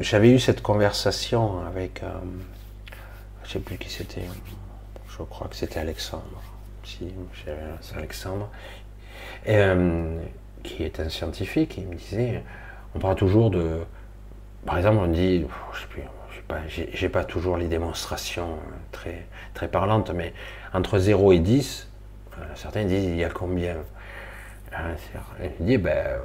J'avais 0.00 0.30
eu 0.30 0.38
cette 0.38 0.62
conversation 0.62 1.60
avec. 1.66 2.02
euh, 2.02 2.08
je 3.42 3.48
ne 3.48 3.52
sais 3.54 3.58
plus 3.60 3.76
qui 3.78 3.90
c'était. 3.90 4.24
Je 5.08 5.22
crois 5.24 5.48
que 5.48 5.56
c'était 5.56 5.80
Alexandre. 5.80 6.42
Si, 6.84 7.12
c'est 7.44 7.96
Alexandre. 7.96 8.48
Euh, 9.48 10.18
qui 10.62 10.82
est 10.84 11.00
un 11.00 11.08
scientifique. 11.08 11.76
Il 11.78 11.86
me 11.88 11.94
disait 11.94 12.42
on 12.94 12.98
parle 12.98 13.16
toujours 13.16 13.50
de. 13.50 13.80
Par 14.66 14.78
exemple, 14.78 14.98
on 14.98 15.06
dit. 15.08 15.46
Je 15.72 15.80
sais 15.80 15.86
plus. 15.88 16.02
j'ai 16.94 17.08
pas- 17.08 17.20
pas 17.20 17.24
toujours 17.24 17.56
les 17.56 17.68
démonstrations 17.68 18.58
très, 18.92 19.26
très 19.54 19.68
parlantes, 19.68 20.10
mais 20.10 20.32
entre 20.72 20.98
0 20.98 21.32
et 21.32 21.38
10, 21.40 21.88
euh, 22.38 22.42
certains 22.54 22.84
disent 22.84 23.04
il 23.04 23.16
y 23.16 23.24
a 23.24 23.28
combien 23.30 23.76
Il 25.60 25.66
dit 25.66 25.78
ben, 25.78 26.18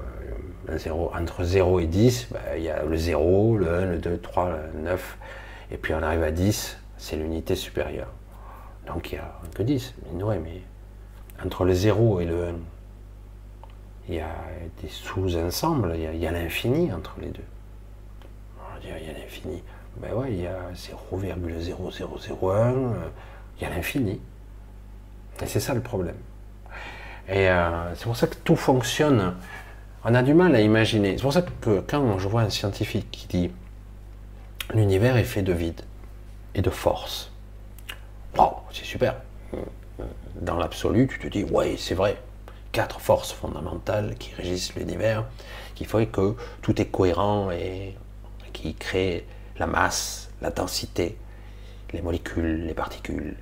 entre 1.14 1.44
0 1.44 1.80
et 1.80 1.88
10, 1.88 2.28
ben, 2.32 2.40
il 2.58 2.64
y 2.64 2.70
a 2.70 2.84
le 2.84 2.98
0, 2.98 3.58
le 3.58 3.74
1, 3.74 3.86
le 3.86 3.98
2, 3.98 4.10
le 4.12 4.22
3, 4.22 4.50
le 4.74 4.80
9, 4.82 5.18
et 5.72 5.78
puis 5.78 5.94
on 5.94 6.02
arrive 6.04 6.24
à 6.24 6.32
10, 6.32 6.78
c'est 6.98 7.16
l'unité 7.16 7.56
supérieure. 7.56 8.12
Donc 8.88 9.12
il 9.12 9.16
n'y 9.16 9.22
a 9.22 9.34
que 9.56 9.64
10. 9.64 9.94
Mais 10.14 10.40
mais 10.40 10.62
entre 11.44 11.66
le 11.66 11.74
0 11.74 12.20
et 12.22 12.26
le 12.26 12.48
1, 12.48 12.54
il 14.10 14.16
y 14.16 14.20
a 14.20 14.30
des 14.82 14.90
sous-ensembles, 14.90 15.94
il 15.96 16.18
y 16.20 16.28
a- 16.28 16.32
l'infini 16.32 16.92
entre 16.92 17.16
les 17.22 17.30
deux. 17.30 17.44
On 18.60 18.74
va 18.74 18.80
dire, 18.80 18.96
il 19.00 19.08
y 19.08 19.10
a 19.10 19.14
l'infini. 19.18 19.64
Ben 19.98 20.14
ouais, 20.14 20.32
il 20.34 20.42
y 20.42 20.48
a 20.48 20.58
0,0001, 20.74 22.74
euh, 22.74 23.10
il 23.58 23.64
y 23.64 23.66
a 23.66 23.70
l'infini. 23.70 24.20
Et 25.42 25.46
c'est 25.46 25.60
ça 25.60 25.74
le 25.74 25.82
problème. 25.82 26.16
Et 27.28 27.50
euh, 27.50 27.96
c'est 27.96 28.04
pour 28.04 28.18
ça 28.18 28.28
que 28.28 28.36
tout 28.44 28.56
fonctionne. 28.56 29.36
On 30.04 30.14
a 30.14 30.24
du 30.24 30.34
mal 30.34 30.54
à 30.56 30.62
imaginer. 30.62 31.16
C'est 31.18 31.24
pour 31.24 31.34
ça 31.34 31.42
que 31.42 31.80
quand 31.80 32.20
je 32.20 32.28
vois 32.28 32.42
un 32.42 32.50
scientifique 32.50 33.10
qui 33.12 33.28
dit 33.28 33.52
l'univers 34.74 35.18
est 35.18 35.24
fait 35.24 35.42
de 35.42 35.54
vide 35.54 35.82
et 36.56 36.62
de 36.62 36.70
force, 36.70 37.32
wow, 38.38 38.58
c'est 38.72 38.86
super. 38.86 39.16
Dans 40.42 40.58
l'absolu, 40.58 41.08
tu 41.08 41.20
te 41.20 41.28
dis, 41.28 41.44
ouais, 41.44 41.76
c'est 41.78 41.96
vrai. 41.96 42.18
Quatre 42.72 43.00
forces 43.00 43.32
fondamentales 43.32 44.16
qui 44.16 44.34
régissent 44.34 44.76
l'univers, 44.76 45.26
qui 45.76 45.86
font 45.86 46.06
que 46.06 46.36
tout 46.62 46.82
est 46.82 46.88
cohérent 46.88 47.52
et 47.52 47.96
qui 48.52 48.74
créent 48.74 49.26
la 49.58 49.68
masse, 49.68 50.32
la 50.42 50.50
densité, 50.50 51.18
les 51.94 52.02
molécules, 52.02 52.66
les 52.66 52.74
particules, 52.74 53.36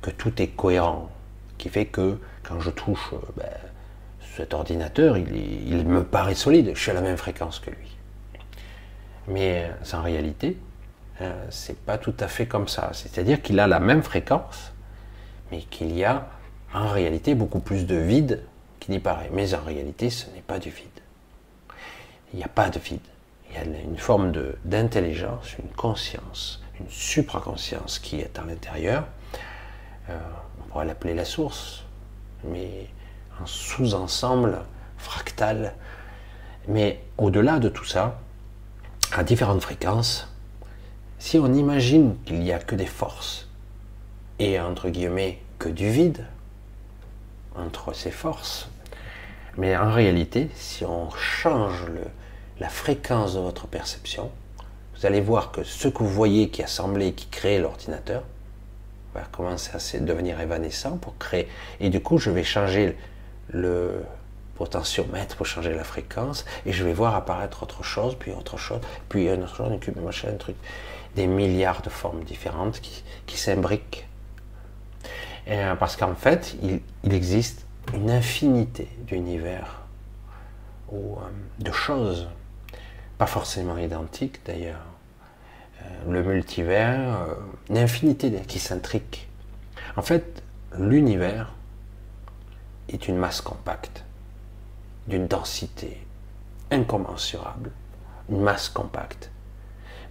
que 0.00 0.10
tout 0.10 0.40
est 0.40 0.48
cohérent, 0.48 1.10
qui 1.58 1.68
fait 1.68 1.86
que 1.86 2.18
quand 2.42 2.60
je 2.60 2.70
touche 2.70 3.10
euh, 3.12 3.18
ben, 3.36 3.48
cet 4.36 4.54
ordinateur, 4.54 5.18
il, 5.18 5.86
me 5.86 6.04
paraît 6.04 6.34
solide, 6.34 6.72
je 6.74 6.80
suis 6.80 6.90
à 6.90 6.94
la 6.94 7.02
même 7.02 7.16
fréquence 7.16 7.60
que 7.60 7.70
lui. 7.70 7.96
Mais 9.28 9.70
euh, 9.70 9.96
en 9.96 10.02
réalité, 10.02 10.56
euh, 11.20 11.32
c'est 11.50 11.78
pas 11.78 11.98
tout 11.98 12.14
à 12.18 12.28
fait 12.28 12.46
comme 12.46 12.68
ça. 12.68 12.90
C'est-à-dire 12.94 13.42
qu'il 13.42 13.60
a 13.60 13.66
la 13.66 13.80
même 13.80 14.02
fréquence, 14.02 14.72
mais 15.50 15.60
qu'il 15.60 15.94
y 15.96 16.04
a 16.04 16.28
en 16.74 16.88
réalité 16.88 17.34
beaucoup 17.34 17.60
plus 17.60 17.86
de 17.86 17.96
vide 17.96 18.42
qu'il 18.80 18.94
n'y 18.94 19.00
paraît. 19.00 19.30
Mais 19.32 19.54
en 19.54 19.62
réalité, 19.62 20.10
ce 20.10 20.26
n'est 20.30 20.42
pas 20.42 20.58
du 20.58 20.70
vide. 20.70 20.88
Il 22.32 22.38
n'y 22.38 22.44
a 22.44 22.48
pas 22.48 22.70
de 22.70 22.78
vide. 22.78 23.00
Il 23.50 23.56
y 23.56 23.58
a 23.58 23.64
une 23.64 23.98
forme 23.98 24.32
d'intelligence, 24.64 25.58
une 25.58 25.68
conscience, 25.76 26.62
une 26.80 26.88
supraconscience 26.88 27.98
qui 27.98 28.20
est 28.20 28.38
à 28.38 28.44
l'intérieur. 28.44 29.04
Euh, 30.08 30.18
on 30.60 30.68
pourrait 30.70 30.86
l'appeler 30.86 31.12
la 31.14 31.26
source, 31.26 31.81
mais 32.44 32.88
un 33.40 33.46
sous-ensemble 33.46 34.58
fractal. 34.98 35.74
Mais 36.68 37.00
au-delà 37.18 37.58
de 37.58 37.68
tout 37.68 37.84
ça, 37.84 38.20
à 39.12 39.24
différentes 39.24 39.62
fréquences, 39.62 40.28
si 41.18 41.38
on 41.38 41.52
imagine 41.52 42.16
qu'il 42.24 42.40
n'y 42.40 42.52
a 42.52 42.58
que 42.58 42.74
des 42.74 42.86
forces 42.86 43.48
et 44.38 44.58
entre 44.58 44.88
guillemets 44.88 45.40
que 45.58 45.68
du 45.68 45.90
vide 45.90 46.26
entre 47.54 47.92
ces 47.92 48.10
forces, 48.10 48.68
mais 49.56 49.76
en 49.76 49.92
réalité, 49.92 50.50
si 50.54 50.84
on 50.84 51.10
change 51.10 51.84
la 52.58 52.68
fréquence 52.68 53.34
de 53.34 53.40
votre 53.40 53.66
perception, 53.66 54.30
vous 54.96 55.06
allez 55.06 55.20
voir 55.20 55.52
que 55.52 55.62
ce 55.62 55.88
que 55.88 55.98
vous 55.98 56.08
voyez 56.08 56.48
qui 56.48 56.62
assemblé, 56.62 57.12
qui 57.12 57.26
crée 57.26 57.58
l'ordinateur, 57.58 58.22
va 59.14 59.22
commencer 59.22 59.70
à 59.74 60.00
devenir 60.00 60.40
évanescent 60.40 60.96
pour 60.96 61.16
créer. 61.18 61.48
Et 61.80 61.90
du 61.90 62.00
coup, 62.00 62.18
je 62.18 62.30
vais 62.30 62.44
changer 62.44 62.96
le 63.48 64.02
potentiomètre 64.56 65.36
pour 65.36 65.46
changer 65.46 65.74
la 65.74 65.84
fréquence 65.84 66.44
et 66.66 66.72
je 66.72 66.84
vais 66.84 66.92
voir 66.92 67.14
apparaître 67.14 67.62
autre 67.62 67.82
chose, 67.82 68.16
puis 68.18 68.32
autre 68.32 68.56
chose, 68.56 68.80
puis 69.08 69.28
une 69.28 69.42
autre 69.42 69.56
chose, 69.56 69.72
un 69.72 70.00
machin, 70.00 70.28
un 70.28 70.36
truc. 70.36 70.56
Des 71.16 71.26
milliards 71.26 71.82
de 71.82 71.90
formes 71.90 72.24
différentes 72.24 72.80
qui, 72.80 73.04
qui 73.26 73.36
s'imbriquent. 73.36 74.06
Euh, 75.48 75.74
parce 75.74 75.96
qu'en 75.96 76.14
fait, 76.14 76.56
il, 76.62 76.80
il 77.04 77.12
existe 77.12 77.66
une 77.92 78.10
infinité 78.10 78.88
d'univers 79.00 79.82
ou 80.90 81.16
euh, 81.16 81.28
de 81.58 81.72
choses, 81.72 82.28
pas 83.18 83.26
forcément 83.26 83.76
identiques 83.76 84.40
d'ailleurs. 84.46 84.91
Le 86.08 86.22
multivers, 86.22 87.16
euh, 87.28 87.34
une 87.70 87.78
infinité 87.78 88.30
de- 88.30 88.38
qui 88.38 88.58
s'intriquent. 88.58 89.28
En 89.96 90.02
fait, 90.02 90.42
l'univers 90.78 91.52
est 92.88 93.08
une 93.08 93.16
masse 93.16 93.40
compacte, 93.40 94.04
d'une 95.06 95.26
densité 95.26 96.04
incommensurable, 96.70 97.70
une 98.30 98.40
masse 98.40 98.68
compacte. 98.68 99.30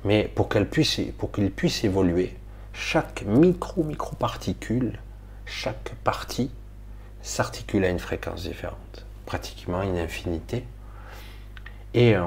Mais 0.05 0.27
pour 0.33 0.49
qu'elle 0.49 0.69
puisse, 0.69 0.99
qu'il 1.33 1.51
puisse 1.51 1.83
évoluer, 1.83 2.35
chaque 2.73 3.23
micro-micro-particule, 3.25 4.99
chaque 5.45 5.93
partie 6.03 6.51
s'articule 7.21 7.85
à 7.85 7.89
une 7.89 7.99
fréquence 7.99 8.43
différente, 8.43 9.05
pratiquement 9.25 9.81
une 9.81 9.97
infinité. 9.97 10.65
Et 11.93 12.15
euh, 12.15 12.25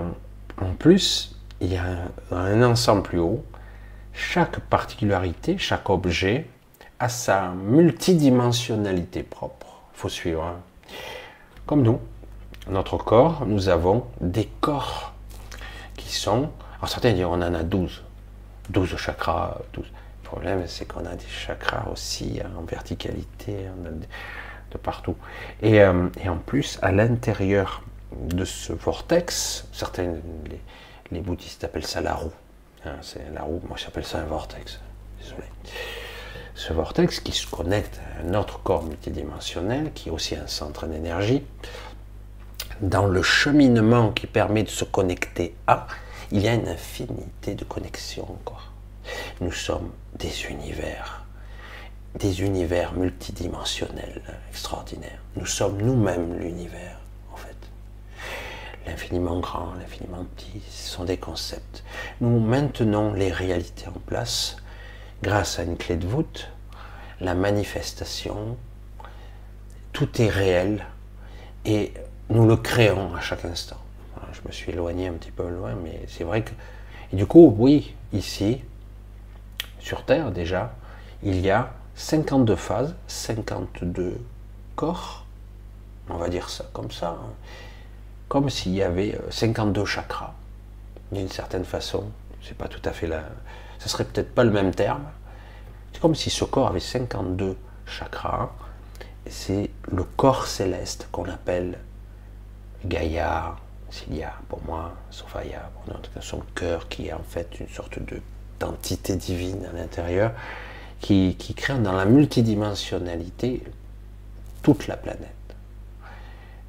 en 0.60 0.74
plus, 0.74 1.33
il 1.64 1.72
y 1.72 1.76
a 1.76 1.84
un, 2.30 2.62
ensemble 2.62 3.02
plus 3.02 3.18
haut, 3.18 3.44
chaque 4.12 4.60
particularité, 4.60 5.58
chaque 5.58 5.88
objet 5.90 6.46
a 6.98 7.08
sa 7.08 7.48
multidimensionnalité 7.48 9.22
propre. 9.22 9.66
Il 9.94 9.98
faut 9.98 10.08
suivre. 10.08 10.44
hein. 10.44 10.60
Comme 11.66 11.82
nous, 11.82 12.00
notre 12.68 12.98
corps, 12.98 13.46
nous 13.46 13.68
avons 13.68 14.04
des 14.20 14.48
corps 14.60 15.14
qui 15.96 16.12
sont. 16.12 16.50
Alors 16.78 16.88
certains 16.88 17.12
diront 17.12 17.32
on 17.34 17.42
en 17.42 17.54
a 17.54 17.62
12. 17.62 18.02
12 18.70 18.96
chakras. 18.96 19.58
12. 19.72 19.86
Le 19.86 20.28
problème, 20.28 20.62
c'est 20.66 20.86
qu'on 20.86 21.06
a 21.06 21.14
des 21.14 21.26
chakras 21.26 21.88
aussi 21.90 22.40
en 22.58 22.62
verticalité. 22.62 23.66
De 24.70 24.78
partout. 24.78 25.14
Et, 25.62 25.80
euh, 25.80 26.08
et 26.20 26.28
en 26.28 26.36
plus, 26.36 26.80
à 26.82 26.90
l'intérieur 26.90 27.84
de 28.18 28.44
ce 28.44 28.72
vortex, 28.72 29.68
certains, 29.72 30.14
les, 30.50 30.60
les 31.10 31.20
bouddhistes 31.20 31.64
appellent 31.64 31.86
ça 31.86 32.00
la 32.00 32.14
roue. 32.14 32.32
Hein, 32.84 32.96
c'est 33.02 33.32
la 33.32 33.42
roue, 33.42 33.60
moi 33.68 33.76
j'appelle 33.76 34.04
ça 34.04 34.18
un 34.18 34.24
vortex. 34.24 34.80
Désolé. 35.20 35.44
Ce 36.54 36.72
vortex 36.72 37.20
qui 37.20 37.32
se 37.32 37.46
connecte 37.46 37.98
à 37.98 38.26
un 38.26 38.34
autre 38.34 38.62
corps 38.62 38.84
multidimensionnel, 38.84 39.92
qui 39.92 40.08
est 40.08 40.12
aussi 40.12 40.36
un 40.36 40.46
centre 40.46 40.86
d'énergie, 40.86 41.42
dans 42.80 43.06
le 43.06 43.22
cheminement 43.22 44.12
qui 44.12 44.26
permet 44.26 44.62
de 44.62 44.68
se 44.68 44.84
connecter 44.84 45.54
à, 45.66 45.86
il 46.30 46.40
y 46.40 46.48
a 46.48 46.54
une 46.54 46.68
infinité 46.68 47.54
de 47.54 47.64
connexions 47.64 48.24
encore. 48.30 48.72
Nous 49.40 49.52
sommes 49.52 49.90
des 50.14 50.46
univers, 50.46 51.24
des 52.14 52.42
univers 52.42 52.94
multidimensionnels 52.94 54.22
extraordinaires. 54.50 55.22
Nous 55.36 55.46
sommes 55.46 55.82
nous-mêmes 55.82 56.38
l'univers. 56.38 57.00
L'infiniment 58.86 59.40
grand, 59.40 59.74
l'infiniment 59.74 60.24
petit, 60.36 60.60
ce 60.68 60.90
sont 60.90 61.04
des 61.04 61.16
concepts. 61.16 61.82
Nous 62.20 62.38
maintenons 62.38 63.14
les 63.14 63.32
réalités 63.32 63.88
en 63.88 63.98
place 64.06 64.56
grâce 65.22 65.58
à 65.58 65.62
une 65.62 65.76
clé 65.76 65.96
de 65.96 66.06
voûte, 66.06 66.50
la 67.20 67.34
manifestation, 67.34 68.56
tout 69.92 70.20
est 70.20 70.28
réel 70.28 70.84
et 71.64 71.94
nous 72.28 72.46
le 72.46 72.56
créons 72.56 73.14
à 73.14 73.20
chaque 73.20 73.44
instant. 73.44 73.78
Je 74.32 74.40
me 74.46 74.52
suis 74.52 74.72
éloigné 74.72 75.08
un 75.08 75.12
petit 75.12 75.30
peu 75.30 75.48
loin, 75.48 75.74
mais 75.82 76.00
c'est 76.08 76.24
vrai 76.24 76.42
que. 76.42 76.50
Et 77.12 77.16
du 77.16 77.26
coup, 77.26 77.54
oui, 77.56 77.94
ici, 78.12 78.60
sur 79.78 80.04
Terre 80.04 80.32
déjà, 80.32 80.74
il 81.22 81.40
y 81.40 81.50
a 81.50 81.72
52 81.94 82.56
phases, 82.56 82.96
52 83.06 84.20
corps, 84.74 85.24
on 86.10 86.16
va 86.16 86.28
dire 86.28 86.50
ça 86.50 86.68
comme 86.72 86.90
ça, 86.90 87.10
hein. 87.10 87.32
Comme 88.28 88.50
s'il 88.50 88.74
y 88.74 88.82
avait 88.82 89.14
euh, 89.14 89.30
52 89.30 89.84
chakras, 89.84 90.34
d'une 91.12 91.28
certaine 91.28 91.64
façon. 91.64 92.04
C'est 92.42 92.56
pas 92.56 92.68
tout 92.68 92.82
à 92.84 92.92
fait 92.92 93.06
la. 93.06 93.24
Ce 93.78 93.88
serait 93.88 94.04
peut-être 94.04 94.34
pas 94.34 94.44
le 94.44 94.50
même 94.50 94.74
terme. 94.74 95.04
C'est 95.92 96.00
comme 96.00 96.14
si 96.14 96.30
ce 96.30 96.44
corps 96.44 96.68
avait 96.68 96.80
52 96.80 97.56
chakras. 97.86 98.50
C'est 99.28 99.70
le 99.90 100.04
corps 100.04 100.46
céleste 100.46 101.08
qu'on 101.10 101.24
appelle 101.24 101.78
Gaïa, 102.84 103.56
Cilia 103.90 104.34
pour 104.48 104.62
moi, 104.64 104.92
Sophia 105.10 105.70
pour 105.74 105.94
notre 105.94 106.22
son 106.22 106.42
cœur 106.54 106.88
qui 106.88 107.08
est 107.08 107.12
en 107.12 107.22
fait 107.22 107.60
une 107.60 107.68
sorte 107.68 107.98
de 107.98 108.20
d'entité 108.60 109.16
divine 109.16 109.66
à 109.66 109.76
l'intérieur 109.76 110.32
qui, 111.00 111.36
qui 111.38 111.54
crée 111.54 111.78
dans 111.78 111.92
la 111.92 112.04
multidimensionnalité 112.04 113.62
toute 114.62 114.86
la 114.86 114.96
planète. 114.96 115.28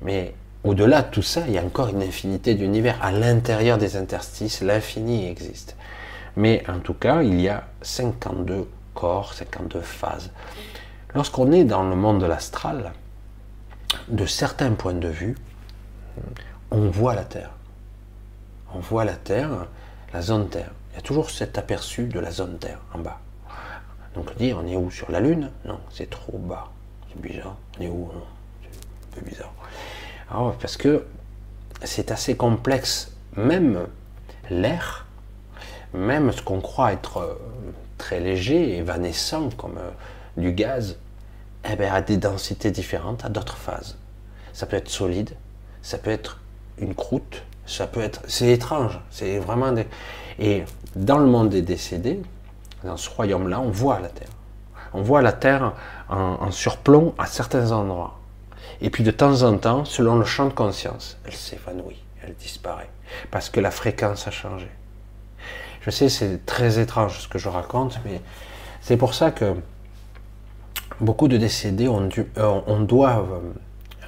Mais 0.01 0.33
au-delà 0.65 1.03
de 1.03 1.11
tout 1.11 1.21
ça, 1.21 1.43
il 1.47 1.53
y 1.53 1.57
a 1.57 1.63
encore 1.63 1.89
une 1.89 2.01
infinité 2.01 2.55
d'univers. 2.55 2.97
À 3.01 3.11
l'intérieur 3.11 3.77
des 3.77 3.95
interstices, 3.95 4.61
l'infini 4.61 5.27
existe. 5.27 5.75
Mais 6.35 6.63
en 6.67 6.79
tout 6.79 6.95
cas, 6.95 7.21
il 7.21 7.39
y 7.39 7.47
a 7.47 7.65
52 7.81 8.67
corps, 8.93 9.33
52 9.33 9.79
phases. 9.81 10.31
Lorsqu'on 11.13 11.51
est 11.51 11.63
dans 11.63 11.83
le 11.83 11.95
monde 11.95 12.19
de 12.19 12.25
l'astral, 12.25 12.93
de 14.07 14.25
certains 14.25 14.71
points 14.71 14.93
de 14.93 15.07
vue, 15.07 15.37
on 16.71 16.89
voit 16.89 17.13
la 17.13 17.23
Terre. 17.23 17.51
On 18.73 18.79
voit 18.79 19.05
la 19.05 19.15
Terre, 19.15 19.67
la 20.13 20.21
zone 20.21 20.49
Terre. 20.49 20.71
Il 20.91 20.95
y 20.95 20.99
a 20.99 21.01
toujours 21.01 21.29
cet 21.29 21.57
aperçu 21.57 22.07
de 22.07 22.19
la 22.19 22.31
zone 22.31 22.57
Terre 22.57 22.79
en 22.93 22.99
bas. 22.99 23.19
Donc 24.15 24.29
on 24.33 24.37
dit, 24.37 24.53
on 24.53 24.65
est 24.65 24.75
où 24.75 24.89
Sur 24.89 25.11
la 25.11 25.19
Lune? 25.19 25.51
Non, 25.65 25.79
c'est 25.91 26.09
trop 26.09 26.37
bas. 26.37 26.71
C'est 27.09 27.21
bizarre. 27.21 27.55
On 27.77 27.83
est 27.83 27.89
où? 27.89 28.09
C'est 28.61 29.19
un 29.19 29.21
peu 29.21 29.29
bizarre. 29.29 29.53
Alors, 30.29 30.55
parce 30.55 30.77
que 30.77 31.05
c'est 31.83 32.11
assez 32.11 32.35
complexe. 32.35 33.11
Même 33.35 33.87
l'air, 34.49 35.05
même 35.93 36.31
ce 36.31 36.41
qu'on 36.41 36.61
croit 36.61 36.93
être 36.93 37.17
euh, 37.17 37.33
très 37.97 38.19
léger, 38.19 38.77
évanescent, 38.77 39.49
comme 39.57 39.77
euh, 39.77 39.91
du 40.37 40.53
gaz, 40.53 40.97
eh 41.69 41.75
bien, 41.75 41.93
a 41.93 42.01
des 42.01 42.17
densités 42.17 42.71
différentes, 42.71 43.25
à 43.25 43.29
d'autres 43.29 43.57
phases. 43.57 43.97
Ça 44.53 44.65
peut 44.65 44.77
être 44.77 44.89
solide, 44.89 45.31
ça 45.81 45.97
peut 45.97 46.11
être 46.11 46.39
une 46.77 46.95
croûte, 46.95 47.43
ça 47.65 47.87
peut 47.87 48.01
être. 48.01 48.21
C'est 48.27 48.49
étrange, 48.51 48.99
c'est 49.11 49.37
vraiment 49.39 49.71
des. 49.71 49.85
Et 50.39 50.63
dans 50.95 51.17
le 51.17 51.25
monde 51.25 51.49
des 51.49 51.61
décédés, 51.61 52.21
dans 52.83 52.97
ce 52.97 53.09
royaume-là, 53.09 53.59
on 53.59 53.69
voit 53.69 53.99
la 53.99 54.09
Terre. 54.09 54.29
On 54.93 55.01
voit 55.01 55.21
la 55.21 55.33
Terre 55.33 55.73
en 56.07 56.51
surplomb 56.51 57.13
à 57.17 57.25
certains 57.25 57.71
endroits. 57.71 58.17
Et 58.85 58.91
puis 58.91 59.03
de 59.03 59.09
temps 59.09 59.41
en 59.41 59.57
temps, 59.57 59.83
selon 59.83 60.15
le 60.15 60.25
champ 60.25 60.45
de 60.45 60.53
conscience, 60.53 61.17
elle 61.25 61.33
s'évanouit, 61.33 62.03
elle 62.21 62.35
disparaît, 62.35 62.91
parce 63.31 63.49
que 63.49 63.59
la 63.59 63.71
fréquence 63.71 64.27
a 64.27 64.31
changé. 64.31 64.69
Je 65.81 65.89
sais, 65.89 66.07
c'est 66.07 66.45
très 66.45 66.77
étrange 66.77 67.21
ce 67.21 67.27
que 67.27 67.39
je 67.39 67.49
raconte, 67.49 67.99
mais 68.05 68.21
c'est 68.81 68.95
pour 68.95 69.15
ça 69.15 69.31
que 69.31 69.55
beaucoup 71.01 71.27
de 71.27 71.35
décédés 71.37 71.87
ont 71.87 72.05
dû, 72.05 72.27
euh, 72.37 72.61
on 72.67 72.79
doivent, 72.79 73.41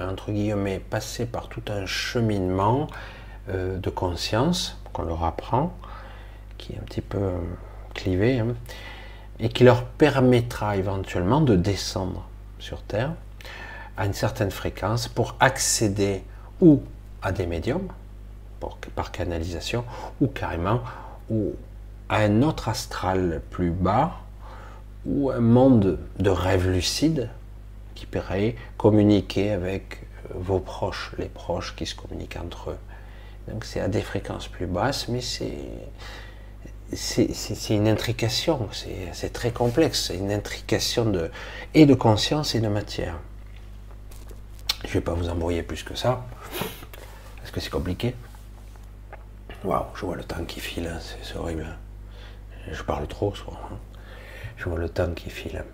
euh, 0.00 0.12
entre 0.12 0.30
guillemets, 0.30 0.78
passer 0.78 1.26
par 1.26 1.48
tout 1.48 1.62
un 1.66 1.84
cheminement 1.84 2.86
euh, 3.48 3.78
de 3.78 3.90
conscience 3.90 4.80
qu'on 4.92 5.02
leur 5.02 5.24
apprend, 5.24 5.76
qui 6.56 6.74
est 6.74 6.78
un 6.78 6.84
petit 6.84 7.00
peu 7.00 7.32
clivé, 7.94 8.38
hein, 8.38 8.54
et 9.40 9.48
qui 9.48 9.64
leur 9.64 9.86
permettra 9.86 10.76
éventuellement 10.76 11.40
de 11.40 11.56
descendre 11.56 12.28
sur 12.60 12.80
Terre 12.82 13.10
à 13.98 14.06
une 14.06 14.14
certaine 14.14 14.50
fréquence 14.52 15.08
pour 15.08 15.34
accéder 15.40 16.22
ou 16.60 16.80
à 17.20 17.32
des 17.32 17.46
médiums, 17.46 17.88
par 18.94 19.12
canalisation, 19.12 19.84
ou 20.20 20.28
carrément 20.28 20.80
ou 21.28 21.52
à 22.08 22.18
un 22.18 22.42
autre 22.42 22.68
astral 22.68 23.42
plus 23.50 23.70
bas, 23.70 24.12
ou 25.04 25.30
un 25.30 25.40
monde 25.40 25.98
de 26.18 26.30
rêve 26.30 26.70
lucide 26.70 27.28
qui 27.94 28.06
pourrait 28.06 28.54
communiquer 28.76 29.50
avec 29.50 30.00
euh, 30.30 30.34
vos 30.36 30.60
proches, 30.60 31.12
les 31.18 31.28
proches 31.28 31.74
qui 31.76 31.84
se 31.84 31.94
communiquent 31.94 32.38
entre 32.42 32.70
eux. 32.70 32.78
Donc 33.48 33.64
c'est 33.64 33.80
à 33.80 33.88
des 33.88 34.02
fréquences 34.02 34.46
plus 34.48 34.66
basses, 34.66 35.08
mais 35.08 35.20
c'est 36.92 37.74
une 37.74 37.88
intrication, 37.88 38.68
c'est 38.72 39.08
c'est 39.12 39.32
très 39.32 39.50
complexe, 39.50 40.06
c'est 40.08 40.16
une 40.16 40.30
intrication 40.30 41.06
de, 41.06 41.30
et 41.74 41.86
de 41.86 41.94
conscience 41.94 42.54
et 42.54 42.60
de 42.60 42.68
matière. 42.68 43.18
Je 44.84 44.92
vais 44.92 45.00
pas 45.00 45.12
vous 45.14 45.28
embrouiller 45.28 45.62
plus 45.62 45.82
que 45.82 45.94
ça, 45.94 46.24
parce 47.38 47.50
que 47.50 47.60
c'est 47.60 47.70
compliqué. 47.70 48.14
Waouh, 49.64 49.84
je 49.94 50.06
vois 50.06 50.16
le 50.16 50.24
temps 50.24 50.44
qui 50.46 50.60
file, 50.60 50.86
hein, 50.86 50.98
c'est 51.22 51.36
horrible. 51.36 51.66
hein. 51.68 51.76
Je 52.70 52.82
parle 52.82 53.06
trop, 53.08 53.30
crois. 53.30 53.58
hein. 53.72 53.76
Je 54.56 54.68
vois 54.68 54.78
le 54.78 54.88
temps 54.88 55.12
qui 55.14 55.30
file. 55.30 55.64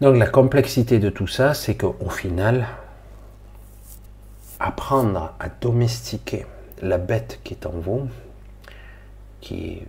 Donc 0.00 0.16
la 0.16 0.26
complexité 0.26 0.98
de 0.98 1.08
tout 1.08 1.26
ça, 1.26 1.54
c'est 1.54 1.74
qu'au 1.76 2.10
final, 2.10 2.66
apprendre 4.60 5.34
à 5.40 5.48
domestiquer 5.48 6.44
la 6.82 6.98
bête 6.98 7.40
qui 7.44 7.54
est 7.54 7.66
en 7.66 7.70
vous, 7.70 8.08
qui 9.40 9.82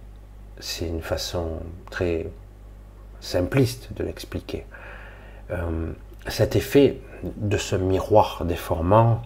c'est 0.59 0.87
une 0.87 1.01
façon 1.01 1.59
très 1.91 2.27
simpliste 3.19 3.89
de 3.93 4.03
l'expliquer. 4.03 4.65
Euh, 5.51 5.91
cet 6.27 6.55
effet 6.55 6.99
de 7.23 7.57
ce 7.57 7.76
miroir 7.76 8.45
déformant, 8.45 9.22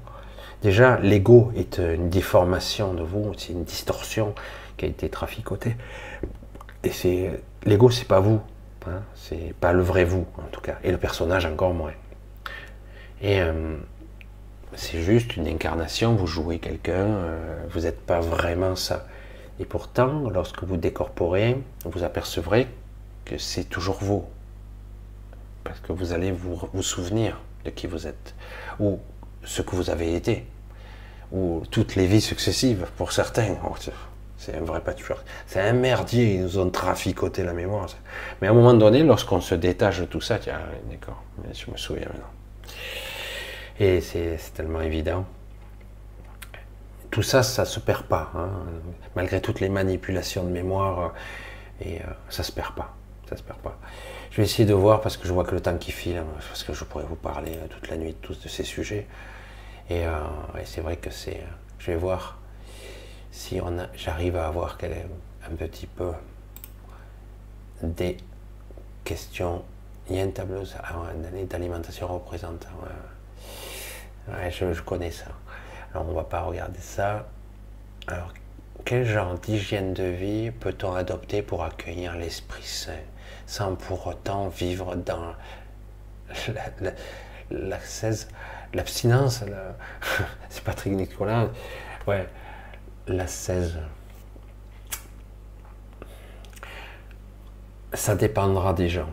déjà 0.62 1.00
l'ego 1.00 1.52
est 1.56 1.80
une 1.80 2.10
déformation 2.10 2.94
de 2.94 3.04
vous, 3.04 3.32
c'est 3.38 3.54
une 3.54 3.64
distorsion 3.64 4.34
qui 4.78 4.86
a 4.86 4.88
été 4.88 5.10
traficotée. 5.10 5.76
Et 6.84 6.90
c'est 6.90 7.42
l'ego, 7.66 7.90
c'est 7.90 8.08
pas 8.08 8.20
vous, 8.20 8.42
hein, 8.88 9.02
c'est 9.16 9.54
pas 9.60 9.74
le 9.74 9.82
vrai 9.82 10.04
vous 10.04 10.26
en 10.38 10.50
tout 10.52 10.62
cas, 10.62 10.78
et 10.84 10.92
le 10.92 10.98
personnage 10.98 11.46
encore 11.46 11.74
moins. 11.74 11.94
Et 13.22 13.42
euh, 13.42 13.78
c'est 14.76 15.02
juste 15.02 15.36
une 15.36 15.48
incarnation, 15.48 16.16
vous 16.16 16.28
jouez 16.28 16.60
quelqu'un, 16.60 16.94
euh, 16.94 17.66
vous 17.70 17.82
n'êtes 17.82 18.00
pas 18.02 18.20
vraiment 18.20 18.76
ça. 18.76 19.06
Et 19.60 19.66
pourtant, 19.66 20.30
lorsque 20.30 20.64
vous 20.64 20.78
décorporez, 20.78 21.62
vous 21.86 22.04
apercevrez 22.04 22.68
que 23.26 23.38
c'est 23.38 23.66
toujours 23.66 23.98
vous. 24.02 24.26
Parce 25.64 25.80
que 25.82 25.92
vous 25.92 26.14
allez 26.14 26.32
vous, 26.32 26.60
vous 26.74 26.82
souvenir 26.82 27.40
de 27.66 27.70
qui 27.70 27.88
vous 27.88 28.08
êtes, 28.08 28.36
ou 28.80 29.00
ce 29.44 29.62
que 29.62 29.76
vous 29.76 29.90
avez 29.90 30.16
été, 30.16 30.46
ou 31.32 31.64
toutes 31.72 31.96
les 31.96 32.08
vies 32.08 32.22
successives 32.22 32.88
pour 32.98 33.12
certains. 33.12 33.56
Oh, 33.66 33.76
c'est- 33.78 34.56
un 34.58 34.62
vrai 34.62 34.82
patchwork. 34.82 35.24
C'est 35.46 35.62
un 35.62 35.74
merdier, 35.74 36.34
ils 36.36 36.42
nous 36.42 36.58
ont 36.58 36.70
traficoté 36.72 37.44
la 37.44 37.54
mémoire. 37.54 37.88
ça. 37.90 37.98
Mais 38.42 38.48
à 38.48 38.52
un 38.52 38.54
moment 38.56 38.74
donné, 38.74 39.04
lorsqu'on 39.04 39.40
se 39.40 39.54
détache 39.54 40.00
de 40.00 40.06
tout 40.06 40.20
ça, 40.22 40.40
tiens, 40.40 40.60
d'accord, 40.90 41.22
je 41.54 41.70
me 41.72 41.78
souviens 41.78 42.08
maintenant. 42.08 42.34
Et 43.80 44.02
c'est 44.02 44.38
tellement 44.56 44.82
évident. 44.82 45.26
Tout 47.12 47.22
ça, 47.24 47.44
ça 47.44 47.66
se 47.66 47.80
perd 47.80 48.04
pas. 48.04 48.32
hein. 48.36 48.50
Malgré 49.16 49.42
toutes 49.42 49.60
les 49.60 49.70
manipulations 49.70 50.44
de 50.44 50.50
mémoire, 50.50 51.00
euh, 51.00 51.86
et 51.86 51.98
euh, 52.02 52.06
ça 52.30 52.42
se 52.44 52.52
perd 52.52 52.74
pas. 52.76 52.96
j'espère 53.30 53.58
pas. 53.58 53.78
Je 54.32 54.38
vais 54.38 54.44
essayer 54.44 54.66
de 54.66 54.74
voir 54.74 55.02
parce 55.02 55.18
que 55.18 55.28
je 55.28 55.34
vois 55.34 55.44
que 55.44 55.54
le 55.54 55.62
temps 55.62 55.78
qui 55.78 55.92
file, 55.92 56.18
hein, 56.18 56.26
parce 56.48 56.64
que 56.64 56.74
je 56.74 56.84
pourrais 56.86 57.04
vous 57.04 57.16
parler 57.16 57.52
euh, 57.56 57.68
toute 57.70 57.90
la 57.90 57.98
nuit 57.98 58.12
de 58.12 58.18
tous 58.18 58.40
de 58.42 58.48
ces 58.48 58.64
sujets. 58.64 59.06
Et, 59.90 60.06
euh, 60.08 60.14
c'est 60.66 60.82
vrai 60.82 60.98
que 60.98 61.10
c'est. 61.12 61.38
euh, 61.38 61.48
Je 61.80 61.88
vais 61.92 61.98
voir 61.98 62.40
si 63.32 63.62
j'arrive 63.96 64.38
à 64.38 64.48
avoir 64.48 64.78
un 65.52 65.56
petit 65.56 65.88
peu 65.88 66.12
des 67.84 68.18
questions. 69.04 69.64
Il 70.10 70.16
y 70.18 70.20
a 70.20 70.24
un 70.24 70.30
tableau 70.32 70.64
ah 70.84 70.94
d'alimentation. 71.50 72.16
Ouais, 72.16 72.40
Ouais, 74.28 74.52
je, 74.52 74.74
je 74.74 74.82
connais 74.82 75.12
ça. 75.12 75.26
Alors 75.94 76.08
on 76.10 76.14
va 76.14 76.24
pas 76.24 76.42
regarder 76.42 76.80
ça. 76.80 77.28
Alors, 78.08 78.34
quel 78.86 79.06
genre 79.06 79.36
d'hygiène 79.40 79.94
de 79.94 80.04
vie 80.04 80.52
peut-on 80.52 80.94
adopter 80.96 81.42
pour 81.44 81.64
accueillir 81.64 82.18
l'Esprit 82.18 82.64
Saint? 82.64 82.94
Sans 83.52 83.76
pour 83.76 84.08
autant 84.08 84.48
vivre 84.48 84.96
dans 84.96 85.34
la- 86.48 86.94
la- 87.52 87.78
l'abstinence 88.74 89.42
la- 89.42 89.76
C'est 90.50 90.64
Patrick 90.64 90.94
Nicolas. 90.94 91.50
Ouais, 92.08 92.30
l'ascèse. 93.08 93.78
Ça 97.92 98.16
dépendra 98.16 98.74
des 98.74 98.88
gens. 98.88 99.10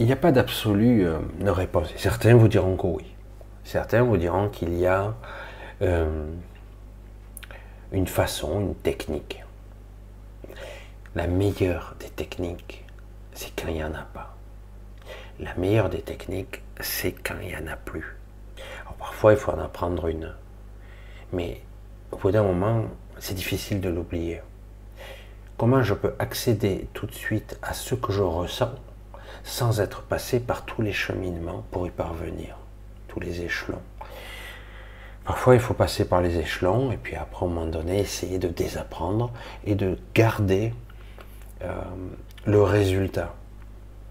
Il 0.00 0.06
n'y 0.06 0.12
a 0.12 0.16
pas 0.16 0.32
d'absolu 0.32 1.06
euh, 1.06 1.20
réponse. 1.44 1.92
Certains 1.96 2.34
vous 2.34 2.48
diront 2.48 2.76
que 2.76 2.88
oui. 2.88 3.14
Certains 3.62 4.02
vous 4.02 4.16
diront 4.16 4.48
qu'il 4.48 4.76
y 4.76 4.88
a 4.88 5.14
euh, 5.82 6.26
une 7.92 8.08
façon, 8.08 8.60
une 8.60 8.74
technique. 8.74 9.44
La 11.14 11.28
meilleure 11.28 11.94
des 12.00 12.08
techniques, 12.10 12.83
c'est 13.34 13.50
quand 13.60 13.68
il 13.68 13.74
n'y 13.74 13.84
en 13.84 13.94
a 13.94 14.02
pas. 14.02 14.36
La 15.40 15.54
meilleure 15.54 15.90
des 15.90 16.00
techniques, 16.00 16.62
c'est 16.80 17.12
quand 17.12 17.34
il 17.42 17.48
n'y 17.48 17.56
en 17.56 17.66
a 17.66 17.76
plus. 17.76 18.16
Alors 18.82 18.94
parfois, 18.94 19.32
il 19.32 19.38
faut 19.38 19.52
en 19.52 19.58
apprendre 19.58 20.06
une. 20.06 20.32
Mais 21.32 21.60
au 22.12 22.16
bout 22.16 22.30
d'un 22.30 22.44
moment, 22.44 22.84
c'est 23.18 23.34
difficile 23.34 23.80
de 23.80 23.88
l'oublier. 23.88 24.40
Comment 25.56 25.82
je 25.82 25.94
peux 25.94 26.14
accéder 26.18 26.88
tout 26.94 27.06
de 27.06 27.14
suite 27.14 27.58
à 27.62 27.74
ce 27.74 27.94
que 27.94 28.12
je 28.12 28.22
ressens 28.22 28.74
sans 29.42 29.80
être 29.80 30.02
passé 30.02 30.40
par 30.40 30.64
tous 30.64 30.82
les 30.82 30.92
cheminements 30.92 31.64
pour 31.70 31.86
y 31.86 31.90
parvenir, 31.90 32.56
tous 33.08 33.20
les 33.20 33.42
échelons? 33.42 33.82
Parfois, 35.24 35.54
il 35.54 35.60
faut 35.60 35.74
passer 35.74 36.04
par 36.04 36.20
les 36.20 36.38
échelons 36.38 36.92
et 36.92 36.96
puis 36.96 37.16
après, 37.16 37.46
à 37.46 37.48
un 37.48 37.52
moment 37.52 37.66
donné, 37.66 37.98
essayer 37.98 38.38
de 38.38 38.48
désapprendre 38.48 39.32
et 39.64 39.74
de 39.74 39.98
garder 40.14 40.74
euh, 41.62 41.72
le 42.46 42.62
résultat, 42.62 43.34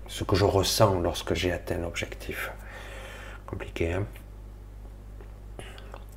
ce 0.08 0.24
que 0.24 0.36
je 0.36 0.46
ressens 0.46 1.00
lorsque 1.02 1.34
j'ai 1.34 1.52
atteint 1.52 1.78
l'objectif. 1.78 2.52
Compliqué, 3.46 3.94
hein? 3.94 4.06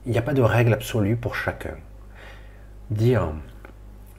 Il 0.07 0.13
n'y 0.13 0.19
a 0.19 0.23
pas 0.23 0.35
de 0.35 0.43
règle 0.43 0.73
absolue 0.73 1.17
pour 1.17 1.35
chacun. 1.35 1.75
Dire, 2.91 3.33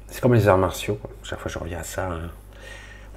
c'est 0.08 0.22
comme 0.22 0.34
les 0.34 0.48
arts 0.48 0.58
martiaux, 0.58 1.00
chaque 1.24 1.40
fois 1.40 1.50
je 1.50 1.58
reviens 1.58 1.80
à 1.80 1.84
ça. 1.84 2.12
hein. 2.12 2.30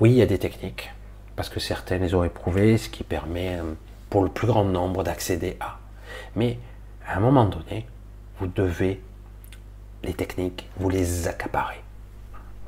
Oui, 0.00 0.12
il 0.12 0.16
y 0.16 0.22
a 0.22 0.26
des 0.26 0.38
techniques, 0.38 0.90
parce 1.36 1.48
que 1.48 1.60
certains 1.60 1.98
les 1.98 2.14
ont 2.14 2.24
éprouvées, 2.24 2.78
ce 2.78 2.88
qui 2.88 3.02
permet 3.04 3.58
euh, 3.58 3.74
pour 4.08 4.22
le 4.22 4.30
plus 4.30 4.46
grand 4.46 4.64
nombre 4.64 5.02
d'accéder 5.02 5.56
à. 5.60 5.78
Mais 6.36 6.58
à 7.06 7.16
un 7.16 7.20
moment 7.20 7.44
donné, 7.44 7.86
vous 8.38 8.46
devez 8.46 9.02
les 10.04 10.14
techniques, 10.14 10.70
vous 10.78 10.88
les 10.88 11.28
accaparer. 11.28 11.82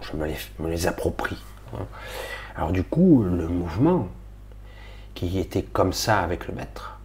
Je 0.03 0.17
me 0.17 0.69
les 0.69 0.87
approprie. 0.87 1.39
Hein. 1.79 1.87
Alors 2.57 2.73
du 2.73 2.85
coup, 2.85 3.23
le 3.23 3.49
mouvement 3.49 4.09
qui 5.15 5.39
était 5.39 5.63
comme 5.63 5.93
ça 5.93 6.21
avec 6.21 6.49
le 6.49 6.55
maître, 6.55 6.99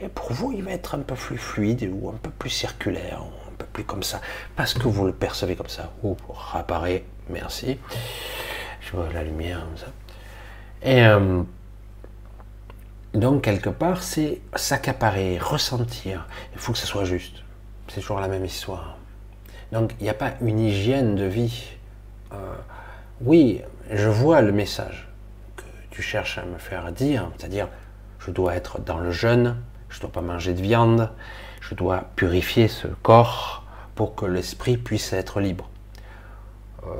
et 0.00 0.08
pour 0.08 0.32
vous, 0.32 0.52
il 0.52 0.62
va 0.62 0.72
être 0.72 0.94
un 0.94 1.00
peu 1.00 1.14
plus 1.14 1.38
fluide 1.38 1.90
ou 1.92 2.08
un 2.08 2.16
peu 2.22 2.30
plus 2.30 2.50
circulaire, 2.50 3.20
un 3.50 3.56
peu 3.56 3.66
plus 3.66 3.84
comme 3.84 4.02
ça, 4.02 4.20
parce 4.54 4.74
que 4.74 4.86
vous 4.86 5.06
le 5.06 5.12
percevez 5.12 5.56
comme 5.56 5.68
ça. 5.68 5.92
Ou 6.04 6.16
réapparaît, 6.52 7.04
merci. 7.28 7.78
Je 8.80 8.92
vois 8.92 9.08
la 9.12 9.24
lumière 9.24 9.64
comme 9.64 9.76
ça. 9.76 9.86
Et 10.82 11.04
euh, 11.04 11.42
donc, 13.12 13.42
quelque 13.42 13.70
part, 13.70 14.02
c'est 14.02 14.40
s'accaparer, 14.54 15.38
ressentir. 15.38 16.28
Il 16.52 16.60
faut 16.60 16.72
que 16.72 16.78
ce 16.78 16.86
soit 16.86 17.04
juste. 17.04 17.42
C'est 17.88 18.00
toujours 18.00 18.20
la 18.20 18.28
même 18.28 18.44
histoire. 18.44 18.98
Donc, 19.72 19.94
il 19.98 20.04
n'y 20.04 20.10
a 20.10 20.14
pas 20.14 20.34
une 20.40 20.60
hygiène 20.60 21.16
de 21.16 21.24
vie. 21.24 21.70
Euh, 22.32 22.54
oui, 23.20 23.62
je 23.90 24.08
vois 24.08 24.40
le 24.42 24.52
message 24.52 25.08
que 25.56 25.62
tu 25.90 26.02
cherches 26.02 26.38
à 26.38 26.44
me 26.44 26.58
faire 26.58 26.90
dire, 26.92 27.30
c'est-à-dire, 27.38 27.68
je 28.18 28.30
dois 28.30 28.54
être 28.54 28.80
dans 28.80 28.98
le 28.98 29.10
jeûne, 29.10 29.56
je 29.88 29.96
ne 29.96 30.00
dois 30.02 30.12
pas 30.12 30.20
manger 30.20 30.52
de 30.54 30.60
viande, 30.62 31.10
je 31.60 31.74
dois 31.74 32.04
purifier 32.16 32.68
ce 32.68 32.88
corps 32.88 33.64
pour 33.94 34.14
que 34.14 34.26
l'esprit 34.26 34.76
puisse 34.76 35.12
être 35.12 35.40
libre. 35.40 35.68
Euh, 36.86 36.90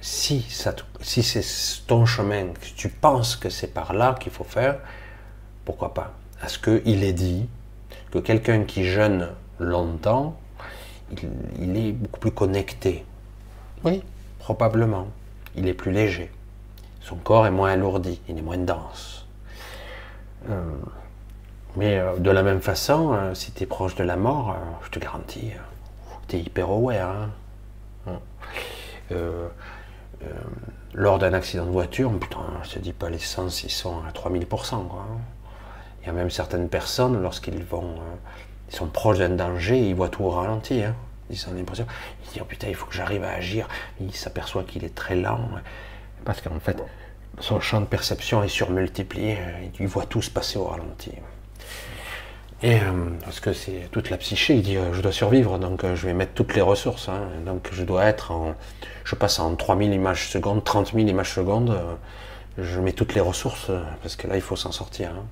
si, 0.00 0.42
ça 0.42 0.72
te- 0.72 0.82
si 1.00 1.22
c'est 1.22 1.44
ton 1.86 2.04
chemin, 2.06 2.48
que 2.48 2.66
tu 2.76 2.88
penses 2.88 3.36
que 3.36 3.48
c'est 3.48 3.72
par 3.72 3.92
là 3.94 4.14
qu'il 4.20 4.32
faut 4.32 4.44
faire, 4.44 4.78
pourquoi 5.64 5.94
pas? 5.94 6.12
À 6.42 6.48
ce 6.48 6.58
qu'il 6.58 7.02
est 7.04 7.12
dit 7.12 7.48
que 8.10 8.18
quelqu'un 8.18 8.64
qui 8.64 8.84
jeûne 8.84 9.30
longtemps, 9.58 10.36
il, 11.10 11.30
il 11.60 11.76
est 11.76 11.92
beaucoup 11.92 12.20
plus 12.20 12.30
connecté. 12.32 13.04
Oui, 13.82 14.02
probablement. 14.38 15.08
Il 15.56 15.68
est 15.68 15.74
plus 15.74 15.92
léger. 15.92 16.30
Son 17.00 17.16
corps 17.16 17.46
est 17.46 17.50
moins 17.50 17.72
alourdi, 17.72 18.20
il 18.28 18.38
est 18.38 18.42
moins 18.42 18.56
dense. 18.58 19.26
Euh, 20.50 20.62
mais 21.76 21.98
euh, 21.98 22.16
de 22.18 22.30
la 22.30 22.42
même 22.42 22.60
façon, 22.60 23.12
euh, 23.14 23.34
si 23.34 23.52
tu 23.52 23.62
es 23.62 23.66
proche 23.66 23.94
de 23.94 24.04
la 24.04 24.16
mort, 24.16 24.56
je 24.84 24.90
te 24.90 24.98
garantis, 24.98 25.50
tu 26.28 26.36
es 26.36 26.40
hyper 26.40 26.68
aware. 26.70 27.28
hein. 28.06 28.18
Euh, 29.12 29.48
lors 30.94 31.18
d'un 31.18 31.34
accident 31.34 31.66
de 31.66 31.70
voiture, 31.70 32.10
putain, 32.18 32.38
je 32.62 32.70
te 32.70 32.78
dis 32.78 32.92
pas, 32.92 33.10
les 33.10 33.18
sens, 33.18 33.62
ils 33.64 33.70
sont 33.70 33.98
à 34.08 34.12
3000%. 34.12 34.46
Quoi. 34.88 35.00
hein. 35.10 35.18
Il 36.02 36.06
y 36.06 36.10
a 36.10 36.12
même 36.12 36.30
certaines 36.30 36.68
personnes, 36.68 37.20
lorsqu'ils 37.20 37.64
vont, 37.64 37.96
ils 38.70 38.74
sont 38.76 38.86
proches 38.86 39.18
d'un 39.18 39.30
danger, 39.30 39.78
ils 39.78 39.94
voient 39.94 40.08
tout 40.08 40.24
au 40.24 40.30
ralenti. 40.30 40.82
Hein. 40.82 40.94
Ils 41.30 41.46
ont 41.48 41.54
l'impression, 41.54 41.86
ils 42.22 42.28
se 42.28 42.32
disent, 42.34 42.42
oh, 42.42 42.46
putain, 42.46 42.68
il 42.68 42.74
faut 42.74 42.86
que 42.86 42.94
j'arrive 42.94 43.24
à 43.24 43.30
agir. 43.32 43.66
Il 44.00 44.14
s'aperçoit 44.14 44.64
qu'il 44.64 44.84
est 44.84 44.94
très 44.94 45.14
lent, 45.16 45.48
parce 46.24 46.40
qu'en 46.40 46.60
fait, 46.60 46.76
son 47.40 47.60
champ 47.60 47.80
de 47.80 47.86
perception 47.86 48.42
est 48.42 48.48
surmultiplié, 48.48 49.36
euh, 49.38 49.66
il 49.80 49.86
voit 49.88 50.06
tout 50.06 50.22
se 50.22 50.30
passer 50.30 50.58
au 50.58 50.64
ralenti. 50.64 51.12
Et 52.62 52.76
euh, 52.76 53.10
parce 53.24 53.40
que 53.40 53.52
c'est 53.52 53.88
toute 53.90 54.10
la 54.10 54.16
psyché, 54.16 54.54
il 54.54 54.62
dit 54.62 54.76
euh, 54.76 54.92
je 54.94 55.00
dois 55.02 55.12
survivre, 55.12 55.58
donc 55.58 55.84
je 55.84 56.06
vais 56.06 56.14
mettre 56.14 56.32
toutes 56.34 56.54
les 56.54 56.60
ressources. 56.62 57.08
hein. 57.08 57.28
donc 57.44 57.68
je 57.72 57.82
dois 57.84 58.04
être 58.04 58.30
en. 58.30 58.54
Je 59.04 59.14
passe 59.16 59.38
en 59.38 59.54
3000 59.56 59.92
images 59.92 60.28
secondes, 60.28 60.64
30 60.64 60.92
000 60.94 61.06
images 61.08 61.32
secondes, 61.32 61.78
je 62.56 62.80
mets 62.80 62.92
toutes 62.92 63.14
les 63.14 63.20
ressources, 63.20 63.70
parce 64.02 64.16
que 64.16 64.26
là 64.28 64.36
il 64.36 64.40
faut 64.42 64.56
s'en 64.56 64.72
sortir. 64.72 65.10
hein. 65.10 65.24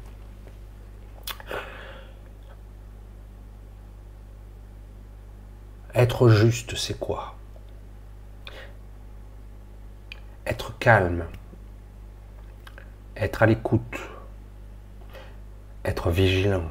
Être 5.94 6.28
juste, 6.28 6.76
c'est 6.76 6.98
quoi? 6.98 7.34
Être 10.46 10.76
calme, 10.78 11.24
être 13.16 13.42
à 13.42 13.46
l'écoute, 13.46 13.98
être 15.84 16.10
vigilant. 16.10 16.64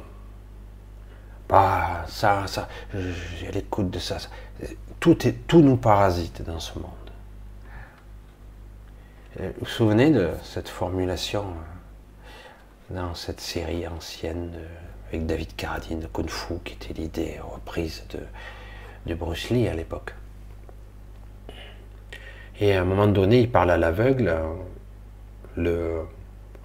Bah, 1.47 2.05
ça, 2.07 2.47
ça, 2.47 2.67
j'ai 2.93 3.51
l'écoute 3.51 3.89
de 3.89 3.99
ça. 3.99 4.17
Tout, 4.99 5.17
nous 5.61 5.77
parasite 5.77 6.41
dans 6.43 6.59
ce 6.59 6.77
monde. 6.79 6.85
Euh, 9.39 9.51
Vous 9.59 9.65
vous 9.65 9.65
souvenez 9.71 10.11
de 10.11 10.31
cette 10.43 10.69
formulation 10.69 11.45
euh, 12.91 12.95
dans 12.95 13.15
cette 13.15 13.39
série 13.41 13.87
ancienne 13.87 14.51
de- 14.51 14.59
avec 15.09 15.25
David 15.25 15.55
Carradine 15.55 15.99
de 15.99 16.07
Kung 16.07 16.29
Fu, 16.29 16.55
qui 16.63 16.73
était 16.73 16.93
l'idée 16.93 17.39
reprise 17.41 18.03
de, 18.11 18.19
de 19.05 19.13
Bruce 19.13 19.49
Lee 19.49 19.67
à 19.67 19.73
l'époque. 19.73 20.13
Et 22.59 22.75
à 22.75 22.81
un 22.81 22.85
moment 22.85 23.07
donné, 23.07 23.39
il 23.39 23.49
parle 23.51 23.71
à 23.71 23.77
l'aveugle, 23.77 24.35
le. 25.55 26.01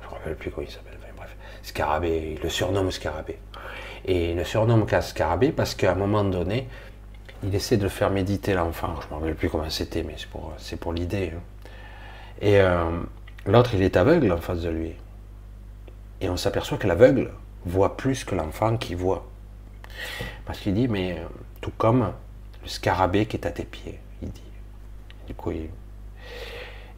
Je 0.01 0.07
ne 0.07 0.11
me 0.11 0.15
rappelle 0.15 0.37
plus 0.37 0.51
comment 0.51 0.67
il 0.67 0.71
s'appelle, 0.71 0.99
enfin, 1.03 1.13
bref, 1.17 1.37
Scarabée, 1.63 2.35
il 2.37 2.43
le 2.43 2.49
surnomme 2.49 2.91
Scarabée. 2.91 3.39
Et 4.05 4.31
il 4.31 4.37
le 4.37 4.45
surnomme 4.45 4.87
qu'à 4.87 5.01
Scarabée 5.01 5.53
parce 5.53 5.75
qu'à 5.75 5.93
un 5.93 5.95
moment 5.95 6.23
donné, 6.23 6.69
il 7.43 7.55
essaie 7.55 7.77
de 7.77 7.89
faire 7.89 8.11
méditer 8.11 8.55
l'enfant. 8.55 8.95
Je 9.01 9.07
ne 9.07 9.11
me 9.11 9.15
rappelle 9.17 9.35
plus 9.35 9.49
comment 9.49 9.69
c'était, 9.71 10.03
mais 10.03 10.15
c'est 10.17 10.29
pour, 10.29 10.55
pour 10.81 10.93
l'idée. 10.93 11.33
hein. 11.35 11.41
Et 12.41 12.61
euh, 12.61 12.91
l'autre, 13.47 13.71
il 13.75 13.83
est 13.83 13.97
aveugle 13.97 14.31
en 14.31 14.37
face 14.37 14.61
de 14.61 14.69
lui. 14.69 14.93
Et 16.21 16.29
on 16.29 16.37
s'aperçoit 16.37 16.79
que 16.79 16.87
l'aveugle 16.87 17.33
voit 17.65 17.97
plus 17.97 18.25
que 18.25 18.35
l'enfant 18.35 18.77
qui 18.77 18.95
voit. 18.95 19.27
Parce 20.45 20.59
qu'il 20.61 20.75
dit, 20.75 20.89
mais 20.89 21.13
euh, 21.13 21.25
tout 21.61 21.73
comme 21.77 22.13
scarabée 22.67 23.27
qui 23.27 23.37
est 23.37 23.47
à 23.47 23.51
tes 23.51 23.65
pieds, 23.65 23.99
il 24.23 24.31
dit. 24.31 24.43
Du 25.27 25.35
coup, 25.35 25.51
il- 25.53 25.71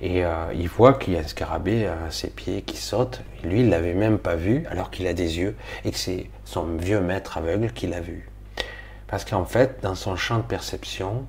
Et 0.00 0.24
euh, 0.24 0.52
il 0.54 0.68
voit 0.68 0.94
qu'il 0.94 1.14
y 1.14 1.16
a 1.16 1.20
un 1.20 1.26
scarabée 1.26 1.86
à 1.86 2.10
ses 2.10 2.30
pieds 2.30 2.62
qui 2.62 2.76
saute. 2.76 3.20
Lui, 3.42 3.62
il 3.62 3.68
l'avait 3.68 3.94
même 3.94 4.18
pas 4.18 4.36
vu, 4.36 4.64
alors 4.70 4.90
qu'il 4.92 5.08
a 5.08 5.12
des 5.12 5.38
yeux, 5.38 5.56
et 5.84 5.90
que 5.90 5.98
c'est 5.98 6.30
son 6.44 6.64
vieux 6.76 7.00
maître 7.00 7.38
aveugle 7.38 7.72
qui 7.72 7.88
l'a 7.88 8.00
vu. 8.00 8.28
Parce 9.08 9.24
qu'en 9.24 9.44
fait, 9.44 9.80
dans 9.82 9.96
son 9.96 10.14
champ 10.14 10.36
de 10.38 10.42
perception, 10.42 11.26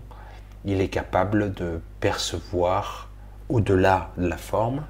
il 0.66 0.82
est 0.82 0.90
capable 0.90 1.52
de 1.54 1.82
percevoir 2.00 3.10
au-delà 3.48 4.12
de 4.18 4.28
la 4.28 4.38
forme, 4.38 4.86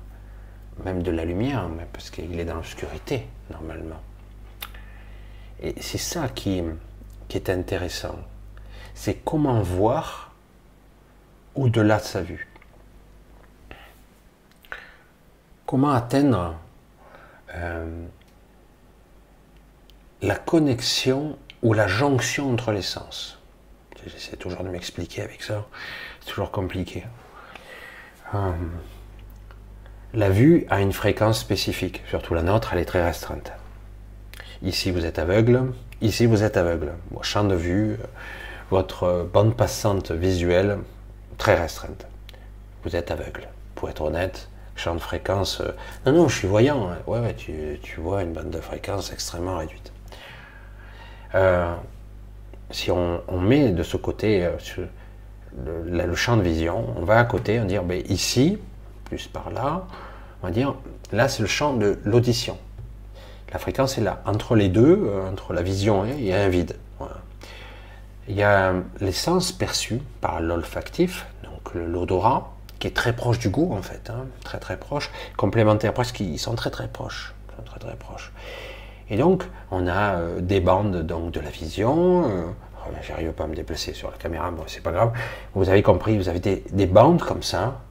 même 0.84 1.02
de 1.02 1.12
la 1.12 1.24
lumière, 1.24 1.70
parce 1.94 2.10
qu'il 2.10 2.38
est 2.38 2.46
dans 2.46 2.56
l'obscurité, 2.56 3.28
normalement. 3.50 4.02
Et 5.62 5.76
c'est 5.80 5.98
ça 5.98 6.28
qui 6.28 6.62
est 7.34 7.50
intéressant. 7.50 8.18
C'est 9.02 9.24
comment 9.24 9.62
voir 9.62 10.34
au-delà 11.56 12.00
de 12.00 12.04
sa 12.04 12.22
vue. 12.22 12.50
Comment 15.66 15.92
atteindre 15.92 16.58
euh, 17.56 18.06
la 20.22 20.36
connexion 20.36 21.40
ou 21.64 21.72
la 21.72 21.88
jonction 21.88 22.52
entre 22.52 22.74
les 22.74 22.82
sens. 22.82 23.40
J'essaie 24.06 24.36
toujours 24.36 24.66
de 24.66 24.70
m'expliquer 24.70 25.22
avec 25.22 25.44
ça. 25.44 25.66
C'est 26.20 26.32
toujours 26.32 26.52
compliqué. 26.52 27.06
Euh, 28.34 28.52
la 30.14 30.30
vue 30.30 30.66
a 30.70 30.82
une 30.82 30.92
fréquence 30.92 31.40
spécifique, 31.40 32.04
surtout 32.10 32.34
la 32.34 32.44
nôtre, 32.44 32.74
elle 32.74 32.80
est 32.80 32.86
très 32.86 33.06
restreinte. 33.06 33.54
Ici, 34.62 34.92
vous 34.92 35.06
êtes 35.06 35.20
aveugle, 35.20 35.72
ici, 36.02 36.26
vous 36.26 36.44
êtes 36.44 36.58
aveugle. 36.58 36.96
Vos 37.12 37.24
champ 37.24 37.46
de 37.46 37.56
vue, 37.56 37.98
votre 38.70 39.28
bande 39.32 39.56
passante 39.56 40.12
visuelle, 40.12 40.80
très 41.38 41.60
restreinte. 41.60 42.06
Vous 42.84 42.96
êtes 42.96 43.12
aveugle. 43.12 43.48
Pour 43.76 43.90
être 43.90 44.02
honnête, 44.02 44.50
champ 44.76 44.96
de 44.96 45.00
fréquence. 45.00 45.62
euh, 45.62 45.72
non, 46.06 46.14
non, 46.14 46.28
je 46.28 46.38
suis 46.38 46.48
voyant. 46.48 46.90
hein. 46.90 46.98
Ouais, 47.08 47.34
tu, 47.34 47.80
vois 47.98 48.24
une 48.24 48.34
bande 48.34 48.50
de 48.50 48.60
fréquence 48.60 49.12
extrêmement 49.12 49.58
réduite. 49.58 49.92
Euh, 51.36 51.74
si 52.72 52.92
on, 52.92 53.22
met 53.40 53.70
de 53.70 53.84
ce 53.84 53.98
côté 53.98 54.46
euh, 54.46 54.86
le, 55.86 56.16
champ 56.16 56.38
de 56.38 56.42
vision, 56.42 56.86
on 56.98 57.04
va 57.04 57.20
à 57.20 57.26
côté, 57.26 57.58
on 57.60 57.64
va 57.64 57.68
dire 57.68 57.84
ben, 57.84 58.04
ici, 58.08 58.58
plus 59.06 59.28
par 59.28 59.50
là, 59.52 59.88
on 60.42 60.48
va 60.48 60.52
dire 60.52 60.76
là 61.12 61.28
c'est 61.28 61.42
le 61.42 61.48
champ 61.48 61.74
de 61.74 62.00
l'audition. 62.04 62.58
La 63.52 63.58
fréquence 63.58 63.98
est 63.98 64.02
là. 64.02 64.22
Entre 64.26 64.56
les 64.56 64.70
deux, 64.70 65.02
euh, 65.08 65.28
entre 65.30 65.54
la 65.54 65.64
vision 65.64 66.06
et 66.06 66.14
il 66.18 66.26
y 66.26 66.34
a 66.34 66.42
un 66.42 66.50
vide. 66.50 66.76
Il 68.30 68.36
y 68.36 68.44
a 68.44 68.76
les 69.02 69.12
sens 69.12 69.52
perçus 69.52 70.02
par 70.22 70.40
l'olfactif, 70.40 71.26
donc 71.44 71.74
l'odorat, 71.74 72.54
qui 72.78 72.86
est 72.86 72.96
très 72.96 73.14
proche 73.14 73.40
du 73.40 73.50
goût 73.50 73.74
en 73.74 73.82
fait, 73.82 74.12
hein, 74.12 74.28
très 74.44 74.60
très 74.60 74.78
proche, 74.78 75.10
complémentaire, 75.36 75.94
presque 75.94 76.20
ils 76.20 76.38
sont 76.38 76.54
très 76.54 76.70
très 76.70 76.88
proches, 76.88 77.34
très 77.66 77.80
très 77.80 77.96
proches. 77.96 78.32
Et 79.10 79.18
donc 79.18 79.46
on 79.72 79.88
a 79.88 80.14
euh, 80.14 80.42
des 80.42 80.60
bandes 80.62 81.02
donc 81.08 81.32
de 81.32 81.40
la 81.40 81.50
vision. 81.50 82.30
euh, 82.30 82.44
oh, 82.86 82.92
J'arrive 83.02 83.32
pas 83.32 83.46
à 83.46 83.48
me 83.48 83.56
déplacer 83.56 83.94
sur 83.94 84.12
la 84.12 84.18
caméra, 84.18 84.52
bon 84.52 84.64
c'est 84.68 84.84
pas 84.84 84.92
grave. 84.92 85.12
Vous 85.56 85.68
avez 85.68 85.82
compris, 85.82 86.16
vous 86.16 86.30
avez 86.30 86.40
des, 86.40 86.64
des 86.72 86.86
bandes 86.86 87.22
comme 87.22 87.42
ça 87.42 87.82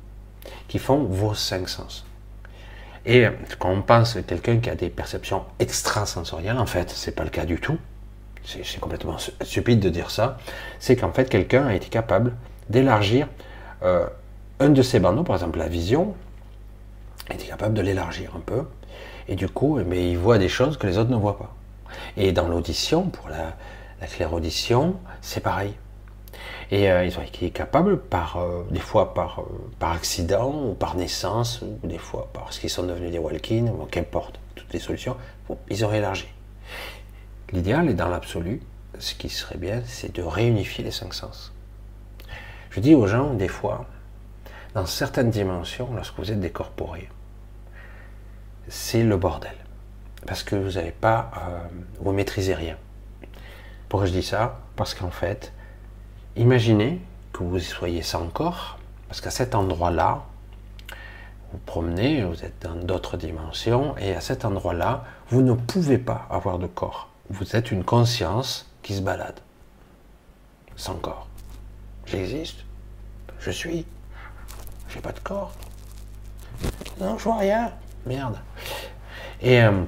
qui 0.69 0.79
font 0.79 1.03
vos 1.03 1.35
cinq 1.35 1.69
sens. 1.69 2.07
Et 3.05 3.27
quand 3.59 3.71
on 3.71 3.83
pense 3.83 4.15
à 4.15 4.23
quelqu'un 4.23 4.59
qui 4.59 4.71
a 4.71 4.77
des 4.77 4.91
perceptions 4.91 5.45
extrasensorielles, 5.59 6.59
en 6.59 6.67
fait, 6.67 6.91
c'est 6.91 7.13
pas 7.13 7.25
le 7.25 7.31
cas 7.31 7.45
du 7.45 7.59
tout. 7.59 7.79
C'est 8.49 8.81
complètement 8.81 9.19
stu- 9.19 9.33
stupide 9.43 9.81
de 9.81 9.91
dire 9.91 10.11
ça. 10.11 10.39
C'est 10.79 10.97
qu'en 10.97 11.13
fait, 11.13 11.29
quelqu'un 11.29 11.67
a 11.67 11.75
été 11.75 11.89
capable 11.89 12.35
d'élargir 12.71 13.29
euh, 13.83 14.07
un 14.59 14.71
de 14.71 14.83
ses 14.83 15.01
bandeaux, 15.01 15.23
par 15.23 15.37
exemple 15.37 15.59
la 15.59 15.69
vision, 15.69 16.15
a 17.29 17.35
été 17.35 17.47
capable 17.47 17.75
de 17.75 17.83
l'élargir 17.83 18.33
un 18.35 18.41
peu. 18.41 18.63
Et 19.29 19.35
du 19.35 19.49
coup, 19.49 19.79
eh 19.79 20.11
il 20.11 20.17
voit 20.17 20.39
des 20.39 20.49
choses 20.49 20.79
que 20.79 20.87
les 20.87 20.97
autres 20.97 21.11
ne 21.11 21.17
voient 21.17 21.39
pas. 21.39 21.55
Et 22.17 22.33
dans 22.33 22.49
l'audition, 22.49 23.03
pour 23.09 23.29
la, 23.29 23.55
la 24.01 24.07
clairaudition, 24.07 24.97
c'est 25.21 25.41
pareil. 25.41 25.75
Et 26.71 26.91
euh, 26.91 27.05
ils 27.05 27.19
ont 27.19 27.23
été 27.23 27.51
capables, 27.51 27.99
par, 27.99 28.39
euh, 28.39 28.67
des 28.71 28.81
fois 28.81 29.13
par, 29.13 29.41
euh, 29.41 29.45
par 29.79 29.93
accident, 29.93 30.71
ou 30.71 30.75
par 30.75 30.97
naissance, 30.97 31.63
ou 31.63 31.87
des 31.87 31.99
fois 31.99 32.29
parce 32.33 32.59
qu'ils 32.59 32.71
sont 32.71 32.83
devenus 32.83 33.11
des 33.11 33.19
walk-in, 33.19 33.65
bon, 33.65 33.87
qu'importe, 33.91 34.41
toutes 34.55 34.73
les 34.73 34.79
solutions, 34.81 35.17
ils 35.69 35.85
ont 35.85 35.93
élargi. 35.93 36.27
L'idéal 37.53 37.89
est 37.89 37.95
dans 37.95 38.09
l'absolu, 38.09 38.61
ce 38.99 39.15
qui 39.15 39.29
serait 39.29 39.59
bien, 39.59 39.83
c'est 39.87 40.15
de 40.15 40.23
réunifier 40.23 40.85
les 40.85 40.91
cinq 40.91 41.15
sens. 41.15 41.53
Je 42.71 42.81
dis 42.81 42.95
aux 42.95 43.07
gens, 43.07 43.33
des 43.33 43.49
fois, 43.49 43.87
dans 44.75 44.85
certaines 44.85 45.31
dimensions, 45.31 45.89
lorsque 45.95 46.19
vous 46.19 46.31
êtes 46.31 46.41
décorporé, 46.41 47.09
c'est 48.69 49.03
le 49.03 49.17
bordel. 49.17 49.55
Parce 50.27 50.43
que 50.43 50.57
vous 50.57 50.73
n'avez 50.73 50.91
pas, 50.91 51.31
euh, 51.39 51.59
vous 52.01 52.13
maîtrisez 52.13 52.55
rien. 52.55 52.77
Pourquoi 53.89 54.07
je 54.07 54.13
dis 54.13 54.23
ça? 54.23 54.61
Parce 54.77 54.93
qu'en 54.95 55.11
fait, 55.11 55.53
imaginez 56.37 57.01
que 57.33 57.43
vous 57.43 57.59
soyez 57.61 58.03
sans 58.03 58.27
corps, 58.27 58.79
parce 59.09 59.23
qu'à 59.23 59.31
cet 59.31 59.55
endroit-là, 59.55 60.25
vous 61.53 61.59
promenez, 61.65 62.25
vous 62.25 62.45
êtes 62.45 62.61
dans 62.61 62.75
d'autres 62.75 63.17
dimensions, 63.17 63.97
et 63.97 64.15
à 64.15 64.21
cet 64.21 64.45
endroit-là, 64.45 65.05
vous 65.31 65.41
ne 65.41 65.55
pouvez 65.55 65.97
pas 65.97 66.27
avoir 66.29 66.59
de 66.59 66.67
corps. 66.67 67.08
Vous 67.31 67.55
êtes 67.57 67.71
une 67.71 67.85
conscience 67.85 68.67
qui 68.83 68.95
se 68.97 69.01
balade, 69.01 69.41
sans 70.77 70.95
corps. 70.95 71.27
J'existe, 72.07 72.65
je 73.39 73.51
suis, 73.51 73.85
j'ai 74.89 75.01
pas 75.01 75.13
de 75.13 75.21
corps. 75.21 75.53
Non, 77.01 77.19
je 77.19 77.25
vois 77.25 77.37
rien, 77.39 77.73
merde. 78.07 78.39
Et, 79.43 79.63
euh, 79.63 79.85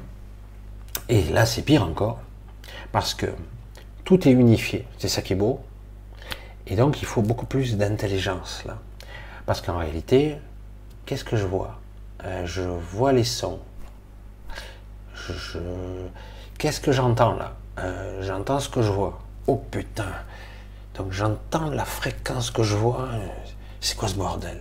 et 1.09 1.25
là, 1.31 1.47
c'est 1.47 1.63
pire 1.63 1.83
encore, 1.83 2.21
parce 2.93 3.15
que 3.15 3.27
tout 4.05 4.29
est 4.29 4.33
unifié, 4.33 4.87
c'est 4.99 5.09
ça 5.09 5.23
qui 5.23 5.33
est 5.33 5.37
beau, 5.37 5.61
et 6.67 6.77
donc 6.77 7.01
il 7.01 7.07
faut 7.07 7.23
beaucoup 7.23 7.47
plus 7.47 7.77
d'intelligence 7.77 8.65
là. 8.67 8.79
Parce 9.47 9.61
qu'en 9.63 9.79
réalité, 9.79 10.37
qu'est-ce 11.07 11.25
que 11.25 11.37
je 11.37 11.47
vois? 11.47 11.81
Euh, 12.25 12.45
Je 12.47 12.61
vois 12.61 13.13
les 13.13 13.25
sons. 13.25 13.59
Je, 15.15 15.33
je- 15.33 15.59
Qu'est-ce 16.61 16.83
que 16.83 16.93
j'entends 16.93 17.33
là? 17.37 17.55
Euh, 17.79 18.23
J'entends 18.23 18.61
ce 18.61 18.69
que 18.69 18.83
je 18.83 18.93
vois. 18.93 19.19
Oh 19.47 19.57
putain 19.71 20.13
Donc 20.95 21.11
j'entends 21.11 21.71
la 21.71 21.87
fréquence 21.87 22.51
que 22.51 22.63
je 22.63 22.77
vois. 22.77 23.09
C'est 23.81 23.97
quoi 23.97 24.09
ce 24.09 24.15
bordel? 24.15 24.61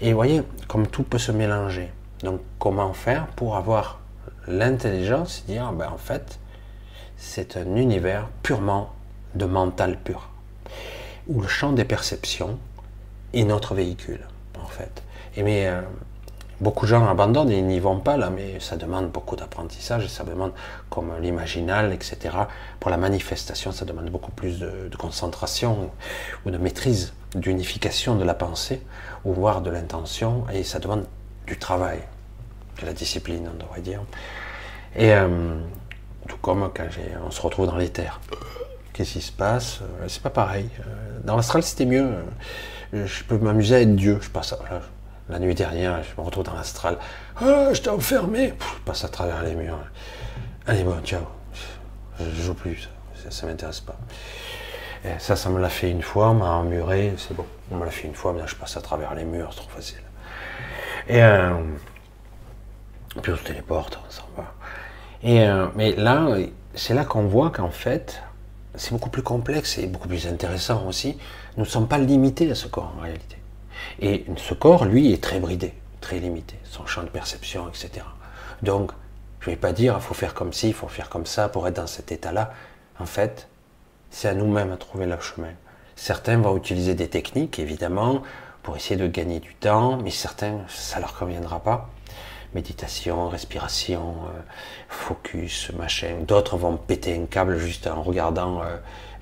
Et 0.00 0.10
vous 0.10 0.14
voyez, 0.14 0.44
comme 0.68 0.86
tout 0.86 1.02
peut 1.02 1.18
se 1.18 1.32
mélanger. 1.32 1.90
Donc 2.22 2.42
comment 2.60 2.92
faire 2.92 3.26
pour 3.34 3.56
avoir 3.56 3.98
l'intelligence 4.46 5.42
et 5.48 5.54
dire, 5.54 5.72
ben, 5.72 5.88
en 5.88 5.98
fait, 5.98 6.38
c'est 7.16 7.56
un 7.56 7.74
univers 7.74 8.28
purement 8.44 8.92
de 9.34 9.46
mental 9.46 9.98
pur 9.98 10.30
où 11.26 11.40
le 11.40 11.48
champ 11.48 11.72
des 11.72 11.84
perceptions 11.84 12.56
est 13.34 13.42
notre 13.42 13.74
véhicule, 13.74 14.24
en 14.62 14.68
fait. 14.68 15.02
Et 15.34 15.42
mais 15.42 15.66
euh, 15.66 15.80
beaucoup 16.60 16.86
de 16.86 16.90
gens 16.90 17.06
abandonnent 17.06 17.50
et 17.50 17.60
n'y 17.62 17.80
vont 17.80 17.98
pas 17.98 18.16
là, 18.16 18.30
mais 18.30 18.60
ça 18.60 18.76
demande 18.76 19.10
beaucoup 19.10 19.36
d'apprentissage 19.36 20.04
et 20.04 20.08
ça 20.08 20.24
demande, 20.24 20.52
comme 20.90 21.12
l'imaginal, 21.20 21.92
etc. 21.92 22.36
Pour 22.80 22.90
la 22.90 22.96
manifestation, 22.96 23.72
ça 23.72 23.84
demande 23.84 24.10
beaucoup 24.10 24.32
plus 24.32 24.58
de, 24.58 24.90
concentration 24.98 25.90
ou 26.44 26.50
de 26.50 26.58
maîtrise, 26.58 27.12
d'unification 27.34 28.16
de 28.16 28.24
la 28.24 28.34
pensée, 28.34 28.82
ou 29.24 29.32
voire 29.32 29.60
de 29.60 29.70
l'intention, 29.70 30.44
et 30.52 30.64
ça 30.64 30.78
demande 30.78 31.06
du 31.46 31.58
travail, 31.58 32.00
de 32.80 32.86
la 32.86 32.92
discipline, 32.92 33.48
on 33.52 33.58
devrait 33.62 33.82
dire. 33.82 34.00
Et 34.96 35.12
euh, 35.12 35.58
tout 36.26 36.38
comme 36.38 36.70
quand 36.74 36.86
on 37.26 37.30
se 37.30 37.42
retrouve 37.42 37.66
dans 37.66 37.76
les 37.76 37.90
terres. 37.90 38.20
Qu'est-ce 38.92 39.12
qui 39.12 39.20
se 39.20 39.32
passe? 39.32 39.80
Euh, 39.82 40.06
C'est 40.08 40.22
pas 40.22 40.30
pareil. 40.30 40.70
Euh, 40.80 41.18
Dans 41.22 41.36
l'astral, 41.36 41.62
c'était 41.62 41.84
mieux. 41.84 42.08
Je 42.94 43.24
peux 43.24 43.36
m'amuser 43.36 43.74
à 43.74 43.80
être 43.82 43.94
Dieu. 43.94 44.18
Je 44.22 44.30
passe 44.30 44.52
là, 44.52 44.80
la 45.28 45.38
nuit 45.38 45.54
dernière, 45.54 46.02
je 46.02 46.20
me 46.20 46.24
retrouve 46.24 46.44
dans 46.44 46.54
l'astral. 46.54 46.98
Ah, 47.40 47.72
je 47.72 47.80
t'ai 47.80 47.90
enfermé. 47.90 48.54
Je 48.58 48.82
passe 48.84 49.04
à 49.04 49.08
travers 49.08 49.42
les 49.42 49.54
murs. 49.54 49.78
Allez, 50.66 50.84
bon, 50.84 51.00
ciao. 51.04 51.22
Je 52.20 52.42
joue 52.42 52.54
plus. 52.54 52.88
Ça, 53.14 53.30
ça 53.30 53.46
m'intéresse 53.46 53.80
pas. 53.80 53.96
Ça, 55.18 55.36
ça 55.36 55.50
me 55.50 55.60
l'a 55.60 55.68
fait 55.68 55.90
une 55.90 56.02
fois. 56.02 56.30
On 56.30 56.34
m'a 56.34 56.50
emmuré. 56.50 57.14
C'est 57.18 57.34
bon. 57.34 57.44
On 57.70 57.76
me 57.76 57.84
l'a 57.84 57.90
fait 57.90 58.06
une 58.06 58.14
fois. 58.14 58.32
Maintenant, 58.32 58.46
je 58.46 58.56
passe 58.56 58.76
à 58.76 58.80
travers 58.80 59.14
les 59.14 59.24
murs. 59.24 59.50
C'est 59.52 59.60
trop 59.60 59.70
facile. 59.70 60.02
Et 61.08 61.22
euh, 61.22 61.54
puis 63.22 63.32
on 63.32 63.36
se 63.36 63.44
téléporte. 63.44 63.98
On 64.06 64.10
s'en 64.10 64.28
va. 64.36 64.54
Et, 65.22 65.42
euh, 65.42 65.66
mais 65.74 65.92
là, 65.92 66.36
c'est 66.74 66.94
là 66.94 67.04
qu'on 67.04 67.26
voit 67.26 67.50
qu'en 67.50 67.70
fait, 67.70 68.22
c'est 68.74 68.92
beaucoup 68.92 69.10
plus 69.10 69.22
complexe 69.22 69.78
et 69.78 69.86
beaucoup 69.86 70.08
plus 70.08 70.26
intéressant 70.26 70.86
aussi. 70.86 71.18
Nous 71.56 71.64
ne 71.64 71.68
sommes 71.68 71.88
pas 71.88 71.98
limités 71.98 72.50
à 72.50 72.54
ce 72.54 72.68
corps 72.68 72.92
en 72.96 73.02
réalité. 73.02 73.35
Et 74.00 74.24
ce 74.36 74.54
corps, 74.54 74.84
lui, 74.84 75.12
est 75.12 75.22
très 75.22 75.40
bridé, 75.40 75.74
très 76.00 76.18
limité, 76.18 76.56
son 76.64 76.86
champ 76.86 77.02
de 77.02 77.08
perception, 77.08 77.68
etc. 77.68 78.04
Donc, 78.62 78.92
je 79.40 79.50
ne 79.50 79.54
vais 79.54 79.60
pas 79.60 79.72
dire, 79.72 79.94
il 79.96 80.02
faut 80.02 80.14
faire 80.14 80.34
comme 80.34 80.52
ci, 80.52 80.68
il 80.68 80.74
faut 80.74 80.88
faire 80.88 81.08
comme 81.08 81.26
ça 81.26 81.48
pour 81.48 81.68
être 81.68 81.76
dans 81.76 81.86
cet 81.86 82.12
état-là. 82.12 82.52
En 82.98 83.06
fait, 83.06 83.48
c'est 84.10 84.28
à 84.28 84.34
nous-mêmes 84.34 84.72
à 84.72 84.76
trouver 84.76 85.06
le 85.06 85.20
chemin. 85.20 85.52
Certains 85.94 86.38
vont 86.38 86.56
utiliser 86.56 86.94
des 86.94 87.08
techniques, 87.08 87.58
évidemment, 87.58 88.22
pour 88.62 88.76
essayer 88.76 88.96
de 88.96 89.06
gagner 89.06 89.40
du 89.40 89.54
temps, 89.54 89.96
mais 89.98 90.10
certains, 90.10 90.58
ça 90.68 91.00
leur 91.00 91.16
conviendra 91.16 91.60
pas. 91.60 91.88
Méditation, 92.54 93.28
respiration, 93.28 94.14
euh, 94.24 94.40
focus, 94.88 95.70
machin. 95.78 96.16
D'autres 96.26 96.56
vont 96.56 96.76
péter 96.76 97.16
un 97.16 97.26
câble 97.26 97.58
juste 97.58 97.86
en 97.86 98.02
regardant 98.02 98.62
euh, 98.62 98.76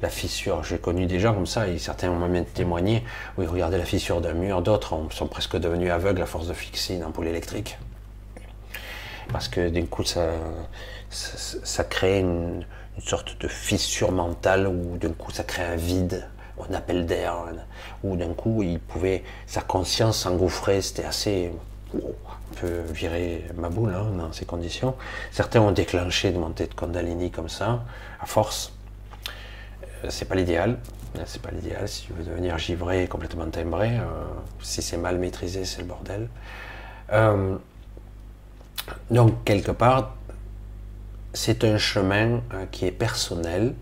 la 0.05 0.11
fissure. 0.11 0.63
J'ai 0.63 0.79
connu 0.79 1.07
des 1.07 1.19
gens 1.19 1.33
comme 1.33 1.47
ça, 1.47 1.67
et 1.67 1.79
certains 1.79 2.11
ont 2.11 2.29
même 2.29 2.45
témoigné, 2.45 3.03
où 3.37 3.43
ils 3.43 3.49
regardaient 3.49 3.79
la 3.79 3.87
fissure 3.87 4.21
d'un 4.21 4.35
mur, 4.35 4.61
d'autres 4.61 4.93
ont- 4.93 5.09
sont 5.11 5.27
presque 5.27 5.57
devenus 5.57 5.91
aveugles 5.91 6.21
à 6.21 6.27
force 6.27 6.47
de 6.47 6.53
fixer 6.53 6.95
une 6.95 7.05
ampoule 7.05 7.27
électrique. 7.27 7.79
Parce 9.33 9.49
que 9.49 9.71
d'un 9.71 9.87
coup, 9.87 10.05
ça, 10.05 11.85
crée 11.85 12.21
une, 12.21 12.67
sorte 12.99 13.41
de 13.41 13.49
fissure 13.49 14.13
mentale, 14.13 14.69
où 14.69 14.99
d'un 14.99 15.15
coup, 15.15 15.33
ça 15.33 15.43
crée 15.43 15.65
un 15.65 15.77
vide, 15.77 16.29
un 16.71 16.75
appel 16.75 17.07
d'air, 17.07 17.35
où 18.05 18.15
d'un 18.15 18.35
coup, 18.35 18.63
il 18.63 18.79
pouvait, 18.79 19.25
sa 19.47 19.63
conscience 19.63 20.19
s'engouffrait, 20.19 20.83
c'était 20.83 21.07
assez... 21.07 21.51
wow, 21.95 22.15
un 22.53 22.61
peu 22.61 22.81
virer 22.93 23.47
ma 23.57 23.71
boule 23.71 23.95
hein, 23.95 24.11
dans 24.19 24.33
ces 24.33 24.45
conditions. 24.45 24.95
Certains 25.33 25.63
ont 25.63 25.73
déclenché 25.73 26.31
des 26.31 26.39
montées 26.39 26.67
de 26.67 26.75
Kundalini 26.75 27.31
comme 27.31 27.49
ça, 27.49 27.85
à 28.21 28.27
force. 28.27 28.74
Euh, 30.05 30.07
c'est 30.11 30.27
pas 30.27 30.35
l'idéal. 30.35 30.79
Euh, 31.19 31.23
C'est 31.27 31.43
pas 31.43 31.51
l'idéal. 31.51 31.89
Si 31.89 32.07
tu 32.07 32.13
veux 32.13 32.25
devenir 32.25 32.59
givré, 32.59 33.07
complètement 33.09 33.49
timbré, 33.49 33.99
euh, 33.99 34.03
si 34.61 34.83
c'est 34.83 34.97
mal 34.97 35.19
maîtrisé, 35.19 35.65
c'est 35.65 35.83
le 35.83 35.89
bordel. 35.89 36.29
Donc, 39.11 39.45
quelque 39.45 39.71
part, 39.71 40.17
c'est 41.33 41.65
un 41.65 41.79
chemin 41.79 42.43
qui 42.71 42.87
est 42.87 42.93
personnel. 42.93 43.75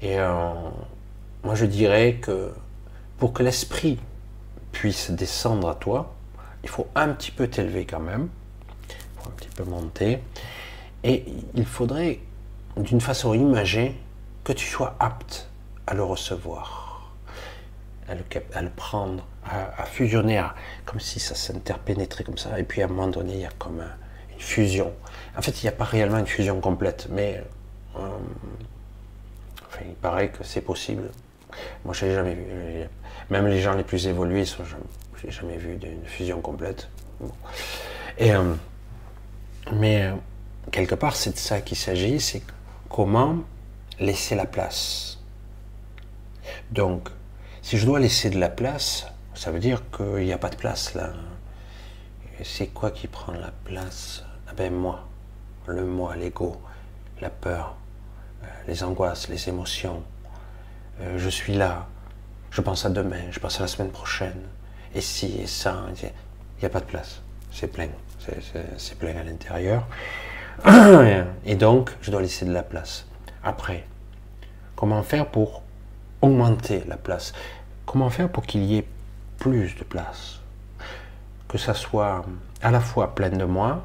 Et 0.00 0.16
moi, 0.16 1.54
je 1.54 1.66
dirais 1.66 2.14
que 2.14 2.52
pour 3.18 3.32
que 3.32 3.42
l'esprit 3.42 3.98
puisse 4.70 5.10
descendre 5.10 5.68
à 5.68 5.74
toi, 5.74 6.14
il 6.62 6.68
faut 6.68 6.86
un 6.94 7.08
petit 7.08 7.30
peu 7.30 7.48
t'élever 7.48 7.84
quand 7.84 8.00
même. 8.00 8.28
Il 8.88 9.22
faut 9.22 9.28
un 9.28 9.32
petit 9.32 9.48
peu 9.48 9.64
monter. 9.64 10.20
Et 11.04 11.24
il 11.54 11.66
faudrait, 11.66 12.20
d'une 12.76 13.00
façon 13.00 13.34
imagée, 13.34 13.98
que 14.44 14.52
tu 14.52 14.66
sois 14.66 14.96
apte 14.98 15.48
à 15.86 15.94
le 15.94 16.02
recevoir, 16.02 17.12
à 18.08 18.14
le, 18.62 18.70
prendre, 18.70 19.24
à, 19.44 19.84
fusionner, 19.84 20.42
comme 20.84 21.00
si 21.00 21.20
ça 21.20 21.34
s'interpénétrait 21.34 22.24
comme 22.24 22.38
ça. 22.38 22.58
Et 22.58 22.64
puis 22.64 22.82
à 22.82 22.86
un 22.86 22.88
moment 22.88 23.08
donné, 23.08 23.34
il 23.34 23.40
y 23.40 23.44
a 23.46 23.50
comme 23.58 23.80
un- 23.80 23.96
une 24.34 24.40
fusion. 24.40 24.92
En 25.36 25.42
fait, 25.42 25.62
il 25.62 25.66
n'y 25.66 25.68
a 25.68 25.72
pas 25.72 25.84
réellement 25.84 26.18
une 26.18 26.26
fusion 26.26 26.60
complète, 26.60 27.06
mais 27.10 27.42
euh, 27.96 28.08
enfin, 29.68 29.80
il 29.86 29.94
paraît 29.94 30.28
que 30.30 30.44
c'est 30.44 30.60
possible. 30.60 31.10
Moi, 31.84 31.94
je 31.94 32.06
l'ai 32.06 32.14
jamais 32.14 32.34
vu. 32.34 32.44
Même 33.30 33.46
les 33.46 33.60
gens 33.60 33.74
les 33.74 33.84
plus 33.84 34.06
évolués, 34.06 34.44
je 34.44 35.26
n'ai 35.26 35.30
jamais 35.32 35.56
vu 35.56 35.76
d'une 35.76 36.04
fusion 36.04 36.40
complète. 36.40 36.88
Euh, 38.20 38.54
mais 39.72 40.02
euh, 40.04 40.14
quelque 40.70 40.94
part, 40.94 41.14
c'est 41.16 41.30
de 41.32 41.38
ça 41.38 41.60
qu'il 41.60 41.76
s'agit, 41.76 42.20
c'est 42.20 42.42
comment 42.88 43.36
laisser 44.00 44.34
la 44.34 44.46
place. 44.46 45.18
Donc, 46.70 47.08
si 47.62 47.78
je 47.78 47.86
dois 47.86 48.00
laisser 48.00 48.30
de 48.30 48.38
la 48.38 48.48
place, 48.48 49.06
ça 49.34 49.50
veut 49.50 49.60
dire 49.60 49.82
qu'il 49.90 50.24
n'y 50.24 50.32
a 50.32 50.38
pas 50.38 50.50
de 50.50 50.56
place 50.56 50.94
là. 50.94 51.12
C'est 52.44 52.68
quoi 52.68 52.90
qui 52.90 53.06
prend 53.06 53.32
la 53.32 53.52
place? 53.64 54.24
Ah 54.48 54.52
ben 54.56 54.72
moi, 54.72 55.06
le 55.66 55.84
moi, 55.84 56.16
l'ego, 56.16 56.60
la 57.20 57.30
peur, 57.30 57.76
euh, 58.42 58.46
les 58.66 58.82
angoisses, 58.82 59.28
les 59.28 59.48
émotions. 59.48 60.02
Euh, 61.00 61.18
je 61.18 61.28
suis 61.28 61.54
là, 61.54 61.86
je 62.50 62.60
pense 62.60 62.84
à 62.84 62.90
demain, 62.90 63.30
je 63.30 63.38
pense 63.38 63.58
à 63.58 63.62
la 63.62 63.68
semaine 63.68 63.90
prochaine, 63.90 64.42
et 64.94 65.00
si 65.00 65.38
et 65.40 65.46
ça, 65.46 65.84
il 66.02 66.10
n'y 66.60 66.66
a 66.66 66.68
pas 66.68 66.80
de 66.80 66.86
place. 66.86 67.22
C'est 67.52 67.68
plein, 67.68 67.88
c'est 68.76 68.98
plein 68.98 69.16
à 69.16 69.22
l'intérieur. 69.22 69.86
Et 71.44 71.54
donc, 71.54 71.90
je 72.00 72.10
dois 72.10 72.22
laisser 72.22 72.44
de 72.44 72.52
la 72.52 72.62
place. 72.62 73.06
Après, 73.44 73.86
comment 74.76 75.02
faire 75.02 75.26
pour 75.26 75.62
augmenter 76.20 76.84
la 76.86 76.96
place? 76.96 77.32
Comment 77.86 78.10
faire 78.10 78.28
pour 78.30 78.44
qu'il 78.46 78.62
y 78.64 78.76
ait 78.78 78.86
plus 79.38 79.74
de 79.76 79.84
place? 79.84 80.38
Que 81.48 81.58
ça 81.58 81.74
soit 81.74 82.24
à 82.62 82.70
la 82.70 82.80
fois 82.80 83.14
plein 83.14 83.30
de 83.30 83.44
moi 83.44 83.82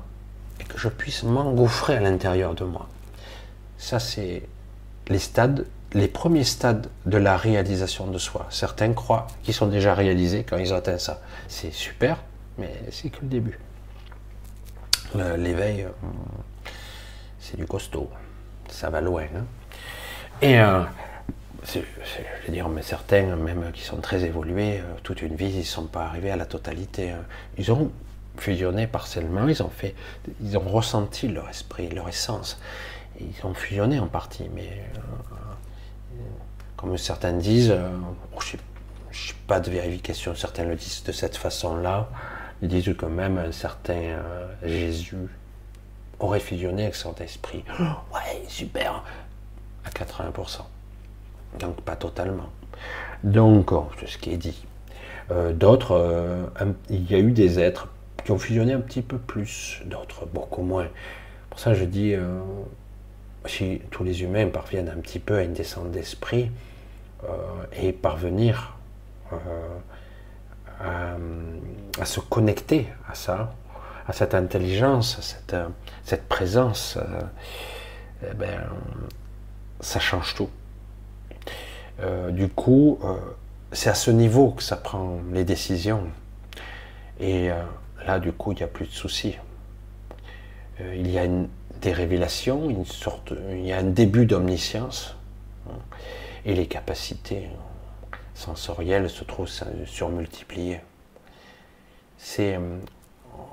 et 0.59 0.63
que 0.63 0.77
je 0.77 0.87
puisse 0.89 1.23
m'engouffrer 1.23 1.97
à 1.97 1.99
l'intérieur 2.01 2.53
de 2.53 2.63
moi. 2.63 2.87
Ça, 3.77 3.99
c'est 3.99 4.43
les 5.07 5.19
stades, 5.19 5.65
les 5.93 6.07
premiers 6.07 6.43
stades 6.43 6.87
de 7.05 7.17
la 7.17 7.35
réalisation 7.37 8.07
de 8.07 8.17
soi. 8.17 8.45
Certains 8.49 8.93
croient 8.93 9.27
qu'ils 9.43 9.53
sont 9.53 9.67
déjà 9.67 9.93
réalisés 9.93 10.43
quand 10.43 10.57
ils 10.57 10.73
atteint 10.73 10.97
ça. 10.97 11.21
C'est 11.47 11.73
super, 11.73 12.17
mais 12.57 12.73
c'est 12.91 13.09
que 13.09 13.21
le 13.21 13.27
début. 13.27 13.59
Le- 15.15 15.35
L'éveil, 15.37 15.83
euh, 15.83 15.89
c'est 17.39 17.57
du 17.57 17.65
costaud. 17.65 18.09
Ça 18.69 18.89
va 18.89 19.01
loin. 19.01 19.23
hein. 19.23 19.45
Et 20.41 20.59
euh, 20.59 20.81
je 21.65 21.79
veux 22.45 22.53
dire, 22.53 22.69
mais 22.69 22.81
certains, 22.81 23.35
même 23.35 23.71
qui 23.73 23.83
sont 23.83 23.97
très 23.97 24.23
évolués, 24.23 24.79
euh, 24.79 24.83
toute 25.03 25.21
une 25.21 25.35
vie, 25.35 25.49
ils 25.49 25.59
ne 25.59 25.63
sont 25.63 25.87
pas 25.87 26.05
arrivés 26.05 26.31
à 26.31 26.35
la 26.35 26.45
totalité. 26.45 27.11
hein. 27.11 27.23
Ils 27.57 27.71
ont 27.71 27.91
fusionné 28.37 28.85
partiellement, 28.87 29.47
ils 29.47 29.63
ont 29.63 29.69
fait, 29.69 29.95
ils 30.41 30.57
ont 30.57 30.69
ressenti 30.69 31.27
leur 31.27 31.49
esprit, 31.49 31.89
leur 31.89 32.07
essence. 32.07 32.59
Ils 33.19 33.33
ont 33.45 33.53
fusionné 33.55 33.99
en 33.99 34.07
partie, 34.07 34.47
mais 34.53 34.69
euh, 34.95 36.19
comme 36.75 36.95
certains 36.97 37.33
disent, 37.33 37.73
bon, 38.31 38.39
je 38.39 38.57
n'ai 38.57 38.61
pas 39.47 39.59
de 39.59 39.71
vérification, 39.71 40.35
certains 40.35 40.65
le 40.65 40.75
disent 40.75 41.03
de 41.03 41.11
cette 41.11 41.35
façon-là, 41.35 42.09
ils 42.61 42.67
disent 42.67 42.93
quand 42.97 43.09
même 43.09 43.39
un 43.39 43.51
certain 43.51 44.19
Jésus 44.63 45.27
aurait 46.19 46.39
fusionné 46.39 46.83
avec 46.83 46.95
son 46.95 47.13
esprit. 47.15 47.63
Ouais, 48.13 48.43
super, 48.47 49.03
à 49.85 49.89
80%. 49.89 50.61
Donc 51.59 51.81
pas 51.81 51.95
totalement. 51.95 52.49
Donc, 53.23 53.71
oh, 53.71 53.89
c'est 53.99 54.07
ce 54.07 54.17
qui 54.17 54.31
est 54.31 54.37
dit. 54.37 54.65
Euh, 55.31 55.53
d'autres, 55.53 55.91
euh, 55.91 56.45
il 56.89 57.09
y 57.09 57.15
a 57.15 57.19
eu 57.19 57.31
des 57.31 57.59
êtres 57.59 57.89
qui 58.23 58.31
ont 58.31 58.37
fusionné 58.37 58.73
un 58.73 58.79
petit 58.79 59.01
peu 59.01 59.17
plus, 59.17 59.81
d'autres 59.85 60.25
beaucoup 60.25 60.61
moins. 60.61 60.87
Pour 61.49 61.59
ça, 61.59 61.73
je 61.73 61.83
dis, 61.83 62.13
euh, 62.13 62.39
si 63.45 63.81
tous 63.91 64.03
les 64.03 64.23
humains 64.23 64.47
parviennent 64.47 64.89
un 64.89 64.99
petit 64.99 65.19
peu 65.19 65.37
à 65.37 65.43
une 65.43 65.53
descente 65.53 65.91
d'esprit 65.91 66.51
et 67.81 67.91
parvenir 67.93 68.77
à 70.79 72.05
se 72.05 72.19
connecter 72.19 72.87
à 73.09 73.15
ça, 73.15 73.53
à 74.07 74.13
cette 74.13 74.33
intelligence, 74.33 75.43
euh, 75.53 75.67
cette 76.03 76.27
présence, 76.27 76.97
euh, 76.97 77.21
eh 78.31 78.33
ben, 78.33 78.61
ça 79.81 79.99
change 79.99 80.33
tout. 80.33 80.49
Euh, 81.99 82.31
du 82.31 82.47
coup, 82.47 82.99
c'est 83.71 83.89
à 83.89 83.95
ce 83.95 84.11
niveau 84.11 84.51
que 84.51 84.63
ça 84.63 84.77
prend 84.77 85.19
les 85.33 85.43
décisions. 85.43 86.03
Et 87.19 87.49
là, 88.05 88.19
du 88.19 88.31
coup, 88.31 88.51
il 88.53 88.55
n'y 88.55 88.63
a 88.63 88.67
plus 88.67 88.85
de 88.85 88.91
soucis. 88.91 89.37
Il 90.79 91.09
y 91.09 91.17
a 91.17 91.25
des 91.81 91.91
révélations, 91.91 92.69
une 92.69 92.85
sorte, 92.85 93.33
il 93.51 93.65
y 93.65 93.71
a 93.71 93.77
un 93.77 93.83
début 93.83 94.25
d'omniscience. 94.25 95.15
hein, 95.69 95.73
et 96.45 96.53
les 96.53 96.67
capacités 96.67 97.49
sensorielles 98.33 99.09
se 99.09 99.23
trouvent 99.23 99.49
surmultipliées. 99.85 100.79
C'est, 102.17 102.57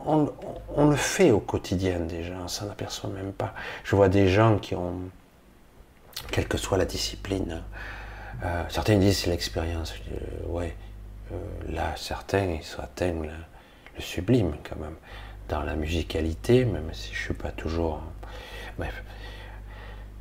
on, 0.07 0.91
le 0.91 0.97
fait 0.97 1.31
au 1.31 1.41
quotidien 1.41 2.01
déjà, 2.01 2.35
on 2.43 2.49
s'en 2.49 2.69
aperçoit 2.69 3.11
même 3.11 3.33
pas. 3.33 3.55
Je 3.85 3.97
vois 3.97 4.09
des 4.09 4.29
gens 4.29 4.59
qui 4.59 4.75
ont, 4.75 5.01
quelle 6.31 6.49
que 6.49 6.59
soit 6.59 6.79
la 6.79 6.85
discipline, 6.85 7.63
euh, 8.45 8.65
certains 8.69 8.99
disent 8.99 9.19
c'est 9.19 9.31
l'expérience. 9.31 9.95
Euh, 10.13 10.47
ouais, 10.49 10.77
euh, 11.33 11.37
là, 11.69 11.95
certains, 11.97 12.45
ils 12.45 12.83
atteignent 12.83 13.31
le, 13.97 14.01
sublime 14.01 14.55
quand 14.69 14.77
même. 14.77 14.97
Dans 15.49 15.63
la 15.63 15.77
musicalité, 15.77 16.65
même 16.65 16.93
si 16.93 17.13
je 17.13 17.21
suis 17.21 17.35
pas 17.35 17.51
toujours. 17.51 18.03
Bref. 18.79 19.03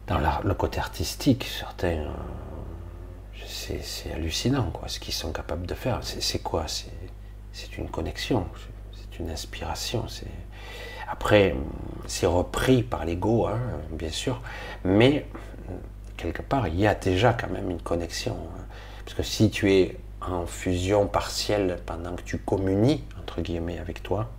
Dans 0.08 0.20
le 0.44 0.54
côté 0.54 0.80
artistique, 0.80 1.46
certains. 1.46 2.06
euh, 2.06 2.10
c'est 3.46 4.12
hallucinant, 4.14 4.72
quoi, 4.72 4.88
ce 4.88 5.00
qu'ils 5.00 5.14
sont 5.14 5.32
capables 5.32 5.66
de 5.66 5.74
faire. 5.74 6.00
C'est 6.04 6.40
quoi? 6.40 6.66
C'est 6.68 7.78
une 7.78 7.90
connexion, 7.90 8.48
une 9.20 9.30
inspiration. 9.30 10.06
Après, 11.10 11.56
c'est 12.08 12.26
repris 12.26 12.84
par 12.84 13.06
l'ego, 13.06 13.48
hein, 13.48 13.60
bien 13.92 14.10
sûr, 14.10 14.42
mais 14.84 15.26
quelque 16.18 16.42
part, 16.42 16.68
il 16.68 16.80
y 16.80 16.88
a 16.88 16.96
déjà 16.96 17.34
quand 17.34 17.50
même 17.50 17.70
une 17.70 17.82
connexion. 17.82 18.34
hein. 18.58 18.62
Parce 19.06 19.16
que 19.16 19.24
si 19.24 19.50
tu 19.50 19.72
es 19.74 19.98
en 20.22 20.46
fusion 20.46 21.06
partielle 21.08 21.80
pendant 21.86 22.16
que 22.16 22.22
tu 22.24 22.38
communies, 22.40 23.04
entre 23.22 23.42
guillemets, 23.42 23.80
avec 23.80 24.02
toi, 24.02 24.30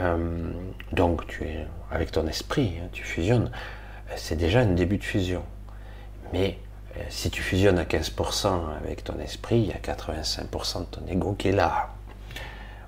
euh, 0.00 0.50
donc 0.92 1.26
tu 1.26 1.44
es 1.44 1.66
avec 1.90 2.12
ton 2.12 2.26
esprit, 2.26 2.74
hein, 2.82 2.88
tu 2.92 3.02
fusionnes, 3.04 3.50
euh, 4.10 4.14
c'est 4.16 4.36
déjà 4.36 4.60
un 4.60 4.66
début 4.66 4.98
de 4.98 5.04
fusion. 5.04 5.42
Mais 6.32 6.58
Euh, 6.98 7.02
Si 7.10 7.30
tu 7.30 7.42
fusionnes 7.42 7.78
à 7.78 7.84
15% 7.84 8.68
avec 8.82 9.04
ton 9.04 9.18
esprit, 9.18 9.58
il 9.60 9.66
y 9.66 9.72
a 9.72 9.78
85% 9.78 10.80
de 10.80 10.84
ton 10.86 11.02
ego 11.06 11.34
qui 11.34 11.48
est 11.48 11.52
là. 11.52 11.90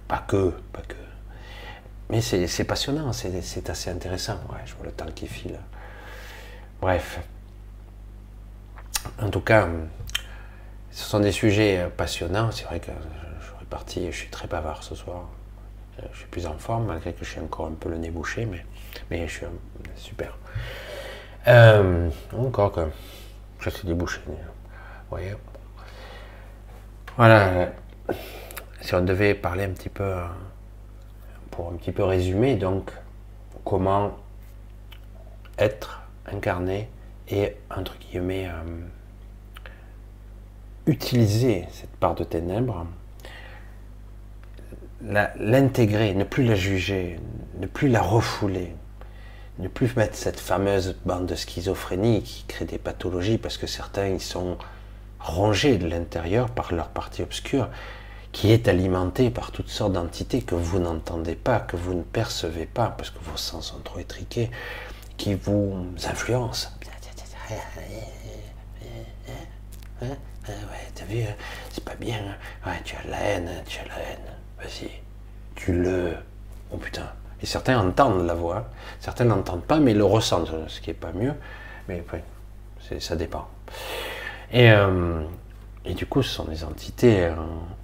Pas 0.09 0.25
que, 0.27 0.51
pas 0.73 0.83
que. 0.83 0.95
Mais 2.11 2.21
c'est 2.23 2.65
passionnant, 2.65 3.13
c'est 3.13 3.69
assez 3.71 3.91
intéressant. 3.91 4.39
Ouais, 4.51 4.61
je 4.65 4.75
vois 4.75 4.87
le 4.87 4.93
temps 4.93 5.07
qui 5.15 5.27
file. 5.27 5.59
Bref. 6.81 7.21
En 9.21 9.29
tout 9.31 9.41
cas, 9.41 9.69
ce 10.91 11.05
sont 11.05 11.21
des 11.21 11.33
sujets 11.33 11.79
euh, 11.79 11.89
passionnants. 11.91 12.51
C'est 12.51 12.65
vrai 12.65 12.81
que 12.81 12.91
je 13.41 13.45
suis 13.47 13.55
reparti, 13.61 14.07
je 14.11 14.17
suis 14.17 14.31
très 14.31 14.49
bavard 14.49 14.83
ce 14.83 14.95
soir. 14.95 15.29
Euh, 16.01 16.07
Je 16.13 16.19
suis 16.19 16.27
plus 16.29 16.47
en 16.47 16.57
forme, 16.59 16.87
malgré 16.87 17.13
que 17.13 17.25
je 17.25 17.31
suis 17.31 17.41
encore 17.41 17.67
un 17.67 17.73
peu 17.73 17.89
le 17.91 17.99
nez 17.99 18.11
bouché, 18.11 18.47
mais, 18.47 18.65
mais 19.11 19.29
je 19.29 19.33
suis 19.33 19.47
super. 19.97 20.37
Euh, 21.47 22.11
encore 22.37 22.73
que 22.73 22.89
je 23.61 23.71
suis 23.71 23.87
débouché. 23.87 24.21
Vous 24.27 24.35
voyez 25.11 25.35
Voilà. 27.17 27.69
Si 28.89 28.95
on 28.95 29.03
devait 29.03 29.35
parler 29.35 29.65
un 29.65 29.73
petit 29.73 29.91
peu, 29.91 30.15
pour 31.51 31.69
un 31.69 31.77
petit 31.77 31.93
peu 31.93 32.05
résumer, 32.05 32.57
donc, 32.57 32.91
comment 33.63 34.17
être 35.59 36.01
incarné 36.25 36.89
et, 37.29 37.53
entre 37.69 37.99
guillemets, 37.99 38.49
euh, 38.49 38.81
utiliser 40.87 41.67
cette 41.71 41.95
part 41.97 42.15
de 42.15 42.25
ténèbres, 42.25 42.87
l'intégrer, 45.03 46.15
ne 46.15 46.25
plus 46.25 46.45
la 46.45 46.55
juger, 46.55 47.21
ne 47.61 47.67
plus 47.67 47.89
la 47.89 48.01
refouler, 48.01 48.75
ne 49.59 49.69
plus 49.69 49.95
mettre 49.97 50.15
cette 50.15 50.41
fameuse 50.41 50.97
bande 51.05 51.27
de 51.27 51.35
schizophrénie 51.35 52.23
qui 52.23 52.45
crée 52.49 52.65
des 52.65 52.79
pathologies 52.79 53.37
parce 53.37 53.59
que 53.59 53.67
certains 53.67 54.07
ils 54.07 54.23
sont 54.23 54.57
rongés 55.21 55.77
de 55.77 55.87
l'intérieur 55.87 56.49
par 56.49 56.73
leur 56.73 56.89
partie 56.89 57.21
obscure 57.21 57.69
qui 58.33 58.53
est 58.53 58.69
alimentée 58.69 59.31
par 59.31 59.51
toutes 59.53 59.69
sortes 59.71 59.93
d'entités 59.93 60.43
que 60.43 60.55
vous 60.55 60.79
n'entendez 60.79 61.35
pas, 61.35 61.61
que 61.61 61.77
vous 61.77 61.95
ne 61.95 62.03
percevez 62.03 62.67
pas 62.67 62.89
parce 62.97 63.11
que 63.11 63.19
vos 63.23 63.37
sens 63.37 63.69
sont 63.69 63.81
trop 63.81 63.99
étriqués, 63.99 64.51
qui 65.17 65.35
vous 65.35 65.87
influencent. 66.09 66.71
Ouais, 70.01 70.09
t'as 70.95 71.05
vu, 71.05 71.23
hein, 71.23 71.35
c'est 71.71 71.85
pas 71.85 71.95
bien. 71.97 72.17
hein. 72.65 72.71
Ouais, 72.71 72.81
tu 72.85 72.95
as 72.97 73.09
la 73.11 73.19
haine, 73.21 73.51
tu 73.67 73.81
as 73.81 73.85
la 73.89 73.99
haine. 73.99 74.33
Vas-y, 74.59 74.91
tu 75.55 75.73
le. 75.73 76.15
Oh 76.73 76.77
putain. 76.77 77.07
Et 77.43 77.47
certains 77.47 77.79
entendent 77.79 78.27
la 78.27 78.35
voix, 78.35 78.69
certains 79.01 79.25
n'entendent 79.25 79.65
pas, 79.65 79.79
mais 79.79 79.95
le 79.95 80.05
ressentent, 80.05 80.51
ce 80.69 80.81
qui 80.81 80.91
est 80.91 80.95
pas 80.95 81.13
mieux. 81.13 81.35
Mais 81.89 82.05
c'est- 82.89 83.01
ça 83.01 83.17
dépend. 83.17 83.49
Et, 84.53 84.71
euh, 84.71 85.23
et 85.89 85.95
du 85.95 86.07
coup, 86.07 86.23
ce 86.23 86.31
sont 86.31 86.45
des 86.45 86.65
entités. 86.65 87.31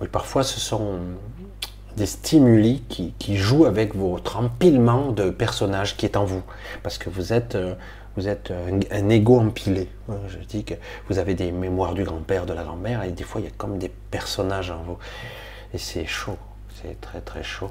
oui, 0.01 0.09
parfois, 0.09 0.43
ce 0.44 0.60
sont 0.60 0.98
des 1.97 2.06
stimuli 2.06 2.82
qui, 2.89 3.36
jouent 3.36 3.66
avec 3.66 3.94
votre 3.94 4.36
empilement 4.36 5.12
de 5.12 5.31
personnages 5.31 5.97
qui 5.97 6.06
est 6.06 6.16
en 6.16 6.24
vous. 6.24 6.43
Parce 6.82 6.98
que 6.98 7.09
vous 7.09 7.32
êtes, 7.32 7.55
euh, 7.55 7.74
vous 8.16 8.28
êtes 8.28 8.51
un, 8.51 8.81
un 8.90 9.09
ego 9.09 9.39
empilé. 9.39 9.89
Euh, 10.10 10.14
Je 10.28 10.39
dis 10.39 10.64
que 10.64 10.74
vous 11.09 11.18
avez 11.18 11.35
des 11.35 11.51
mémoires 11.52 11.94
du 11.94 12.05
grand-père, 12.05 12.47
de 12.47 12.52
la 12.52 12.62
grand-mère, 12.64 13.02
et 13.05 13.10
des 13.10 13.24
fois, 13.24 13.40
il 13.40 13.44
y 13.44 13.48
a 13.48 13.52
comme 13.56 13.78
des 13.78 13.89
personnages 13.89 14.70
en 14.70 14.82
vous. 14.82 14.98
Et 15.72 15.78
c'est 15.78 16.06
chaud, 16.06 16.39
c'est 16.82 17.01
très 17.01 17.20
très 17.20 17.43
chaud. 17.43 17.70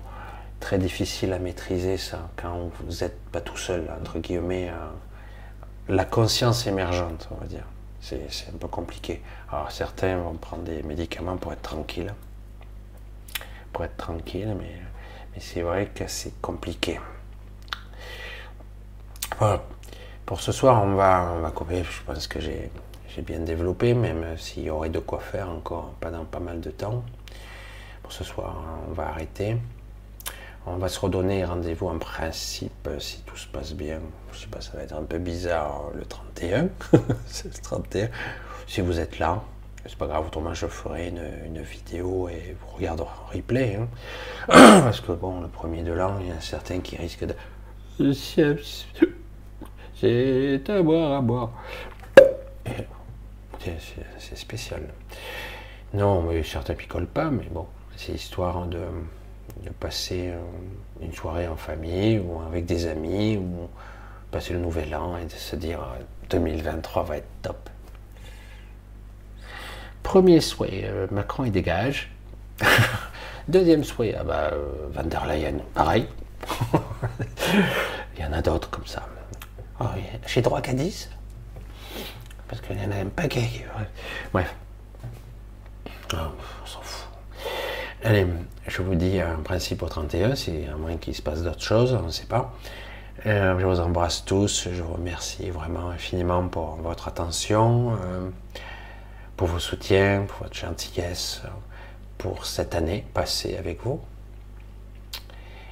Très 0.60 0.78
difficile 0.78 1.34
à 1.34 1.40
maîtriser 1.40 1.98
ça, 1.98 2.30
quand 2.38 2.72
vous 2.80 3.02
n'êtes 3.02 3.20
pas 3.32 3.42
tout 3.42 3.58
seul, 3.58 3.86
entre 4.02 4.20
guillemets. 4.20 4.70
euh, 4.70 4.74
la 5.90 6.06
conscience 6.06 6.66
émergente, 6.66 7.28
on 7.32 7.36
va 7.36 7.46
dire. 7.46 7.66
C'est 8.04 8.50
un 8.54 8.58
peu 8.60 8.68
compliqué. 8.68 9.22
Alors 9.50 9.72
certains 9.72 10.18
vont 10.18 10.34
prendre 10.34 10.64
des 10.64 10.84
médicaments 10.84 11.38
pour 11.38 11.54
être 11.54 11.62
tranquille. 11.62 12.14
Pour 13.72 13.86
être 13.86 13.96
tranquille, 13.96 14.54
mais, 14.60 14.76
mais 15.34 15.40
c'est 15.40 15.62
vrai 15.62 15.90
que 15.96 16.06
c'est 16.08 16.42
compliqué. 16.42 17.00
Voilà. 19.40 19.64
Pour 20.26 20.42
ce 20.42 20.52
soir, 20.52 20.84
on 20.84 20.96
va, 20.96 21.34
on 21.38 21.40
va 21.40 21.52
couper. 21.52 21.84
Je 21.84 22.04
pense 22.04 22.28
que 22.28 22.42
j'ai 22.42 22.70
bien 23.22 23.40
développé, 23.40 23.94
même 23.94 24.38
s'il 24.38 24.64
y 24.64 24.70
aurait 24.70 24.90
de 24.90 25.00
quoi 25.00 25.20
faire 25.20 25.50
encore 25.50 25.94
pendant 26.02 26.26
pas 26.26 26.40
mal 26.42 26.60
de 26.60 26.72
temps. 26.72 27.06
Pour 28.02 28.12
ce 28.12 28.26
soir, 28.26 28.66
on 28.90 28.92
va 28.92 29.08
arrêter. 29.08 29.56
On 30.66 30.78
va 30.78 30.88
se 30.88 30.98
redonner 30.98 31.44
rendez-vous 31.44 31.88
en 31.88 32.00
principe 32.00 32.90
si 33.00 33.22
tout 33.26 33.36
se 33.36 33.48
passe 33.48 33.74
bien. 33.74 34.00
Je 34.32 34.40
sais 34.40 34.48
pas, 34.48 34.62
ça 34.62 34.72
va 34.78 34.84
être 34.84 34.96
un 34.96 35.04
peu 35.04 35.18
bizarre 35.18 35.92
le 35.94 36.06
31. 36.06 36.70
c'est 37.26 37.54
le 37.54 37.62
31. 37.62 38.10
Si 38.66 38.80
vous 38.80 38.98
êtes 38.98 39.20
là, 39.20 39.44
c'est 39.86 39.98
pas 39.98 40.08
grave, 40.08 40.26
autrement 40.26 40.54
je 40.54 40.68
ferai 40.68 41.10
une, 41.10 41.62
vidéo 41.62 42.30
et 42.30 42.56
vous 42.62 42.78
regarderez 42.78 43.10
en 43.10 43.36
replay. 43.36 43.76
hein. 43.76 43.90
Parce 44.48 45.02
que 45.02 45.12
bon, 45.12 45.42
le 45.42 45.50
premier 45.50 45.84
de 45.84 45.92
l'an, 45.92 46.18
il 46.22 46.28
y 46.30 46.32
a 46.32 46.40
certains 46.40 46.80
qui 46.80 46.96
risquent 46.96 47.26
de. 47.26 47.36
C'est 49.96 50.70
à 50.70 50.82
boire, 50.82 51.12
à 51.12 51.22
boire. 51.22 51.52
C'est 54.18 54.38
spécial. 54.38 54.84
Non, 55.94 56.22
mais 56.24 56.42
certains 56.44 56.74
picolent 56.74 57.06
pas, 57.06 57.30
mais 57.30 57.48
bon, 57.52 57.68
c'est 57.96 58.14
histoire 58.14 58.66
de, 58.66 58.80
de 59.62 59.70
passer 59.70 60.30
euh, 60.30 60.40
une 61.02 61.14
soirée 61.14 61.48
en 61.48 61.56
famille 61.56 62.20
ou 62.20 62.42
avec 62.42 62.66
des 62.66 62.88
amis 62.88 63.38
ou 63.38 63.70
passer 64.32 64.54
le 64.54 64.60
nouvel 64.60 64.94
an 64.96 65.18
et 65.18 65.26
de 65.26 65.32
se 65.32 65.56
dire 65.56 65.80
euh, 65.80 66.02
2023 66.30 67.04
va 67.04 67.18
être 67.18 67.28
top. 67.42 67.70
Premier 70.02 70.42
souhait, 70.42 70.84
euh, 70.86 71.08
Macron 71.12 71.46
il 71.46 71.52
dégage. 71.52 72.12
Deuxième 73.48 73.84
souhait, 73.84 74.16
ah 74.20 74.24
bah, 74.24 74.50
euh, 74.54 74.88
Van 74.92 75.04
der 75.04 75.26
Leyen, 75.26 75.60
pareil. 75.74 76.08
il 78.18 78.24
y 78.24 78.26
en 78.26 78.34
a 78.34 78.42
d'autres 78.42 78.70
comme 78.70 78.88
ça. 78.88 79.08
Oh, 79.80 79.86
J'ai 80.28 80.42
droit 80.42 80.62
qu'à 80.62 80.74
10 80.74 81.10
Parce 82.48 82.62
qu'il 82.62 82.82
y 82.82 82.86
en 82.86 82.92
a 82.92 82.96
un 82.96 83.06
paquet. 83.08 83.50
Bref. 84.32 84.56
Ah. 86.14 86.32
Allez, 88.06 88.28
je 88.68 88.82
vous 88.82 88.96
dis 88.96 89.22
un 89.22 89.38
principe 89.38 89.82
au 89.82 89.88
31, 89.88 90.36
c'est 90.36 90.68
à 90.68 90.76
moins 90.76 90.98
qu'il 90.98 91.16
se 91.16 91.22
passe 91.22 91.42
d'autres 91.42 91.62
choses, 91.64 91.94
on 91.94 92.08
ne 92.08 92.12
sait 92.12 92.26
pas. 92.26 92.54
Euh, 93.26 93.58
je 93.58 93.66
vous 93.66 93.80
embrasse 93.80 94.26
tous, 94.26 94.68
je 94.74 94.82
vous 94.82 94.96
remercie 94.96 95.50
vraiment 95.50 95.90
infiniment 95.90 96.46
pour 96.50 96.76
votre 96.76 97.08
attention, 97.08 97.94
euh, 97.94 98.30
pour 99.38 99.48
vos 99.48 99.60
soutiens, 99.60 100.26
pour 100.28 100.44
votre 100.44 100.54
gentillesse, 100.54 101.44
pour 102.18 102.46
cette 102.46 102.76
année 102.76 103.06
passée 103.14 103.56
avec 103.56 103.82
vous. 103.84 104.02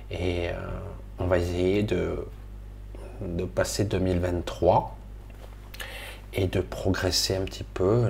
Et 0.09 0.51
euh, 0.51 0.53
on 1.19 1.27
va 1.27 1.37
essayer 1.37 1.83
de, 1.83 2.25
de 3.19 3.43
passer 3.43 3.83
2023 3.83 4.97
et 6.31 6.47
de 6.47 6.61
progresser 6.61 7.35
un 7.35 7.43
petit 7.43 7.65
peu, 7.65 8.09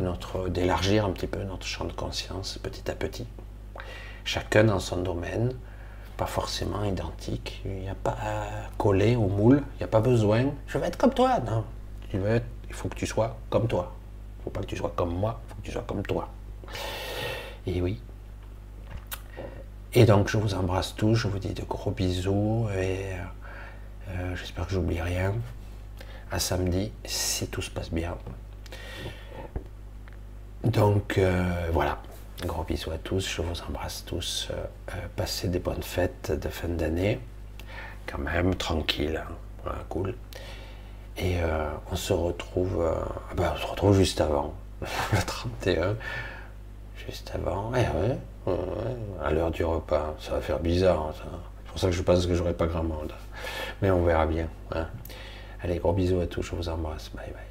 d'élargir 0.49 1.07
un 1.07 1.11
petit 1.11 1.25
peu 1.25 1.41
notre 1.41 1.65
champ 1.65 1.85
de 1.85 1.93
conscience 1.93 2.59
petit 2.59 2.91
à 2.91 2.93
petit. 2.93 3.25
Chacun 4.23 4.65
dans 4.65 4.79
son 4.79 4.97
domaine, 4.97 5.53
pas 6.17 6.25
forcément 6.25 6.83
identique. 6.83 7.61
Il 7.65 7.81
n'y 7.81 7.89
a 7.89 7.95
pas 7.95 8.17
à 8.23 8.69
coller 8.77 9.15
au 9.15 9.27
moule, 9.27 9.63
il 9.75 9.77
n'y 9.79 9.83
a 9.83 9.87
pas 9.87 10.01
besoin. 10.01 10.45
Je 10.67 10.77
veux 10.77 10.83
être 10.85 10.97
comme 10.97 11.13
toi. 11.13 11.39
Non, 11.39 11.65
il 12.13 12.41
faut 12.71 12.89
que 12.89 12.95
tu 12.95 13.05
sois 13.05 13.37
comme 13.49 13.67
toi. 13.67 13.95
Il 13.95 14.39
ne 14.39 14.43
faut 14.45 14.49
pas 14.49 14.61
que 14.61 14.67
tu 14.67 14.77
sois 14.77 14.93
comme 14.95 15.13
moi, 15.13 15.41
il 15.43 15.49
faut 15.49 15.55
que 15.61 15.65
tu 15.65 15.71
sois 15.71 15.83
comme 15.83 16.03
toi. 16.03 16.29
Et 17.67 17.81
oui. 17.81 17.99
Et 19.93 20.05
donc 20.05 20.29
je 20.29 20.37
vous 20.37 20.53
embrasse 20.53 20.95
tous, 20.95 21.15
je 21.15 21.27
vous 21.27 21.39
dis 21.39 21.53
de 21.53 21.63
gros 21.63 21.91
bisous 21.91 22.67
et 22.77 23.07
euh, 24.09 24.35
j'espère 24.35 24.65
que 24.65 24.73
j'oublie 24.73 25.01
rien. 25.01 25.33
À 26.31 26.39
samedi, 26.39 26.91
si 27.03 27.47
tout 27.47 27.61
se 27.61 27.69
passe 27.69 27.91
bien. 27.91 28.15
Donc 30.63 31.17
euh, 31.17 31.69
voilà, 31.73 32.01
gros 32.45 32.63
bisous 32.63 32.91
à 32.91 32.97
tous, 32.97 33.27
je 33.27 33.41
vous 33.41 33.61
embrasse 33.67 34.03
tous. 34.05 34.47
Euh, 34.51 34.55
euh, 34.89 35.07
passez 35.15 35.47
des 35.47 35.59
bonnes 35.59 35.83
fêtes 35.83 36.31
de 36.31 36.49
fin 36.49 36.67
d'année, 36.67 37.19
quand 38.07 38.19
même, 38.19 38.55
tranquille, 38.55 39.21
hein. 39.65 39.71
Cool. 39.89 40.15
Et 41.17 41.37
euh, 41.41 41.69
on 41.91 41.95
se 41.95 42.13
retrouve, 42.13 42.83
ah 42.83 43.33
ben, 43.35 43.51
on 43.53 43.57
se 43.59 43.67
retrouve 43.67 43.95
juste 43.95 44.21
avant, 44.21 44.53
le 44.81 45.21
31, 45.23 45.95
juste 47.05 47.31
avant, 47.35 47.69
ouais, 47.71 47.85
à 49.23 49.31
l'heure 49.31 49.51
du 49.51 49.63
repas. 49.63 50.15
Ça 50.19 50.31
va 50.31 50.41
faire 50.41 50.59
bizarre, 50.59 51.13
c'est 51.15 51.69
pour 51.69 51.79
ça 51.79 51.87
que 51.87 51.93
je 51.93 52.01
pense 52.01 52.25
que 52.25 52.33
j'aurai 52.33 52.53
pas 52.53 52.65
grand 52.65 52.83
monde. 52.83 53.13
Mais 53.81 53.91
on 53.91 54.03
verra 54.03 54.25
bien. 54.25 54.47
hein. 54.73 54.87
Allez, 55.63 55.77
gros 55.77 55.93
bisous 55.93 56.19
à 56.21 56.25
tous, 56.25 56.41
je 56.41 56.55
vous 56.55 56.69
embrasse. 56.69 57.09
Bye 57.09 57.27
bye, 57.27 57.50